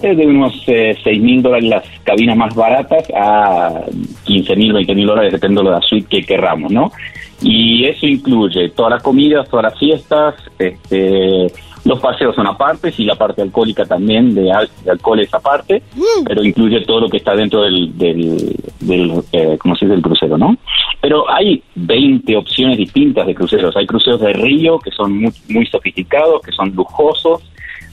es 0.00 0.16
de 0.16 0.26
unos 0.26 0.62
eh, 0.66 0.96
6 1.02 1.22
mil 1.22 1.42
dólares 1.42 1.68
las 1.68 1.84
cabinas 2.04 2.36
más 2.36 2.54
baratas 2.54 3.04
a 3.14 3.82
15 4.24 4.56
mil, 4.56 4.72
20 4.72 4.94
mil 4.94 5.06
dólares, 5.06 5.32
depende 5.32 5.62
de 5.62 5.70
la 5.70 5.80
suite 5.80 6.06
que 6.08 6.22
querramos, 6.22 6.72
¿no? 6.72 6.92
Y 7.40 7.84
eso 7.86 8.06
incluye 8.06 8.70
todas 8.70 8.92
las 8.92 9.02
comidas, 9.02 9.48
todas 9.48 9.64
las 9.64 9.78
fiestas, 9.78 10.34
este, 10.58 11.48
los 11.84 11.98
paseos 11.98 12.34
son 12.36 12.46
aparte 12.46 12.92
y 12.96 13.04
la 13.04 13.16
parte 13.16 13.42
alcohólica 13.42 13.84
también, 13.84 14.34
de, 14.34 14.52
alcohol 14.88 15.20
es 15.20 15.34
aparte, 15.34 15.82
pero 16.24 16.44
incluye 16.44 16.80
todo 16.82 17.00
lo 17.00 17.08
que 17.08 17.16
está 17.16 17.34
dentro 17.34 17.62
del, 17.62 17.98
del, 17.98 19.22
eh, 19.32 19.56
¿cómo 19.58 19.74
se 19.74 19.86
dice?, 19.86 19.94
del 19.94 20.02
crucero, 20.02 20.38
¿no? 20.38 20.56
Pero 21.00 21.28
hay 21.28 21.60
20 21.74 22.36
opciones 22.36 22.78
distintas 22.78 23.26
de 23.26 23.34
cruceros. 23.34 23.76
Hay 23.76 23.86
cruceros 23.86 24.20
de 24.20 24.32
río 24.32 24.78
que 24.78 24.92
son 24.92 25.18
muy, 25.20 25.32
muy 25.48 25.66
sofisticados, 25.66 26.40
que 26.42 26.52
son 26.52 26.72
lujosos, 26.76 27.42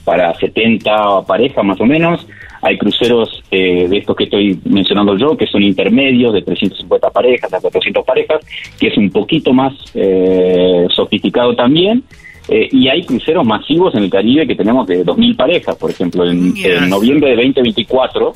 para 0.10 0.34
70 0.34 1.22
parejas 1.28 1.64
más 1.64 1.80
o 1.80 1.86
menos. 1.86 2.26
Hay 2.64 2.80
cruceros 2.80 3.44
eh, 3.52 3.88
de 3.88 4.00
estos 4.00 4.16
que 4.16 4.24
estoy 4.24 4.60
mencionando 4.66 5.16
yo, 5.16 5.38
que 5.38 5.46
son 5.46 5.62
intermedios, 5.62 6.34
de 6.34 6.42
350 6.42 7.12
parejas 7.12 7.54
a 7.54 7.62
400 7.62 8.04
parejas, 8.04 8.44
que 8.80 8.88
es 8.88 8.98
un 8.98 9.12
poquito 9.12 9.54
más 9.54 9.72
eh, 9.94 10.88
sofisticado 10.90 11.56
también. 11.56 12.04
Eh, 12.50 12.70
y 12.72 12.88
hay 12.88 13.04
cruceros 13.04 13.46
masivos 13.46 13.94
en 13.94 14.02
el 14.02 14.10
Caribe 14.10 14.48
que 14.48 14.56
tenemos 14.56 14.88
de 14.88 15.06
2.000 15.06 15.36
parejas, 15.36 15.76
por 15.76 15.92
ejemplo, 15.92 16.28
en, 16.28 16.56
en, 16.58 16.90
noviembre 16.90 17.30
de 17.30 17.36
2024 17.36 18.34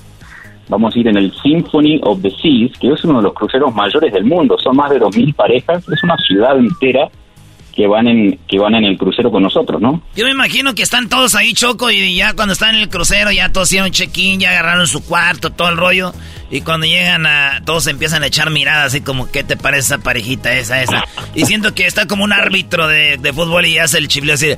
vamos 0.69 0.95
a 0.95 0.99
ir 0.99 1.07
en 1.07 1.17
el 1.17 1.33
Symphony 1.41 1.99
of 2.03 2.21
the 2.21 2.29
Seas, 2.29 2.77
que 2.79 2.91
es 2.91 3.03
uno 3.03 3.17
de 3.17 3.23
los 3.23 3.33
cruceros 3.33 3.73
mayores 3.73 4.13
del 4.13 4.25
mundo, 4.25 4.57
son 4.59 4.75
más 4.75 4.91
de 4.91 4.99
2.000 4.99 5.33
parejas, 5.33 5.83
es 5.89 6.03
una 6.03 6.17
ciudad 6.17 6.55
entera 6.55 7.09
que 7.75 7.87
van 7.87 8.07
en 8.07 8.39
que 8.47 8.59
van 8.59 8.75
en 8.75 8.85
el 8.85 8.97
crucero 8.97 9.31
con 9.31 9.43
nosotros, 9.43 9.81
¿no? 9.81 10.01
Yo 10.15 10.25
me 10.25 10.31
imagino 10.31 10.75
que 10.75 10.83
están 10.83 11.09
todos 11.09 11.35
ahí 11.35 11.53
choco 11.53 11.89
y 11.89 12.15
ya 12.15 12.33
cuando 12.33 12.53
están 12.53 12.75
en 12.75 12.81
el 12.81 12.89
crucero 12.89 13.31
ya 13.31 13.51
todos 13.51 13.69
hicieron 13.69 13.89
check-in, 13.89 14.39
ya 14.39 14.51
agarraron 14.51 14.87
su 14.87 15.03
cuarto, 15.03 15.49
todo 15.51 15.69
el 15.69 15.77
rollo 15.77 16.13
y 16.51 16.61
cuando 16.61 16.85
llegan 16.85 17.25
a 17.25 17.61
todos 17.65 17.87
empiezan 17.87 18.21
a 18.21 18.27
echar 18.27 18.51
miradas 18.51 18.87
así 18.87 19.01
como 19.01 19.31
¿qué 19.31 19.43
te 19.43 19.57
parece 19.57 19.95
esa 19.95 19.97
parejita 19.97 20.53
esa 20.53 20.83
esa? 20.83 21.03
Y 21.33 21.45
siento 21.45 21.73
que 21.73 21.87
está 21.87 22.05
como 22.05 22.23
un 22.23 22.31
árbitro 22.31 22.87
de, 22.87 23.17
fútbol 23.33 23.65
y 23.65 23.79
hace 23.79 23.97
el 23.97 24.07
chifleo 24.07 24.35
así 24.35 24.47
de, 24.49 24.57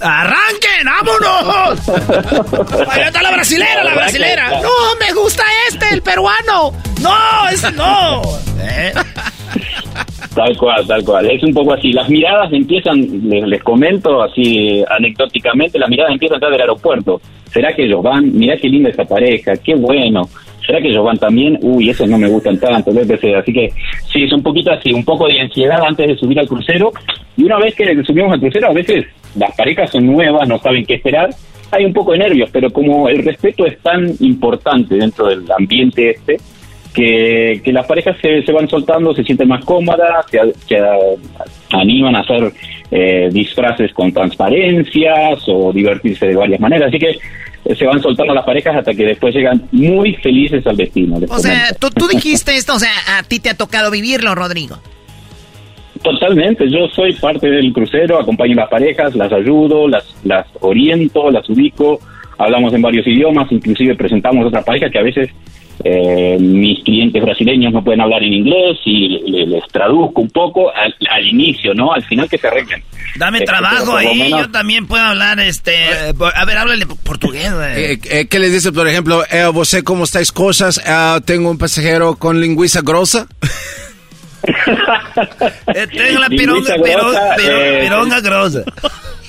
¡Arranquen! 0.00 0.86
¡Vámonos! 0.86 1.88
¡Ahí 2.88 3.02
está 3.02 3.20
la 3.20 3.32
brasilera, 3.32 3.84
la 3.84 3.94
brasilera! 3.94 4.50
¡No, 4.62 4.70
me 4.98 5.12
gusta 5.12 5.44
este, 5.68 5.92
el 5.92 6.00
peruano! 6.00 6.72
¡No, 7.02 7.48
ese 7.50 7.70
no! 7.72 8.22
¿Eh? 8.60 8.94
Tal 10.34 10.56
cual, 10.56 10.86
tal 10.86 11.04
cual. 11.04 11.30
Es 11.30 11.42
un 11.42 11.52
poco 11.52 11.74
así. 11.74 11.92
Las 11.92 12.08
miradas 12.08 12.52
empiezan, 12.52 13.00
les, 13.28 13.62
comento 13.62 14.22
así 14.22 14.82
anecdóticamente, 14.88 15.78
las 15.78 15.88
miradas 15.88 16.12
empiezan 16.12 16.42
a 16.42 16.50
del 16.50 16.60
aeropuerto. 16.60 17.20
¿Será 17.52 17.72
que 17.74 17.84
ellos 17.84 18.02
van? 18.02 18.36
Mirá 18.36 18.56
qué 18.56 18.68
linda 18.68 18.90
esa 18.90 19.04
pareja, 19.04 19.52
qué 19.56 19.74
bueno. 19.74 20.28
¿será 20.70 20.80
que 20.80 20.88
ellos 20.88 21.04
van 21.04 21.18
también? 21.18 21.58
Uy, 21.62 21.90
esos 21.90 22.08
no 22.08 22.16
me 22.16 22.28
gustan 22.28 22.58
tanto, 22.58 22.92
etc. 22.92 23.38
Así 23.38 23.52
que 23.52 23.70
sí, 24.12 24.22
es 24.22 24.32
un 24.32 24.42
poquito 24.42 24.70
así, 24.70 24.92
un 24.92 25.04
poco 25.04 25.26
de 25.26 25.40
ansiedad 25.40 25.82
antes 25.84 26.06
de 26.06 26.16
subir 26.16 26.38
al 26.38 26.46
crucero. 26.46 26.92
Y 27.36 27.44
una 27.44 27.58
vez 27.58 27.74
que 27.74 28.02
subimos 28.04 28.32
al 28.32 28.40
crucero, 28.40 28.68
a 28.68 28.72
veces 28.72 29.06
las 29.36 29.54
parejas 29.56 29.90
son 29.90 30.06
nuevas, 30.06 30.46
no 30.48 30.58
saben 30.58 30.84
qué 30.86 30.94
esperar. 30.94 31.30
Hay 31.72 31.84
un 31.84 31.92
poco 31.92 32.12
de 32.12 32.18
nervios, 32.18 32.50
pero 32.52 32.70
como 32.70 33.08
el 33.08 33.24
respeto 33.24 33.66
es 33.66 33.78
tan 33.78 34.08
importante 34.20 34.96
dentro 34.96 35.26
del 35.26 35.44
ambiente 35.56 36.10
este, 36.10 36.36
que, 36.94 37.60
que 37.64 37.72
las 37.72 37.86
parejas 37.86 38.16
se, 38.20 38.42
se 38.42 38.52
van 38.52 38.68
soltando, 38.68 39.14
se 39.14 39.24
sienten 39.24 39.48
más 39.48 39.64
cómodas, 39.64 40.26
se, 40.30 40.40
se 40.66 40.78
animan 41.70 42.16
a 42.16 42.20
hacer 42.20 42.52
eh, 42.90 43.28
disfraces 43.32 43.92
con 43.92 44.12
transparencias 44.12 45.42
o 45.46 45.72
divertirse 45.72 46.26
de 46.26 46.36
varias 46.36 46.60
maneras. 46.60 46.88
Así 46.88 46.98
que 46.98 47.10
eh, 47.64 47.74
se 47.76 47.86
van 47.86 48.00
soltando 48.00 48.34
las 48.34 48.44
parejas 48.44 48.76
hasta 48.76 48.94
que 48.94 49.04
después 49.04 49.34
llegan 49.34 49.62
muy 49.72 50.14
felices 50.16 50.66
al 50.66 50.76
destino. 50.76 51.18
O 51.28 51.38
sea, 51.38 51.72
tú, 51.78 51.90
tú 51.90 52.08
dijiste 52.08 52.54
esto, 52.56 52.74
o 52.74 52.78
sea, 52.78 52.92
a 53.18 53.22
ti 53.22 53.38
te 53.38 53.50
ha 53.50 53.54
tocado 53.54 53.90
vivirlo, 53.90 54.34
Rodrigo. 54.34 54.78
Totalmente, 56.02 56.68
yo 56.70 56.88
soy 56.88 57.12
parte 57.12 57.50
del 57.50 57.74
crucero, 57.74 58.18
acompaño 58.18 58.54
a 58.54 58.62
las 58.62 58.70
parejas, 58.70 59.14
las 59.14 59.30
ayudo, 59.32 59.86
las, 59.86 60.16
las 60.24 60.46
oriento, 60.60 61.30
las 61.30 61.46
ubico, 61.50 62.00
hablamos 62.38 62.72
en 62.72 62.80
varios 62.80 63.06
idiomas, 63.06 63.52
inclusive 63.52 63.94
presentamos 63.96 64.46
otras 64.46 64.64
parejas 64.64 64.90
que 64.90 64.98
a 64.98 65.02
veces 65.02 65.28
eh, 65.82 66.36
mis 66.38 66.84
clientes 66.84 67.22
brasileños 67.22 67.72
no 67.72 67.82
pueden 67.82 68.02
hablar 68.02 68.22
en 68.22 68.34
inglés 68.34 68.78
y 68.84 69.18
les, 69.30 69.66
traduzco 69.68 70.20
un 70.20 70.28
poco 70.28 70.70
al, 70.74 70.94
inicio, 71.26 71.72
¿no? 71.74 71.92
Al 71.92 72.04
final 72.04 72.28
que 72.28 72.36
se 72.36 72.48
arreglen. 72.48 72.82
Dame 73.16 73.38
este, 73.38 73.50
trabajo 73.50 73.96
ahí, 73.96 74.30
yo 74.30 74.50
también 74.50 74.86
puedo 74.86 75.02
hablar, 75.02 75.40
este, 75.40 75.74
a 76.34 76.44
ver, 76.44 76.58
háblale 76.58 76.86
portugués. 76.86 77.50
Eh, 77.76 77.98
eh, 78.10 78.26
¿Qué 78.28 78.38
les 78.38 78.52
dice, 78.52 78.72
por 78.72 78.86
ejemplo, 78.88 79.24
eh, 79.30 79.46
vos 79.52 79.74
cómo 79.84 80.04
estáis 80.04 80.32
cosas? 80.32 80.82
Ah, 80.86 81.20
tengo 81.24 81.50
un 81.50 81.58
pasajero 81.58 82.16
con 82.16 82.40
lingüiza 82.40 82.82
grosa. 82.82 83.26
tengo 84.42 86.20
la 86.20 86.28
pironga, 86.28 86.74
pironga 87.82 88.20
grosa 88.20 88.64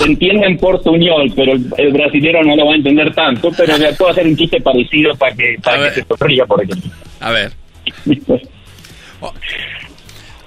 se 0.00 0.06
entiende 0.06 0.46
en 0.46 0.56
portuñol, 0.56 1.30
pero 1.36 1.52
el, 1.52 1.66
el, 1.76 1.92
brasilero 1.92 2.42
no 2.42 2.56
lo 2.56 2.66
va 2.66 2.72
a 2.72 2.76
entender 2.76 3.14
tanto, 3.14 3.50
pero 3.56 3.76
le 3.76 3.92
puedo 3.92 4.10
hacer 4.10 4.26
un 4.26 4.36
chiste 4.36 4.60
parecido 4.60 5.14
para 5.16 5.34
que, 5.34 5.56
para 5.62 5.88
que 5.88 6.00
se 6.00 6.06
sonría, 6.06 6.46
por 6.46 6.64
ejemplo. 6.64 6.90
A 7.20 7.30
ver. 7.30 7.52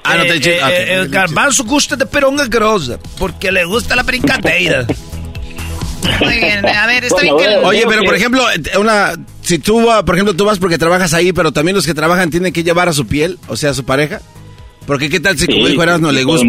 ah, 0.03 0.17
no 0.17 0.23
te 0.23 0.37
eh, 0.37 0.59
eh, 0.59 0.93
El 0.93 1.09
garbanzo 1.09 1.63
gusta 1.65 1.95
de 1.95 2.07
peronga 2.07 2.47
grosa, 2.47 2.97
porque 3.19 3.51
le 3.51 3.63
gusta 3.65 3.95
la 3.95 4.03
brincadeira. 4.03 4.87
Muy 6.19 6.35
bien, 6.35 6.65
a 6.65 6.87
ver, 6.87 7.05
está 7.05 7.21
bien 7.21 7.37
que... 7.37 7.47
Oye, 7.63 7.85
pero 7.87 8.03
por 8.03 8.15
ejemplo, 8.15 8.43
una, 8.79 9.13
si 9.41 9.59
tú, 9.59 9.87
por 10.05 10.15
ejemplo, 10.15 10.35
tú 10.35 10.45
vas 10.45 10.57
porque 10.57 10.79
trabajas 10.79 11.13
ahí, 11.13 11.31
pero 11.31 11.51
también 11.51 11.75
los 11.75 11.85
que 11.85 11.93
trabajan 11.93 12.31
tienen 12.31 12.51
que 12.51 12.63
llevar 12.63 12.89
a 12.89 12.93
su 12.93 13.05
piel, 13.07 13.37
o 13.47 13.55
sea, 13.55 13.69
a 13.69 13.73
su 13.73 13.85
pareja. 13.85 14.19
Porque 14.87 15.09
qué 15.09 15.19
tal 15.19 15.37
si 15.37 15.47
como 15.47 15.67
dijo 15.67 15.85
no 15.85 16.11
le 16.11 16.23
gusta. 16.23 16.45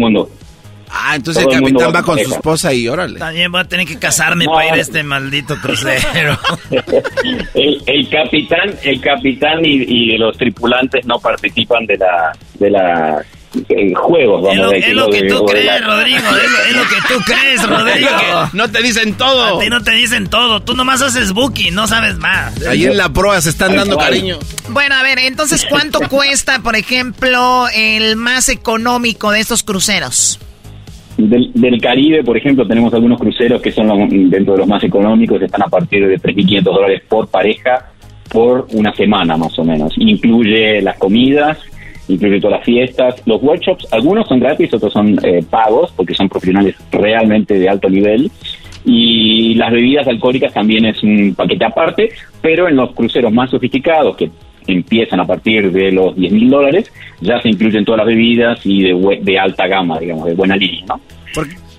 Ah, 0.97 1.15
entonces 1.15 1.43
el 1.43 1.49
capitán 1.49 1.93
va, 1.93 2.03
con 2.03 2.17
su 2.17 2.33
esposa 2.33 2.73
y 2.73 2.87
órale. 2.87 3.19
También 3.19 3.51
voy 3.51 3.61
a 3.61 3.65
tener 3.65 3.85
que 3.85 3.99
casarme 3.99 4.45
para 4.45 4.67
ir 4.67 4.73
a 4.73 4.77
este 4.77 5.03
maldito 5.03 5.57
crucero. 5.61 6.39
el, 7.53 8.09
capitán, 8.09 8.73
el 8.81 9.01
capitán 9.01 9.59
y, 9.63 10.17
los 10.17 10.37
tripulantes 10.37 11.05
no 11.05 11.19
participan 11.19 11.85
de 11.85 11.97
la 11.97 12.31
de 12.57 12.69
la 12.69 13.21
eh, 13.69 13.93
juegos, 13.93 14.41
vamos 14.41 14.67
a 14.67 14.73
decir. 14.73 14.89
Es 14.89 14.95
lo 14.95 15.09
que 15.09 15.23
tú 15.23 15.45
crees, 15.45 15.85
Rodrigo. 15.85 16.17
Es 16.69 16.75
lo, 16.75 16.83
que 16.83 17.13
tú 17.13 17.21
crees, 17.25 17.67
Rodrigo. 17.67 18.09
no 18.53 18.71
te 18.71 18.81
dicen 18.81 19.15
todo. 19.15 19.57
A 19.57 19.61
ti 19.61 19.69
no 19.69 19.83
te 19.83 19.91
dicen 19.91 20.27
todo. 20.27 20.61
Tú 20.61 20.75
nomás 20.75 21.01
haces 21.01 21.33
booking, 21.33 21.75
no 21.75 21.87
sabes 21.87 22.17
más. 22.17 22.65
Ahí 22.65 22.85
en 22.85 22.97
la 22.97 23.09
proa 23.09 23.41
se 23.41 23.49
están 23.49 23.75
dando 23.75 23.97
cariño. 23.97 24.39
Bueno, 24.69 24.95
a 24.95 25.03
ver, 25.03 25.19
entonces, 25.19 25.65
¿cuánto 25.69 25.99
cuesta, 26.09 26.59
por 26.59 26.75
ejemplo, 26.75 27.67
el 27.73 28.15
más 28.15 28.49
económico 28.49 29.31
de 29.31 29.41
estos 29.41 29.63
cruceros? 29.63 30.39
Del, 31.17 31.51
del, 31.53 31.79
Caribe, 31.79 32.23
por 32.23 32.37
ejemplo, 32.37 32.67
tenemos 32.67 32.93
algunos 32.93 33.19
cruceros 33.19 33.61
que 33.61 33.71
son 33.71 34.09
dentro 34.29 34.53
de 34.53 34.59
los 34.59 34.67
más 34.67 34.83
económicos, 34.83 35.41
están 35.41 35.63
a 35.63 35.69
partir 35.69 36.05
de 36.05 36.19
3.500 36.19 36.61
dólares 36.61 37.01
por 37.07 37.27
pareja 37.27 37.91
por 38.29 38.67
una 38.73 38.93
semana 38.93 39.37
más 39.37 39.57
o 39.57 39.63
menos. 39.63 39.93
Incluye 39.97 40.81
las 40.81 40.97
comidas, 40.97 41.57
incluye 42.07 42.39
todas 42.39 42.59
las 42.59 42.65
fiestas, 42.65 43.21
los 43.25 43.41
workshops, 43.41 43.87
algunos 43.91 44.27
son 44.27 44.39
gratis, 44.39 44.73
otros 44.73 44.91
son 44.91 45.17
eh, 45.23 45.43
pagos 45.49 45.93
porque 45.95 46.13
son 46.13 46.27
profesionales 46.27 46.75
realmente 46.91 47.57
de 47.57 47.69
alto 47.69 47.89
nivel. 47.89 48.29
Y 48.83 49.55
las 49.55 49.71
bebidas 49.71 50.07
alcohólicas 50.07 50.53
también 50.53 50.85
es 50.85 51.01
un 51.01 51.33
paquete 51.33 51.65
aparte, 51.65 52.09
pero 52.41 52.67
en 52.67 52.75
los 52.75 52.93
cruceros 52.93 53.31
más 53.33 53.49
sofisticados, 53.49 54.15
que 54.15 54.29
empiezan 54.67 55.19
a 55.19 55.25
partir 55.25 55.71
de 55.71 55.91
los 55.91 56.15
10 56.15 56.33
mil 56.33 56.49
dólares, 56.49 56.91
ya 57.21 57.41
se 57.41 57.49
incluyen 57.49 57.85
todas 57.85 57.99
las 57.99 58.07
bebidas 58.07 58.59
y 58.63 58.83
de, 58.83 59.19
de 59.21 59.39
alta 59.39 59.67
gama, 59.67 59.99
digamos, 59.99 60.25
de 60.25 60.33
buena 60.33 60.55
línea, 60.55 60.85
¿no? 60.87 61.01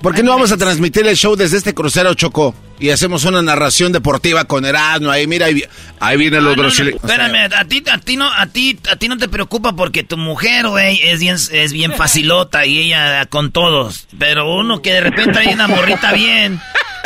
¿Por, 0.02 0.14
qué 0.14 0.22
no 0.22 0.30
vamos 0.30 0.52
a 0.52 0.56
transmitir 0.56 1.06
el 1.06 1.16
show 1.16 1.34
desde 1.34 1.56
este 1.56 1.74
crucero 1.74 2.14
Chocó? 2.14 2.54
Y 2.78 2.90
hacemos 2.90 3.24
una 3.24 3.40
narración 3.40 3.90
deportiva 3.90 4.44
con 4.44 4.66
Erasmo, 4.66 5.10
ahí 5.10 5.26
mira, 5.26 5.46
ahí, 5.46 5.64
ahí 5.98 6.18
vienen 6.18 6.44
los 6.44 6.54
brasileños. 6.54 7.02
espérame, 7.02 7.50
a 7.52 7.64
ti, 7.64 7.82
a 7.90 7.98
ti 7.98 8.16
no, 8.16 8.30
a 8.30 8.46
ti, 8.46 8.78
a 8.90 8.96
ti 8.96 9.08
no 9.08 9.16
te 9.16 9.28
preocupa 9.28 9.74
porque 9.74 10.04
tu 10.04 10.18
mujer, 10.18 10.68
güey, 10.68 11.00
es 11.02 11.20
bien, 11.20 11.36
es 11.36 11.72
bien 11.72 11.92
facilota 11.94 12.66
y 12.66 12.78
ella 12.78 13.24
con 13.26 13.50
todos. 13.50 14.06
Pero 14.18 14.54
uno 14.54 14.82
que 14.82 14.92
de 14.92 15.00
repente 15.00 15.38
hay 15.38 15.54
una 15.54 15.66
morrita 15.68 16.12
bien. 16.12 16.60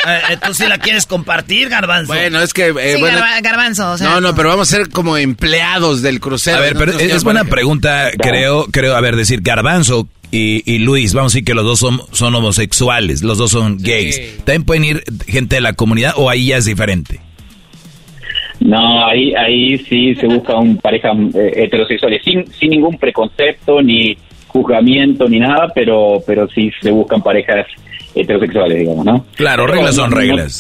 Eh, 0.07 0.37
¿Tú 0.45 0.55
sí 0.55 0.67
la 0.67 0.79
quieres 0.79 1.07
compartir, 1.07 1.69
Garbanzo? 1.69 2.13
Bueno, 2.13 2.41
es 2.41 2.55
que... 2.55 2.69
Eh, 2.69 2.97
sí, 2.97 3.03
Garbanzo, 3.43 3.99
No, 3.99 4.21
no, 4.21 4.35
pero 4.35 4.49
vamos 4.49 4.73
a 4.73 4.77
ser 4.77 4.89
como 4.89 5.17
empleados 5.17 6.03
del 6.03 6.21
crucero. 6.21 6.59
A 6.59 6.61
ver, 6.61 6.75
pero 6.77 6.93
es, 6.93 7.23
buena 7.25 7.45
pregunta, 7.45 8.11
creo, 8.19 8.67
creo, 8.67 8.97
a 8.97 9.01
ver, 9.01 9.17
decir, 9.17 9.41
Garbanzo 9.43 10.09
y, 10.33 10.79
Luis, 10.79 11.13
vamos 11.13 11.33
a 11.33 11.35
decir 11.35 11.45
que 11.45 11.55
los 11.55 11.65
dos 11.65 11.79
son, 11.79 12.01
son 12.13 12.35
homosexuales, 12.35 13.23
los 13.23 13.39
dos 13.39 13.51
son 13.51 13.79
gays. 13.79 14.39
¿También 14.45 14.65
pueden 14.65 14.85
ir 14.85 15.03
gente 15.27 15.57
de 15.57 15.61
la 15.61 15.73
comunidad 15.73 16.15
o 16.17 16.31
ahí 16.31 16.47
ya 16.47 16.57
es 16.57 16.65
diferente? 16.65 17.21
No, 18.61 19.07
ahí, 19.07 19.35
ahí 19.35 19.79
sí 19.79 20.15
se 20.15 20.27
busca 20.27 20.55
un 20.55 20.77
pareja 20.77 21.13
eh, 21.35 21.53
heterosexuales, 21.57 22.23
sin, 22.23 22.47
sin 22.53 22.71
ningún 22.71 22.99
preconcepto, 22.99 23.81
ni 23.83 24.17
juzgamiento, 24.49 25.29
ni 25.29 25.39
nada, 25.39 25.69
pero, 25.75 26.23
pero 26.27 26.49
sí 26.49 26.71
se 26.81 26.91
buscan 26.91 27.23
parejas 27.23 27.67
heterosexuales, 28.15 28.79
digamos, 28.79 29.05
¿no? 29.05 29.25
Claro, 29.37 29.67
reglas 29.67 29.95
son 29.95 30.11
reglas. 30.11 30.59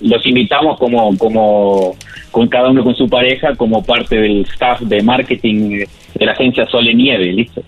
los, 0.00 0.26
invitamos 0.26 0.78
como, 0.78 1.16
como, 1.18 1.96
con 2.30 2.48
cada 2.48 2.70
uno 2.70 2.82
con 2.82 2.94
su 2.94 3.08
pareja, 3.08 3.54
como 3.56 3.84
parte 3.84 4.16
del 4.16 4.42
staff 4.42 4.80
de 4.80 5.02
marketing 5.02 5.84
de 6.14 6.26
la 6.26 6.32
agencia 6.32 6.66
Sol 6.66 6.86
y 6.88 6.94
Nieve, 6.94 7.32
listo. 7.32 7.62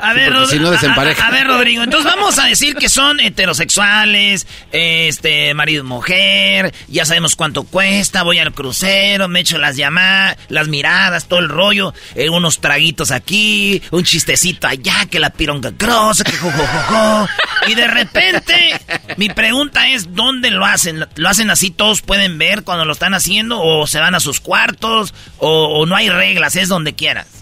A 0.00 0.12
ver, 0.12 0.32
a, 0.32 1.30
ver, 1.30 1.46
Rodrigo, 1.46 1.82
entonces 1.82 2.10
vamos 2.10 2.38
a 2.38 2.46
decir 2.46 2.74
que 2.74 2.88
son 2.88 3.20
heterosexuales, 3.20 4.46
este, 4.72 5.54
marido 5.54 5.84
mujer, 5.84 6.72
ya 6.88 7.04
sabemos 7.04 7.36
cuánto 7.36 7.64
cuesta, 7.64 8.22
voy 8.22 8.38
al 8.38 8.52
crucero, 8.52 9.28
me 9.28 9.40
echo 9.40 9.58
las 9.58 9.76
llamadas, 9.76 10.36
las 10.48 10.68
miradas, 10.68 11.26
todo 11.28 11.40
el 11.40 11.48
rollo, 11.48 11.92
eh, 12.14 12.28
unos 12.28 12.60
traguitos 12.60 13.10
aquí, 13.10 13.82
un 13.90 14.04
chistecito 14.04 14.66
allá, 14.66 15.06
que 15.10 15.20
la 15.20 15.30
pironga 15.30 15.70
grosa, 15.76 16.24
que 16.24 16.36
jojojojo, 16.36 17.28
y 17.68 17.74
de 17.74 17.86
repente, 17.86 18.80
mi 19.16 19.28
pregunta 19.28 19.88
es, 19.88 20.14
¿dónde 20.14 20.50
lo 20.50 20.64
hacen? 20.64 21.06
¿Lo 21.16 21.28
hacen 21.28 21.50
así, 21.50 21.70
todos 21.70 22.02
pueden 22.02 22.38
ver 22.38 22.64
cuando 22.64 22.84
lo 22.84 22.92
están 22.92 23.14
haciendo, 23.14 23.60
o 23.60 23.86
se 23.86 24.00
van 24.00 24.14
a 24.14 24.20
sus 24.20 24.40
cuartos, 24.40 25.14
o 25.38 25.84
no 25.86 25.96
hay 25.96 26.08
reglas, 26.08 26.56
es 26.56 26.68
donde 26.68 26.94
quieras? 26.94 27.33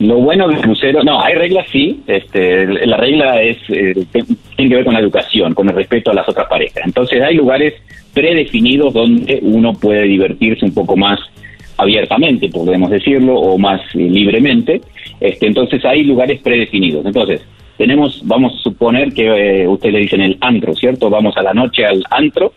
Lo 0.00 0.16
bueno 0.16 0.48
del 0.48 0.62
crucero, 0.62 1.04
no, 1.04 1.22
hay 1.22 1.34
reglas 1.34 1.66
sí, 1.70 2.00
este, 2.06 2.66
la 2.86 2.96
regla 2.96 3.42
es, 3.42 3.58
eh, 3.68 3.94
tiene 4.56 4.70
que 4.70 4.76
ver 4.76 4.84
con 4.84 4.94
la 4.94 5.00
educación, 5.00 5.52
con 5.52 5.68
el 5.68 5.74
respeto 5.74 6.10
a 6.10 6.14
las 6.14 6.26
otras 6.26 6.48
parejas. 6.48 6.82
Entonces 6.86 7.20
hay 7.22 7.34
lugares 7.34 7.74
predefinidos 8.14 8.94
donde 8.94 9.38
uno 9.42 9.74
puede 9.74 10.04
divertirse 10.04 10.64
un 10.64 10.72
poco 10.72 10.96
más 10.96 11.20
abiertamente, 11.76 12.48
podemos 12.48 12.90
decirlo, 12.90 13.34
o 13.34 13.58
más 13.58 13.82
eh, 13.94 13.98
libremente. 13.98 14.80
Este, 15.20 15.46
entonces 15.46 15.84
hay 15.84 16.02
lugares 16.04 16.40
predefinidos. 16.40 17.04
Entonces, 17.04 17.42
tenemos, 17.80 18.20
vamos 18.24 18.52
a 18.52 18.58
suponer 18.58 19.14
que 19.14 19.62
eh, 19.62 19.66
ustedes 19.66 19.94
le 19.94 20.00
dicen 20.00 20.20
el 20.20 20.36
antro, 20.42 20.74
¿cierto? 20.74 21.08
Vamos 21.08 21.34
a 21.38 21.42
la 21.42 21.54
noche 21.54 21.86
al 21.86 22.04
antro, 22.10 22.52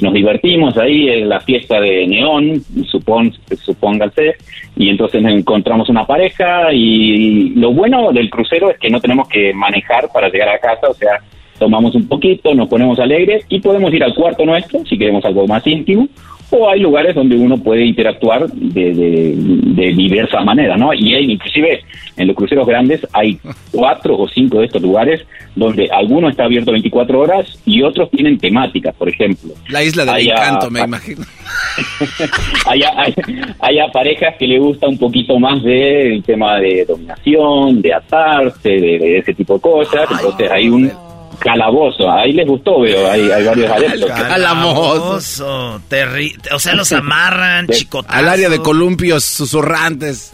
nos 0.00 0.14
divertimos 0.14 0.78
ahí 0.78 1.08
en 1.08 1.28
la 1.28 1.40
fiesta 1.40 1.80
de 1.80 2.06
neón, 2.06 2.62
supón, 2.86 3.34
supóngase, 3.60 4.36
y 4.76 4.88
entonces 4.88 5.20
encontramos 5.24 5.88
una 5.88 6.06
pareja 6.06 6.72
y 6.72 7.50
lo 7.56 7.72
bueno 7.72 8.12
del 8.12 8.30
crucero 8.30 8.70
es 8.70 8.78
que 8.78 8.88
no 8.88 9.00
tenemos 9.00 9.28
que 9.28 9.52
manejar 9.52 10.10
para 10.14 10.28
llegar 10.28 10.50
a 10.50 10.60
casa, 10.60 10.88
o 10.88 10.94
sea, 10.94 11.18
tomamos 11.58 11.96
un 11.96 12.06
poquito, 12.06 12.54
nos 12.54 12.68
ponemos 12.68 13.00
alegres 13.00 13.44
y 13.48 13.58
podemos 13.58 13.92
ir 13.92 14.04
al 14.04 14.14
cuarto 14.14 14.46
nuestro 14.46 14.86
si 14.86 14.96
queremos 14.96 15.24
algo 15.24 15.44
más 15.48 15.66
íntimo 15.66 16.06
o 16.50 16.68
hay 16.70 16.80
lugares 16.80 17.14
donde 17.14 17.36
uno 17.36 17.56
puede 17.58 17.84
interactuar 17.84 18.48
de, 18.50 18.94
de, 18.94 19.34
de 19.36 19.92
diversas 19.94 20.44
maneras, 20.44 20.78
¿no? 20.78 20.94
Y 20.94 21.14
hay, 21.14 21.32
inclusive 21.32 21.80
en 22.16 22.26
los 22.26 22.34
cruceros 22.36 22.66
grandes 22.66 23.06
hay 23.12 23.38
cuatro 23.70 24.16
o 24.16 24.28
cinco 24.28 24.60
de 24.60 24.66
estos 24.66 24.80
lugares 24.82 25.24
donde 25.54 25.88
alguno 25.90 26.28
está 26.28 26.44
abierto 26.44 26.72
24 26.72 27.18
horas 27.20 27.60
y 27.66 27.82
otros 27.82 28.10
tienen 28.10 28.38
temáticas, 28.38 28.94
por 28.94 29.08
ejemplo. 29.08 29.50
La 29.68 29.82
isla 29.82 30.04
del 30.04 30.14
Hay 30.14 30.28
a- 30.28 30.32
encanto, 30.34 30.70
me 30.70 30.80
imagino. 30.80 31.22
hay, 32.66 32.80
hay, 32.82 33.14
hay 33.60 33.78
a 33.78 33.88
parejas 33.92 34.34
que 34.38 34.46
le 34.46 34.58
gusta 34.58 34.88
un 34.88 34.98
poquito 34.98 35.38
más 35.38 35.62
del 35.62 36.22
tema 36.22 36.58
de 36.58 36.84
dominación, 36.86 37.80
de 37.82 37.94
atarse, 37.94 38.68
de, 38.70 38.98
de 38.98 39.18
ese 39.18 39.34
tipo 39.34 39.54
de 39.54 39.60
cosas. 39.60 40.06
Entonces 40.10 40.50
hay 40.50 40.68
un 40.68 40.90
calabozo. 41.38 42.10
Ahí 42.10 42.32
les 42.32 42.46
gustó, 42.46 42.80
veo. 42.80 43.10
Hay, 43.10 43.30
hay 43.30 43.44
varios 43.44 43.70
adeptos. 43.70 44.10
Calabozo, 44.10 45.80
terri- 45.88 46.36
o 46.52 46.58
sea, 46.58 46.74
los 46.74 46.92
amarran, 46.92 47.66
chicotazos. 47.68 48.16
Al 48.18 48.28
área 48.28 48.48
de 48.48 48.58
columpios 48.60 49.24
susurrantes. 49.24 50.32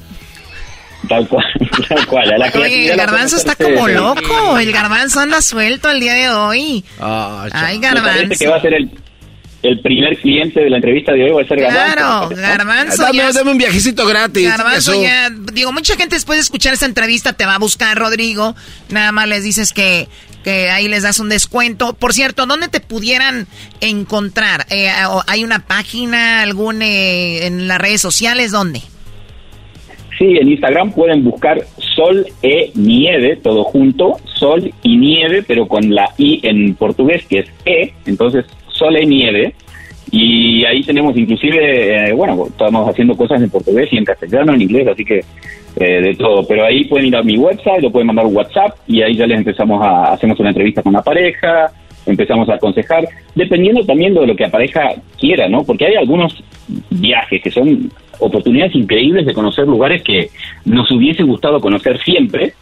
Tal 1.09 1.29
cual, 1.29 1.45
tal 1.89 2.07
cual. 2.07 2.33
A 2.33 2.39
la 2.39 2.45
Oye, 2.47 2.53
creatividad 2.53 2.93
el 2.93 2.97
garbanzo 2.99 3.37
está 3.37 3.55
como 3.57 3.89
loco. 3.89 4.59
El 4.59 4.73
garbanzo 4.73 5.21
anda 5.21 5.43
suelto 5.43 5.91
el 5.91 6.01
día 6.01 6.15
de 6.15 6.31
hoy. 6.31 6.85
Ah, 6.99 7.45
Ay, 7.53 7.79
parece 7.79 7.81
garbanzo. 7.81 8.35
que 8.39 8.49
va 8.49 8.57
a 8.57 8.61
ser 8.63 8.75
el, 8.75 8.91
el 9.65 9.81
primer 9.81 10.17
cliente 10.19 10.61
de 10.61 10.71
la 10.71 10.77
entrevista 10.77 11.13
de 11.13 11.25
hoy, 11.25 11.31
va 11.33 11.43
a 11.43 11.47
ser 11.49 11.59
Claro, 11.59 12.29
Garbanzo. 12.29 12.37
garbanzo. 12.37 13.03
Dame, 13.03 13.19
ya- 13.19 13.33
dame 13.33 13.51
un 13.53 13.59
viajecito 13.59 14.07
gratis. 14.07 14.47
Garbanzo 14.49 15.03
ya, 15.03 15.31
digo, 15.31 15.73
mucha 15.73 15.97
gente 15.97 16.17
después 16.17 16.37
de 16.39 16.43
escuchar 16.43 16.75
esta 16.75 16.87
entrevista 16.87 17.33
te 17.33 17.47
va 17.47 17.55
a 17.55 17.59
buscar, 17.59 17.97
Rodrigo. 17.99 18.55
Nada 18.91 19.11
más 19.13 19.27
les 19.27 19.43
dices 19.43 19.73
que, 19.73 20.09
que 20.45 20.71
ahí 20.71 20.87
les 20.89 21.03
das 21.03 21.19
un 21.19 21.29
descuento. 21.31 21.95
Por 21.95 22.13
cierto, 22.13 22.45
¿dónde 22.47 22.69
te 22.69 22.81
pudieran 22.81 23.47
encontrar? 23.81 24.67
Eh, 24.71 24.91
¿Hay 25.27 25.45
una 25.45 25.61
página, 25.67 26.43
algún 26.43 26.83
eh, 26.83 27.47
en 27.47 27.67
las 27.67 27.79
redes 27.79 28.01
sociales? 28.01 28.51
¿Dónde? 28.51 28.83
Sí, 30.19 30.37
en 30.41 30.49
Instagram 30.49 30.93
pueden 30.93 31.25
buscar 31.25 31.61
Sol 31.79 32.27
e 32.43 32.71
Nieve, 32.75 33.37
todo 33.37 33.65
junto, 33.65 34.17
Sol 34.25 34.73
y 34.83 34.97
Nieve, 34.97 35.43
pero 35.47 35.67
con 35.67 35.93
la 35.93 36.11
I 36.19 36.41
en 36.43 36.75
portugués, 36.75 37.27
que 37.27 37.41
es 37.41 37.51
E, 37.65 37.93
entonces 38.07 38.45
Sol 38.69 38.97
e 38.97 39.07
Nieve. 39.07 39.55
Y 40.11 40.65
ahí 40.65 40.83
tenemos 40.83 41.17
inclusive, 41.17 42.11
eh, 42.11 42.13
bueno, 42.13 42.47
estamos 42.47 42.89
haciendo 42.89 43.17
cosas 43.17 43.43
en 43.43 43.51
portugués 43.51 43.89
y 43.93 43.97
en 43.97 44.05
castellano, 44.05 44.55
en 44.55 44.63
inglés, 44.63 44.87
así 44.87 45.05
que 45.05 45.25
eh, 45.77 46.01
de 46.01 46.15
todo. 46.15 46.47
Pero 46.47 46.65
ahí 46.65 46.85
pueden 46.85 47.07
ir 47.07 47.17
a 47.17 47.23
mi 47.23 47.37
website, 47.37 47.83
lo 47.83 47.91
pueden 47.91 48.07
mandar 48.07 48.27
WhatsApp 48.27 48.77
y 48.87 49.03
ahí 49.03 49.17
ya 49.17 49.27
les 49.27 49.39
empezamos 49.39 49.85
a, 49.85 50.13
hacemos 50.13 50.39
una 50.39 50.51
entrevista 50.51 50.83
con 50.83 50.93
la 50.93 51.03
pareja, 51.03 51.73
empezamos 52.07 52.49
a 52.49 52.55
aconsejar, 52.55 53.05
dependiendo 53.35 53.85
también 53.85 54.15
de 54.15 54.27
lo 54.27 54.37
que 54.37 54.45
la 54.45 54.51
pareja 54.51 54.91
quiera, 55.19 55.49
¿no? 55.49 55.65
Porque 55.65 55.87
hay 55.87 55.95
algunos 55.97 56.43
viajes 56.91 57.43
que 57.43 57.51
son 57.51 57.91
oportunidades 58.21 58.75
increíbles 58.75 59.27
de 59.27 59.35
conocer 59.35 59.67
lugares 59.67 60.03
que 60.03 60.29
nos 60.65 60.91
hubiese 60.91 61.23
gustado 61.23 61.61
conocer 61.61 61.99
siempre, 62.03 62.53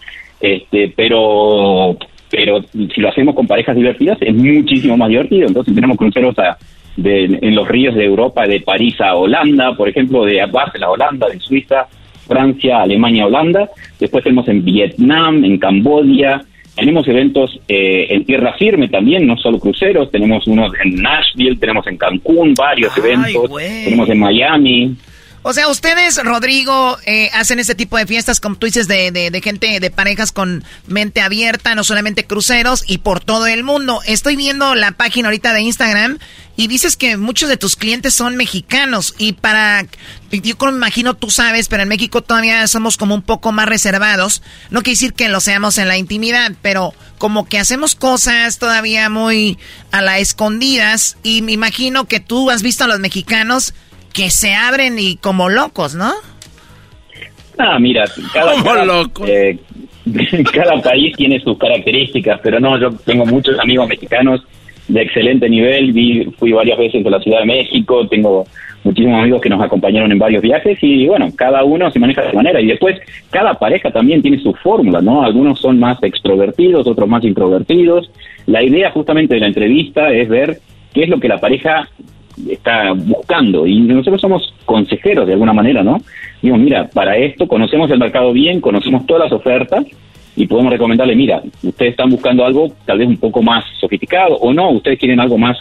este, 0.41 0.93
pero 0.97 1.97
pero 2.31 2.63
si 2.73 3.01
lo 3.03 3.11
hacemos 3.11 3.35
con 3.35 3.47
parejas 3.47 3.77
divertidas 3.77 4.17
es 4.23 4.35
muchísimo 4.35 4.97
más 4.97 5.11
divertido. 5.11 5.47
Entonces 5.49 5.75
tenemos 5.75 5.99
cruceros 5.99 6.39
a- 6.39 6.57
de- 6.97 7.39
en 7.43 7.55
los 7.55 7.69
ríos 7.69 7.95
de 7.95 8.05
Europa, 8.07 8.47
de 8.47 8.61
París 8.61 8.99
a 9.03 9.15
Holanda, 9.17 9.75
por 9.77 9.87
ejemplo, 9.89 10.25
de 10.25 10.43
Basel 10.47 10.83
a 10.83 10.91
Holanda, 10.91 11.29
de 11.29 11.39
Suiza, 11.39 11.87
Francia, 12.27 12.81
Alemania, 12.81 13.27
Holanda. 13.27 13.69
Después 14.01 14.25
tenemos 14.25 14.49
en 14.49 14.65
Vietnam, 14.65 15.45
en 15.45 15.59
Camboya. 15.59 16.41
Tenemos 16.75 17.07
eventos 17.07 17.61
eh, 17.69 18.07
en 18.11 18.25
tierra 18.25 18.55
firme 18.55 18.89
también, 18.89 19.27
no 19.27 19.37
solo 19.37 19.59
cruceros. 19.59 20.11
Tenemos 20.11 20.47
unos 20.47 20.73
en 20.83 21.03
Nashville, 21.03 21.57
tenemos 21.57 21.87
en 21.87 21.99
Cancún 21.99 22.55
varios 22.55 22.97
eventos. 22.97 23.51
Tenemos 23.85 24.09
en 24.09 24.19
Miami. 24.19 24.97
O 25.45 25.53
sea, 25.53 25.67
ustedes, 25.69 26.23
Rodrigo, 26.23 26.99
eh, 27.05 27.29
hacen 27.35 27.59
este 27.59 27.75
tipo 27.75 27.97
de 27.97 28.07
fiestas, 28.07 28.39
como 28.39 28.57
tú 28.57 28.69
de, 28.69 29.11
de, 29.11 29.31
de 29.31 29.41
gente, 29.41 29.81
de 29.81 29.91
parejas 29.91 30.31
con 30.31 30.65
mente 30.87 31.21
abierta, 31.21 31.75
no 31.75 31.83
solamente 31.83 32.25
cruceros, 32.25 32.85
y 32.87 32.99
por 32.99 33.19
todo 33.19 33.49
el 33.49 33.65
mundo. 33.65 34.01
Estoy 34.07 34.37
viendo 34.37 34.77
la 34.77 34.93
página 34.93 35.29
ahorita 35.29 35.53
de 35.53 35.63
Instagram 35.63 36.19
y 36.57 36.69
dices 36.69 36.97
que 36.97 37.17
muchos 37.17 37.49
de 37.49 37.57
tus 37.57 37.75
clientes 37.75 38.15
son 38.15 38.37
mexicanos. 38.37 39.17
Y 39.19 39.33
para, 39.33 39.85
yo 40.31 40.55
me 40.61 40.71
imagino 40.71 41.15
tú 41.15 41.29
sabes, 41.29 41.67
pero 41.67 41.83
en 41.83 41.89
México 41.89 42.23
todavía 42.23 42.67
somos 42.69 42.97
como 42.97 43.17
un 43.17 43.23
poco 43.23 43.51
más 43.51 43.67
reservados. 43.67 44.43
No 44.71 44.83
quiere 44.83 44.95
decir 44.95 45.13
que 45.13 45.29
lo 45.29 45.41
seamos 45.41 45.77
en 45.79 45.89
la 45.89 45.97
intimidad, 45.97 46.53
pero 46.63 46.95
como 47.19 47.49
que 47.49 47.59
hacemos 47.59 47.97
cosas 47.97 48.59
todavía 48.59 49.09
muy 49.09 49.59
a 49.91 50.03
la 50.03 50.19
escondidas. 50.19 51.17
Y 51.25 51.43
me 51.43 51.51
imagino 51.51 52.07
que 52.07 52.21
tú 52.21 52.49
has 52.51 52.63
visto 52.63 52.85
a 52.85 52.87
los 52.89 53.01
mexicanos 53.01 53.75
que 54.13 54.31
se 54.31 54.55
abren 54.55 54.99
y 54.99 55.17
como 55.17 55.49
locos, 55.49 55.95
¿no? 55.95 56.13
Ah, 57.59 57.79
mira, 57.79 58.05
cada, 58.33 58.53
Como 58.53 58.65
cada, 58.65 58.85
loco. 58.85 59.25
eh, 59.27 59.59
cada 60.53 60.81
país 60.81 61.15
tiene 61.17 61.41
sus 61.41 61.59
características, 61.59 62.41
pero 62.43 62.59
no, 62.61 62.79
yo 62.79 62.91
tengo 63.05 63.27
muchos 63.27 63.59
amigos 63.59 63.89
mexicanos 63.89 64.43
de 64.89 65.03
excelente 65.03 65.49
nivel, 65.49 65.93
vi, 65.93 66.25
fui 66.39 66.53
varias 66.53 66.79
veces 66.79 67.07
a 67.07 67.11
la 67.11 67.21
Ciudad 67.21 67.41
de 67.41 67.47
México, 67.47 68.07
tengo 68.09 68.45
muchísimos 68.85 69.21
amigos 69.21 69.41
que 69.41 69.49
nos 69.49 69.63
acompañaron 69.63 70.11
en 70.11 70.19
varios 70.19 70.43
viajes 70.43 70.77
y 70.83 71.07
bueno, 71.07 71.29
cada 71.37 71.63
uno 71.63 71.91
se 71.91 72.01
maneja 72.01 72.23
de 72.23 72.31
su 72.31 72.37
manera 72.37 72.61
y 72.61 72.67
después 72.67 72.99
cada 73.31 73.55
pareja 73.55 73.93
también 73.93 74.23
tiene 74.23 74.41
su 74.43 74.53
fórmula, 74.55 75.01
¿no? 75.01 75.23
Algunos 75.23 75.61
son 75.61 75.79
más 75.79 76.03
extrovertidos, 76.03 76.87
otros 76.87 77.09
más 77.09 77.23
introvertidos. 77.23 78.11
La 78.47 78.63
idea 78.63 78.91
justamente 78.91 79.35
de 79.35 79.41
la 79.41 79.47
entrevista 79.47 80.11
es 80.11 80.29
ver 80.29 80.59
qué 80.93 81.05
es 81.05 81.09
lo 81.09 81.21
que 81.21 81.29
la 81.29 81.39
pareja 81.39 81.89
está 82.51 82.93
buscando 82.93 83.67
y 83.67 83.81
nosotros 83.81 84.21
somos 84.21 84.55
consejeros 84.65 85.27
de 85.27 85.33
alguna 85.35 85.53
manera, 85.53 85.83
¿no? 85.83 85.99
Digo, 86.41 86.57
mira, 86.57 86.89
para 86.89 87.17
esto 87.17 87.47
conocemos 87.47 87.91
el 87.91 87.99
mercado 87.99 88.33
bien, 88.33 88.61
conocemos 88.61 89.07
todas 89.07 89.25
las 89.25 89.33
ofertas 89.33 89.85
y 90.37 90.47
podemos 90.47 90.73
recomendarle, 90.73 91.15
mira, 91.15 91.43
ustedes 91.63 91.91
están 91.93 92.11
buscando 92.11 92.45
algo 92.45 92.69
tal 92.87 92.99
vez 92.99 93.09
un 93.09 93.17
poco 93.19 93.43
más 93.43 93.65
sofisticado 93.79 94.37
o 94.37 94.53
no, 94.53 94.71
ustedes 94.71 94.99
quieren 94.99 95.21
algo 95.21 95.37
más 95.39 95.57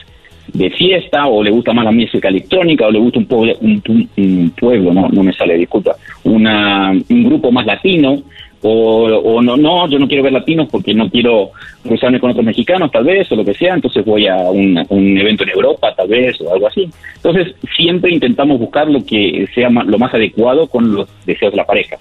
de 0.53 0.69
fiesta 0.71 1.27
o 1.27 1.43
le 1.43 1.51
gusta 1.51 1.71
más 1.73 1.85
la 1.85 1.91
música 1.91 2.27
electrónica 2.29 2.87
o 2.87 2.91
le 2.91 2.99
gusta 2.99 3.19
un 3.19 3.25
pueblo, 3.25 3.53
un, 3.61 3.81
un- 4.17 4.49
pueblo, 4.59 4.93
no, 4.93 5.07
no 5.09 5.23
me 5.23 5.33
sale, 5.33 5.57
disculpa, 5.57 5.95
una, 6.23 6.91
un 6.91 7.23
grupo 7.23 7.51
más 7.51 7.65
latino 7.65 8.21
o, 8.61 9.03
o 9.05 9.41
no, 9.41 9.57
no, 9.57 9.89
yo 9.89 9.97
no 9.99 10.07
quiero 10.07 10.23
ver 10.23 10.33
latinos 10.33 10.67
porque 10.71 10.93
no 10.93 11.09
quiero 11.09 11.51
cruzarme 11.83 12.19
con 12.19 12.31
otros 12.31 12.45
mexicanos 12.45 12.91
tal 12.91 13.03
vez 13.03 13.31
o 13.31 13.35
lo 13.35 13.45
que 13.45 13.53
sea, 13.53 13.73
entonces 13.73 14.05
voy 14.05 14.27
a 14.27 14.35
un, 14.35 14.83
un 14.89 15.17
evento 15.17 15.43
en 15.43 15.49
Europa 15.49 15.93
tal 15.95 16.07
vez 16.07 16.39
o 16.41 16.53
algo 16.53 16.67
así. 16.67 16.89
Entonces 17.15 17.55
siempre 17.75 18.11
intentamos 18.11 18.59
buscar 18.59 18.87
lo 18.87 19.03
que 19.05 19.47
sea 19.53 19.69
lo 19.69 19.97
más 19.97 20.13
adecuado 20.13 20.67
con 20.67 20.93
los 20.93 21.09
deseos 21.25 21.51
de 21.51 21.57
la 21.57 21.65
pareja. 21.65 21.97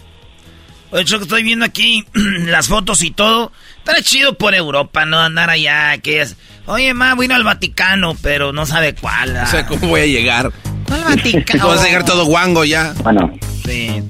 Oye, 0.93 1.05
Choco, 1.05 1.23
estoy 1.23 1.45
viendo 1.45 1.65
aquí 1.65 2.05
las 2.47 2.69
fotos 2.69 3.03
y 3.03 3.11
todo. 3.11 3.53
Está 3.79 4.03
chido 4.03 4.35
por 4.35 4.55
Europa, 4.55 5.07
¿no? 5.07 5.19
Andar 5.19 5.49
allá, 5.51 5.97
que 5.99 6.21
es... 6.21 6.37
Oye, 6.67 6.95
ma, 6.95 7.15
vino 7.15 7.35
al 7.35 7.45
Vaticano, 7.45 8.15
pero 8.23 8.53
no 8.53 8.67
sabe 8.67 8.95
cuál. 8.95 9.37
ah. 9.37 9.45
O 9.45 9.47
sea, 9.47 9.67
¿cómo 9.67 9.89
voy 9.89 10.01
a 10.03 10.07
llegar? 10.07 10.51
Vas 11.63 11.83
a 11.83 11.87
llegar 11.87 12.05
todo 12.05 12.27
guango 12.27 12.65
ya. 12.65 12.93
Bueno, 13.03 13.33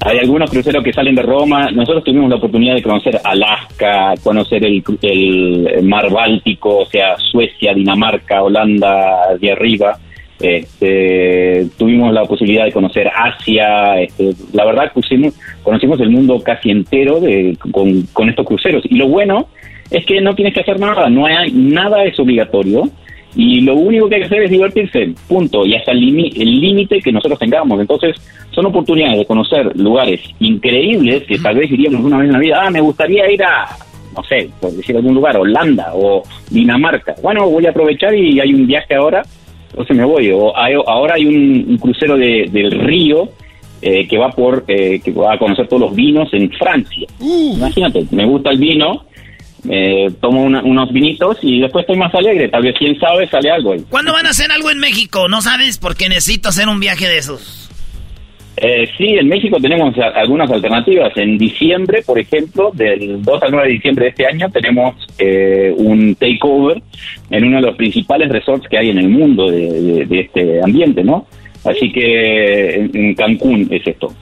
hay 0.05 0.19
algunos 0.19 0.51
cruceros 0.51 0.83
que 0.83 0.93
salen 0.93 1.15
de 1.15 1.23
Roma. 1.23 1.71
Nosotros 1.71 2.05
tuvimos 2.05 2.31
la 2.31 2.37
oportunidad 2.37 2.75
de 2.75 2.83
conocer 2.83 3.21
Alaska, 3.23 4.15
conocer 4.23 4.65
el, 4.65 4.83
el 5.03 5.85
mar 5.85 6.11
Báltico, 6.11 6.79
o 6.79 6.87
sea, 6.87 7.17
Suecia, 7.19 7.75
Dinamarca, 7.75 8.43
Holanda, 8.43 9.37
de 9.39 9.53
arriba. 9.53 9.99
Este, 10.41 11.67
tuvimos 11.77 12.15
la 12.15 12.25
posibilidad 12.25 12.65
de 12.65 12.73
conocer 12.73 13.11
Asia. 13.15 14.01
Este, 14.01 14.33
la 14.53 14.65
verdad, 14.65 14.91
pusimos, 14.93 15.35
conocimos 15.63 16.01
el 16.01 16.11
mundo 16.11 16.41
casi 16.43 16.71
entero 16.71 17.21
de, 17.21 17.57
con, 17.73 18.03
con 18.13 18.31
estos 18.31 18.47
cruceros. 18.47 18.83
Y 18.89 18.97
lo 18.97 19.09
bueno 19.09 19.49
es 19.91 20.07
que 20.07 20.21
no 20.21 20.35
tienes 20.35 20.55
que 20.55 20.61
hacer 20.61 20.81
nada, 20.81 21.11
no 21.11 21.27
hay 21.27 21.53
nada 21.53 22.05
es 22.05 22.19
obligatorio. 22.19 22.89
Y 23.37 23.61
lo 23.61 23.75
único 23.75 24.09
que 24.09 24.17
hay 24.17 24.21
que 24.23 24.27
hacer 24.27 24.43
es 24.43 24.51
divertirse, 24.51 25.15
punto, 25.29 25.65
y 25.65 25.75
hasta 25.77 25.93
el 25.93 26.01
límite 26.01 26.99
que 27.01 27.13
nosotros 27.13 27.39
tengamos. 27.39 27.81
Entonces, 27.81 28.17
son 28.51 28.67
oportunidades 28.67 29.19
de 29.19 29.25
conocer 29.27 29.77
lugares 29.77 30.21
increíbles 30.41 31.23
que 31.25 31.39
tal 31.39 31.57
vez 31.57 31.71
iríamos 31.71 32.03
una 32.05 32.19
vez 32.19 32.27
en 32.27 32.33
la 32.33 32.39
vida. 32.41 32.59
Ah, 32.61 32.71
me 32.71 32.81
gustaría 32.81 33.31
ir 33.31 33.43
a, 33.45 33.67
no 34.17 34.23
sé, 34.25 34.51
por 34.61 34.73
decir 34.73 34.97
algún 34.97 35.15
lugar, 35.15 35.37
Holanda 35.37 35.93
o 35.95 36.23
Dinamarca. 36.51 37.15
Bueno, 37.23 37.49
voy 37.49 37.67
a 37.67 37.71
aprovechar 37.71 38.15
y 38.15 38.41
hay 38.41 38.53
un 38.53 38.67
viaje 38.67 38.95
ahora, 38.95 39.23
entonces 39.71 39.97
me 39.97 40.05
voy. 40.05 40.31
O 40.33 40.57
hay- 40.57 40.75
ahora 40.87 41.15
hay 41.15 41.27
un, 41.27 41.67
un 41.69 41.79
crucero 41.79 42.17
de- 42.17 42.49
del 42.51 42.73
río 42.73 43.29
eh, 43.83 44.07
que 44.09 44.19
va 44.19 44.31
por, 44.31 44.65
eh, 44.69 45.01
que 45.03 45.11
va 45.13 45.35
a 45.35 45.39
conocer 45.39 45.67
todos 45.69 45.81
los 45.83 45.95
vinos 45.95 46.29
en 46.35 46.51
Francia. 46.51 47.07
Imagínate, 47.57 48.05
me 48.11 48.27
gusta 48.27 48.51
el 48.51 48.59
vino. 48.59 49.05
Eh, 49.69 50.09
tomo 50.21 50.43
una- 50.45 50.63
unos 50.63 50.93
vinitos 50.93 51.39
y 51.43 51.61
después 51.61 51.83
estoy 51.83 51.97
más 51.99 52.15
alegre. 52.15 52.49
Tal 52.49 52.63
vez, 52.63 52.75
quién 52.79 52.99
sabe, 52.99 53.27
sale 53.29 53.51
algo 53.51 53.73
ahí. 53.73 53.85
¿Cuándo 53.89 54.13
van 54.13 54.27
a 54.27 54.31
hacer 54.31 54.51
algo 54.53 54.71
en 54.71 54.79
México? 54.79 55.29
¿No 55.29 55.43
sabes? 55.43 55.79
Porque 55.79 56.09
necesito 56.09 56.49
hacer 56.49 56.69
un 56.69 56.81
viaje 56.81 57.07
de 57.09 57.19
esos. 57.19 57.69
Eh, 58.63 58.87
sí, 58.99 59.07
en 59.07 59.27
México 59.29 59.57
tenemos 59.61 59.95
algunas 60.15 60.51
alternativas. 60.51 61.17
En 61.17 61.39
diciembre, 61.39 62.03
por 62.05 62.19
ejemplo, 62.19 62.71
del 62.75 63.23
2 63.23 63.43
al 63.43 63.53
9 63.53 63.69
de 63.69 63.73
diciembre 63.75 64.05
de 64.05 64.11
este 64.11 64.27
año, 64.27 64.51
tenemos 64.51 64.95
eh, 65.19 65.73
un 65.77 66.15
takeover 66.17 66.83
en 67.31 67.45
uno 67.45 67.57
de 67.57 67.63
los 67.69 67.77
principales 67.77 68.29
resorts 68.29 68.69
que 68.69 68.77
hay 68.77 68.91
en 68.91 68.99
el 68.99 69.09
mundo 69.09 69.51
de, 69.51 69.71
de- 69.71 70.05
de 70.07 70.21
este 70.21 70.61
ambiente, 70.63 71.03
¿no? 71.03 71.27
Así 71.65 71.91
que 71.93 72.75
en, 72.75 72.91
en 72.95 73.15
Cancún 73.15 73.67
es 73.71 73.87
esto. 73.87 74.13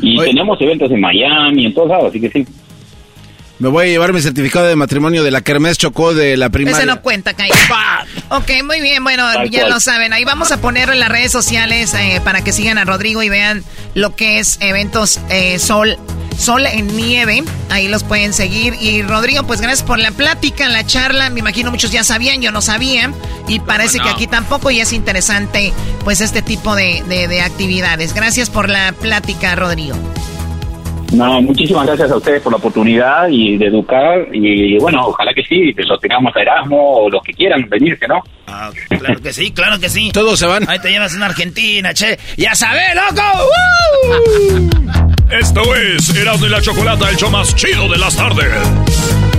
Y 0.00 0.16
tenemos 0.18 0.60
eventos 0.60 0.90
en 0.92 1.00
Miami, 1.00 1.66
en 1.66 1.74
todos 1.74 1.88
lados, 1.88 2.10
así 2.10 2.20
que 2.20 2.28
sí. 2.30 2.44
Me 3.58 3.68
voy 3.68 3.86
a 3.86 3.88
llevar 3.88 4.12
mi 4.12 4.20
certificado 4.20 4.66
de 4.66 4.76
matrimonio 4.76 5.24
de 5.24 5.32
la 5.32 5.40
Kermés 5.40 5.78
Chocó 5.78 6.14
de 6.14 6.36
la 6.36 6.48
primaria. 6.48 6.78
Ese 6.78 6.86
no 6.86 7.02
cuenta, 7.02 7.34
Cayo. 7.34 7.52
Ok, 8.28 8.50
muy 8.64 8.80
bien, 8.80 9.02
bueno, 9.02 9.24
Tal 9.32 9.50
ya 9.50 9.60
cual. 9.62 9.72
lo 9.72 9.80
saben. 9.80 10.12
Ahí 10.12 10.24
vamos 10.24 10.52
a 10.52 10.58
poner 10.60 10.88
en 10.90 11.00
las 11.00 11.08
redes 11.08 11.32
sociales 11.32 11.92
eh, 11.94 12.20
para 12.22 12.42
que 12.44 12.52
sigan 12.52 12.78
a 12.78 12.84
Rodrigo 12.84 13.20
y 13.22 13.28
vean 13.28 13.64
lo 13.94 14.14
que 14.14 14.38
es 14.38 14.58
eventos 14.60 15.18
eh, 15.30 15.58
Sol. 15.58 15.98
Sol 16.38 16.66
en 16.66 16.96
nieve, 16.96 17.42
ahí 17.68 17.88
los 17.88 18.04
pueden 18.04 18.32
seguir. 18.32 18.74
Y 18.80 19.02
Rodrigo, 19.02 19.42
pues 19.42 19.60
gracias 19.60 19.82
por 19.82 19.98
la 19.98 20.12
plática, 20.12 20.68
la 20.68 20.86
charla. 20.86 21.28
Me 21.30 21.40
imagino 21.40 21.72
muchos 21.72 21.90
ya 21.90 22.04
sabían, 22.04 22.40
yo 22.40 22.52
no 22.52 22.62
sabía. 22.62 23.12
Y 23.48 23.58
parece 23.58 23.98
no? 23.98 24.04
que 24.04 24.10
aquí 24.10 24.26
tampoco 24.28 24.70
y 24.70 24.80
es 24.80 24.92
interesante, 24.92 25.72
pues, 26.04 26.20
este 26.20 26.40
tipo 26.42 26.76
de, 26.76 27.02
de- 27.08 27.26
de 27.26 27.40
actividades. 27.40 28.14
Gracias 28.14 28.50
por 28.50 28.68
la 28.70 28.92
plática, 28.92 29.56
Rodrigo. 29.56 29.96
No, 31.12 31.40
muchísimas 31.40 31.86
gracias 31.86 32.10
a 32.10 32.16
ustedes 32.16 32.42
por 32.42 32.52
la 32.52 32.58
oportunidad 32.58 33.28
y 33.28 33.56
de 33.56 33.66
educar. 33.66 34.28
Y 34.32 34.78
bueno, 34.78 35.06
ojalá 35.06 35.32
que 35.32 35.42
sí, 35.42 35.72
que 35.74 35.82
lo 35.84 35.98
tengamos 35.98 36.34
a 36.36 36.40
Erasmo 36.40 37.04
o 37.04 37.10
los 37.10 37.22
que 37.22 37.32
quieran 37.32 37.66
venirse, 37.68 38.06
¿no? 38.06 38.22
Ah, 38.46 38.70
claro 38.88 39.20
que 39.20 39.32
sí, 39.32 39.50
claro 39.52 39.80
que 39.80 39.88
sí. 39.88 40.10
Todos 40.12 40.38
se 40.38 40.46
van. 40.46 40.68
Ahí 40.68 40.78
te 40.80 40.90
llevas 40.90 41.14
una 41.14 41.26
Argentina, 41.26 41.94
che. 41.94 42.18
¡Ya 42.36 42.54
sabes, 42.54 42.94
loco! 42.94 43.22
Esto 45.30 45.74
es 45.74 46.14
Erasmo 46.14 46.46
y 46.46 46.50
la 46.50 46.60
Chocolata, 46.60 47.10
el 47.10 47.16
show 47.16 47.30
más 47.30 47.54
chido 47.54 47.88
de 47.88 47.98
las 47.98 48.16
tardes. 48.16 49.37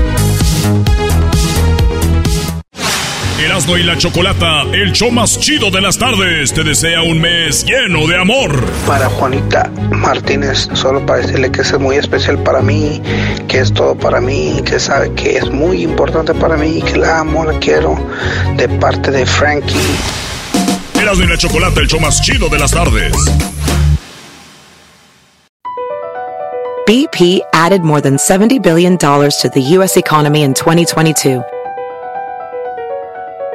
Erasmo 3.39 3.77
y 3.77 3.83
la 3.83 3.97
Chocolata, 3.97 4.63
el 4.73 4.91
show 4.91 5.11
más 5.11 5.39
chido 5.39 5.71
de 5.71 5.79
las 5.79 5.97
tardes, 5.97 6.53
te 6.53 6.61
desea 6.63 7.01
un 7.03 7.21
mes 7.21 7.65
lleno 7.65 8.05
de 8.05 8.17
amor. 8.17 8.63
Para 8.85 9.07
Juanita 9.07 9.71
Martínez, 9.91 10.67
solo 10.73 11.05
para 11.05 11.21
decirle 11.21 11.49
que 11.49 11.61
es 11.61 11.79
muy 11.79 11.95
especial 11.95 12.37
para 12.43 12.61
mí, 12.61 13.01
que 13.47 13.59
es 13.59 13.73
todo 13.73 13.95
para 13.95 14.19
mí, 14.19 14.61
que 14.65 14.77
sabe 14.77 15.13
que 15.13 15.37
es 15.37 15.49
muy 15.49 15.83
importante 15.83 16.33
para 16.33 16.57
mí, 16.57 16.81
que 16.81 16.97
la 16.97 17.19
amo, 17.19 17.45
la 17.45 17.57
quiero, 17.59 17.97
de 18.57 18.67
parte 18.67 19.09
de 19.09 19.25
Frankie. 19.25 19.77
Erasmo 20.99 21.23
y 21.23 21.27
la 21.27 21.37
Chocolata, 21.37 21.79
el 21.79 21.87
show 21.87 22.01
más 22.01 22.21
chido 22.21 22.49
de 22.49 22.59
las 22.59 22.71
tardes. 22.71 23.13
BP 26.85 27.41
added 27.53 27.83
more 27.83 28.01
than 28.01 28.15
$70 28.15 28.61
billion 28.61 28.97
to 28.97 29.49
the 29.53 29.61
U.S. 29.77 29.95
economy 29.95 30.41
in 30.41 30.53
2022. 30.53 31.41